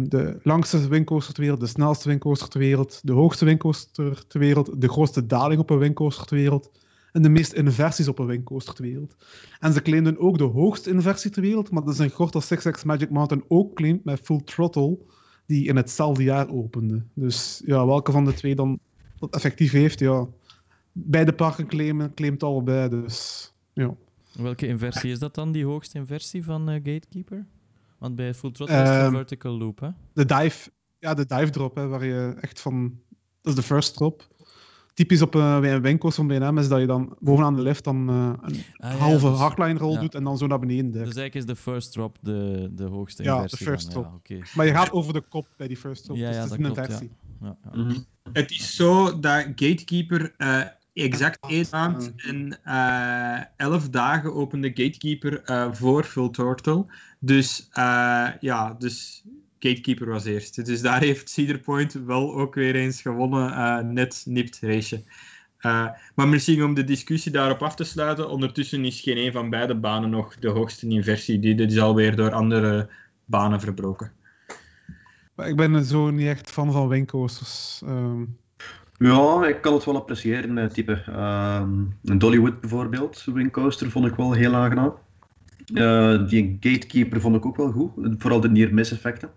de 0.08 0.38
langste 0.42 0.88
windcoaster 0.88 1.34
ter 1.34 1.42
wereld, 1.42 1.60
de 1.60 1.66
snelste 1.66 2.08
windcoaster 2.08 2.48
ter 2.48 2.60
wereld, 2.60 3.00
de 3.02 3.12
hoogste 3.12 3.44
windcoaster 3.44 4.26
ter 4.26 4.40
wereld, 4.40 4.80
de 4.80 4.88
grootste 4.88 5.26
daling 5.26 5.60
op 5.60 5.70
een 5.70 5.78
windcoaster 5.78 6.26
ter 6.26 6.36
wereld 6.36 6.70
en 7.12 7.22
de 7.22 7.28
meeste 7.28 7.56
inversies 7.56 8.08
op 8.08 8.18
een 8.18 8.26
wingcoaster 8.26 8.74
ter 8.74 8.84
wereld. 8.84 9.16
En 9.58 9.72
ze 9.72 9.82
claimden 9.82 10.18
ook 10.18 10.38
de 10.38 10.44
hoogste 10.44 10.90
inversie 10.90 11.30
ter 11.30 11.42
wereld, 11.42 11.70
maar 11.70 11.84
dat 11.84 11.94
is 11.94 11.98
een 11.98 12.10
gort 12.10 12.34
als 12.34 12.46
Six 12.46 12.62
Flags 12.62 12.84
Magic 12.84 13.10
Mountain 13.10 13.44
ook 13.48 13.74
claimt 13.74 14.04
met 14.04 14.20
Full 14.20 14.40
Throttle, 14.44 14.98
die 15.46 15.66
in 15.66 15.76
hetzelfde 15.76 16.22
jaar 16.22 16.50
opende. 16.50 17.02
Dus 17.14 17.62
ja, 17.64 17.86
welke 17.86 18.12
van 18.12 18.24
de 18.24 18.34
twee 18.34 18.54
dan 18.54 18.78
dat 19.18 19.34
effectief 19.34 19.72
heeft, 19.72 19.98
ja. 19.98 20.26
Beide 20.92 21.32
parken 21.32 21.66
claimen, 21.66 22.14
claimt 22.14 22.42
allebei, 22.42 22.88
dus 22.88 23.50
ja. 23.72 23.94
Welke 24.32 24.66
inversie 24.66 25.10
is 25.10 25.18
dat 25.18 25.34
dan, 25.34 25.52
die 25.52 25.64
hoogste 25.64 25.98
inversie 25.98 26.44
van 26.44 26.68
uh, 26.70 26.74
Gatekeeper? 26.74 27.46
Want 27.98 28.16
bij 28.16 28.34
Full 28.34 28.50
Throttle 28.50 28.82
is 28.82 28.88
het 28.88 29.06
een 29.06 29.12
vertical 29.12 29.58
loop, 29.58 29.80
hè? 29.80 29.88
De 30.12 30.24
dive, 30.24 30.70
ja, 30.98 31.14
de 31.14 31.26
dive 31.26 31.50
drop, 31.50 31.74
hè, 31.74 31.86
waar 31.86 32.04
je 32.04 32.34
echt 32.40 32.60
van... 32.60 33.00
Dat 33.40 33.52
is 33.52 33.60
de 33.60 33.66
first 33.66 33.94
drop 33.94 34.28
typisch 34.94 35.22
op 35.22 35.34
een, 35.34 35.64
een 35.64 35.82
winkels 35.82 36.14
van 36.14 36.26
BNM 36.26 36.58
is 36.58 36.68
dat 36.68 36.80
je 36.80 36.86
dan 36.86 37.16
bovenaan 37.18 37.56
de 37.56 37.62
lift 37.62 37.84
dan 37.84 38.10
uh, 38.10 38.32
een 38.40 38.64
ah, 38.76 39.00
halve 39.00 39.26
ja, 39.26 39.30
dus, 39.30 39.40
hardline 39.40 39.78
roll 39.78 39.92
ja. 39.92 40.00
doet 40.00 40.14
en 40.14 40.24
dan 40.24 40.38
zo 40.38 40.46
naar 40.46 40.58
beneden 40.58 40.90
duikt. 40.90 41.08
Dus 41.08 41.16
eigenlijk 41.16 41.34
is 41.34 41.54
de 41.54 41.70
first 41.70 41.92
drop 41.92 42.16
de, 42.20 42.68
de 42.72 42.84
hoogste 42.84 43.22
ja, 43.22 43.34
inversie. 43.34 43.58
Ja, 43.58 43.64
de 43.64 43.70
first 43.70 43.92
dan, 43.92 44.02
drop. 44.02 44.14
Okay. 44.14 44.42
Maar 44.54 44.66
je 44.66 44.72
gaat 44.72 44.92
over 44.92 45.12
de 45.12 45.20
kop 45.20 45.46
bij 45.56 45.68
die 45.68 45.76
first 45.76 46.04
drop, 46.04 46.16
ja, 46.16 46.26
dus 46.26 46.36
ja, 46.36 46.42
het 46.42 46.50
is 46.52 46.56
dat 46.56 46.66
een 46.66 46.74
klopt, 46.74 46.90
inversie. 46.90 47.10
Ja. 47.40 47.56
Mm 47.72 47.88
-hmm. 47.88 48.04
Het 48.32 48.50
is 48.50 48.76
zo 48.76 49.20
dat 49.20 49.42
Gatekeeper 49.44 50.34
uh, 50.38 50.62
exact 50.92 51.38
één 51.48 51.66
maand 51.70 52.12
en 52.16 52.58
uh, 52.64 53.40
elf 53.56 53.88
dagen 53.88 54.34
opende 54.34 54.68
Gatekeeper 54.68 55.42
uh, 55.50 55.72
voor 55.72 56.04
Full 56.04 56.30
Turtle. 56.30 56.86
Dus 57.18 57.68
ja, 58.40 58.76
dus 58.78 59.24
Gatekeeper 59.62 60.08
was 60.08 60.24
eerst. 60.24 60.66
Dus 60.66 60.80
daar 60.80 61.00
heeft 61.00 61.30
Cedar 61.30 61.58
Point 61.58 61.92
wel 61.92 62.34
ook 62.34 62.54
weer 62.54 62.74
eens 62.74 63.02
gewonnen, 63.02 63.92
net 63.92 64.22
nipt 64.26 64.58
race. 64.60 65.02
Uh, 65.60 65.88
maar 66.14 66.28
misschien 66.28 66.64
om 66.64 66.74
de 66.74 66.84
discussie 66.84 67.32
daarop 67.32 67.62
af 67.62 67.74
te 67.74 67.84
sluiten, 67.84 68.30
ondertussen 68.30 68.84
is 68.84 69.00
geen 69.00 69.16
een 69.16 69.32
van 69.32 69.50
beide 69.50 69.74
banen 69.74 70.10
nog 70.10 70.36
de 70.36 70.48
hoogste 70.48 70.88
inversie. 70.88 71.38
Die, 71.38 71.54
dit 71.54 71.72
is 71.72 71.78
alweer 71.78 72.16
door 72.16 72.32
andere 72.32 72.88
banen 73.24 73.60
verbroken. 73.60 74.12
Ik 75.36 75.56
ben 75.56 75.84
zo 75.84 76.10
niet 76.10 76.26
echt 76.26 76.50
fan 76.50 76.72
van 76.72 76.88
wingcoasters. 76.88 77.82
Um... 77.84 78.36
Ja, 78.98 79.46
ik 79.46 79.60
kan 79.60 79.74
het 79.74 79.84
wel 79.84 79.96
appreciëren, 79.96 80.52
met 80.52 80.74
type. 80.74 80.92
Um, 81.08 81.98
een 82.04 82.18
Dollywood 82.18 82.60
bijvoorbeeld, 82.60 83.24
wingcoaster, 83.24 83.90
vond 83.90 84.06
ik 84.06 84.14
wel 84.14 84.32
heel 84.32 84.54
aangenaam. 84.54 84.94
Uh, 85.74 86.28
die 86.28 86.56
Gatekeeper 86.60 87.20
vond 87.20 87.36
ik 87.36 87.46
ook 87.46 87.56
wel 87.56 87.72
goed, 87.72 87.90
vooral 88.18 88.40
de 88.40 88.50
near-miss 88.50 88.92
effecten. 88.92 89.30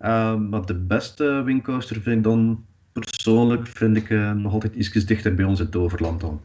Uh, 0.00 0.36
maar 0.36 0.66
de 0.66 0.74
beste 0.74 1.42
wingcoaster 1.44 2.00
vind 2.00 2.16
ik 2.16 2.22
dan 2.22 2.64
persoonlijk 2.92 3.66
vind 3.66 3.96
ik 3.96 4.10
uh, 4.10 4.32
nog 4.32 4.52
altijd 4.52 4.74
iets 4.74 5.04
dichter 5.04 5.34
bij 5.34 5.44
ons 5.44 5.58
het 5.58 5.76
Overland 5.76 6.20
dan. 6.20 6.40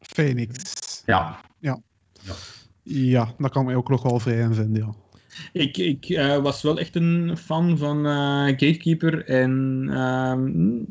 Phoenix. 0.00 1.02
Ja. 1.06 1.40
Ja. 1.58 1.80
Ja, 2.22 2.34
ja 2.82 3.34
daar 3.38 3.50
kan 3.50 3.70
ik 3.70 3.76
ook 3.76 3.88
nog 3.88 4.02
wel 4.02 4.20
vrij 4.20 4.38
in 4.38 4.54
vinden, 4.54 4.82
ja. 4.82 4.94
Ik, 5.52 5.76
ik 5.76 6.08
uh, 6.08 6.36
was 6.36 6.62
wel 6.62 6.78
echt 6.78 6.96
een 6.96 7.36
fan 7.36 7.78
van 7.78 8.06
uh, 8.06 8.46
Gatekeeper. 8.46 9.24
En 9.24 9.84
uh, 9.90 10.34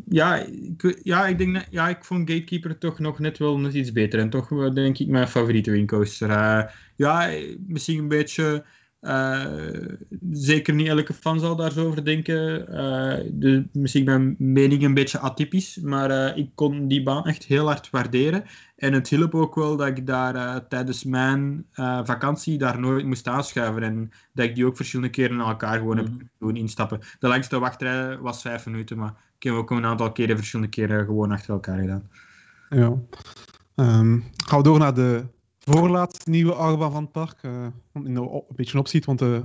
ja, 0.09 0.35
ik, 0.35 0.99
ja, 1.03 1.27
ik 1.27 1.37
denk, 1.37 1.65
ja, 1.69 1.89
ik 1.89 2.03
vond 2.03 2.29
Gatekeeper 2.29 2.77
toch 2.77 2.99
nog 2.99 3.19
net 3.19 3.37
wel 3.37 3.59
net 3.59 3.73
iets 3.73 3.91
beter. 3.91 4.19
En 4.19 4.29
toch 4.29 4.73
denk 4.73 4.97
ik 4.97 5.07
mijn 5.07 5.27
favoriete 5.27 5.71
windcoaster. 5.71 6.29
ja, 6.95 7.29
misschien 7.67 7.99
een 7.99 8.07
beetje 8.07 8.63
Uh, 9.01 9.45
zeker 10.31 10.73
niet 10.73 10.87
elke 10.87 11.13
fan 11.13 11.39
zal 11.39 11.55
daar 11.55 11.71
zo 11.71 11.87
over 11.87 12.05
denken. 12.05 12.65
Uh, 12.73 13.29
dus 13.31 13.63
misschien 13.71 14.03
mijn 14.03 14.35
mening 14.37 14.83
een 14.83 14.93
beetje 14.93 15.19
atypisch, 15.19 15.77
maar 15.77 16.09
uh, 16.11 16.37
ik 16.37 16.49
kon 16.55 16.87
die 16.87 17.03
baan 17.03 17.25
echt 17.25 17.43
heel 17.43 17.65
hard 17.65 17.89
waarderen. 17.89 18.43
En 18.75 18.93
het 18.93 19.09
hielp 19.09 19.35
ook 19.35 19.55
wel 19.55 19.77
dat 19.77 19.87
ik 19.87 20.07
daar 20.07 20.67
tijdens 20.67 21.03
mijn 21.03 21.65
vakantie 22.03 22.57
daar 22.57 22.79
nooit 22.79 23.05
moest 23.05 23.27
aanschuiven. 23.27 23.83
En 23.83 24.11
dat 24.33 24.45
ik 24.45 24.55
die 24.55 24.65
ook 24.65 24.75
verschillende 24.75 25.11
keren 25.11 25.37
naar 25.37 25.47
elkaar 25.47 25.77
gewoon 25.77 25.97
heb 25.97 26.09
mhm. 26.09 26.23
doen 26.39 26.55
instappen. 26.55 26.99
De 27.19 27.27
langste 27.27 27.59
wachtrij 27.59 28.17
was 28.17 28.41
vijf 28.41 28.65
minuten, 28.65 28.97
maar 28.97 29.13
ik 29.37 29.43
heb 29.43 29.53
ook 29.53 29.71
een 29.71 29.85
aantal 29.85 30.11
keren 30.11 30.37
verschillende 30.37 30.71
keren 30.71 31.05
gewoon 31.05 31.31
achter 31.31 31.53
elkaar 31.53 31.79
gedaan. 31.79 32.09
Ja. 32.69 32.97
Um, 33.75 34.23
gaan 34.45 34.57
we 34.57 34.63
door 34.63 34.79
naar 34.79 34.93
de 34.93 35.25
voorlaatste 35.73 36.29
nieuwe 36.29 36.53
achtbaan 36.53 36.91
van 36.91 37.03
het 37.03 37.11
park. 37.11 37.43
Uh, 37.43 37.67
in 37.93 38.13
de, 38.13 38.21
een 38.21 38.55
beetje 38.55 38.79
opziet, 38.79 39.05
want 39.05 39.21
uh, 39.21 39.39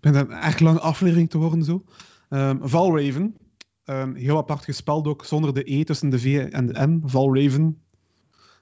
het 0.00 0.14
een 0.14 0.30
echt 0.30 0.60
lange 0.60 0.80
aflevering 0.80 1.30
te 1.30 1.38
worden 1.38 1.64
zo. 1.64 1.84
Um, 2.30 2.58
Valraven. 2.62 3.36
Um, 3.84 4.14
heel 4.14 4.36
apart 4.36 4.64
gespeld 4.64 5.06
ook, 5.06 5.24
zonder 5.24 5.54
de 5.54 5.72
E 5.72 5.84
tussen 5.84 6.10
de 6.10 6.18
V 6.18 6.48
en 6.50 6.66
de 6.66 6.86
M. 6.86 7.00
Valraven. 7.04 7.80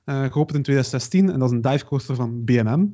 Uh, 0.05 0.23
geopend 0.23 0.57
in 0.57 0.63
2016 0.63 1.31
en 1.31 1.39
dat 1.39 1.49
is 1.49 1.55
een 1.55 1.63
divecoaster 1.63 2.15
van 2.15 2.45
B&M. 2.45 2.87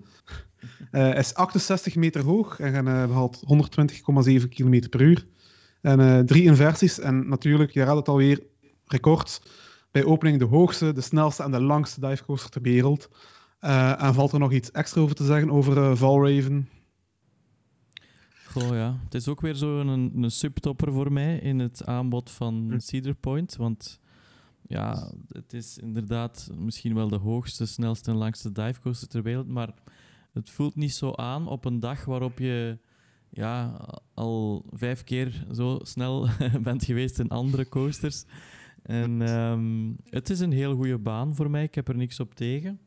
Uh, 0.92 1.14
is 1.16 1.34
68 1.34 1.96
meter 1.96 2.24
hoog 2.24 2.60
en 2.60 2.84
behaalt 2.84 3.42
120,7 4.40 4.48
km 4.48 4.88
per 4.88 5.00
uur. 5.00 5.26
En 5.80 6.26
drie 6.26 6.42
inversies 6.42 6.98
en 6.98 7.28
natuurlijk, 7.28 7.70
je 7.70 7.82
raadt 7.82 7.98
het 7.98 8.08
alweer, 8.08 8.42
records. 8.84 9.42
Bij 9.90 10.04
opening 10.04 10.38
de 10.38 10.44
hoogste, 10.44 10.92
de 10.92 11.00
snelste 11.00 11.42
en 11.42 11.50
de 11.50 11.60
langste 11.60 12.00
divecoaster 12.00 12.50
ter 12.50 12.62
wereld. 12.62 13.08
Uh, 13.60 14.02
en 14.02 14.14
valt 14.14 14.32
er 14.32 14.38
nog 14.38 14.52
iets 14.52 14.70
extra 14.70 15.00
over 15.00 15.14
te 15.14 15.24
zeggen 15.24 15.50
over 15.50 15.76
uh, 15.76 15.96
Valraven? 15.96 16.68
Goh 18.46 18.74
ja, 18.74 19.00
het 19.04 19.14
is 19.14 19.28
ook 19.28 19.40
weer 19.40 19.54
zo'n 19.54 19.88
een, 19.88 20.22
een 20.22 20.30
subtopper 20.30 20.92
voor 20.92 21.12
mij 21.12 21.38
in 21.38 21.58
het 21.58 21.86
aanbod 21.86 22.30
van 22.30 22.66
hm. 22.70 22.78
Cedar 22.78 23.14
Point. 23.14 23.56
Want 23.56 24.00
ja, 24.66 25.10
het 25.28 25.52
is 25.52 25.78
inderdaad 25.78 26.50
misschien 26.54 26.94
wel 26.94 27.08
de 27.08 27.16
hoogste, 27.16 27.66
snelste 27.66 28.10
en 28.10 28.16
langste 28.16 28.52
divecoaster 28.52 29.08
ter 29.08 29.22
wereld. 29.22 29.48
Maar 29.48 29.74
het 30.32 30.50
voelt 30.50 30.76
niet 30.76 30.94
zo 30.94 31.12
aan 31.12 31.46
op 31.46 31.64
een 31.64 31.80
dag 31.80 32.04
waarop 32.04 32.38
je 32.38 32.78
ja, 33.30 33.76
al 34.14 34.64
vijf 34.70 35.04
keer 35.04 35.46
zo 35.52 35.78
snel 35.82 36.28
bent 36.62 36.84
geweest 36.84 37.18
in 37.18 37.28
andere 37.28 37.68
coasters. 37.68 38.24
En 38.82 39.20
um, 39.20 39.96
het 40.04 40.30
is 40.30 40.40
een 40.40 40.52
heel 40.52 40.74
goede 40.74 40.98
baan 40.98 41.34
voor 41.34 41.50
mij. 41.50 41.62
Ik 41.62 41.74
heb 41.74 41.88
er 41.88 41.96
niks 41.96 42.20
op 42.20 42.34
tegen 42.34 42.80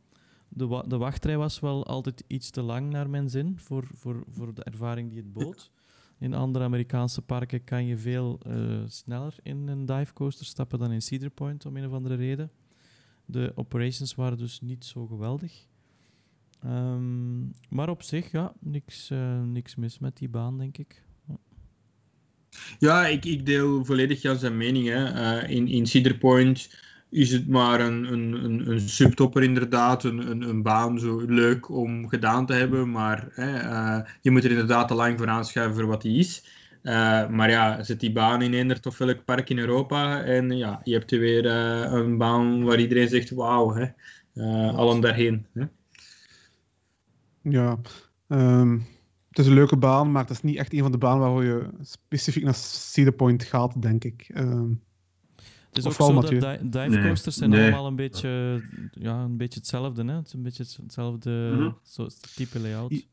de, 0.53 0.67
wa 0.67 0.81
de 0.81 0.97
wachtrij 0.97 1.37
was 1.37 1.59
wel 1.59 1.85
altijd 1.85 2.23
iets 2.27 2.49
te 2.49 2.61
lang 2.61 2.89
naar 2.89 3.09
mijn 3.09 3.29
zin 3.29 3.59
voor, 3.59 3.87
voor, 3.93 4.23
voor 4.29 4.53
de 4.53 4.63
ervaring 4.63 5.09
die 5.09 5.17
het 5.17 5.33
bood. 5.33 5.71
In 6.19 6.33
andere 6.33 6.65
Amerikaanse 6.65 7.21
parken 7.21 7.63
kan 7.63 7.85
je 7.85 7.97
veel 7.97 8.39
uh, 8.47 8.81
sneller 8.87 9.35
in 9.43 9.67
een 9.67 9.85
divecoaster 9.85 10.45
stappen 10.45 10.79
dan 10.79 10.91
in 10.91 11.01
Cedar 11.01 11.29
Point, 11.29 11.65
om 11.65 11.77
een 11.77 11.85
of 11.85 11.93
andere 11.93 12.15
reden. 12.15 12.51
De 13.25 13.51
operations 13.55 14.15
waren 14.15 14.37
dus 14.37 14.61
niet 14.61 14.85
zo 14.85 15.05
geweldig. 15.05 15.67
Um, 16.65 17.51
maar 17.69 17.89
op 17.89 18.03
zich, 18.03 18.31
ja, 18.31 18.53
niks, 18.59 19.09
uh, 19.11 19.41
niks 19.41 19.75
mis 19.75 19.99
met 19.99 20.17
die 20.17 20.29
baan, 20.29 20.57
denk 20.57 20.77
ik. 20.77 21.03
Ja, 22.79 23.07
ik, 23.07 23.25
ik 23.25 23.45
deel 23.45 23.85
volledig 23.85 24.21
Jan 24.21 24.37
zijn 24.37 24.57
mening. 24.57 24.87
Hè. 24.87 25.13
Uh, 25.43 25.49
in, 25.49 25.67
in 25.67 25.87
Cedar 25.87 26.17
Point 26.17 26.81
is 27.13 27.31
het 27.31 27.47
maar 27.47 27.79
een, 27.79 28.13
een, 28.13 28.43
een, 28.43 28.69
een 28.69 28.79
subtopper 28.79 29.43
inderdaad, 29.43 30.03
een, 30.03 30.29
een, 30.29 30.41
een, 30.41 30.61
baan 30.61 30.99
zo 30.99 31.19
leuk 31.25 31.69
om 31.69 32.07
gedaan 32.07 32.45
te 32.45 32.53
hebben, 32.53 32.91
maar 32.91 33.27
hè, 33.31 33.63
uh, 33.63 34.09
je 34.21 34.31
moet 34.31 34.43
er 34.43 34.49
inderdaad 34.49 34.87
te 34.87 34.93
lang 34.93 35.17
voor 35.17 35.27
aanschuiven 35.27 35.75
voor 35.75 35.85
wat 35.85 36.01
die 36.01 36.19
is. 36.19 36.61
Uh, 36.83 37.29
maar 37.29 37.49
ja, 37.49 37.83
zet 37.83 37.99
die 37.99 38.11
baan 38.11 38.41
in 38.41 38.53
eender 38.53 38.79
of 38.83 38.97
welk 38.97 39.25
park 39.25 39.49
in 39.49 39.57
Europa 39.57 40.23
en 40.23 40.57
ja, 40.57 40.81
je 40.83 40.93
hebt 40.93 41.11
er 41.11 41.19
weer 41.19 41.45
uh, 41.45 41.91
een 41.91 42.17
baan 42.17 42.63
waar 42.63 42.79
iedereen 42.79 43.09
zegt 43.09 43.29
wauw, 43.29 43.73
hè. 43.73 43.87
allen 44.71 45.01
daarheen. 45.01 45.45
Hè? 45.53 45.63
Ja, 47.41 47.79
um, 48.27 48.85
het 49.29 49.39
is 49.39 49.47
een 49.47 49.53
leuke 49.53 49.77
baan, 49.77 50.11
maar 50.11 50.21
het 50.21 50.31
is 50.31 50.41
niet 50.41 50.57
echt 50.57 50.73
een 50.73 50.81
van 50.81 50.91
de 50.91 50.97
banen 50.97 51.33
waar 51.33 51.43
je 51.43 51.69
specifiek 51.81 52.43
naar 52.43 52.55
Cedar 52.55 53.13
Point 53.13 53.43
gaat, 53.43 53.81
denk 53.81 54.03
ik. 54.03 54.31
Um, 54.35 54.81
het 55.73 55.85
is 55.85 55.85
ook 55.85 55.93
zo 55.93 56.21
dat 56.21 56.29
di 56.29 56.69
divecoasters 56.69 57.35
zijn 57.35 57.53
allemaal 57.53 57.87
een 57.87 57.95
beetje, 57.95 58.61
ja, 58.91 59.23
een 59.23 59.37
beetje 59.37 59.59
hetzelfde. 59.59 60.03
Hè? 60.05 60.15
Het 60.15 60.27
is 60.27 60.33
een 60.33 60.43
beetje 60.43 60.65
hetzelfde 60.81 61.51
mm 61.53 61.75
-hmm. 61.95 62.07
type 62.35 62.59
layout. 62.59 63.05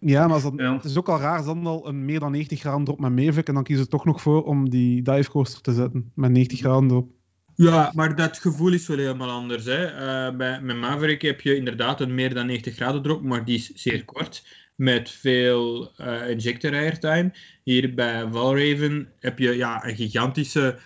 Ja, 0.00 0.26
maar 0.26 0.42
dat, 0.42 0.52
ja. 0.56 0.74
het 0.74 0.84
is 0.84 0.96
ook 0.96 1.08
al 1.08 1.18
raar, 1.18 1.44
dan 1.44 1.66
al 1.66 1.88
een 1.88 2.04
meer 2.04 2.20
dan 2.20 2.30
90 2.32 2.60
graden 2.60 2.84
drop 2.84 3.00
met 3.00 3.12
Mavic 3.12 3.48
en 3.48 3.54
dan 3.54 3.62
kiezen 3.62 3.84
ze 3.84 3.90
toch 3.90 4.04
nog 4.04 4.22
voor 4.22 4.44
om 4.44 4.70
die 4.70 5.02
divecoaster 5.02 5.60
te 5.60 5.72
zetten 5.72 6.12
met 6.14 6.30
90 6.30 6.58
graden 6.58 6.88
drop. 6.88 7.10
Ja, 7.54 7.92
maar 7.94 8.16
dat 8.16 8.38
gevoel 8.38 8.72
is 8.72 8.86
wel 8.86 8.96
helemaal 8.96 9.30
anders. 9.30 9.64
Hè. 9.64 9.92
Uh, 9.92 10.36
bij, 10.36 10.60
met 10.60 10.76
Maverick 10.76 11.22
heb 11.22 11.40
je 11.40 11.56
inderdaad 11.56 12.00
een 12.00 12.14
meer 12.14 12.34
dan 12.34 12.46
90 12.46 12.74
graden 12.74 13.02
drop, 13.02 13.22
maar 13.22 13.44
die 13.44 13.56
is 13.56 13.72
zeer 13.74 14.04
kort 14.04 14.46
met 14.74 15.10
veel 15.10 15.92
uh, 16.00 16.30
injector 16.30 16.72
airtime. 16.72 17.32
Hier 17.62 17.94
bij 17.94 18.28
Valraven 18.30 19.08
heb 19.18 19.38
je 19.38 19.56
ja, 19.56 19.86
een 19.86 19.96
gigantische 19.96 20.78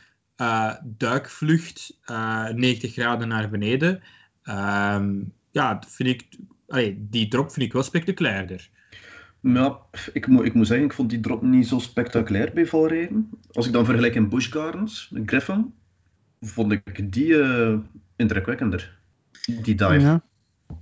uh, 0.42 0.74
duikvlucht 0.84 1.98
uh, 2.10 2.46
eh, 2.48 2.54
90 2.56 2.92
graden 2.92 3.28
naar 3.28 3.50
beneden. 3.50 4.02
Uh, 4.44 5.04
ja, 5.50 5.82
vind 5.86 6.08
ik, 6.08 6.26
allee, 6.68 7.06
die 7.10 7.28
drop 7.28 7.52
vind 7.52 7.66
ik 7.66 7.72
wel 7.72 7.82
spectaculairder. 7.82 8.70
Ja, 9.40 9.78
ik, 10.12 10.26
moet, 10.26 10.44
ik 10.44 10.54
moet 10.54 10.66
zeggen, 10.66 10.86
ik 10.86 10.92
vond 10.92 11.10
die 11.10 11.20
drop 11.20 11.42
niet 11.42 11.66
zo 11.66 11.78
spectaculair 11.78 12.50
bij 12.54 12.66
Valreden. 12.66 13.30
Als 13.52 13.66
ik 13.66 13.72
dan 13.72 13.84
vergelijk 13.84 14.14
in 14.14 14.28
Busch 14.28 14.52
Gardens, 14.52 15.12
Griffin, 15.26 15.74
vond 16.40 16.72
ik 16.72 17.12
die 17.12 17.26
uh, 17.26 17.78
indrukwekkender. 18.16 18.98
Die 19.62 19.74
dive. 19.74 20.00
Ja. 20.00 20.22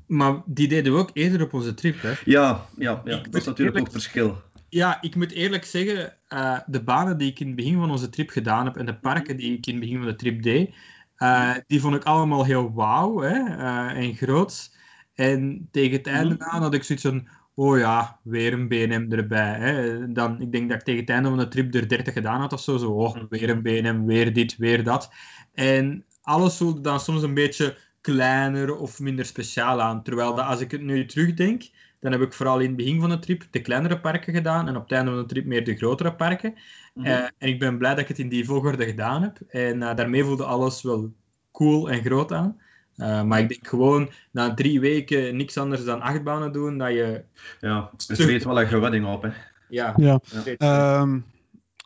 Maar 0.06 0.42
die 0.46 0.68
deden 0.68 0.92
we 0.92 0.98
ook 0.98 1.10
eerder 1.12 1.42
op 1.42 1.52
onze 1.52 1.74
trip, 1.74 2.02
hè? 2.02 2.12
Ja, 2.24 2.66
ja, 2.76 3.02
ja. 3.04 3.16
dat 3.16 3.34
is 3.34 3.44
natuurlijk 3.44 3.78
ook 3.78 3.90
verschil. 3.90 4.42
Ja, 4.70 5.02
ik 5.02 5.16
moet 5.16 5.32
eerlijk 5.32 5.64
zeggen, 5.64 6.16
uh, 6.28 6.58
de 6.66 6.82
banen 6.82 7.18
die 7.18 7.30
ik 7.30 7.40
in 7.40 7.46
het 7.46 7.56
begin 7.56 7.78
van 7.78 7.90
onze 7.90 8.08
trip 8.08 8.30
gedaan 8.30 8.64
heb 8.64 8.76
en 8.76 8.86
de 8.86 8.98
parken 8.98 9.36
die 9.36 9.56
ik 9.56 9.66
in 9.66 9.72
het 9.72 9.82
begin 9.82 9.98
van 9.98 10.06
de 10.06 10.14
trip 10.14 10.42
deed, 10.42 10.74
uh, 11.18 11.54
die 11.66 11.80
vond 11.80 11.94
ik 11.94 12.04
allemaal 12.04 12.44
heel 12.44 12.72
wauw 12.72 13.18
hè, 13.18 13.38
uh, 13.38 14.04
en 14.04 14.14
groot. 14.14 14.78
En 15.14 15.68
tegen 15.70 15.96
het 15.96 16.06
einde 16.06 16.34
mhm. 16.34 16.42
aan 16.42 16.62
had 16.62 16.74
ik 16.74 16.82
zoiets 16.82 17.04
van, 17.04 17.28
oh 17.54 17.78
ja, 17.78 18.20
weer 18.22 18.52
een 18.52 18.68
BNM 18.68 19.12
erbij. 19.12 19.58
Hè. 19.58 20.12
Dan, 20.12 20.40
ik 20.40 20.52
denk 20.52 20.68
dat 20.68 20.78
ik 20.78 20.84
tegen 20.84 21.00
het 21.00 21.10
einde 21.10 21.28
van 21.28 21.38
de 21.38 21.48
trip 21.48 21.74
er 21.74 21.88
30 21.88 22.14
gedaan 22.14 22.40
had 22.40 22.52
of 22.52 22.60
zo. 22.60 22.76
Zo, 22.76 22.90
oh, 22.90 23.16
weer 23.28 23.50
een 23.50 23.62
BNM, 23.62 24.06
weer 24.06 24.32
dit, 24.32 24.56
weer 24.56 24.84
dat. 24.84 25.10
En 25.54 26.04
alles 26.22 26.56
voelde 26.56 26.80
dan 26.80 27.00
soms 27.00 27.22
een 27.22 27.34
beetje 27.34 27.76
kleiner 28.00 28.76
of 28.76 29.00
minder 29.00 29.24
speciaal 29.24 29.80
aan. 29.80 30.02
Terwijl 30.02 30.34
dat, 30.34 30.44
als 30.44 30.60
ik 30.60 30.70
het 30.70 30.82
nu 30.82 31.06
terugdenk, 31.06 31.62
dan 32.00 32.12
heb 32.12 32.20
ik 32.20 32.32
vooral 32.32 32.58
in 32.58 32.66
het 32.66 32.76
begin 32.76 33.00
van 33.00 33.08
de 33.08 33.18
trip 33.18 33.44
de 33.50 33.60
kleinere 33.60 34.00
parken 34.00 34.34
gedaan 34.34 34.68
en 34.68 34.76
op 34.76 34.82
het 34.82 34.92
einde 34.92 35.10
van 35.10 35.20
de 35.20 35.26
trip 35.26 35.44
meer 35.44 35.64
de 35.64 35.76
grotere 35.76 36.14
parken. 36.14 36.54
Mhm. 36.94 37.06
Eh, 37.06 37.16
en 37.38 37.48
ik 37.48 37.58
ben 37.58 37.78
blij 37.78 37.90
dat 37.90 38.00
ik 38.00 38.08
het 38.08 38.18
in 38.18 38.28
die 38.28 38.44
volgorde 38.44 38.84
gedaan 38.84 39.22
heb. 39.22 39.40
En 39.48 39.76
uh, 39.80 39.94
daarmee 39.94 40.24
voelde 40.24 40.44
alles 40.44 40.82
wel 40.82 41.12
cool 41.52 41.90
en 41.90 42.02
groot 42.04 42.32
aan. 42.32 42.56
Uh, 42.96 43.22
maar 43.22 43.38
ik 43.38 43.48
denk 43.48 43.68
gewoon 43.68 44.10
na 44.30 44.54
drie 44.54 44.80
weken 44.80 45.36
niks 45.36 45.58
anders 45.58 45.84
dan 45.84 46.00
achtbanen 46.00 46.52
doen, 46.52 46.78
dat 46.78 46.90
je... 46.90 47.22
Ja, 47.60 47.90
het 47.96 48.16
treedt 48.16 48.44
wel 48.44 48.60
een 48.60 48.66
gewedding 48.66 49.06
op, 49.06 49.22
hè. 49.22 49.30
Ja. 49.68 49.94
ja. 49.96 50.20
ja. 50.58 51.00
Um, 51.00 51.24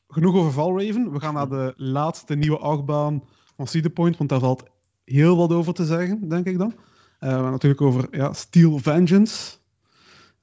genoeg 0.08 0.34
over 0.34 0.52
Valraven. 0.52 1.12
We 1.12 1.20
gaan 1.20 1.34
naar 1.34 1.48
de 1.48 1.72
laatste 1.76 2.34
nieuwe 2.34 2.58
achtbaan 2.58 3.22
van 3.56 3.66
Cedar 3.66 3.90
Point, 3.90 4.16
want 4.16 4.30
daar 4.30 4.40
valt 4.40 4.64
heel 5.04 5.36
wat 5.36 5.52
over 5.52 5.74
te 5.74 5.84
zeggen, 5.84 6.28
denk 6.28 6.46
ik 6.46 6.58
dan. 6.58 6.74
Uh, 7.20 7.50
natuurlijk 7.50 7.80
over 7.80 8.06
ja, 8.10 8.32
Steel 8.32 8.78
Vengeance. 8.78 9.56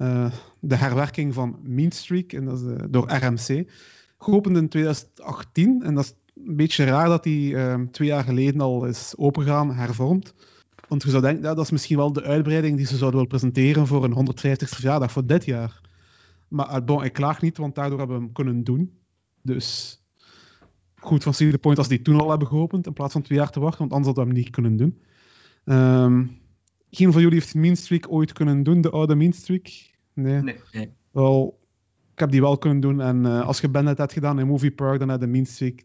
Uh, 0.01 0.31
de 0.59 0.75
herwerking 0.75 1.33
van 1.33 1.59
Mean 1.63 1.91
Streak 1.91 2.33
en 2.33 2.45
dat 2.45 2.59
is, 2.59 2.65
uh, 2.65 2.75
door 2.89 3.11
RMC. 3.11 3.69
Geopend 4.17 4.57
in 4.57 4.69
2018 4.69 5.83
en 5.83 5.95
dat 5.95 6.03
is 6.03 6.13
een 6.45 6.55
beetje 6.55 6.83
raar 6.83 7.07
dat 7.07 7.23
die 7.23 7.53
uh, 7.53 7.75
twee 7.91 8.07
jaar 8.07 8.23
geleden 8.23 8.61
al 8.61 8.85
is 8.85 9.13
opengegaan, 9.17 9.73
hervormd. 9.73 10.33
Want 10.87 11.03
je 11.03 11.09
zou 11.09 11.21
denken, 11.21 11.43
dat 11.43 11.59
is 11.59 11.71
misschien 11.71 11.97
wel 11.97 12.13
de 12.13 12.23
uitbreiding 12.23 12.77
die 12.77 12.85
ze 12.85 12.97
zouden 12.97 13.11
willen 13.11 13.37
presenteren 13.37 13.87
voor 13.87 14.03
een 14.03 14.35
150ste 14.35 14.67
verjaardag 14.67 15.11
voor 15.11 15.25
dit 15.25 15.45
jaar. 15.45 15.81
Maar 16.47 16.83
bon, 16.83 17.03
ik 17.03 17.13
klaag 17.13 17.41
niet, 17.41 17.57
want 17.57 17.75
daardoor 17.75 17.97
hebben 17.97 18.17
we 18.17 18.23
hem 18.23 18.33
kunnen 18.33 18.63
doen. 18.63 18.91
Dus 19.41 19.99
goed 20.95 21.23
van 21.23 21.33
Cedar 21.33 21.59
Point 21.59 21.77
als 21.77 21.87
die 21.87 22.01
toen 22.01 22.19
al 22.19 22.29
hebben 22.29 22.47
geopend, 22.47 22.85
in 22.85 22.93
plaats 22.93 23.13
van 23.13 23.21
twee 23.21 23.37
jaar 23.37 23.51
te 23.51 23.59
wachten, 23.59 23.79
want 23.79 23.91
anders 23.91 24.15
hadden 24.15 24.25
we 24.25 24.31
hem 24.33 24.43
niet 24.43 24.53
kunnen 24.53 24.77
doen. 24.77 24.99
Um, 25.65 26.39
geen 26.91 27.11
van 27.11 27.21
jullie 27.21 27.39
heeft 27.39 27.55
Mean 27.55 27.75
Streak 27.75 28.11
ooit 28.11 28.33
kunnen 28.33 28.63
doen, 28.63 28.81
de 28.81 28.89
oude 28.89 29.15
Mean 29.15 29.33
Streak. 29.33 29.90
Nee. 30.13 30.41
nee. 30.41 30.93
Wel, 31.11 31.59
ik 32.13 32.19
heb 32.19 32.31
die 32.31 32.41
wel 32.41 32.57
kunnen 32.57 32.79
doen. 32.79 33.01
En 33.01 33.25
uh, 33.25 33.47
als 33.47 33.59
je 33.59 33.69
Bandit 33.69 33.97
hebt 33.97 34.13
gedaan 34.13 34.39
in 34.39 34.47
Movie 34.47 34.71
Park, 34.71 34.99
dan 34.99 35.09
heb 35.09 35.21
je 35.21 35.27
Mean 35.27 35.45
Streak 35.45 35.83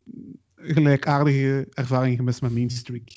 gelijkaardige 0.57 1.67
ervaring 1.71 2.17
gemist 2.17 2.43
met 2.43 2.53
Mean 2.53 2.71
Streak. 2.71 3.09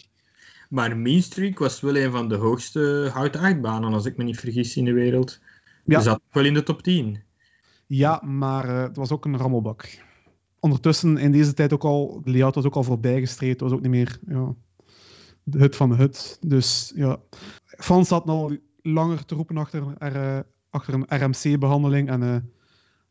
Maar 0.70 0.97
Mean 0.97 1.22
Streak 1.22 1.60
was 1.60 1.82
wel 1.82 1.97
een 1.97 2.12
van 2.12 2.28
de 2.28 2.36
hoogste 2.36 3.10
houten 3.14 3.41
achtbanen, 3.41 3.93
als 3.93 4.05
ik 4.05 4.18
me 4.18 4.24
niet 4.24 4.39
vergis, 4.39 4.78
in 4.78 4.86
de 4.86 4.93
wereld. 4.93 5.39
Ja. 5.86 5.95
Die 5.95 6.01
zat 6.01 6.22
wel 6.32 6.45
in 6.45 6.53
de 6.53 6.64
top 6.64 6.82
10. 6.82 7.20
Ja, 7.88 8.22
maar 8.26 8.66
uh, 8.66 8.82
het 8.82 8.95
was 8.95 9.12
ook 9.12 9.26
een 9.26 9.38
rammelbak. 9.38 9.97
Ondertussen, 10.60 11.18
in 11.18 11.32
deze 11.32 11.53
tijd 11.53 11.74
ook 11.74 11.84
al, 11.84 12.22
de 12.24 12.32
layout 12.32 12.55
was 12.55 12.66
ook 12.66 12.76
al 12.76 12.84
voorbijgestreed. 12.84 13.51
Het 13.51 13.62
was 13.62 13.72
ook 13.72 13.82
niet 13.82 13.91
meer 13.91 14.20
ja, 14.28 14.55
de 15.43 15.57
hut 15.57 15.76
van 15.76 15.89
de 15.89 15.95
hut. 15.95 16.38
Dus 16.47 16.91
ja, 16.95 17.20
fans 17.66 18.07
zaten 18.07 18.30
al 18.30 18.57
langer 18.82 19.26
te 19.26 19.36
roepen 19.36 19.57
achter, 19.57 19.84
er, 19.97 20.45
achter 20.70 20.93
een 20.93 21.05
RMC-behandeling. 21.07 22.09
En 22.09 22.22
uh, 22.22 22.32
die, 22.32 22.41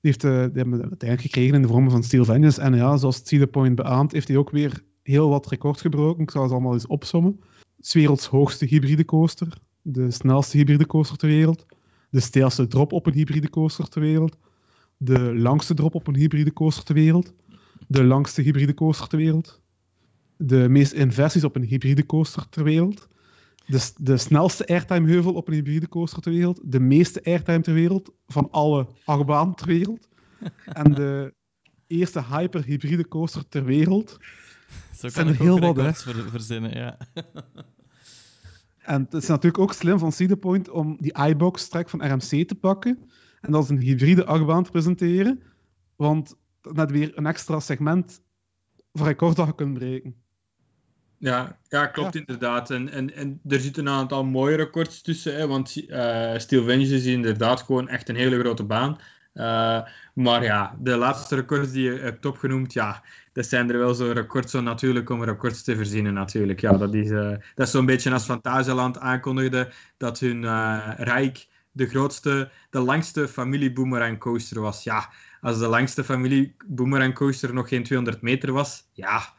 heeft, 0.00 0.20
die 0.20 0.30
hebben 0.30 0.72
het 0.72 0.80
uiteindelijk 0.80 1.20
gekregen 1.20 1.54
in 1.54 1.62
de 1.62 1.68
vorm 1.68 1.90
van 1.90 2.02
Steel 2.02 2.24
Vengeance. 2.24 2.60
En 2.60 2.74
ja, 2.74 2.96
zoals 2.96 3.20
Cedar 3.24 3.46
Point 3.46 3.74
beaamt, 3.74 4.12
heeft 4.12 4.28
hij 4.28 4.36
ook 4.36 4.50
weer 4.50 4.82
heel 5.02 5.28
wat 5.28 5.46
records 5.46 5.80
gebroken. 5.80 6.22
Ik 6.22 6.30
zal 6.30 6.46
ze 6.46 6.52
allemaal 6.52 6.72
eens 6.72 6.86
opsommen. 6.86 7.40
Het 7.76 7.92
werelds 7.92 8.26
hoogste 8.26 8.64
hybride 8.64 9.04
coaster. 9.04 9.58
De 9.82 10.10
snelste 10.10 10.56
hybride 10.56 10.86
coaster 10.86 11.16
ter 11.16 11.28
wereld. 11.28 11.66
De 12.10 12.20
steilste 12.20 12.66
drop 12.66 12.92
op 12.92 13.06
een 13.06 13.12
hybride 13.12 13.50
coaster 13.50 13.88
ter 13.88 14.00
wereld. 14.00 14.36
De 14.96 15.34
langste 15.34 15.74
drop 15.74 15.94
op 15.94 16.06
een 16.06 16.16
hybride 16.16 16.52
coaster 16.52 16.84
ter 16.84 16.94
wereld. 16.94 17.34
De 17.86 18.04
langste 18.04 18.42
hybride 18.42 18.74
coaster 18.74 19.08
ter 19.08 19.18
wereld. 19.18 19.60
De 20.36 20.68
meeste 20.68 20.96
inversies 20.96 21.44
op 21.44 21.56
een 21.56 21.64
hybride 21.64 22.06
coaster 22.06 22.48
ter 22.48 22.64
wereld. 22.64 23.08
De, 23.68 23.90
de 23.96 24.16
snelste 24.16 24.66
airtime 24.66 25.08
heuvel 25.08 25.34
op 25.34 25.48
een 25.48 25.54
hybride 25.54 25.88
coaster 25.88 26.22
ter 26.22 26.32
wereld. 26.32 26.60
De 26.64 26.80
meeste 26.80 27.24
airtime 27.24 27.60
ter 27.60 27.74
wereld 27.74 28.12
van 28.26 28.50
alle 28.50 28.86
achtbanen 29.04 29.54
ter 29.54 29.66
wereld. 29.66 30.08
En 30.64 30.94
de 30.94 31.34
eerste 31.86 32.24
hyper 32.24 32.64
hybride 32.64 33.08
coaster 33.08 33.48
ter 33.48 33.64
wereld. 33.64 34.16
Zo 34.96 35.08
kan 35.12 35.28
ik 35.28 35.38
heel 35.38 35.58
wat 35.58 35.76
hè? 35.76 35.92
verzinnen, 36.30 36.76
ja. 36.76 36.96
En 38.78 39.02
het 39.02 39.14
is 39.14 39.28
natuurlijk 39.28 39.62
ook 39.62 39.72
slim 39.72 39.98
van 39.98 40.12
Cedar 40.12 40.36
Point 40.36 40.70
om 40.70 40.96
die 41.00 41.18
iBox-track 41.26 41.88
van 41.88 42.12
RMC 42.12 42.48
te 42.48 42.54
pakken 42.54 42.98
en 43.40 43.50
dat 43.50 43.60
als 43.60 43.68
een 43.68 43.80
hybride 43.80 44.24
achtbaan 44.24 44.64
te 44.64 44.70
presenteren, 44.70 45.42
want 45.96 46.34
net 46.62 46.90
weer 46.90 47.18
een 47.18 47.26
extra 47.26 47.60
segment 47.60 48.22
voor 48.92 49.06
recorddag 49.06 49.54
kunnen 49.54 49.74
breken. 49.74 50.14
Ja, 51.18 51.58
ja 51.68 51.86
klopt 51.86 52.14
inderdaad. 52.14 52.70
En, 52.70 52.88
en, 52.88 53.14
en 53.14 53.40
er 53.48 53.60
zitten 53.60 53.86
een 53.86 53.92
aantal 53.92 54.24
mooie 54.24 54.56
records 54.56 55.02
tussen, 55.02 55.36
hè, 55.36 55.46
want 55.46 55.76
uh, 55.76 56.38
Steel 56.38 56.64
Vengeance 56.64 56.94
is 56.94 57.06
inderdaad 57.06 57.62
gewoon 57.62 57.88
echt 57.88 58.08
een 58.08 58.16
hele 58.16 58.38
grote 58.38 58.64
baan. 58.64 58.98
Uh, 59.34 59.80
maar 60.14 60.42
ja, 60.42 60.76
de 60.78 60.96
laatste 60.96 61.34
records 61.34 61.72
die 61.72 61.92
je 61.92 61.98
hebt 61.98 62.26
opgenoemd, 62.26 62.72
ja, 62.72 63.02
dat 63.32 63.46
zijn 63.46 63.70
er 63.70 63.78
wel 63.78 63.94
zo 63.94 64.10
records 64.10 64.50
zo 64.50 64.60
natuurlijk 64.60 65.10
om 65.10 65.24
records 65.24 65.62
te 65.62 65.76
verzinnen 65.76 66.14
natuurlijk. 66.14 66.60
Ja, 66.60 66.72
dat 66.72 66.94
is, 66.94 67.10
uh, 67.10 67.30
dat 67.54 67.66
is 67.66 67.70
zo'n 67.70 67.86
beetje 67.86 68.12
als 68.12 68.24
Fantasieland 68.24 68.98
aankondigde 68.98 69.72
dat 69.96 70.18
hun 70.18 70.44
Rijk 70.96 71.48
de 71.72 71.86
grootste, 71.86 72.50
de 72.70 72.80
langste 72.80 73.28
familie 73.28 73.72
boomerang 73.72 74.18
coaster 74.18 74.60
was. 74.60 74.84
Ja, 74.84 75.10
als 75.40 75.58
de 75.58 75.66
langste 75.66 76.04
familie 76.04 76.54
boomerang 76.66 77.14
coaster 77.14 77.54
nog 77.54 77.68
geen 77.68 77.82
200 77.82 78.22
meter 78.22 78.52
was, 78.52 78.88
ja, 78.92 79.36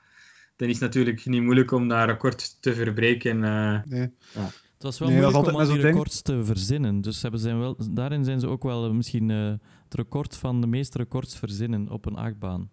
dan 0.59 0.67
is 0.67 0.73
het 0.73 0.83
natuurlijk 0.83 1.25
niet 1.25 1.41
moeilijk 1.41 1.71
om 1.71 1.87
dat 1.87 2.05
record 2.05 2.61
te 2.61 2.73
verbreken. 2.73 3.39
nee. 3.39 4.11
ja. 4.33 4.49
Het 4.73 4.87
was 4.87 4.99
wel 4.99 5.09
nee, 5.09 5.21
moeilijk 5.21 5.47
om 5.47 5.55
al 5.55 5.67
die 5.67 5.81
records 5.81 6.21
te 6.21 6.45
verzinnen. 6.45 7.01
Dus 7.01 7.21
hebben 7.21 7.39
zijn 7.39 7.59
wel, 7.59 7.77
daarin 7.91 8.23
zijn 8.23 8.39
ze 8.39 8.47
ook 8.47 8.63
wel 8.63 8.93
misschien 8.93 9.29
uh, 9.29 9.53
het 9.83 9.93
record 9.93 10.35
van 10.35 10.61
de 10.61 10.67
meeste 10.67 10.97
records 10.97 11.37
verzinnen 11.37 11.89
op 11.89 12.05
een 12.05 12.15
achtbaan. 12.15 12.69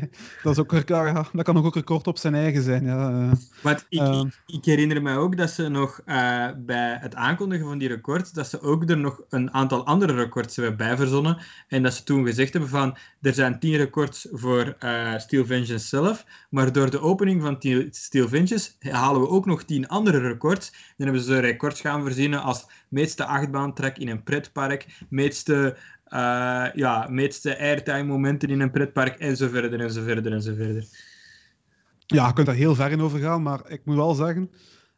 dat, 0.42 0.52
is 0.52 0.58
ook, 0.58 0.82
ja, 0.86 1.26
dat 1.32 1.44
kan 1.44 1.56
ook 1.56 1.74
record 1.74 2.06
op 2.06 2.18
zijn 2.18 2.34
eigen 2.34 2.62
zijn. 2.62 2.84
Ja. 2.84 3.32
Maar 3.62 3.84
ik, 3.88 4.00
uh, 4.00 4.22
ik, 4.46 4.64
herinner 4.64 5.02
me 5.02 5.16
ook 5.16 5.36
dat 5.36 5.50
ze 5.50 5.68
nog 5.68 6.00
uh, 6.06 6.48
bij 6.56 6.98
het 7.00 7.14
aankondigen 7.14 7.66
van 7.66 7.78
die 7.78 7.88
records, 7.88 8.32
dat 8.32 8.48
ze 8.48 8.60
ook 8.60 8.90
er 8.90 8.98
nog 8.98 9.22
een 9.28 9.52
aantal 9.52 9.86
andere 9.86 10.14
records 10.14 10.56
hebben 10.56 10.76
bijverzonnen. 10.76 11.38
En 11.68 11.82
dat 11.82 11.94
ze 11.94 12.02
toen 12.02 12.26
gezegd 12.26 12.52
hebben 12.52 12.70
van, 12.70 12.96
er 13.20 13.34
zijn 13.34 13.58
tien 13.58 13.76
records 13.76 14.26
voor 14.32 14.76
uh, 14.80 15.18
Steel 15.18 15.46
Vengeance 15.46 15.86
zelf, 15.86 16.24
maar 16.50 16.72
door 16.72 16.90
de 16.90 17.00
opening 17.00 17.42
van 17.42 17.56
Steel 17.90 18.28
Vengeance 18.28 18.70
halen 18.80 19.20
we 19.20 19.28
ook 19.28 19.46
nog 19.46 19.62
tien 19.62 19.88
andere 19.88 20.18
records. 20.18 20.70
Dan 20.70 21.06
hebben 21.06 21.24
ze 21.24 21.38
records 21.38 21.80
gaan 21.80 22.02
verzinnen 22.02 22.42
als 22.42 22.66
meeste 22.88 23.24
achtbaantrek 23.24 23.98
in 23.98 24.08
een 24.08 24.22
pretpark, 24.22 24.86
meeste 25.08 25.76
uh, 26.12 26.66
ja, 26.74 27.06
meeste 27.10 27.58
airtime 27.58 28.02
momenten 28.02 28.48
in 28.48 28.60
een 28.60 28.70
pretpark 28.70 29.18
en 29.18 29.36
zo 29.36 29.48
verder 29.48 29.80
en 29.80 29.92
zo 29.92 30.02
verder 30.02 30.32
en 30.32 30.42
zo 30.42 30.54
verder. 30.54 30.84
Ja, 32.06 32.26
je 32.26 32.32
kunt 32.32 32.46
daar 32.46 32.56
heel 32.56 32.74
ver 32.74 32.90
in 32.90 33.00
over 33.00 33.18
gaan, 33.18 33.42
maar 33.42 33.70
ik 33.70 33.80
moet 33.84 33.96
wel 33.96 34.14
zeggen, 34.14 34.50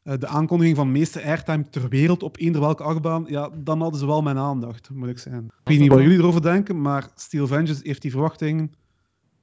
uh, 0.04 0.14
de 0.18 0.26
aankondiging 0.26 0.76
van 0.76 0.92
meeste 0.92 1.22
airtime 1.22 1.68
ter 1.68 1.88
wereld 1.88 2.22
op 2.22 2.38
eender 2.38 2.60
welke 2.60 2.82
achtbaan, 2.82 3.24
ja, 3.28 3.50
dan 3.54 3.80
hadden 3.80 4.00
ze 4.00 4.06
wel 4.06 4.22
mijn 4.22 4.38
aandacht, 4.38 4.90
moet 4.90 5.08
ik 5.08 5.18
zeggen. 5.18 5.44
Ik 5.44 5.52
weet 5.64 5.78
niet 5.78 5.90
wat 5.90 6.00
jullie 6.00 6.18
erover 6.18 6.42
denken, 6.42 6.80
maar 6.80 7.08
Steel 7.14 7.46
Vengeance 7.46 7.80
heeft 7.82 8.02
die 8.02 8.10
verwachting 8.10 8.76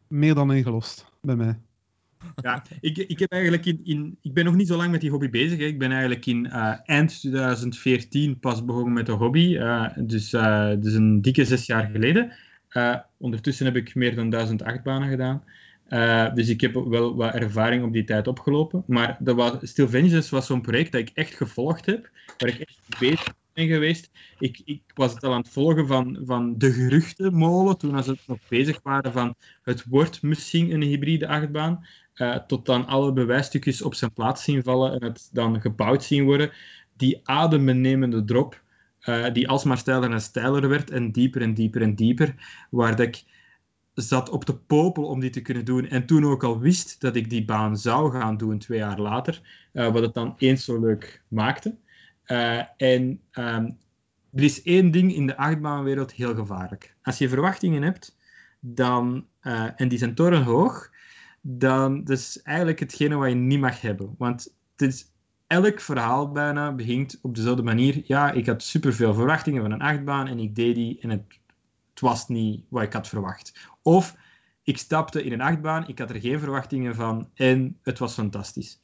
meer 0.08 0.34
dan 0.34 0.54
ingelost 0.54 1.06
bij 1.22 1.36
mij. 1.36 1.60
Ja, 2.36 2.64
ik, 2.82 2.98
ik, 2.98 3.20
heb 3.20 3.32
eigenlijk 3.32 3.66
in, 3.66 3.80
in, 3.84 4.18
ik 4.22 4.34
ben 4.34 4.46
nog 4.46 4.56
niet 4.56 4.68
zo 4.68 4.78
lang 4.78 4.92
met 4.92 5.02
die 5.02 5.10
hobby 5.10 5.30
bezig. 5.30 5.60
Hè. 5.60 5.66
Ik 5.66 5.80
ben 5.80 5.92
eigenlijk 5.92 6.26
in 6.26 6.46
uh, 6.46 6.74
eind 6.86 7.20
2014 7.20 8.40
pas 8.40 8.66
begonnen 8.66 8.94
met 8.94 9.06
de 9.06 9.12
hobby. 9.12 9.56
Uh, 9.56 9.88
dus, 9.98 10.30
dus 10.80 10.94
een 10.94 11.22
dikke 11.22 11.46
zes 11.46 11.66
jaar 11.66 11.90
geleden. 11.92 12.34
ondertussen 13.18 13.66
heb 13.66 13.76
ik 13.76 13.96
meer 13.96 14.16
dan 14.16 14.30
duizend 14.30 14.64
achtbanen 14.64 15.10
gedaan. 15.10 15.44
dus 16.36 16.50
ik 16.50 16.62
heb 16.62 16.74
wel 16.74 17.16
wat 17.16 17.34
ervaring 17.34 17.84
op 17.84 17.94
die 17.94 18.04
tijd 18.04 18.28
opgelopen. 18.28 18.84
Maar 18.88 19.18
dat 19.20 19.36
was, 19.36 19.54
Still 19.62 19.88
Vengeance 19.88 20.36
was 20.36 20.46
zo'n 20.46 20.62
project 20.62 20.92
dat 20.92 21.02
ik 21.02 21.12
echt 21.14 21.36
gevolgd 21.36 21.86
heb. 21.86 22.10
Waar 22.38 22.50
ik 22.50 22.60
echt 22.60 23.00
bezig 23.00 23.34
ben 23.54 23.68
geweest. 23.68 24.10
Ik, 24.40 24.62
ik 24.66 24.82
was 24.94 25.14
het 25.14 25.24
al 25.24 25.34
aan 25.34 25.40
het 25.42 25.50
volgen 25.50 25.88
van, 25.88 26.20
van 26.24 26.58
de 26.58 26.72
geruchtenmolen. 26.72 27.78
Toen 27.78 28.04
ze 28.04 28.18
nog 28.28 28.38
bezig 28.48 28.80
waren 28.84 29.12
van 29.12 29.36
het 29.64 29.86
wordt 29.86 30.22
misschien 30.22 30.72
een 30.72 30.82
hybride 30.82 31.28
achtbaan. 31.28 31.86
Uh, 32.16 32.36
tot 32.36 32.66
dan 32.66 32.86
alle 32.86 33.14
bewijsstukjes 33.14 33.82
op 33.82 33.94
zijn 33.96 34.14
plaats 34.14 34.44
zien 34.44 34.64
vallen 34.64 34.94
en 34.94 35.04
het 35.04 35.30
dan 35.32 35.62
gebouwd 35.62 36.04
zien 36.04 36.24
worden. 36.24 36.52
Die 36.98 37.20
adembenemende 37.24 38.24
drop, 38.24 38.62
uh, 39.06 39.34
die 39.34 39.48
alsmaar 39.48 39.78
steiler 39.78 40.12
en 40.12 40.22
steiler 40.22 40.70
werd 40.70 40.90
en 40.90 41.12
dieper 41.12 41.42
en 41.42 41.54
dieper 41.54 41.82
en 41.82 41.96
dieper, 41.96 42.36
waar 42.70 43.00
ik 43.00 43.24
zat 43.94 44.30
op 44.30 44.46
de 44.46 44.56
popel 44.56 45.04
om 45.04 45.20
die 45.20 45.30
te 45.30 45.42
kunnen 45.42 45.66
doen 45.66 45.88
en 45.88 46.06
toen 46.06 46.26
ook 46.26 46.44
al 46.44 46.60
wist 46.60 47.02
dat 47.02 47.16
ik 47.16 47.30
die 47.30 47.46
baan 47.46 47.78
zou 47.78 48.12
gaan 48.12 48.38
doen 48.38 48.58
twee 48.58 48.80
jaar 48.80 49.00
later, 49.00 49.42
uh, 49.74 49.92
wat 49.92 50.02
het 50.02 50.14
dan 50.14 50.34
eens 50.38 50.66
zo 50.66 50.80
leuk 50.80 51.24
maakte. 51.28 51.76
en 52.78 53.22
um, 53.34 53.78
er 54.34 54.44
is 54.44 54.64
één 54.64 54.92
ding 54.92 55.16
in 55.16 55.28
de 55.28 55.38
achtbaanwereld 55.38 56.12
heel 56.12 56.36
gevaarlijk. 56.36 56.96
Als 57.02 57.18
je 57.18 57.30
verwachtingen 57.30 57.82
hebt, 57.82 58.18
dan, 58.60 59.28
en 59.76 59.88
die 59.88 59.98
zijn 59.98 60.16
torenhoog, 60.16 60.91
dan 61.42 62.06
is 62.06 62.42
eigenlijk 62.42 62.80
hetgene 62.80 63.16
wat 63.16 63.30
je 63.30 63.36
niet 63.36 63.60
mag 63.60 63.82
hebben. 63.82 64.16
Want 64.18 64.56
het 64.76 65.12
elk 65.48 65.80
verhaal 65.80 66.32
bijna 66.32 66.72
begint 66.72 67.20
op 67.22 67.36
dezelfde 67.36 67.64
manier. 67.64 68.02
Ja, 68.06 68.32
ik 68.32 68.46
had 68.46 68.64
superveel 68.64 69.14
verwachtingen 69.14 69.62
van 69.62 69.72
een 69.72 69.82
achtbaan 69.82 70.28
en 70.28 70.40
ik 70.40 70.56
deed 70.56 70.76
die 70.76 71.00
en 71.02 71.10
het, 71.10 71.40
was 72.00 72.28
niet 72.28 72.64
wat 72.70 72.84
ik 72.84 72.94
had 72.94 73.08
verwacht. 73.08 73.70
Of 73.82 74.16
ik 74.64 74.78
stapte 74.78 75.24
in 75.24 75.32
een 75.32 75.42
achtbaan, 75.42 75.88
ik 75.88 76.00
had 76.00 76.10
er 76.10 76.20
geen 76.20 76.40
verwachtingen 76.40 76.96
van 76.96 77.30
en 77.34 77.78
het 77.82 78.00
was 78.00 78.14
fantastisch. 78.14 78.80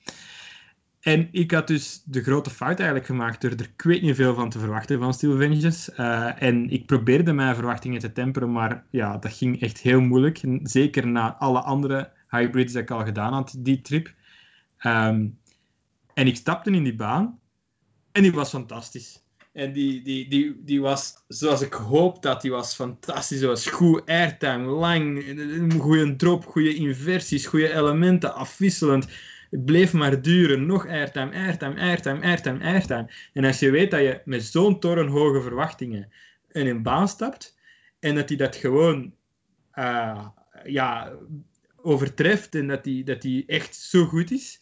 En 0.99 1.27
ik 1.31 1.51
had 1.51 1.67
dus 1.67 2.03
de 2.05 2.23
grote 2.23 2.49
fout 2.49 2.77
eigenlijk 2.77 3.05
gemaakt 3.05 3.41
door 3.41 3.51
er 3.51 3.91
ik 3.95 4.01
niet 4.01 4.15
veel 4.15 4.33
van 4.33 4.49
te 4.49 4.59
verwachten 4.59 4.99
van 4.99 5.13
Steel 5.13 5.37
Vengeance. 5.37 5.93
Uh, 5.97 6.41
en 6.41 6.69
ik 6.69 6.85
probeerde 6.85 7.33
mijn 7.33 7.55
verwachtingen 7.55 7.99
te 7.99 8.11
temperen, 8.11 8.51
maar 8.51 8.83
ja, 8.89 9.17
dat 9.17 9.33
ging 9.33 9.61
echt 9.61 9.79
heel 9.79 10.01
moeilijk. 10.01 10.41
Zeker 10.63 11.07
na 11.07 11.35
alle 11.35 11.59
andere 11.59 12.11
hybrids 12.29 12.73
dat 12.73 12.81
ik 12.81 12.91
al 12.91 13.05
gedaan 13.05 13.33
had, 13.33 13.55
die 13.57 13.81
trip. 13.81 14.13
Ehm, 14.77 15.27
en 16.13 16.27
ik 16.27 16.35
stapte 16.35 16.71
in 16.71 16.83
die 16.83 16.95
baan 16.95 17.39
en 18.11 18.21
die 18.21 18.31
was 18.31 18.49
fantastisch. 18.49 19.25
En 19.53 19.73
die, 19.73 20.01
die, 20.01 20.29
die, 20.29 20.63
die 20.63 20.81
was 20.81 21.23
zoals 21.27 21.61
ik 21.61 21.73
hoop 21.73 22.21
dat 22.21 22.41
die 22.41 22.51
was 22.51 22.75
fantastisch. 22.75 23.39
Die 23.39 23.47
was 23.47 23.67
goed 23.67 24.05
airtime, 24.05 24.65
lang, 24.65 25.23
goede 25.79 26.15
drop, 26.15 26.45
goede 26.45 26.75
inversies, 26.75 27.45
goede 27.45 27.73
elementen, 27.73 28.33
afwisselend. 28.33 29.07
Het 29.49 29.65
bleef 29.65 29.93
maar 29.93 30.21
duren. 30.21 30.65
Nog 30.65 30.87
airtime, 30.87 31.33
airtime, 31.33 31.79
airtime, 31.79 32.21
airtime, 32.21 32.63
airtime. 32.63 33.09
En 33.33 33.45
als 33.45 33.59
je 33.59 33.71
weet 33.71 33.91
dat 33.91 33.99
je 33.99 34.21
met 34.25 34.43
zo'n 34.43 34.79
torenhoge 34.79 35.41
verwachtingen 35.41 36.11
in 36.51 36.67
een 36.67 36.83
baan 36.83 37.07
stapt 37.07 37.57
en 37.99 38.15
dat 38.15 38.29
hij 38.29 38.37
dat 38.37 38.55
gewoon 38.55 39.13
uh, 39.75 40.27
ja, 40.63 41.13
overtreft 41.81 42.55
en 42.55 42.67
dat 42.67 42.83
die, 42.83 43.03
dat 43.03 43.21
die 43.21 43.45
echt 43.45 43.75
zo 43.75 44.05
goed 44.05 44.31
is, 44.31 44.61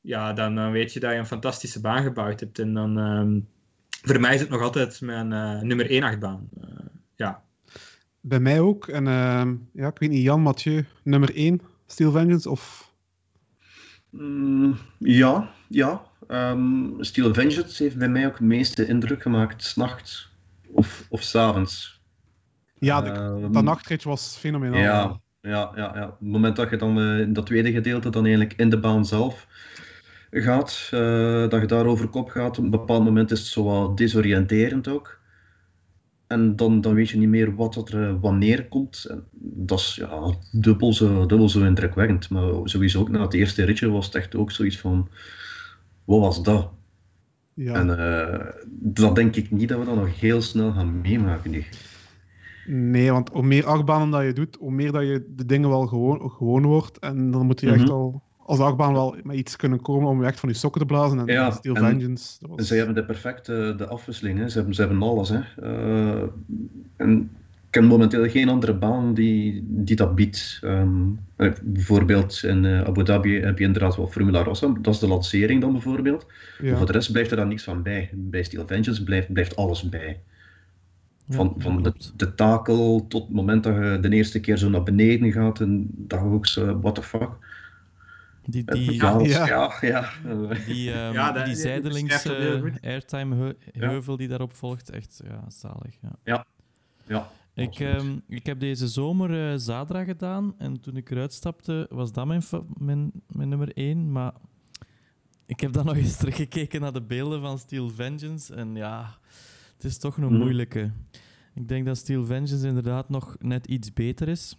ja, 0.00 0.32
dan, 0.32 0.54
dan 0.54 0.72
weet 0.72 0.92
je 0.92 1.00
dat 1.00 1.12
je 1.12 1.16
een 1.16 1.26
fantastische 1.26 1.80
baan 1.80 2.02
gebouwd 2.02 2.40
hebt. 2.40 2.58
En 2.58 2.74
dan, 2.74 2.96
um, 2.96 3.48
voor 4.02 4.20
mij 4.20 4.34
is 4.34 4.40
het 4.40 4.48
nog 4.48 4.62
altijd 4.62 5.00
mijn 5.00 5.32
uh, 5.32 5.60
nummer 5.60 5.90
1 5.90 6.02
achtbaan. 6.02 6.48
Uh, 6.60 6.68
ja. 7.16 7.42
Bij 8.20 8.40
mij 8.40 8.60
ook. 8.60 8.88
En 8.88 9.06
uh, 9.06 9.52
ja, 9.72 9.88
ik 9.88 9.98
weet 9.98 10.10
niet, 10.10 10.22
Jan, 10.22 10.40
Mathieu, 10.40 10.84
nummer 11.02 11.34
1, 11.34 11.60
Steel 11.86 12.10
Vengeance 12.10 12.50
of... 12.50 12.92
Mm, 14.10 14.76
ja, 14.98 15.50
ja. 15.68 16.02
Um, 16.28 16.96
Steel 17.00 17.34
Vengeance 17.34 17.82
heeft 17.82 17.98
bij 17.98 18.08
mij 18.08 18.26
ook 18.26 18.32
het 18.32 18.40
meeste 18.40 18.86
indruk 18.86 19.22
gemaakt, 19.22 19.64
s'nachts 19.64 20.30
of, 20.72 21.06
of 21.08 21.22
s'avonds. 21.22 22.00
Ja, 22.78 23.00
de, 23.00 23.10
Ehm, 23.10 23.52
dat 23.52 23.64
nachtritje 23.64 24.08
was 24.08 24.36
fenomenaal. 24.36 24.80
Ja, 24.80 25.20
ja, 25.42 25.72
ja, 25.74 25.92
ja. 25.94 26.04
Op 26.04 26.18
het 26.18 26.28
moment 26.28 26.56
dat 26.56 26.70
je 26.70 26.76
dan 26.76 27.00
eh, 27.00 27.20
in 27.20 27.32
dat 27.32 27.46
tweede 27.46 27.72
gedeelte 27.72 28.10
dan 28.10 28.24
eigenlijk 28.24 28.54
in 28.56 28.70
de 28.70 28.78
baan 28.80 29.06
zelf 29.06 29.46
gaat, 30.30 30.88
eh, 30.90 31.48
dat 31.48 31.60
je 31.60 31.66
daar 31.66 31.86
over 31.86 32.08
kop 32.08 32.28
gaat, 32.28 32.58
op 32.58 32.64
een 32.64 32.70
bepaald 32.70 33.04
moment 33.04 33.30
is 33.30 33.38
het 33.38 33.48
zo 33.48 33.94
desoriënterend 33.94 34.88
ook. 34.88 35.18
En 36.26 36.56
dan, 36.56 36.80
dan 36.80 36.94
weet 36.94 37.08
je 37.08 37.16
niet 37.16 37.28
meer 37.28 37.54
wat 37.54 37.74
dat 37.74 37.88
er 37.88 38.08
eh, 38.08 38.14
wanneer 38.20 38.68
komt. 38.68 39.04
En 39.04 39.24
dat 39.40 39.78
is 39.78 39.94
ja, 39.94 40.34
dubbel, 40.52 40.92
zo, 40.92 41.26
dubbel 41.26 41.48
zo 41.48 41.64
indrukwekkend. 41.64 42.30
Maar 42.30 42.52
sowieso 42.64 43.00
ook 43.00 43.08
na 43.08 43.22
het 43.22 43.34
eerste 43.34 43.64
ritje 43.64 43.90
was 43.90 44.06
het 44.06 44.14
echt 44.14 44.36
ook 44.36 44.50
zoiets 44.50 44.78
van, 44.78 45.08
wat 46.04 46.20
was 46.20 46.42
dat? 46.42 46.70
Ja. 47.54 47.74
En 47.74 47.86
dat 48.68 49.14
denk 49.14 49.36
ik 49.36 49.50
niet 49.50 49.68
dat 49.68 49.78
we 49.78 49.84
dat 49.84 49.94
nog 49.94 50.20
heel 50.20 50.42
snel 50.42 50.72
gaan 50.72 51.00
meemaken 51.00 51.50
nu. 51.50 51.64
Nee, 52.66 53.12
want 53.12 53.28
hoe 53.32 53.42
meer 53.42 53.66
achtbanen 53.66 54.10
dat 54.10 54.22
je 54.22 54.32
doet, 54.32 54.56
hoe 54.60 54.72
meer 54.72 54.92
dat 54.92 55.02
je 55.02 55.24
de 55.36 55.46
dingen 55.46 55.68
wel 55.68 55.86
gewoon, 55.86 56.30
gewoon 56.30 56.62
wordt. 56.62 56.98
En 56.98 57.30
dan 57.30 57.46
moet 57.46 57.60
je 57.60 57.70
echt 57.70 57.82
Mhm. 57.84 57.90
al 57.90 58.22
als 58.50 58.58
achtbaan 58.58 58.92
wel 58.92 59.16
met 59.22 59.36
iets 59.36 59.56
kunnen 59.56 59.80
komen 59.80 60.08
om 60.08 60.20
je 60.20 60.26
echt 60.26 60.40
van 60.40 60.48
je 60.48 60.54
sokken 60.54 60.80
te 60.80 60.86
blazen. 60.86 61.18
En 61.18 61.26
Ja, 61.26 61.50
Steel 61.50 61.74
en 61.74 61.84
Vengeance. 61.84 62.38
Was... 62.48 62.66
Ze 62.66 62.74
hebben 62.74 62.94
de 62.94 63.04
perfecte 63.04 63.74
de 63.76 63.86
afwisseling, 63.86 64.38
hè. 64.38 64.48
Ze, 64.48 64.56
hebben, 64.56 64.74
ze 64.74 64.80
hebben 64.80 65.02
alles. 65.02 65.28
Hè. 65.28 65.40
Eh, 65.62 66.22
en 66.96 67.20
ik 67.70 67.70
ken 67.70 67.84
momenteel 67.84 68.28
geen 68.28 68.48
andere 68.48 68.74
baan 68.74 69.14
die, 69.14 69.64
die 69.66 69.96
dat 69.96 70.14
biedt. 70.14 70.58
Ehm, 70.62 70.88
eh, 71.36 71.50
bijvoorbeeld 71.62 72.42
in 72.42 72.64
eh, 72.64 72.80
Abu 72.82 73.04
Dhabi 73.04 73.40
heb 73.40 73.58
je 73.58 73.64
inderdaad 73.64 73.96
wel 73.96 74.06
Formula 74.06 74.42
Rossa, 74.42 74.74
dat 74.80 74.94
is 74.94 75.00
de 75.00 75.08
lancering 75.08 75.60
dan 75.60 75.72
bijvoorbeeld. 75.72 76.26
Maar 76.62 76.76
voor 76.76 76.86
de 76.86 76.92
rest 76.92 77.12
blijft 77.12 77.30
er 77.30 77.36
dan 77.36 77.48
niks 77.48 77.64
van 77.64 77.82
bij. 77.82 78.10
Bij 78.12 78.42
Steel 78.42 78.66
Vengeance 78.66 79.04
blijft, 79.04 79.32
blijft 79.32 79.56
alles 79.56 79.88
bij. 79.88 80.20
Van, 81.30 81.54
van 81.58 81.82
de, 81.82 81.92
de 82.16 82.34
takel 82.34 83.06
tot 83.08 83.22
het 83.22 83.32
moment 83.32 83.64
dat 83.64 83.74
je 83.74 83.98
de 84.00 84.08
eerste 84.08 84.40
keer 84.40 84.56
zo 84.56 84.68
naar 84.68 84.82
beneden 84.82 85.32
gaat 85.32 85.60
en 85.60 85.86
dat 85.90 86.20
je 86.20 86.24
ook 86.24 86.46
zo, 86.46 86.80
what 86.80 86.94
the 86.94 87.02
fuck. 87.02 87.30
Die, 88.44 88.64
die, 88.64 88.98
chaos, 89.00 89.28
ja. 89.36 89.46
ja, 89.46 89.72
ja. 89.80 90.10
die, 90.66 90.92
ehm, 90.92 91.12
Ja, 91.12 91.32
dat- 91.32 91.44
die 91.46 91.54
zijdelings 91.54 92.26
airtime 92.82 93.56
heuvel 93.72 94.16
die 94.16 94.28
daarop 94.28 94.52
volgt, 94.52 94.90
echt 94.90 95.20
ja, 95.24 95.50
zalig. 95.50 95.94
Ja. 96.24 96.46
ja. 97.06 97.30
Ik, 97.54 97.80
ehm, 97.80 98.18
ik 98.28 98.46
heb 98.46 98.60
deze 98.60 98.88
zomer 98.88 99.50
eh, 99.50 99.58
Zadra 99.58 100.04
gedaan 100.04 100.54
en 100.58 100.80
toen 100.80 100.96
ik 100.96 101.10
eruit 101.10 101.32
stapte 101.32 101.86
was 101.90 102.12
dat 102.12 102.26
mijn, 102.26 102.42
mijn, 102.76 103.12
mijn 103.26 103.48
nummer 103.48 103.72
1. 103.74 104.12
Maar 104.12 104.32
ik 105.46 105.60
heb 105.60 105.72
dan 105.72 105.86
nog 105.86 105.96
eens 105.96 106.16
teruggekeken 106.22 106.80
naar 106.80 106.92
de 106.92 107.02
beelden 107.02 107.40
van 107.40 107.58
Steel 107.58 107.90
Vengeance 107.90 108.54
en 108.54 108.74
ja, 108.74 109.18
het 109.82 109.90
is 109.90 109.98
toch 109.98 110.16
een 110.16 110.24
Mhm. 110.24 110.36
moeilijke. 110.38 110.90
Ik 111.54 111.68
denk 111.68 111.86
dat 111.86 111.96
Steel 111.96 112.24
Vengeance 112.26 112.66
inderdaad 112.66 113.08
nog 113.08 113.36
net 113.38 113.66
iets 113.66 113.92
beter 113.92 114.28
is. 114.28 114.56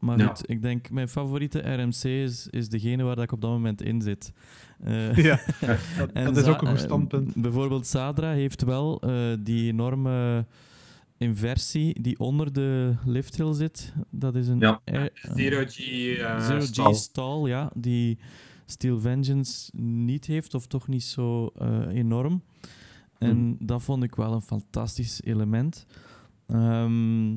Maar 0.00 0.18
Ja. 0.18 0.26
goed, 0.26 0.50
ik 0.50 0.62
denk 0.62 0.90
mijn 0.90 1.08
favoriete 1.08 1.58
RMC 1.58 2.04
is, 2.04 2.46
is 2.50 2.68
degene 2.68 3.02
waar 3.02 3.14
dat 3.14 3.24
ik 3.24 3.32
op 3.32 3.40
dat 3.40 3.50
moment 3.50 3.82
in 3.82 4.02
zit. 4.02 4.32
Eh, 4.80 5.16
Ja, 5.16 5.40
dat, 5.98 6.10
en 6.12 6.24
dat 6.24 6.36
is 6.36 6.44
ook 6.44 6.60
een 6.62 6.68
goed 6.68 6.76
eh, 6.78 6.84
standpunt. 6.84 7.34
bijvoorbeeld 7.34 7.86
Sadra 7.86 8.32
heeft 8.32 8.62
wel 8.62 9.00
eh, 9.00 9.32
die 9.40 9.68
enorme 9.72 10.46
inversie 11.18 12.02
die 12.02 12.18
onder 12.18 12.52
de 12.52 12.94
lifthill 13.04 13.52
zit. 13.52 13.92
Dat 14.10 14.34
is 14.34 14.48
een 14.48 14.58
Ja. 14.58 14.80
air- 14.84 15.10
Zero 15.34 15.64
G. 15.68 15.78
eh, 16.18 16.40
Zero. 16.60 16.92
G 16.92 16.96
stall, 16.96 17.48
ja, 17.48 17.70
die 17.74 18.18
Steel 18.66 19.00
Vengeance 19.00 19.70
niet 19.76 20.26
heeft, 20.26 20.54
of 20.54 20.66
toch 20.66 20.88
niet 20.88 21.02
zo 21.02 21.46
eh, 21.46 21.86
enorm. 21.88 22.42
En 23.20 23.36
Hmm. 23.36 23.56
dat 23.58 23.82
vond 23.82 24.02
ik 24.02 24.14
wel 24.14 24.32
een 24.32 24.42
fantastisch 24.42 25.22
element. 25.22 25.86
Ehm, 26.46 27.32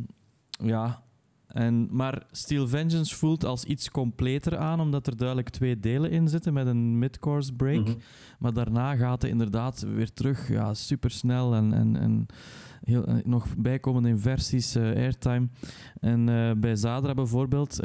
ja, 0.49 1.03
en, 1.47 1.87
maar 1.91 2.23
Steel 2.31 2.67
Vengeance 2.67 3.15
voelt 3.15 3.45
als 3.45 3.63
iets 3.63 3.91
completer 3.91 4.57
aan, 4.57 4.79
omdat 4.79 5.07
er 5.07 5.17
duidelijk 5.17 5.49
twee 5.49 5.79
delen 5.79 6.11
in 6.11 6.27
zitten 6.27 6.53
met 6.53 6.67
een 6.67 6.99
mid-course 6.99 7.53
break. 7.53 7.85
Mhm. 7.85 7.93
Maar 8.39 8.53
daarna 8.53 8.95
gaat 8.95 9.21
het 9.21 9.31
inderdaad 9.31 9.81
weer 9.81 10.13
terug, 10.13 10.49
ja, 10.49 10.73
supersnel 10.73 11.55
en, 11.55 11.73
en, 11.73 11.97
en 11.97 12.25
heel, 12.83 13.05
eh, 13.05 13.15
nog 13.23 13.55
bijkomende 13.57 14.09
inversies, 14.09 14.75
eh, 14.75 14.83
airtime. 14.83 15.47
En 15.99 16.29
eh, 16.29 16.51
bij 16.57 16.75
Zadra 16.75 17.13
bijvoorbeeld 17.13 17.75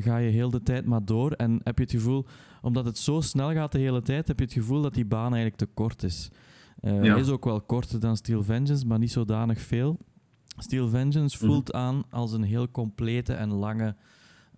ga 0.00 0.16
je 0.16 0.30
heel 0.30 0.50
de 0.50 0.62
tijd 0.62 0.86
maar 0.86 1.04
door 1.04 1.32
en 1.32 1.60
heb 1.62 1.76
je 1.76 1.82
het 1.82 1.92
gevoel, 1.92 2.26
omdat 2.62 2.84
het 2.84 2.98
zo 2.98 3.20
snel 3.20 3.52
gaat 3.52 3.72
de 3.72 3.78
hele 3.78 4.02
tijd, 4.02 4.28
heb 4.28 4.38
je 4.38 4.44
het 4.44 4.52
gevoel 4.52 4.82
dat 4.82 4.94
die 4.94 5.06
baan 5.06 5.34
eigenlijk 5.34 5.56
te 5.56 5.66
kort 5.74 6.02
is. 6.02 6.30
Ja. 6.80 6.90
Hij 6.92 7.20
is 7.20 7.28
ook 7.28 7.44
wel 7.44 7.60
korter 7.60 8.00
dan 8.00 8.16
Steel 8.16 8.42
Vengeance, 8.42 8.86
maar 8.86 8.98
niet 8.98 9.12
zodanig 9.12 9.60
veel. 9.60 9.98
Steel 10.58 10.88
Vengeance 10.88 11.36
Mhm. 11.36 11.46
voelt 11.46 11.72
aan 11.72 12.02
als 12.10 12.32
een 12.32 12.42
heel 12.42 12.70
complete 12.70 13.32
en 13.34 13.52
lange, 13.52 13.96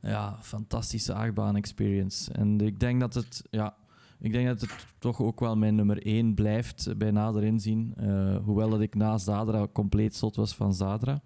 ja, 0.00 0.38
fantastische 0.40 1.14
achtbaan-experience. 1.14 2.32
En 2.32 2.60
ik 2.60 2.80
denk 2.80 3.00
dat 3.00 3.14
het, 3.14 3.42
ja, 3.50 3.74
ik 4.18 4.32
denk 4.32 4.46
dat 4.46 4.60
het 4.60 4.86
toch 4.98 5.20
ook 5.20 5.40
wel 5.40 5.56
mijn 5.56 5.74
nummer 5.74 6.06
1 6.06 6.34
blijft 6.34 6.98
bij 6.98 7.10
nader 7.10 7.42
inzien. 7.44 7.92
Eh, 7.96 8.36
hoewel 8.44 8.68
dat 8.70 8.80
ik 8.80 8.94
na 8.94 9.18
Zadra 9.18 9.66
compleet 9.72 10.16
zot 10.16 10.36
was 10.36 10.54
van 10.54 10.74
Zadra. 10.74 11.20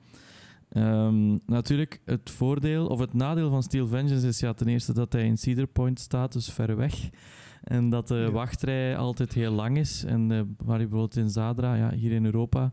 Ehm, 0.69 1.39
natuurlijk, 1.47 2.01
het 2.05 2.31
voordeel 2.31 2.87
of 2.87 2.99
het 2.99 3.13
nadeel 3.13 3.51
van 3.51 3.63
Steel 3.63 3.87
Vengeance 3.87 4.27
is 4.27 4.39
ja, 4.41 4.53
ten 4.53 4.69
eerste 4.69 4.93
dat 4.93 5.13
hij 5.13 5.27
in 5.27 5.39
Cedar 5.39 5.67
Point 5.67 6.01
staat, 6.01 6.33
dus 6.33 6.51
ver 6.51 6.77
weg. 6.77 7.11
En 7.65 7.91
dat 7.91 8.09
de 8.09 8.31
wachtrij 8.31 8.97
altijd 8.97 9.33
heel 9.33 9.53
lang 9.53 9.79
is. 9.79 10.05
En 10.05 10.33
eh, 10.33 10.41
waar 10.65 10.81
je 10.81 10.89
bijvoorbeeld 10.89 11.17
in 11.17 11.31
Zadra, 11.31 11.75
ja, 11.75 11.91
hier 11.91 12.13
in 12.13 12.25
Europa, 12.25 12.73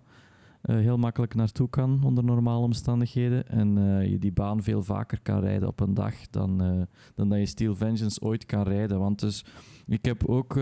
eh, 0.61 0.75
heel 0.75 0.97
makkelijk 0.97 1.35
naartoe 1.35 1.69
kan 1.69 2.03
onder 2.03 2.23
normale 2.23 2.63
omstandigheden. 2.63 3.47
En 3.47 3.77
eh, 3.77 4.09
je 4.09 4.17
die 4.17 4.31
baan 4.31 4.63
veel 4.63 4.83
vaker 4.83 5.21
kan 5.21 5.39
rijden 5.39 5.67
op 5.67 5.79
een 5.79 5.93
dag 5.93 6.13
dan, 6.29 6.87
dan 7.15 7.29
dat 7.29 7.39
je 7.39 7.45
Steel 7.45 7.75
Vengeance 7.75 8.21
ooit 8.21 8.45
kan 8.45 8.63
rijden. 8.63 8.99
Want 8.99 9.19
dus, 9.19 9.45
ik 9.87 10.05
heb 10.05 10.27
ook, 10.27 10.55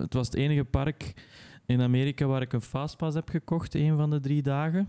het 0.00 0.14
was 0.14 0.26
het 0.26 0.36
enige 0.36 0.64
park 0.64 1.14
in 1.66 1.80
Amerika 1.80 2.26
waar 2.26 2.42
ik 2.42 2.52
een 2.52 2.60
Fastpass 2.60 3.14
heb 3.14 3.28
gekocht, 3.28 3.74
een 3.74 3.96
van 3.96 4.10
de 4.10 4.20
drie 4.20 4.42
dagen. 4.42 4.88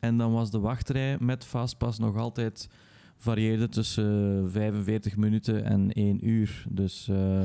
En 0.00 0.16
dan 0.16 0.32
was 0.32 0.50
de 0.50 0.58
wachtrij 0.58 1.16
met 1.20 1.44
Fastpass 1.44 1.98
nog 1.98 2.16
altijd 2.16 2.68
varieerde 3.18 3.68
tussen 3.68 4.44
eh, 4.44 4.52
45 4.52 5.16
minuten 5.16 5.64
en 5.64 5.92
1 5.92 6.28
uur. 6.28 6.64
Dus 6.68 7.08
eh, 7.08 7.44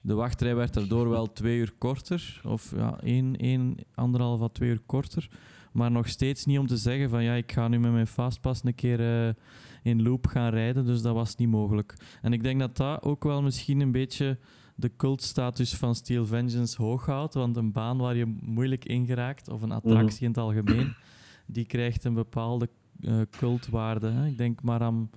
de 0.00 0.14
wachtrij 0.14 0.54
werd 0.54 0.74
daardoor 0.74 1.08
wel 1.08 1.32
twee 1.32 1.58
uur 1.58 1.72
korter, 1.78 2.40
of 2.44 2.72
ja, 2.76 3.00
één, 3.00 3.36
één, 3.36 3.76
anderhalf 3.94 4.42
à 4.42 4.48
twee 4.48 4.68
uur 4.68 4.80
korter. 4.86 5.28
Maar 5.72 5.90
nog 5.90 6.08
steeds 6.08 6.44
niet 6.44 6.58
om 6.58 6.66
te 6.66 6.76
zeggen 6.76 7.10
van 7.10 7.24
ja, 7.24 7.34
ik 7.34 7.52
ga 7.52 7.68
nu 7.68 7.78
met 7.80 7.92
mijn 7.92 8.06
Fastpass 8.06 8.64
een 8.64 8.74
keer 8.74 9.26
eh, 9.26 9.34
in 9.82 10.02
loop 10.02 10.26
gaan 10.26 10.50
rijden, 10.50 10.86
dus 10.86 11.02
dat 11.02 11.14
was 11.14 11.36
niet 11.36 11.48
mogelijk. 11.48 11.94
En 12.22 12.32
ik 12.32 12.42
denk 12.42 12.60
dat 12.60 12.76
dat 12.76 13.02
ook 13.02 13.24
wel 13.24 13.42
misschien 13.42 13.80
een 13.80 13.92
beetje 13.92 14.38
de 14.74 14.96
cultstatus 14.96 15.74
van 15.74 15.94
Steel 15.94 16.26
Vengeance 16.26 16.82
hoog 16.82 17.06
houdt, 17.06 17.34
want 17.34 17.56
een 17.56 17.72
baan 17.72 17.98
waar 17.98 18.16
je 18.16 18.36
moeilijk 18.40 18.84
in 18.84 19.06
geraakt, 19.06 19.48
of 19.48 19.62
een 19.62 19.72
attractie 19.72 20.22
in 20.22 20.28
het 20.28 20.38
algemeen, 20.38 20.94
die 21.46 21.66
krijgt 21.66 22.04
een 22.04 22.14
bepaalde 22.14 22.68
eh, 23.00 23.20
cultwaarde. 23.30 24.10
Hè. 24.10 24.26
Ik 24.26 24.38
denk 24.38 24.62
maar 24.62 24.80
aan 24.80 25.10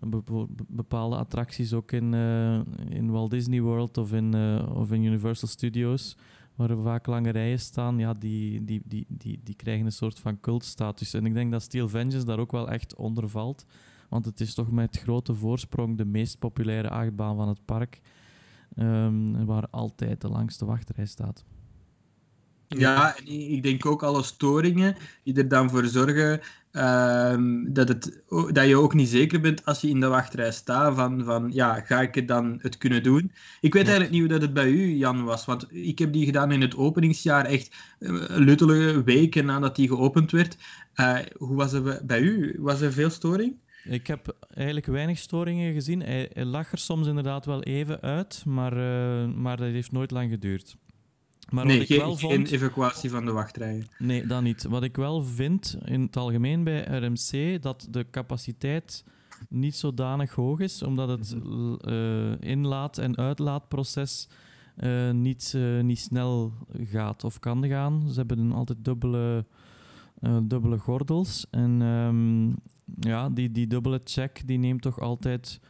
bepo- 0.00 0.48
bepaalde 0.68 1.16
attracties 1.16 1.72
ook 1.72 1.92
in, 1.92 2.14
eh, 2.14 2.60
in 2.88 3.10
Walt 3.10 3.30
Disney 3.30 3.60
World 3.60 3.98
of 3.98 4.12
in, 4.12 4.34
eh, 4.34 4.76
of 4.76 4.92
in 4.92 5.02
Universal 5.02 5.48
Studios, 5.48 6.16
waar 6.54 6.70
er 6.70 6.82
vaak 6.82 7.06
lange 7.06 7.30
rijen 7.30 7.60
staan, 7.60 7.98
ja, 7.98 8.14
die, 8.14 8.64
die, 8.64 8.82
die, 8.84 9.06
die, 9.08 9.40
die 9.44 9.54
krijgen 9.54 9.86
een 9.86 9.92
soort 9.92 10.20
van 10.20 10.40
cultstatus. 10.40 11.14
En 11.14 11.26
ik 11.26 11.34
denk 11.34 11.52
dat 11.52 11.62
Steel 11.62 11.88
Vengeance 11.88 12.26
daar 12.26 12.38
ook 12.38 12.52
wel 12.52 12.70
echt 12.70 12.94
onder 12.94 13.28
valt, 13.28 13.64
want 14.08 14.24
het 14.24 14.40
is 14.40 14.54
toch 14.54 14.70
met 14.70 14.98
grote 14.98 15.34
voorsprong 15.34 15.96
de 15.96 16.04
meest 16.04 16.38
populaire 16.38 16.88
achtbaan 16.88 17.36
van 17.36 17.48
het 17.48 17.64
park, 17.64 18.00
ehm, 18.76 19.44
waar 19.44 19.66
altijd 19.70 20.20
de 20.20 20.28
langste 20.28 20.64
wachtrij 20.64 21.06
staat. 21.06 21.44
Ja, 22.78 23.16
en 23.16 23.26
ik 23.26 23.62
denk 23.62 23.86
ook 23.86 24.02
alle 24.02 24.22
storingen 24.22 24.96
die 25.22 25.34
er 25.34 25.48
dan 25.48 25.70
voor 25.70 25.84
zorgen 25.86 26.40
ehm, 26.72 27.72
dat, 27.72 27.88
het, 27.88 28.22
dat 28.52 28.66
je 28.66 28.76
ook 28.76 28.94
niet 28.94 29.08
zeker 29.08 29.40
bent 29.40 29.64
als 29.64 29.80
je 29.80 29.88
in 29.88 30.00
de 30.00 30.06
wachtrij 30.06 30.52
staat 30.52 30.94
van, 30.94 31.24
van 31.24 31.50
ja, 31.52 31.80
ga 31.80 32.00
ik 32.00 32.14
het 32.14 32.28
dan 32.28 32.58
het 32.62 32.78
kunnen 32.78 33.02
doen? 33.02 33.32
Ik 33.60 33.72
weet 33.72 33.82
eigenlijk 33.82 34.10
niet 34.10 34.20
hoe 34.20 34.30
dat 34.30 34.42
het 34.42 34.52
bij 34.52 34.70
u, 34.70 34.94
Jan, 34.96 35.24
was, 35.24 35.44
want 35.44 35.66
ik 35.70 35.98
heb 35.98 36.12
die 36.12 36.24
gedaan 36.24 36.52
in 36.52 36.60
het 36.60 36.76
openingsjaar 36.76 37.44
echt 37.44 37.74
uh, 37.98 38.24
luttele 38.28 39.02
weken 39.04 39.44
nadat 39.44 39.76
die 39.76 39.88
geopend 39.88 40.30
werd. 40.30 40.56
Eh, 40.94 41.16
hoe 41.36 41.56
was 41.56 41.72
het 41.72 42.06
bij- 42.06 42.20
u? 42.20 42.56
Was 42.58 42.80
er 42.80 42.92
veel 42.92 43.10
storing? 43.10 43.54
Ik 43.84 44.06
heb 44.06 44.36
eigenlijk 44.54 44.86
weinig 44.86 45.18
storingen 45.18 45.72
gezien. 45.72 46.00
Hij, 46.02 46.30
hij 46.32 46.44
lag 46.44 46.72
er 46.72 46.78
soms 46.78 47.06
inderdaad 47.06 47.46
wel 47.46 47.62
even 47.62 48.00
uit, 48.00 48.42
maar, 48.46 48.72
eh, 48.72 49.28
maar 49.34 49.56
dat 49.56 49.66
heeft 49.66 49.92
nooit 49.92 50.10
lang 50.10 50.30
geduurd. 50.30 50.76
Maar 51.50 51.64
nee, 51.66 51.78
wat 51.78 51.82
ik 51.88 51.96
geen, 51.96 52.06
wel 52.06 52.16
geen 52.16 52.46
evacuatie 52.46 53.10
van 53.10 53.24
de 53.24 53.32
wachtrijen. 53.32 53.86
Nee, 53.98 54.26
dat 54.26 54.42
niet. 54.42 54.62
Wat 54.64 54.82
ik 54.82 54.96
wel 54.96 55.22
vind 55.24 55.78
in 55.84 56.00
het 56.02 56.16
algemeen 56.16 56.64
bij 56.64 56.82
RMC, 56.82 57.62
dat 57.62 57.86
de 57.90 58.06
capaciteit 58.10 59.04
niet 59.48 59.76
zodanig 59.76 60.32
hoog 60.34 60.58
is, 60.60 60.82
omdat 60.82 61.08
het 61.08 61.36
l- 61.44 61.74
eh, 61.74 62.40
inlaat- 62.40 62.98
en 62.98 63.16
uitlaatproces 63.16 64.28
eh, 64.76 65.10
niet, 65.10 65.52
eh, 65.56 65.80
niet 65.80 65.98
snel 65.98 66.52
gaat 66.84 67.24
of 67.24 67.38
kan 67.38 67.66
gaan. 67.68 68.02
Ze 68.08 68.14
hebben 68.18 68.38
een 68.38 68.52
altijd 68.52 68.84
dubbele 68.84 69.44
dubbele 70.42 70.78
gordels. 70.78 71.46
En 71.50 71.82
ehm, 71.82 72.48
ja, 73.10 73.28
die, 73.30 73.50
die 73.52 73.66
dubbele 73.66 74.00
check 74.04 74.42
die 74.46 74.58
neemt 74.58 74.82
toch 74.82 75.00
altijd 75.00 75.60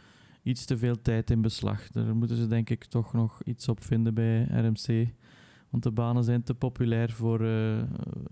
iets 0.43 0.65
te 0.65 0.77
veel 0.78 1.02
tijd 1.02 1.31
in 1.31 1.40
beslag. 1.43 1.90
Daar 1.90 2.16
moeten 2.16 2.36
ze 2.36 2.47
denk 2.47 2.70
ik 2.70 2.85
toch 2.85 3.12
nog 3.12 3.40
iets 3.44 3.69
op 3.69 3.85
vinden 3.85 4.15
bij 4.15 4.43
RMC. 4.43 5.09
Want 5.71 5.83
de 5.83 5.93
banen 5.93 6.25
zijn 6.25 6.43
te 6.43 6.55
populair 6.55 7.13
voor, 7.13 7.45
eh, 7.45 7.83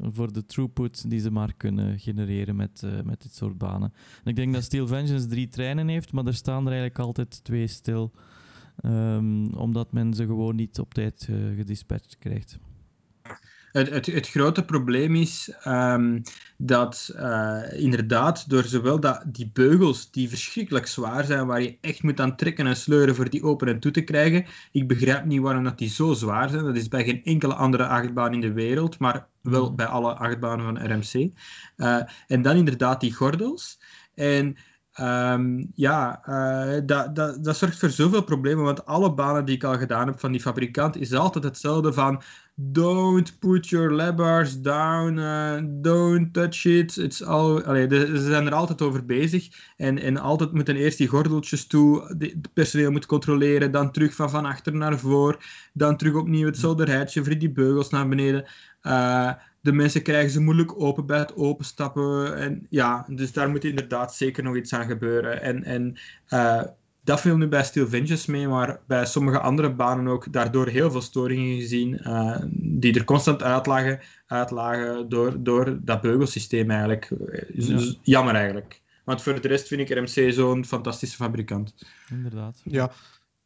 voor 0.00 0.32
de 0.32 0.46
throughput 0.46 1.10
die 1.10 1.20
ze 1.20 1.30
maar 1.30 1.54
kunnen 1.56 1.98
genereren 1.98 2.56
met, 2.56 2.82
eh, 2.82 2.90
met 3.04 3.22
dit 3.22 3.34
soort 3.34 3.58
banen. 3.58 3.92
En 4.24 4.30
ik 4.30 4.36
denk 4.36 4.54
dat 4.54 4.62
Steel 4.62 4.86
Vengeance 4.86 5.26
drie 5.26 5.48
treinen 5.48 5.88
heeft, 5.88 6.12
maar 6.12 6.26
er 6.26 6.34
staan 6.34 6.60
er 6.60 6.72
eigenlijk 6.72 6.98
altijd 6.98 7.44
twee 7.44 7.66
stil. 7.66 8.12
Ehm, 8.76 9.46
omdat 9.46 9.92
men 9.92 10.14
ze 10.14 10.26
gewoon 10.26 10.56
niet 10.56 10.78
op 10.78 10.94
tijd 10.94 11.28
uh, 11.30 11.64
krijgt. 12.18 12.58
Het, 13.72 13.90
het, 13.90 14.06
het, 14.06 14.28
grote 14.28 14.64
probleem 14.64 15.14
is 15.14 15.52
um, 15.66 16.22
dat 16.56 17.12
uh, 17.16 17.62
inderdaad 17.72 18.50
door 18.50 18.64
zowel 18.64 19.00
dat, 19.00 19.22
die 19.26 19.50
beugels 19.52 20.10
die 20.10 20.28
verschrikkelijk 20.28 20.86
zwaar 20.86 21.24
zijn, 21.24 21.46
waar 21.46 21.62
je 21.62 21.78
echt 21.80 22.02
moet 22.02 22.20
aan 22.20 22.36
trekken 22.36 22.66
en 22.66 22.76
sleuren 22.76 23.14
voor 23.14 23.30
die 23.30 23.42
open 23.42 23.68
en 23.68 23.80
toe 23.80 23.90
te 23.90 24.00
krijgen. 24.00 24.46
Ik 24.72 24.88
begrijp 24.88 25.24
niet 25.24 25.40
waarom 25.40 25.64
dat 25.64 25.78
die 25.78 25.88
zo 25.88 26.12
zwaar 26.12 26.48
zijn. 26.48 26.64
Dat 26.64 26.76
is 26.76 26.88
bij 26.88 27.04
geen 27.04 27.24
enkele 27.24 27.54
andere 27.54 27.86
achtbaan 27.86 28.32
in 28.32 28.40
de 28.40 28.52
wereld, 28.52 28.98
maar 28.98 29.26
wel 29.42 29.74
bij 29.74 29.86
alle 29.86 30.14
achtbanen 30.14 30.64
van 30.64 30.92
RMC. 30.92 31.30
Uh, 31.76 32.00
en 32.26 32.42
dan 32.42 32.56
inderdaad 32.56 33.00
die 33.00 33.14
gordels. 33.14 33.80
En 34.14 34.56
Um, 35.00 35.70
ja, 35.74 36.22
uh, 36.28 36.80
dat, 36.86 37.16
dat, 37.16 37.44
dat 37.44 37.56
zorgt 37.56 37.78
voor 37.78 37.90
zoveel 37.90 38.22
problemen, 38.22 38.64
want 38.64 38.86
alle 38.86 39.14
banen 39.14 39.44
die 39.44 39.54
ik 39.54 39.64
al 39.64 39.78
gedaan 39.78 40.06
heb 40.06 40.20
van 40.20 40.32
die 40.32 40.40
fabrikant 40.40 40.96
is 40.96 41.14
altijd 41.14 41.44
hetzelfde 41.44 41.92
van 41.92 42.22
don't 42.60 43.38
put 43.38 43.68
your 43.68 43.94
levers 43.94 44.60
down, 44.60 45.18
uh, 45.18 45.60
don't 45.80 46.32
touch 46.32 46.64
it. 46.64 46.96
It's 46.96 47.22
all, 47.22 47.62
allee, 47.62 47.88
ze 47.88 48.20
zijn 48.20 48.46
er 48.46 48.54
altijd 48.54 48.82
over 48.82 49.04
bezig 49.04 49.48
en, 49.76 49.98
en 49.98 50.16
altijd 50.16 50.52
moeten 50.52 50.76
eerst 50.76 50.98
die 50.98 51.08
gordeltjes 51.08 51.66
toe, 51.66 52.14
het 52.18 52.52
personeel 52.52 52.90
moet 52.90 53.06
controleren, 53.06 53.72
dan 53.72 53.92
terug 53.92 54.14
van 54.14 54.30
van 54.30 54.44
achter 54.44 54.74
naar 54.74 54.98
voor, 54.98 55.44
dan 55.72 55.96
terug 55.96 56.14
opnieuw 56.14 56.46
het 56.46 56.56
solderheidje, 56.56 57.24
voor 57.24 57.38
die 57.38 57.52
beugels 57.52 57.90
naar 57.90 58.08
beneden. 58.08 58.44
Uh, 58.82 59.32
de 59.60 59.72
mensen 59.72 60.02
krijgen 60.02 60.30
ze 60.30 60.40
moeilijk 60.40 60.80
open 60.80 61.06
bij 61.06 61.18
het 61.18 61.36
openstappen. 61.36 62.36
En 62.36 62.66
ja, 62.70 63.06
dus 63.08 63.32
daar 63.32 63.50
moet 63.50 63.64
inderdaad 63.64 64.14
zeker 64.14 64.42
nog 64.42 64.56
iets 64.56 64.74
aan 64.74 64.86
gebeuren. 64.86 65.42
En, 65.42 65.64
en 65.64 65.98
uh, 66.30 66.62
dat 67.08 67.20
viel 67.20 67.36
nu 67.36 67.46
bij 67.46 67.64
Steel 67.64 67.88
Vengeance 67.88 68.30
mee, 68.30 68.48
maar 68.48 68.80
bij 68.86 69.06
sommige 69.06 69.38
andere 69.40 69.74
banen 69.74 70.06
ook 70.06 70.32
daardoor 70.32 70.66
heel 70.66 70.90
veel 70.90 71.00
storingen 71.00 71.60
gezien, 71.60 72.00
uh, 72.02 72.36
die 72.52 72.94
er 72.94 73.04
constant 73.04 73.42
uitlagen, 73.42 74.00
uitlagen 74.26 75.08
door, 75.08 75.42
door 75.42 75.78
dat 75.82 76.00
beugelsysteem 76.00 76.70
eigenlijk. 76.70 77.10
Ja. 77.54 77.92
Jammer 78.02 78.34
eigenlijk. 78.34 78.80
Want 79.04 79.22
voor 79.22 79.40
de 79.40 79.48
rest 79.48 79.68
vind 79.68 79.80
ik 79.80 79.98
RMC 79.98 80.32
zo'n 80.32 80.64
fantastische 80.64 81.16
fabrikant. 81.16 81.74
Inderdaad. 82.10 82.60
Ja, 82.64 82.90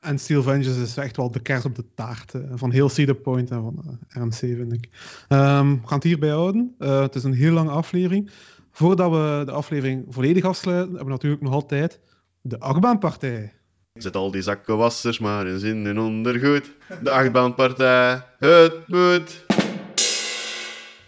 en 0.00 0.18
Steel 0.18 0.42
Vengeance 0.42 0.82
is 0.82 0.96
echt 0.96 1.16
wel 1.16 1.30
de 1.30 1.40
kers 1.40 1.64
op 1.64 1.74
de 1.74 1.84
taart 1.94 2.34
uh, 2.34 2.42
van 2.54 2.70
heel 2.70 2.88
Cedar 2.88 3.14
Point 3.14 3.50
en 3.50 3.62
van 3.62 3.82
uh, 3.86 4.22
RMC, 4.22 4.34
vind 4.34 4.72
ik. 4.72 4.88
Um, 5.28 5.80
we 5.80 5.86
gaan 5.86 5.98
het 5.98 6.02
hierbij 6.02 6.30
houden. 6.30 6.74
Uh, 6.78 7.00
het 7.00 7.14
is 7.14 7.24
een 7.24 7.34
heel 7.34 7.52
lange 7.52 7.70
aflevering. 7.70 8.30
Voordat 8.70 9.10
we 9.10 9.42
de 9.44 9.52
aflevering 9.52 10.04
volledig 10.08 10.44
afsluiten, 10.44 10.88
hebben 10.88 11.06
we 11.06 11.12
natuurlijk 11.12 11.42
nog 11.42 11.52
altijd 11.52 12.00
de 12.42 12.60
achtbaanpartij. 12.60 13.52
Zet 13.92 14.16
al 14.16 14.30
die 14.30 14.42
zakkenwassers 14.42 15.18
maar 15.18 15.46
eens 15.46 15.62
in 15.62 15.84
hun 15.84 15.98
ondergoed. 15.98 16.70
De 17.02 17.10
achtbaanpartij, 17.10 18.24
het 18.38 18.88
moet. 18.88 19.44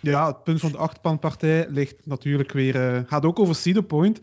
Ja, 0.01 0.27
het 0.27 0.45
punt 0.45 0.61
van 0.61 0.73
de 0.73 0.79
achtbaanpartij 0.79 1.67
ligt 1.69 2.07
natuurlijk 2.07 2.53
weer... 2.53 3.05
gaat 3.07 3.25
ook 3.25 3.39
over 3.39 3.55
Cedar 3.55 3.83
Point... 3.83 4.21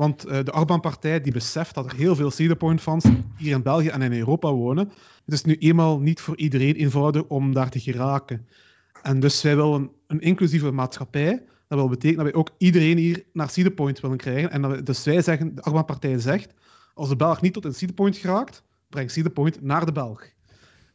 Want 0.00 0.26
uh, 0.26 0.38
de 0.44 0.50
Achtbaanpartij 0.50 1.20
die 1.20 1.32
beseft 1.32 1.74
dat 1.74 1.86
er 1.86 1.96
heel 1.96 2.16
veel 2.16 2.30
Cedar 2.30 2.56
Point-fans 2.56 3.04
hier 3.36 3.54
in 3.54 3.62
België 3.62 3.88
en 3.88 4.02
in 4.02 4.12
Europa 4.12 4.52
wonen. 4.52 4.92
Het 5.24 5.34
is 5.34 5.44
nu 5.44 5.56
eenmaal 5.58 5.98
niet 5.98 6.20
voor 6.20 6.36
iedereen 6.36 6.74
eenvoudig 6.74 7.22
om 7.22 7.52
daar 7.54 7.70
te 7.70 7.80
geraken. 7.80 8.46
En 9.02 9.20
dus 9.20 9.42
wij 9.42 9.56
willen 9.56 9.72
een, 9.72 9.90
een 10.06 10.20
inclusieve 10.20 10.70
maatschappij. 10.70 11.42
Dat 11.70 11.78
wil 11.78 11.88
betekenen 11.88 12.24
dat 12.24 12.32
wij 12.32 12.40
ook 12.40 12.50
iedereen 12.58 12.96
hier 12.96 13.24
naar 13.32 13.50
Cedar 13.50 13.72
Point 13.72 14.00
willen 14.00 14.16
krijgen. 14.16 14.50
En 14.50 14.62
dat 14.62 14.70
we, 14.70 14.82
dus 14.82 15.04
wij 15.04 15.22
zeggen, 15.22 15.54
de 15.54 15.62
Achtbaanpartij 15.62 16.18
zegt, 16.18 16.54
als 16.94 17.08
de 17.08 17.16
Belg 17.16 17.40
niet 17.40 17.52
tot 17.52 17.64
een 17.64 17.74
Cedar 17.74 17.94
Point 17.94 18.16
geraakt, 18.16 18.62
breng 18.88 19.10
Cedar 19.10 19.32
Point 19.32 19.62
naar 19.62 19.86
de 19.86 19.92
Belg. 19.92 20.24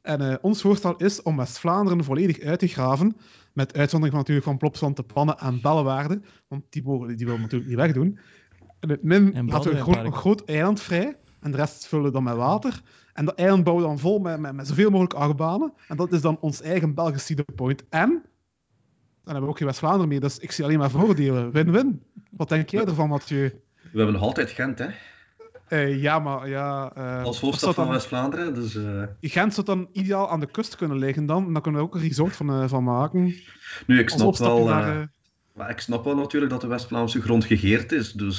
En 0.02 0.22
uh, 0.22 0.36
ons 0.42 0.62
voorstel 0.62 0.96
is 0.96 1.22
om 1.22 1.38
West-Vlaanderen 1.38 2.04
volledig 2.04 2.40
uit 2.40 2.60
te 2.60 2.68
graven, 2.68 3.16
met 3.54 3.78
uitzondering 3.78 4.18
natuurlijk 4.18 4.46
van 4.46 4.58
Plopsland, 4.58 4.96
de 4.96 5.04
Pannen 5.04 5.38
en 5.38 5.62
Bellewaarde, 5.62 6.22
want 6.48 6.64
die, 6.70 6.84
mogen, 6.84 7.08
die 7.08 7.18
willen 7.18 7.36
we 7.36 7.42
natuurlijk 7.42 7.70
niet 7.70 7.80
wegdoen. 7.80 8.20
En 8.80 8.90
het 8.90 9.04
min 9.04 9.46
laten 9.46 9.72
we 9.72 9.78
een 9.78 9.84
groot, 9.84 10.06
een 10.06 10.14
groot 10.14 10.44
eiland 10.46 10.82
vrij. 10.82 11.18
En 11.40 11.52
de 11.52 11.58
rest 11.58 11.88
vullen 11.88 12.06
we 12.06 12.12
dan 12.12 12.24
met 12.24 12.36
water. 12.36 12.82
En 13.14 13.26
dat 13.26 13.36
eiland 13.36 13.64
bouwen 13.64 13.84
we 13.84 13.90
dan 13.90 14.00
vol 14.00 14.20
met, 14.20 14.40
met, 14.40 14.54
met 14.54 14.68
zoveel 14.68 14.90
mogelijk 14.90 15.14
achtbanen. 15.14 15.74
En 15.88 15.98
dat 15.98 16.14
is 16.14 16.22
dan 16.22 16.38
ons 16.40 16.62
eigen 16.62 16.94
Belgisch 16.94 17.26
Cedar 17.26 17.46
Point. 17.56 17.84
En 17.90 18.24
dan 19.26 19.34
hebben 19.34 19.44
we 19.44 19.50
ook 19.50 19.58
geen 19.58 19.68
West-Vlaanderen 19.68 20.08
mee. 20.08 20.20
Dus 20.20 20.40
ik 20.40 20.52
zie 20.52 20.64
alleen 20.64 20.78
maar 20.78 20.90
voordelen. 20.90 21.52
Win-win. 21.52 22.02
Wat 22.30 22.50
denk 22.50 22.70
jij 22.70 22.86
ervan, 22.86 23.10
Mathieu? 23.10 23.62
We 23.92 23.98
hebben 23.98 24.14
nog 24.14 24.24
altijd 24.24 24.50
Gent, 24.50 24.80
hè? 24.80 24.88
Uh, 25.70 26.02
ja, 26.02 26.20
maar 26.20 26.50
ja... 26.50 26.92
Uh, 26.98 27.24
Als 27.24 27.40
hoofdstad 27.40 27.76
van 27.76 27.90
West-Vlaanderen, 27.90 28.54
dus... 28.54 28.76
Uh... 28.76 29.04
Gent 29.22 29.54
zou 29.54 29.66
dan 29.66 29.90
ideaal 29.92 30.30
aan 30.30 30.40
de 30.40 30.52
kust 30.52 30.76
kunnen 30.76 30.98
liggen 30.98 31.26
dan. 31.26 31.54
Dan 31.54 31.62
kunnen 31.62 31.82
we 31.82 31.88
ook 31.88 31.96
een 31.96 32.02
resort 32.02 32.36
van, 32.36 32.70
van 32.70 32.84
maken. 32.84 33.34
Nu, 33.88 34.00
ik 34.00 34.10
snap 34.10 34.38
wel... 34.38 34.66
Naar, 34.66 35.12
maar 35.54 35.70
ik 35.70 35.80
snap 35.80 36.04
wel 36.04 36.16
natuurlijk 36.16 36.52
dat 36.52 36.62
de 36.62 36.68
West-Vlaamse 36.68 37.22
grond 37.22 37.46
gegeerd 37.46 37.92
is. 37.92 38.12
Dus 38.12 38.38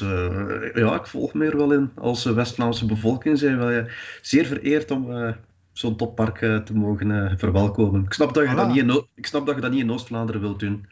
ja, 0.75 0.95
ik 0.95 1.07
volg 1.07 1.35
me 1.35 1.45
er 1.45 1.57
wel 1.57 1.73
in. 1.73 1.91
Als 1.95 2.25
West-Vlaamse 2.25 2.87
bevolking 2.87 3.39
zijn 3.39 3.59
wij 3.59 3.91
zeer 4.23 4.47
vereerd 4.47 4.91
om 4.91 5.35
zo'n 5.79 5.97
toppark 5.97 6.41
uh, 6.41 6.59
te 6.59 6.75
mogen 6.75 7.39
verwelkomen. 7.39 8.05
Ik 8.05 8.13
snap, 8.13 8.35
dat 8.35 8.45
je, 8.45 8.53
voilà. 8.53 8.57
dat, 8.57 8.69
niet 8.69 8.77
in 8.77 8.91
o 8.91 9.07
ik 9.15 9.27
snap 9.27 9.47
dat 9.47 9.55
je 9.55 9.61
dat 9.61 9.71
niet 9.71 9.81
in 9.81 9.91
Oost-Vlaanderen 9.91 10.41
wilt 10.41 10.61
doen. 10.61 10.87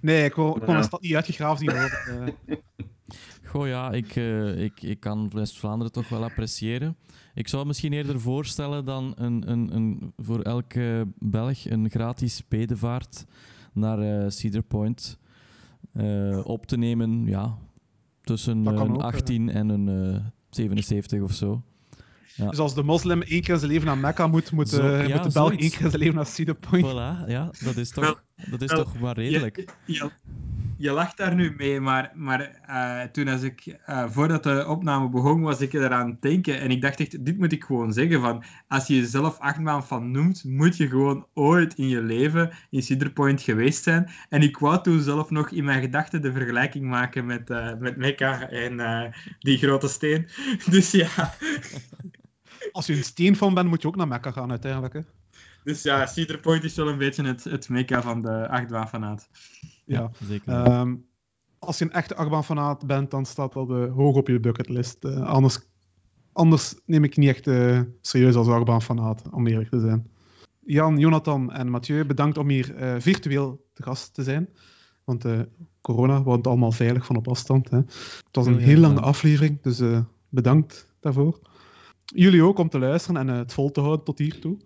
Nee, 0.00 0.24
ik 0.24 0.32
kon, 0.32 0.60
ja. 0.66 0.76
een 0.76 0.84
stad 0.84 1.00
niet 1.00 1.14
uitgegraven 1.14 1.58
zien 1.58 1.70
worden. 1.70 2.34
Goh 3.50 3.66
ja, 3.66 3.90
ik, 3.92 4.16
ik, 4.56 4.82
ik 4.82 5.00
kan 5.00 5.30
West-Vlaanderen 5.32 5.92
toch 5.92 6.08
wel 6.08 6.24
appreciëren. 6.24 6.96
Ik 7.34 7.48
zou 7.48 7.66
misschien 7.66 7.92
eerder 7.92 8.20
voorstellen 8.20 8.84
dan 8.84 9.14
een, 9.16 9.50
een, 9.50 9.76
een, 9.76 10.12
voor 10.16 10.40
elke 10.40 11.06
Belg 11.18 11.70
een 11.70 11.90
gratis 11.90 12.42
bedevaart 12.48 13.26
naar 13.72 14.32
Cedar 14.32 14.62
Point. 14.62 15.18
Uh, 15.94 16.40
op 16.46 16.66
te 16.66 16.76
nemen, 16.76 17.24
ja, 17.26 17.58
tussen 18.22 18.66
een 18.66 18.78
ook, 18.78 19.02
18 19.02 19.48
uh, 19.48 19.54
en 19.54 19.68
een 19.68 20.12
uh, 20.14 20.20
77 20.50 21.20
of 21.20 21.32
zo. 21.32 21.62
Ja. 22.34 22.48
Dus 22.48 22.58
als 22.58 22.74
de 22.74 22.82
moslim 22.82 23.22
één 23.22 23.42
keer 23.42 23.56
zijn 23.56 23.70
leven 23.70 23.86
naar 23.86 23.98
Mekka 23.98 24.26
moet, 24.26 24.52
moet, 24.52 24.68
zo, 24.68 24.86
ja, 24.86 25.16
moet 25.16 25.22
de 25.22 25.32
Belg 25.32 25.50
één 25.50 25.70
keer 25.70 25.88
zijn 25.88 25.98
leven 25.98 26.14
naar 26.14 26.26
Cedar 26.26 26.54
Point. 26.54 26.86
Voilà, 26.86 27.28
ja, 27.30 27.50
dat 27.64 27.76
is 27.76 27.90
toch, 27.90 28.22
dat 28.50 28.62
is 28.62 28.70
toch 28.70 29.00
maar 29.00 29.14
redelijk. 29.14 29.64
Ja, 29.84 30.10
je 30.80 30.90
lacht 30.90 31.16
daar 31.16 31.34
nu 31.34 31.54
mee, 31.56 31.80
maar, 31.80 32.12
maar 32.14 32.60
uh, 32.68 33.02
toen 33.02 33.28
als 33.28 33.42
ik, 33.42 33.78
uh, 33.86 34.04
voordat 34.08 34.42
de 34.42 34.66
opname 34.68 35.08
begon, 35.08 35.40
was 35.40 35.60
ik 35.60 35.72
eraan 35.72 36.16
denken. 36.20 36.60
En 36.60 36.70
ik 36.70 36.82
dacht 36.82 37.00
echt, 37.00 37.24
dit 37.24 37.38
moet 37.38 37.52
ik 37.52 37.64
gewoon 37.64 37.92
zeggen. 37.92 38.20
Van, 38.20 38.42
als 38.68 38.86
je 38.86 38.96
jezelf 38.96 39.38
achtbaan 39.38 39.86
van 39.86 40.10
noemt, 40.10 40.44
moet 40.44 40.76
je 40.76 40.88
gewoon 40.88 41.26
ooit 41.34 41.74
in 41.74 41.88
je 41.88 42.02
leven 42.02 42.50
in 42.70 42.82
Cedar 42.82 43.10
Point 43.10 43.42
geweest 43.42 43.82
zijn. 43.82 44.10
En 44.28 44.42
ik 44.42 44.58
wou 44.58 44.82
toen 44.82 45.00
zelf 45.00 45.30
nog 45.30 45.50
in 45.50 45.64
mijn 45.64 45.80
gedachten 45.80 46.22
de 46.22 46.32
vergelijking 46.32 46.84
maken 46.84 47.26
met, 47.26 47.50
uh, 47.50 47.72
met 47.78 47.96
Mekka 47.96 48.48
en 48.48 49.12
die 49.38 49.58
grote 49.58 49.88
steen. 49.88 50.28
Dus 50.70 50.90
ja. 50.90 51.34
Als 52.72 52.86
je 52.86 52.96
een 52.96 53.04
steen 53.04 53.36
van 53.36 53.54
bent, 53.54 53.68
moet 53.68 53.82
je 53.82 53.88
ook 53.88 53.96
naar 53.96 54.08
Mekka 54.08 54.30
gaan 54.30 54.50
uiteindelijk. 54.50 54.94
Hè? 54.94 55.00
Dus 55.64 55.82
ja, 55.82 56.06
Cedar 56.06 56.38
Point 56.38 56.64
is 56.64 56.74
wel 56.74 56.88
een 56.88 56.98
beetje 56.98 57.24
het, 57.24 57.44
het 57.44 57.68
Mekka 57.68 58.02
van 58.02 58.22
de 58.22 58.48
achtbaanfanaat. 58.48 59.28
Ja, 59.84 60.10
zeker. 60.24 60.78
Um, 60.80 61.08
als 61.58 61.78
je 61.78 61.84
een 61.84 61.92
echte 61.92 62.14
achtbaanfanaat 62.14 62.86
bent, 62.86 63.10
dan 63.10 63.26
staat 63.26 63.52
dat 63.52 63.70
uh, 63.70 63.92
hoog 63.92 64.16
op 64.16 64.28
je 64.28 64.40
bucketlist. 64.40 65.04
Uh, 65.04 65.26
anders, 65.26 65.58
anders 66.32 66.74
neem 66.86 67.04
ik 67.04 67.16
niet 67.16 67.28
echt 67.28 67.46
uh, 67.46 67.80
serieus 68.00 68.34
als 68.34 68.48
achtbaanfanaat, 68.48 69.22
om 69.30 69.46
eerlijk 69.46 69.70
te 69.70 69.80
zijn. 69.80 70.10
Jan, 70.60 70.98
Jonathan 70.98 71.52
en 71.52 71.70
Mathieu, 71.70 72.04
bedankt 72.04 72.38
om 72.38 72.48
hier 72.48 72.74
virtueel 72.98 73.66
te 73.72 73.82
gast 73.82 74.14
te 74.14 74.22
zijn. 74.22 74.48
Want 75.04 75.24
corona 75.80 76.22
wordt 76.22 76.46
allemaal 76.46 76.72
veilig 76.72 77.06
van 77.06 77.16
op 77.16 77.28
afstand. 77.28 77.70
Hè. 77.70 77.76
Het 77.76 78.28
was 78.32 78.46
een 78.46 78.58
heel 78.58 78.78
lange 78.78 79.00
aflevering, 79.00 79.62
dus 79.62 79.82
bedankt 80.28 80.94
daarvoor. 81.00 81.40
Jullie 82.14 82.42
ook 82.42 82.58
om 82.58 82.68
te 82.68 82.78
luisteren 82.78 83.28
en 83.28 83.36
het 83.36 83.52
vol 83.52 83.70
te 83.70 83.80
houden 83.80 84.04
tot 84.04 84.18
hiertoe 84.18 84.58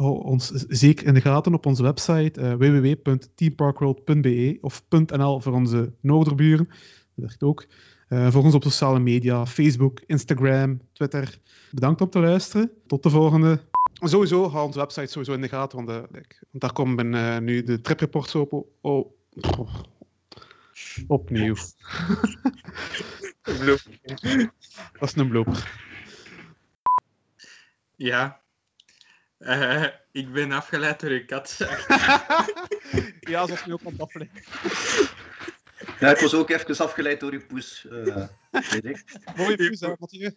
hou 0.00 0.22
ons 0.22 0.52
zeker 0.68 1.06
in 1.06 1.14
de 1.14 1.20
gaten 1.20 1.54
op 1.54 1.66
onze 1.66 1.82
website 1.82 2.40
uh, 2.40 2.54
www.teamparkworld.be 2.54 4.58
of 4.60 4.82
.nl 4.88 5.40
voor 5.40 5.52
onze 5.52 5.92
noorderburen. 6.00 6.66
Dat 6.66 6.76
werkt 7.14 7.42
ook. 7.42 7.66
Uh, 8.08 8.30
voor 8.30 8.42
ons 8.42 8.54
op 8.54 8.62
sociale 8.62 8.98
media, 8.98 9.46
Facebook, 9.46 10.00
Instagram, 10.06 10.80
Twitter. 10.92 11.38
Bedankt 11.70 12.00
om 12.00 12.10
te 12.10 12.18
luisteren. 12.18 12.70
Tot 12.86 13.02
de 13.02 13.10
volgende. 13.10 13.60
Sowieso, 13.92 14.50
hou 14.50 14.66
onze 14.66 14.78
website 14.78 15.06
sowieso 15.06 15.32
in 15.32 15.40
de 15.40 15.48
gaten, 15.48 15.84
want, 15.84 15.90
uh, 15.90 15.96
want 16.10 16.26
daar 16.50 16.72
komen 16.72 17.14
uh, 17.14 17.38
nu 17.38 17.62
de 17.62 17.80
tripreports 17.80 18.34
op. 18.34 18.66
Oh. 18.80 19.12
Opnieuw. 21.06 21.54
Dat 24.98 25.08
is 25.08 25.14
een 25.14 25.28
blooper. 25.28 25.88
Ja. 28.00 28.40
Eh, 29.38 29.86
ik 30.12 30.32
ben 30.32 30.52
afgeleid 30.52 31.00
door 31.00 31.10
uw 31.10 31.24
kat. 31.24 31.56
ja, 33.30 33.46
zoals 33.46 33.66
nu 33.66 33.72
ook 33.72 33.80
aan 33.84 33.92
het 33.92 34.00
afleiden. 34.00 34.42
Ja, 35.98 36.10
ik 36.10 36.18
was 36.18 36.34
ook 36.34 36.50
even 36.50 36.78
afgeleid 36.78 37.20
door 37.20 37.32
uw 37.32 37.46
poes. 37.46 37.86
eh, 37.86 38.28
weet 38.50 38.84
ik. 38.84 39.04
Mooie 39.36 39.56
poes, 39.56 39.80
hè, 39.80 39.94
Mathieu. 39.98 40.36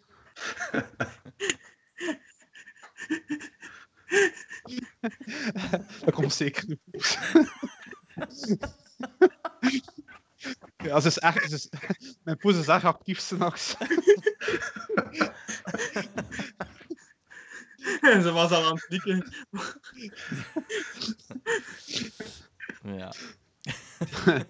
Dat 6.04 6.14
komt 6.14 6.34
zeker 6.34 6.66
de 6.66 6.78
poes. 6.90 7.18
Ja, 10.76 11.00
ze 11.00 11.06
is 11.08 11.18
echt, 11.18 11.48
ze 11.48 11.54
is, 11.54 11.68
mijn 12.22 12.36
poes 12.36 12.56
is 12.56 12.68
erg 12.68 12.84
actief 12.84 13.20
s'nachts. 13.20 13.76
En 18.00 18.22
ze 18.26 18.32
was 18.32 18.50
al 18.50 18.64
aan 18.64 18.74
het 18.74 18.84
knikken. 18.86 19.32
Ja. 22.82 23.12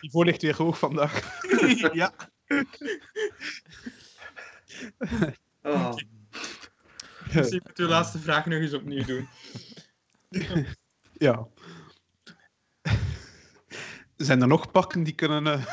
Niveau 0.00 0.24
ligt 0.24 0.42
weer 0.42 0.56
hoog 0.56 0.78
vandaag. 0.78 1.40
ja. 1.92 2.12
Oh. 5.62 5.94
Misschien 7.32 7.62
moet 7.66 7.78
uw 7.78 7.86
laatste 7.86 8.18
vraag 8.18 8.46
nog 8.46 8.60
eens 8.60 8.72
opnieuw 8.74 9.04
doen. 9.04 9.28
Ja. 11.12 11.46
Zijn 14.16 14.40
er 14.40 14.48
nog 14.48 14.70
parken 14.70 15.02
die 15.02 15.14
kunnen. 15.14 15.46
eh, 15.46 15.64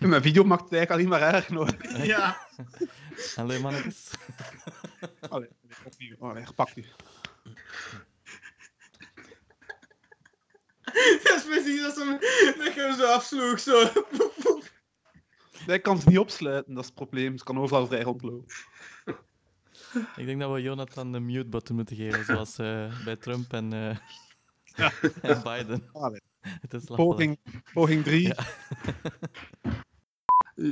Mijn 0.00 0.22
video 0.22 0.44
maakt 0.44 0.62
het 0.62 0.72
eigenlijk 0.72 0.90
alleen 0.90 1.20
maar 1.20 1.34
erg. 1.34 1.48
Nou. 1.48 2.06
Ja. 2.06 2.46
Allee, 3.36 3.60
mannetjes. 3.60 4.10
Allee, 5.28 5.48
opnieuw. 5.84 6.16
Allee, 6.18 6.44
pak 6.54 6.74
die. 6.74 6.86
Dat 11.22 11.36
is 11.36 11.44
precies 11.44 11.84
als 11.84 11.96
hem, 11.96 12.10
dat 12.58 12.74
je 12.74 12.80
hem 12.80 12.96
zo 12.96 13.04
afsloeg. 13.04 13.60
Zo. 13.60 13.82
Nee, 15.66 15.76
ik 15.76 15.82
kan 15.82 16.00
ze 16.00 16.08
niet 16.08 16.18
opsluiten, 16.18 16.74
dat 16.74 16.82
is 16.82 16.88
het 16.88 16.98
probleem. 16.98 17.38
Ze 17.38 17.44
kan 17.44 17.58
overal 17.58 17.86
vrij 17.86 18.02
rondlopen. 18.02 18.44
Ik 20.16 20.26
denk 20.26 20.40
dat 20.40 20.52
we 20.52 20.62
Jonathan 20.62 21.12
de 21.12 21.20
mute-button 21.20 21.76
moeten 21.76 21.96
geven, 21.96 22.24
zoals 22.24 22.58
eh, 22.58 23.04
bij 23.04 23.16
Trump 23.16 23.52
en, 23.52 23.72
eh, 23.72 24.90
en 25.22 25.42
Biden. 25.42 25.88
Allee. 25.92 26.20
Het 26.62 26.74
is 26.74 26.84
Poging, 26.84 27.38
poging 27.72 28.04
3. 28.04 28.26
Ja. 28.26 28.34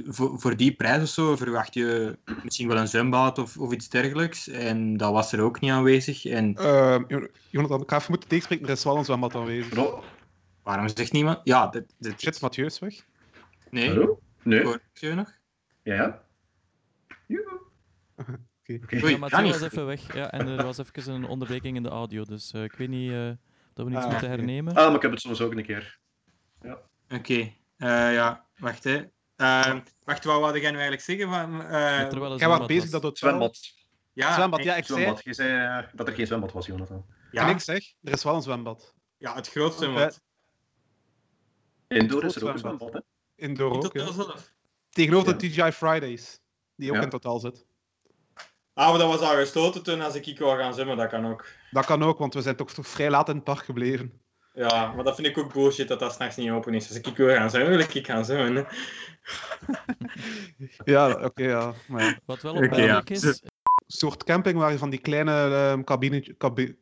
Voor, 0.06 0.40
voor 0.40 0.56
die 0.56 0.72
prijs 0.74 1.02
of 1.02 1.08
zo 1.08 1.36
verwacht 1.36 1.74
je 1.74 2.18
misschien 2.42 2.68
wel 2.68 2.76
een 2.76 2.88
zwembad 2.88 3.38
of, 3.38 3.56
of 3.56 3.72
iets 3.72 3.88
dergelijks. 3.88 4.48
En 4.48 4.96
dat 4.96 5.12
was 5.12 5.32
er 5.32 5.40
ook 5.40 5.60
niet 5.60 5.70
aanwezig. 5.70 6.24
En 6.26 6.54
Ehm, 6.56 7.02
Jo- 7.08 7.26
Jonathan, 7.50 7.82
ik 7.82 7.90
ga 7.90 7.96
even 7.96 8.10
moeten 8.10 8.28
tegenspreken, 8.28 8.66
er 8.66 8.72
is 8.72 8.84
wel 8.84 8.96
een 8.96 9.04
zwembad 9.04 9.34
aanwezig. 9.34 9.74
Hallo? 9.74 10.04
waarom 10.62 10.88
zegt 10.88 11.12
niemand? 11.12 11.38
Ja, 11.44 11.66
dit, 11.66 11.94
dit, 11.98 12.20
Shit, 12.20 12.40
Mathieu 12.40 12.66
is 12.66 12.78
weg. 12.78 13.04
nee. 13.70 13.88
Hallo? 13.88 14.20
Nee? 14.42 14.62
Hoor 14.62 14.80
je 14.92 15.14
nog? 15.14 15.32
Ja, 15.82 15.94
ja. 15.94 16.22
Joehoe. 17.26 17.60
Oké. 18.16 18.38
Oei, 18.68 18.78
Ja, 18.92 19.10
kan 19.10 19.18
Mathieu 19.18 19.42
niet. 19.42 19.52
was 19.52 19.62
even 19.62 19.86
weg. 19.86 20.14
Ja, 20.14 20.30
en 20.30 20.46
er 20.48 20.64
was 20.64 20.78
even 20.78 21.12
een 21.14 21.24
onderbreking 21.24 21.76
in 21.76 21.82
de 21.82 21.88
audio, 21.88 22.24
dus 22.24 22.52
eh, 22.52 22.62
ik 22.62 22.72
weet 22.72 22.88
niet 22.88 23.10
uh, 23.10 23.30
dat 23.74 23.86
we 23.86 23.92
iets 23.92 24.04
Ah, 24.04 24.10
moeten 24.10 24.28
hernemen. 24.28 24.74
Ah, 24.74 24.86
maar 24.86 24.94
ik 24.94 25.02
heb 25.02 25.10
het 25.10 25.20
soms 25.20 25.40
ook 25.40 25.52
een 25.52 25.62
keer. 25.64 25.98
Oké. 27.14 27.52
Eh, 27.76 28.12
ja, 28.14 28.46
wacht 28.56 28.84
hè. 28.84 28.96
Eh, 29.36 29.76
wacht, 30.04 30.24
wat 30.24 30.40
wilde 30.40 30.60
jij 30.60 30.70
nu 30.70 30.78
eigenlijk 30.78 31.02
zeggen? 31.02 31.28
Van, 31.28 31.62
eh, 31.62 31.70
Ja, 31.70 31.86
het 32.04 32.12
Jij 32.12 32.20
was 32.20 32.38
zwembad 32.38 32.66
bezig 32.66 32.82
was. 32.82 32.90
dat 32.90 33.02
het 33.02 33.18
Zwembad. 33.18 33.58
ja, 34.12 34.34
Zwembad, 34.34 34.62
ja, 34.62 34.74
ik 34.76 34.84
zei. 34.84 34.98
Zwembad. 35.00 35.24
Je 35.24 35.34
zei 35.34 35.78
eh, 35.82 35.88
dat 35.94 36.08
er 36.08 36.14
geen 36.14 36.26
zwembad 36.26 36.52
was, 36.52 36.66
Jonathan. 36.66 37.06
ja, 37.30 37.42
En 37.48 37.50
ik 37.54 37.60
zeg, 37.60 37.92
er 38.02 38.12
is 38.12 38.24
wel 38.24 38.34
een 38.34 38.42
zwembad. 38.42 38.94
ja, 39.18 39.34
het 39.34 39.48
grootste 39.48 39.84
Oké. 39.84 39.92
zwembad. 39.92 40.20
Indoor 41.88 42.24
is 42.24 42.36
er 42.36 42.46
ook 42.46 42.52
een 42.52 42.58
zwembad. 42.58 42.92
hè? 42.92 43.00
Indoor 43.34 43.72
ook. 43.84 43.92
ja. 43.96 44.12
zelf. 44.12 44.52
Tegenover 44.90 45.32
Ja. 45.32 45.38
de 45.38 45.48
TGI 45.48 45.72
Fridays, 45.72 46.40
die 46.76 46.90
ook 46.90 46.96
Ja. 46.96 47.02
in 47.02 47.08
totaal 47.10 47.38
zit. 47.38 47.66
Ah, 48.74 48.88
maar 48.90 48.98
dat 48.98 49.08
was 49.18 49.20
al 49.28 49.34
gestoten 49.36 49.82
toen 49.82 50.00
als 50.00 50.14
ik 50.14 50.26
ik 50.26 50.38
wou 50.38 50.58
gaan 50.58 50.74
zwemmen, 50.74 50.96
dat 50.96 51.08
kan 51.10 51.26
ook. 51.26 51.46
Dat 51.70 51.84
kan 51.84 52.02
ook, 52.02 52.18
want 52.18 52.34
we 52.34 52.42
zijn 52.42 52.56
toch, 52.56 52.72
toch 52.72 52.86
vrij 52.86 53.10
laat 53.10 53.28
in 53.28 53.34
het 53.34 53.44
park 53.44 53.64
gebleven. 53.64 54.20
Ja, 54.52 54.92
maar 54.92 55.04
dat 55.04 55.14
vind 55.14 55.26
ik 55.26 55.38
ook 55.38 55.52
bullshit 55.52 55.88
dat 55.88 55.98
dat 55.98 56.12
s'nachts 56.12 56.36
niet 56.36 56.50
open 56.50 56.74
is. 56.74 56.88
Als 56.88 56.98
ik 56.98 57.16
wil 57.16 57.34
gaan 57.34 57.50
zwemmen, 57.50 57.76
wil 57.76 57.86
ik 57.94 58.06
gaan 58.06 58.24
zwemmen. 58.24 58.66
Ja, 60.84 61.10
oké, 61.24 61.42
ja. 61.42 61.74
Maar. 61.88 62.20
Wat 62.24 62.42
wel 62.42 62.52
opmerkelijk 62.52 63.08
ja. 63.08 63.14
is, 63.14 63.22
Een 63.22 63.40
soort 63.86 64.24
camping 64.24 64.58
waar 64.58 64.72
je 64.72 64.78
van 64.78 64.90
die 64.90 65.00
kleine 65.00 65.32
ehm 65.32 65.84
cabine... 65.84 66.36
Cabi... 66.38 66.76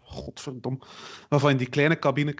Godverdom. 0.00 0.80
Waarvan 1.28 1.56
die 1.56 1.68
kleine 1.68 1.98
cabine... 1.98 2.34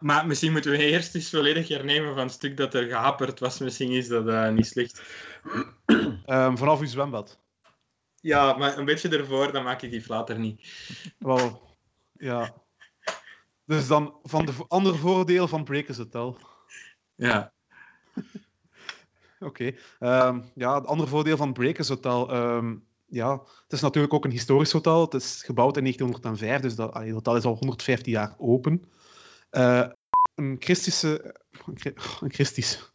Maar 0.00 0.26
misschien 0.26 0.52
moeten 0.52 0.70
we 0.70 0.78
eerst 0.78 1.14
eens 1.14 1.30
volledig 1.30 1.68
hernemen 1.68 2.14
van 2.14 2.22
het 2.22 2.32
stuk 2.32 2.56
dat 2.56 2.74
er 2.74 2.88
gehaperd 2.88 3.40
was. 3.40 3.58
Misschien 3.58 3.90
is 3.90 4.08
dat 4.08 4.28
eh, 4.28 4.50
niet 4.50 4.66
slecht. 4.66 5.02
ehm, 6.24 6.56
vanaf 6.56 6.80
uw 6.80 6.86
zwembad. 6.86 7.38
Ja, 8.26 8.56
maar 8.56 8.78
een 8.78 8.84
beetje 8.84 9.08
ervoor, 9.08 9.52
dan 9.52 9.64
maak 9.64 9.82
ik 9.82 9.90
die 9.90 10.02
later 10.06 10.38
niet. 10.38 10.68
Wel, 11.18 11.76
ja. 12.12 12.54
Dus 13.64 13.86
dan 13.86 14.18
van 14.22 14.46
de 14.46 14.52
andere 14.68 14.96
voordeel 14.96 15.48
van 15.48 15.64
Breakers 15.64 15.98
Hotel. 15.98 16.38
Ja. 17.14 17.52
Oké. 19.40 19.74
Ehm, 19.98 20.40
ja, 20.54 20.74
het 20.74 20.86
andere 20.86 21.08
voordeel 21.08 21.36
van 21.36 21.52
Breakers 21.52 21.88
Hotel. 21.88 22.30
ehm, 22.30 22.76
ja, 23.06 23.32
het 23.62 23.72
is 23.72 23.80
natuurlijk 23.80 24.14
ook 24.14 24.24
een 24.24 24.30
historisch 24.30 24.72
hotel. 24.72 25.00
Het 25.00 25.14
is 25.14 25.42
gebouwd 25.44 25.76
in 25.76 25.82
1905, 25.82 26.60
dus 26.60 26.74
dat, 26.74 26.92
allee, 26.92 27.06
het 27.06 27.14
hotel 27.14 27.36
is 27.36 27.44
al 27.44 27.56
115 27.56 28.12
jaar 28.12 28.34
open. 28.38 28.84
Eh, 29.50 29.88
een 30.34 30.56
christische... 30.58 31.40
Een, 31.66 31.78
chri- 31.78 31.94
een 32.24 32.32
christisch... 32.32 32.92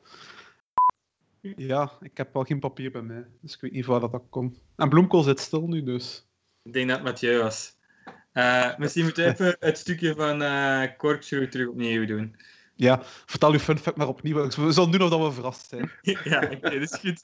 Ja, 1.41 1.91
ik 2.01 2.17
heb 2.17 2.33
wel 2.33 2.43
geen 2.43 2.59
papier 2.59 2.91
bij 2.91 3.01
mij, 3.01 3.25
dus 3.41 3.53
ik 3.53 3.61
weet 3.61 3.71
niet 3.71 3.85
waar 3.85 3.99
dat, 3.99 4.11
dat 4.11 4.23
komt. 4.29 4.63
En 4.75 4.89
Bloemkool 4.89 5.23
zit 5.23 5.39
stil 5.39 5.67
nu, 5.67 5.83
dus... 5.83 6.27
Ik 6.63 6.73
denk 6.73 6.87
dat 6.87 6.97
het 6.97 7.05
Mathieu 7.05 7.41
was. 7.41 7.75
Eh, 8.31 8.77
misschien 8.77 9.03
moeten 9.03 9.23
we 9.23 9.31
even 9.31 9.55
het 9.67 9.77
stukje 9.77 10.15
van 10.15 10.37
Corkscrew 10.97 11.49
terug 11.49 11.67
opnieuw 11.67 12.05
doen. 12.05 12.35
Ja, 12.75 12.99
vertel 13.03 13.51
uw 13.51 13.59
fun 13.59 13.77
fact 13.77 13.97
maar 13.97 14.07
opnieuw. 14.07 14.47
We 14.47 14.71
zullen 14.71 14.91
doen 14.91 15.01
of 15.01 15.09
dat 15.09 15.19
we 15.19 15.31
verrast 15.31 15.69
zijn. 15.69 15.91
ja, 16.23 16.43
oké, 16.43 16.59
dat 16.59 16.73
is 16.73 16.97
goed. 16.99 17.23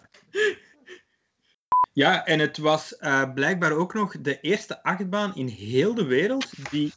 Ja, 1.93 2.25
en 2.25 2.39
het 2.39 2.57
was 2.57 2.97
eh, 2.97 3.33
blijkbaar 3.33 3.71
ook 3.71 3.93
nog 3.93 4.21
de 4.21 4.39
eerste 4.39 4.83
achtbaan 4.83 5.35
in 5.35 5.47
heel 5.47 5.93
de 5.93 6.05
wereld 6.05 6.71
die, 6.71 6.93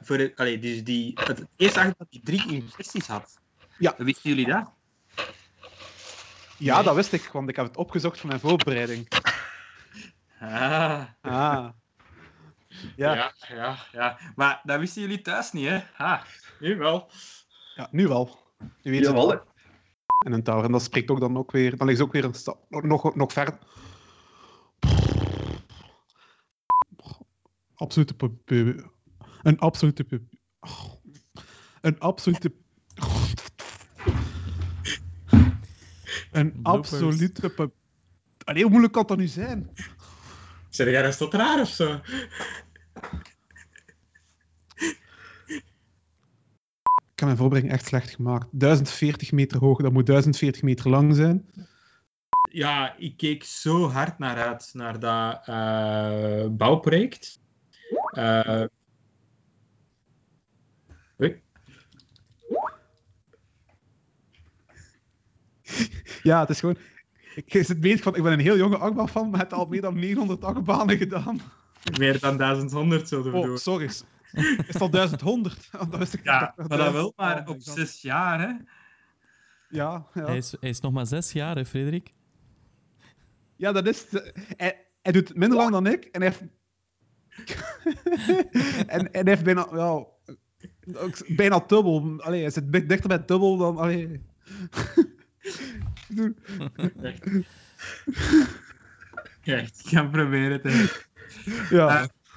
voor 0.00 0.18
het, 0.18 0.32
allee, 0.36 0.58
dus 0.58 0.84
die 0.84 1.12
het 1.14 1.44
eerste 1.56 1.80
achtbaan 1.80 2.06
die 2.10 2.20
drie 2.24 2.52
inversies 2.52 3.06
had. 3.06 3.38
Ja. 3.78 3.94
Wisten 3.98 4.30
jullie 4.30 4.46
dat? 4.46 4.78
Ja, 6.60 6.74
Nee. 6.74 6.84
dat 6.84 6.94
wist 6.94 7.12
ik, 7.12 7.22
want 7.32 7.48
ik 7.48 7.56
heb 7.56 7.66
het 7.66 7.76
opgezocht 7.76 8.18
voor 8.20 8.28
mijn 8.28 8.40
voorbereiding. 8.40 9.08
Ah, 10.40 11.02
Ah. 11.20 11.68
Ja, 12.96 13.14
ja. 13.14 13.14
ja, 13.14 13.32
ja, 13.48 13.76
ja. 13.92 14.18
Maar 14.34 14.60
dat 14.64 14.78
wisten 14.78 15.02
jullie 15.02 15.20
thuis 15.20 15.52
niet, 15.52 15.68
hè? 15.68 15.80
Ha, 15.92 16.24
nu 16.60 16.76
wel. 16.76 17.10
nu 17.90 18.08
wel. 18.08 18.38
Nu 18.82 18.90
weet 18.90 19.04
Jawel, 19.04 19.30
het 19.30 19.38
wel. 19.38 19.48
En 20.18 20.32
een 20.32 20.42
tower. 20.42 20.64
En 20.64 20.72
dat 20.72 20.82
spreekt 20.82 21.10
ook 21.10 21.20
dan 21.20 21.36
ook 21.38 21.50
weer... 21.50 21.76
Dan 21.76 21.86
ligt 21.86 22.00
ook 22.00 22.12
weer 22.12 22.24
een 22.24 22.34
stap... 22.34 22.64
Nog, 22.68 23.14
nog, 23.14 23.32
verder... 23.32 23.58
Absolute... 27.74 28.14
Een 29.42 29.58
absolute... 29.58 30.22
Een 31.80 31.98
absolute... 31.98 32.54
Een 36.30 36.62
Bloopers. 36.62 36.92
absolute... 36.92 37.72
Allee, 38.44 38.62
hoe 38.62 38.70
moeilijk 38.70 38.92
kan 38.92 39.06
dat 39.06 39.16
nu 39.16 39.26
zijn? 39.26 39.70
Zeg 40.68 40.90
jij 40.90 41.04
een 41.04 41.12
stotteraar 41.12 41.60
of 41.60 41.68
zo? 41.68 42.00
Ik 47.20 47.26
heb 47.26 47.28
mijn 47.28 47.36
voorbereiding 47.36 47.72
echt 47.72 47.86
slecht 47.86 48.10
gemaakt. 48.10 48.46
1040 48.50 49.32
meter 49.32 49.58
hoog, 49.58 49.82
dat 49.82 49.92
moet 49.92 50.06
1040 50.06 50.62
meter 50.62 50.90
lang 50.90 51.16
zijn. 51.16 51.46
Ja, 52.52 52.96
ik 52.96 53.16
keek 53.16 53.44
zo 53.44 53.88
hard 53.88 54.18
naar 54.18 54.36
uit, 54.36 54.70
naar 54.72 54.98
dat 55.00 55.42
eh, 55.46 56.46
bouwproject. 56.50 57.40
Eh, 58.10 58.64
Ja, 66.22 66.40
het 66.40 66.50
is 66.50 66.60
gewoon... 66.60 66.76
Ik 67.34 67.64
zit 67.64 67.80
bezig 67.80 68.02
van, 68.02 68.16
ik 68.16 68.22
ben 68.22 68.32
een 68.32 68.38
heel 68.40 68.56
jonge 68.56 68.76
achtbaan 68.76 69.08
van, 69.08 69.30
maar 69.30 69.40
heb 69.40 69.52
al 69.52 69.66
meer 69.66 69.80
dan 69.80 69.98
900 69.98 70.44
achtbanen 70.44 70.96
gedaan. 70.96 71.40
meer 71.98 72.20
dan 72.20 72.36
1100 72.36 73.08
zullen 73.08 73.32
we 73.32 73.38
Oh, 73.38 73.44
doen. 73.44 73.58
sorry. 73.58 73.84
Is 73.84 74.04
het 74.66 74.80
al 74.80 74.90
1100? 74.90 75.70
dat 75.90 75.96
wist 75.98 76.14
ik 76.14 76.24
Ja, 76.24 76.54
maar 76.56 76.68
dat 76.78 76.92
wel, 76.92 77.12
maar 77.16 77.48
Oh 77.48 77.48
op 77.48 77.56
zes 77.60 78.02
jaar, 78.02 78.40
hè. 78.40 78.52
Ja, 79.68 80.06
ja. 80.14 80.24
Hij, 80.24 80.36
is, 80.36 80.54
hij 80.60 80.68
is 80.70 80.80
nog 80.80 80.92
maar 80.92 81.06
zes 81.06 81.32
jaar, 81.32 81.56
hè, 81.56 81.64
Frederik? 81.64 82.10
ja, 83.56 83.72
dat 83.72 83.86
is... 83.86 84.06
het. 84.10 84.32
Hij, 84.56 84.86
hij 85.02 85.12
doet 85.12 85.34
minder 85.34 85.58
lang 85.58 85.70
dan 85.70 85.86
ik 85.86 86.04
en 86.04 86.22
hij 86.22 86.30
heeft... 86.30 86.42
en, 88.94 89.12
en 89.12 89.24
hij 89.24 89.32
heeft 89.32 89.44
bijna... 89.44 89.66
Ja, 89.72 90.06
bijna 91.36 91.58
dubbel. 91.66 92.14
Allee, 92.22 92.40
hij 92.40 92.50
zit 92.50 92.72
dichter 92.72 93.08
bij 93.08 93.24
dubbel 93.24 93.56
dan... 93.56 93.76
Allee. 93.78 94.20
Echt, 99.42 99.80
ik 99.84 99.90
ga 99.90 100.04
proberen 100.04 100.62
te... 100.62 101.02
Ja. 101.70 102.02
Eh, 102.02 102.08